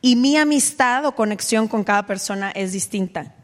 Y 0.00 0.14
mi 0.14 0.36
amistad 0.36 1.04
o 1.04 1.14
conexión 1.14 1.66
con 1.66 1.82
cada 1.82 2.06
persona 2.06 2.50
es 2.52 2.72
distinta. 2.72 3.34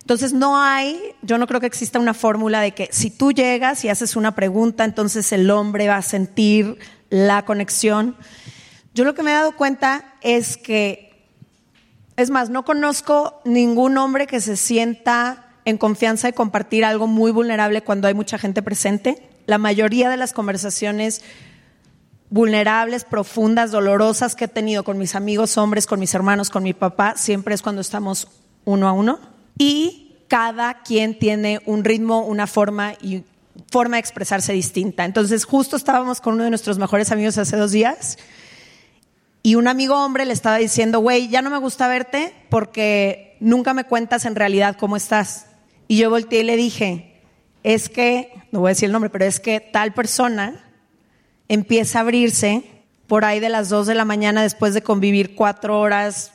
Entonces 0.00 0.32
no 0.32 0.60
hay, 0.60 1.14
yo 1.22 1.38
no 1.38 1.46
creo 1.46 1.60
que 1.60 1.66
exista 1.66 2.00
una 2.00 2.12
fórmula 2.12 2.60
de 2.60 2.72
que 2.72 2.88
si 2.90 3.08
tú 3.08 3.30
llegas 3.30 3.84
y 3.84 3.88
haces 3.88 4.16
una 4.16 4.34
pregunta, 4.34 4.84
entonces 4.84 5.30
el 5.32 5.48
hombre 5.48 5.86
va 5.86 5.96
a 5.96 6.02
sentir 6.02 6.76
la 7.08 7.44
conexión. 7.44 8.16
Yo 8.94 9.04
lo 9.04 9.14
que 9.14 9.22
me 9.22 9.30
he 9.30 9.34
dado 9.34 9.56
cuenta 9.56 10.14
es 10.20 10.56
que, 10.56 11.26
es 12.16 12.30
más, 12.30 12.50
no 12.50 12.64
conozco 12.64 13.40
ningún 13.44 13.96
hombre 13.96 14.26
que 14.26 14.40
se 14.40 14.56
sienta 14.56 15.46
en 15.64 15.78
confianza 15.78 16.28
de 16.28 16.34
compartir 16.34 16.84
algo 16.84 17.06
muy 17.06 17.30
vulnerable 17.30 17.82
cuando 17.82 18.08
hay 18.08 18.14
mucha 18.14 18.38
gente 18.38 18.62
presente. 18.62 19.28
la 19.44 19.58
mayoría 19.58 20.08
de 20.08 20.16
las 20.16 20.32
conversaciones 20.32 21.20
vulnerables, 22.30 23.04
profundas, 23.04 23.72
dolorosas 23.72 24.36
que 24.36 24.44
he 24.44 24.48
tenido 24.48 24.84
con 24.84 24.98
mis 24.98 25.16
amigos 25.16 25.58
hombres, 25.58 25.86
con 25.86 25.98
mis 25.98 26.14
hermanos, 26.14 26.48
con 26.48 26.62
mi 26.62 26.74
papá, 26.74 27.14
siempre 27.16 27.54
es 27.54 27.60
cuando 27.60 27.80
estamos 27.80 28.28
uno 28.64 28.88
a 28.88 28.92
uno. 28.92 29.18
Y 29.58 30.16
cada 30.28 30.82
quien 30.82 31.18
tiene 31.18 31.60
un 31.66 31.82
ritmo, 31.82 32.24
una 32.24 32.46
forma 32.46 32.94
y 33.02 33.24
forma 33.70 33.96
de 33.96 34.00
expresarse 34.00 34.52
distinta. 34.52 35.04
Entonces, 35.04 35.44
justo 35.44 35.76
estábamos 35.76 36.20
con 36.20 36.34
uno 36.34 36.44
de 36.44 36.50
nuestros 36.50 36.78
mejores 36.78 37.10
amigos 37.10 37.36
hace 37.36 37.56
dos 37.56 37.72
días 37.72 38.16
y 39.42 39.56
un 39.56 39.66
amigo 39.66 39.96
hombre 39.96 40.24
le 40.24 40.32
estaba 40.32 40.58
diciendo, 40.58 41.00
güey, 41.00 41.28
ya 41.28 41.42
no 41.42 41.50
me 41.50 41.58
gusta 41.58 41.88
verte 41.88 42.32
porque 42.48 43.36
nunca 43.40 43.74
me 43.74 43.84
cuentas 43.84 44.24
en 44.24 44.36
realidad 44.36 44.76
cómo 44.78 44.96
estás. 44.96 45.46
Y 45.88 45.96
yo 45.96 46.10
volteé 46.10 46.40
y 46.40 46.44
le 46.44 46.56
dije, 46.56 47.20
es 47.64 47.88
que, 47.88 48.32
no 48.52 48.60
voy 48.60 48.68
a 48.68 48.74
decir 48.74 48.86
el 48.86 48.92
nombre, 48.92 49.10
pero 49.10 49.24
es 49.24 49.40
que 49.40 49.60
tal 49.60 49.92
persona 49.94 50.64
empieza 51.48 51.98
a 51.98 52.02
abrirse 52.02 52.64
por 53.08 53.24
ahí 53.24 53.40
de 53.40 53.48
las 53.48 53.68
dos 53.68 53.86
de 53.86 53.94
la 53.94 54.04
mañana 54.04 54.42
después 54.42 54.74
de 54.74 54.82
convivir 54.82 55.34
cuatro 55.34 55.80
horas 55.80 56.32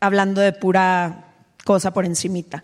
hablando 0.00 0.40
de 0.40 0.52
pura 0.52 1.34
cosa 1.64 1.92
por 1.92 2.04
encimita. 2.04 2.62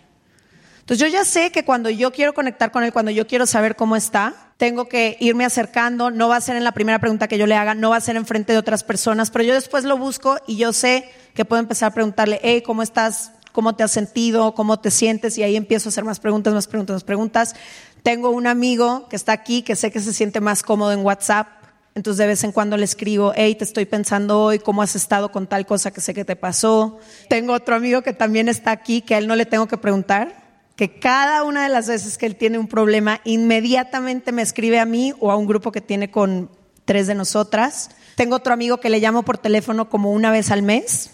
Entonces 0.92 1.10
yo 1.10 1.18
ya 1.18 1.24
sé 1.24 1.50
que 1.50 1.64
cuando 1.64 1.88
yo 1.88 2.12
quiero 2.12 2.34
conectar 2.34 2.70
con 2.70 2.84
él, 2.84 2.92
cuando 2.92 3.10
yo 3.10 3.26
quiero 3.26 3.46
saber 3.46 3.76
cómo 3.76 3.96
está, 3.96 4.34
tengo 4.58 4.88
que 4.88 5.16
irme 5.20 5.46
acercando, 5.46 6.10
no 6.10 6.28
va 6.28 6.36
a 6.36 6.40
ser 6.42 6.54
en 6.56 6.64
la 6.64 6.72
primera 6.72 6.98
pregunta 6.98 7.28
que 7.28 7.38
yo 7.38 7.46
le 7.46 7.54
haga, 7.54 7.74
no 7.74 7.88
va 7.88 7.96
a 7.96 8.00
ser 8.02 8.16
en 8.16 8.26
frente 8.26 8.52
de 8.52 8.58
otras 8.58 8.84
personas, 8.84 9.30
pero 9.30 9.42
yo 9.42 9.54
después 9.54 9.84
lo 9.84 9.96
busco 9.96 10.36
y 10.46 10.58
yo 10.58 10.74
sé 10.74 11.10
que 11.32 11.46
puedo 11.46 11.60
empezar 11.60 11.92
a 11.92 11.94
preguntarle, 11.94 12.40
hey, 12.42 12.60
¿cómo 12.60 12.82
estás? 12.82 13.32
¿Cómo 13.52 13.74
te 13.74 13.84
has 13.84 13.90
sentido? 13.90 14.54
¿Cómo 14.54 14.80
te 14.80 14.90
sientes? 14.90 15.38
Y 15.38 15.42
ahí 15.42 15.56
empiezo 15.56 15.88
a 15.88 15.90
hacer 15.92 16.04
más 16.04 16.20
preguntas, 16.20 16.52
más 16.52 16.66
preguntas, 16.66 16.96
más 16.96 17.04
preguntas. 17.04 17.54
Tengo 18.02 18.28
un 18.28 18.46
amigo 18.46 19.08
que 19.08 19.16
está 19.16 19.32
aquí, 19.32 19.62
que 19.62 19.76
sé 19.76 19.90
que 19.90 20.00
se 20.00 20.12
siente 20.12 20.42
más 20.42 20.62
cómodo 20.62 20.92
en 20.92 21.00
WhatsApp, 21.06 21.48
entonces 21.94 22.18
de 22.18 22.26
vez 22.26 22.44
en 22.44 22.52
cuando 22.52 22.76
le 22.76 22.84
escribo, 22.84 23.32
hey, 23.34 23.54
te 23.54 23.64
estoy 23.64 23.86
pensando 23.86 24.42
hoy, 24.42 24.58
¿cómo 24.58 24.82
has 24.82 24.94
estado 24.94 25.32
con 25.32 25.46
tal 25.46 25.64
cosa 25.64 25.90
que 25.90 26.02
sé 26.02 26.12
que 26.12 26.26
te 26.26 26.36
pasó? 26.36 26.98
Tengo 27.30 27.54
otro 27.54 27.76
amigo 27.76 28.02
que 28.02 28.12
también 28.12 28.50
está 28.50 28.72
aquí, 28.72 29.00
que 29.00 29.14
a 29.14 29.18
él 29.18 29.26
no 29.26 29.36
le 29.36 29.46
tengo 29.46 29.66
que 29.66 29.78
preguntar, 29.78 30.41
que 30.76 30.98
cada 30.98 31.44
una 31.44 31.62
de 31.62 31.68
las 31.68 31.88
veces 31.88 32.18
que 32.18 32.26
él 32.26 32.36
tiene 32.36 32.58
un 32.58 32.68
problema, 32.68 33.20
inmediatamente 33.24 34.32
me 34.32 34.42
escribe 34.42 34.80
a 34.80 34.86
mí 34.86 35.12
o 35.20 35.30
a 35.30 35.36
un 35.36 35.46
grupo 35.46 35.72
que 35.72 35.80
tiene 35.80 36.10
con 36.10 36.50
tres 36.84 37.06
de 37.06 37.14
nosotras. 37.14 37.90
Tengo 38.16 38.36
otro 38.36 38.52
amigo 38.52 38.78
que 38.78 38.90
le 38.90 39.00
llamo 39.00 39.22
por 39.22 39.38
teléfono 39.38 39.88
como 39.88 40.12
una 40.12 40.30
vez 40.30 40.50
al 40.50 40.62
mes 40.62 41.10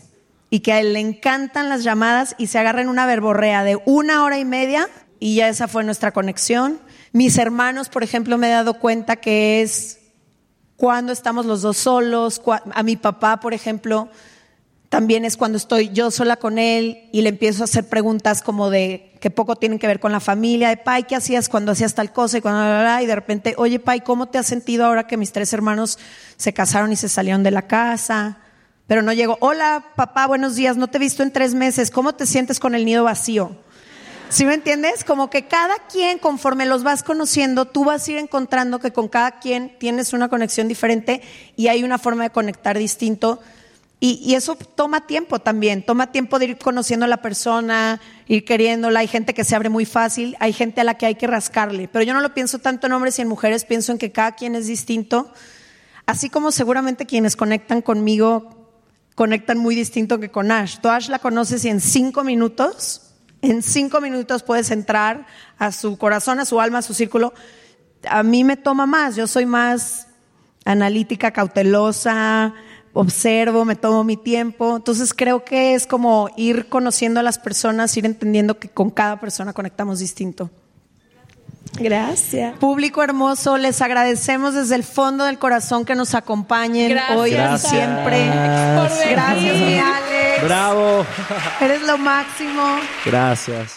y 0.50 0.60
que 0.60 0.72
a 0.72 0.80
él 0.80 0.92
le 0.92 1.00
encantan 1.00 1.68
las 1.68 1.84
llamadas 1.84 2.34
y 2.38 2.46
se 2.46 2.58
agarra 2.58 2.80
en 2.80 2.88
una 2.88 3.06
verborrea 3.06 3.64
de 3.64 3.80
una 3.84 4.24
hora 4.24 4.38
y 4.38 4.44
media 4.44 4.88
y 5.20 5.36
ya 5.36 5.48
esa 5.48 5.68
fue 5.68 5.84
nuestra 5.84 6.12
conexión. 6.12 6.80
Mis 7.12 7.38
hermanos, 7.38 7.88
por 7.88 8.02
ejemplo, 8.02 8.38
me 8.38 8.48
he 8.48 8.52
dado 8.52 8.74
cuenta 8.74 9.16
que 9.16 9.62
es 9.62 9.98
cuando 10.76 11.12
estamos 11.12 11.46
los 11.46 11.62
dos 11.62 11.76
solos. 11.76 12.40
A 12.72 12.82
mi 12.82 12.96
papá, 12.96 13.40
por 13.40 13.52
ejemplo, 13.52 14.08
también 14.88 15.24
es 15.24 15.36
cuando 15.36 15.58
estoy 15.58 15.90
yo 15.90 16.10
sola 16.10 16.36
con 16.36 16.58
él 16.58 17.08
y 17.12 17.20
le 17.20 17.28
empiezo 17.28 17.62
a 17.62 17.64
hacer 17.64 17.88
preguntas 17.88 18.42
como 18.42 18.70
de 18.70 19.12
que 19.20 19.30
poco 19.30 19.56
tienen 19.56 19.78
que 19.78 19.86
ver 19.86 20.00
con 20.00 20.12
la 20.12 20.20
familia, 20.20 20.70
de 20.70 20.76
Pai, 20.78 21.04
¿qué 21.04 21.16
hacías 21.16 21.48
cuando 21.48 21.72
hacías 21.72 21.94
tal 21.94 22.12
cosa? 22.12 22.38
Y, 22.38 22.40
cuando, 22.40 23.02
y 23.02 23.06
de 23.06 23.14
repente, 23.14 23.54
oye 23.58 23.80
Pai, 23.80 24.00
¿cómo 24.00 24.28
te 24.28 24.38
has 24.38 24.46
sentido 24.46 24.86
ahora 24.86 25.06
que 25.06 25.16
mis 25.16 25.32
tres 25.32 25.52
hermanos 25.52 25.98
se 26.36 26.54
casaron 26.54 26.92
y 26.92 26.96
se 26.96 27.08
salieron 27.08 27.42
de 27.42 27.50
la 27.50 27.66
casa? 27.66 28.38
Pero 28.86 29.02
no 29.02 29.12
llego, 29.12 29.36
hola 29.40 29.84
papá, 29.94 30.26
buenos 30.26 30.56
días, 30.56 30.78
no 30.78 30.88
te 30.88 30.96
he 30.96 31.00
visto 31.00 31.22
en 31.22 31.32
tres 31.32 31.54
meses, 31.54 31.90
¿cómo 31.90 32.14
te 32.14 32.24
sientes 32.24 32.58
con 32.58 32.74
el 32.74 32.86
nido 32.86 33.04
vacío? 33.04 33.56
¿Sí 34.30 34.44
me 34.44 34.54
entiendes? 34.54 35.04
Como 35.04 35.30
que 35.30 35.46
cada 35.46 35.74
quien, 35.90 36.18
conforme 36.18 36.66
los 36.66 36.82
vas 36.82 37.02
conociendo, 37.02 37.64
tú 37.66 37.84
vas 37.84 38.06
a 38.06 38.12
ir 38.12 38.18
encontrando 38.18 38.78
que 38.78 38.92
con 38.92 39.08
cada 39.08 39.38
quien 39.40 39.76
tienes 39.78 40.12
una 40.12 40.28
conexión 40.28 40.68
diferente 40.68 41.22
y 41.56 41.68
hay 41.68 41.82
una 41.82 41.98
forma 41.98 42.24
de 42.24 42.30
conectar 42.30 42.76
distinto 42.78 43.40
y, 44.00 44.34
eso 44.34 44.54
toma 44.54 45.08
tiempo 45.08 45.40
también, 45.40 45.84
toma 45.84 46.12
tiempo 46.12 46.38
de 46.38 46.44
ir 46.44 46.58
conociendo 46.58 47.04
a 47.04 47.08
la 47.08 47.16
persona, 47.16 48.00
ir 48.28 48.44
queriéndola. 48.44 49.00
Hay 49.00 49.08
gente 49.08 49.34
que 49.34 49.42
se 49.42 49.56
abre 49.56 49.70
muy 49.70 49.86
fácil, 49.86 50.36
hay 50.38 50.52
gente 50.52 50.80
a 50.80 50.84
la 50.84 50.94
que 50.94 51.06
hay 51.06 51.16
que 51.16 51.26
rascarle. 51.26 51.88
Pero 51.88 52.04
yo 52.04 52.14
no 52.14 52.20
lo 52.20 52.32
pienso 52.32 52.60
tanto 52.60 52.86
en 52.86 52.92
hombres 52.92 53.18
y 53.18 53.22
en 53.22 53.28
mujeres, 53.28 53.64
pienso 53.64 53.90
en 53.90 53.98
que 53.98 54.12
cada 54.12 54.32
quien 54.32 54.54
es 54.54 54.68
distinto. 54.68 55.32
Así 56.06 56.30
como 56.30 56.52
seguramente 56.52 57.06
quienes 57.06 57.34
conectan 57.34 57.82
conmigo 57.82 58.58
conectan 59.16 59.58
muy 59.58 59.74
distinto 59.74 60.20
que 60.20 60.30
con 60.30 60.52
Ash. 60.52 60.78
Tú 60.80 60.88
Ash 60.88 61.08
la 61.08 61.18
conoces 61.18 61.64
y 61.64 61.68
en 61.68 61.80
cinco 61.80 62.22
minutos, 62.22 63.10
en 63.42 63.64
cinco 63.64 64.00
minutos 64.00 64.44
puedes 64.44 64.70
entrar 64.70 65.26
a 65.58 65.72
su 65.72 65.98
corazón, 65.98 66.38
a 66.38 66.44
su 66.44 66.60
alma, 66.60 66.78
a 66.78 66.82
su 66.82 66.94
círculo. 66.94 67.34
A 68.08 68.22
mí 68.22 68.44
me 68.44 68.56
toma 68.56 68.86
más, 68.86 69.16
yo 69.16 69.26
soy 69.26 69.44
más 69.44 70.06
analítica, 70.64 71.32
cautelosa, 71.32 72.54
observo, 72.92 73.64
me 73.64 73.76
tomo 73.76 74.04
mi 74.04 74.16
tiempo. 74.16 74.76
Entonces 74.76 75.14
creo 75.14 75.44
que 75.44 75.74
es 75.74 75.86
como 75.86 76.30
ir 76.36 76.68
conociendo 76.68 77.20
a 77.20 77.22
las 77.22 77.38
personas, 77.38 77.96
ir 77.96 78.06
entendiendo 78.06 78.58
que 78.58 78.68
con 78.68 78.90
cada 78.90 79.20
persona 79.20 79.52
conectamos 79.52 79.98
distinto. 79.98 80.50
Gracias. 81.74 82.56
Público 82.58 83.02
hermoso, 83.02 83.56
les 83.56 83.80
agradecemos 83.82 84.54
desde 84.54 84.74
el 84.74 84.84
fondo 84.84 85.24
del 85.24 85.38
corazón 85.38 85.84
que 85.84 85.94
nos 85.94 86.14
acompañen 86.14 86.98
hoy 87.14 87.30
y 87.30 87.58
siempre. 87.58 88.26
Gracias, 88.26 89.56
mi 89.56 89.78
Alex. 89.78 90.44
Bravo. 90.44 91.06
Eres 91.60 91.82
lo 91.82 91.98
máximo. 91.98 92.62
Gracias. 93.04 93.76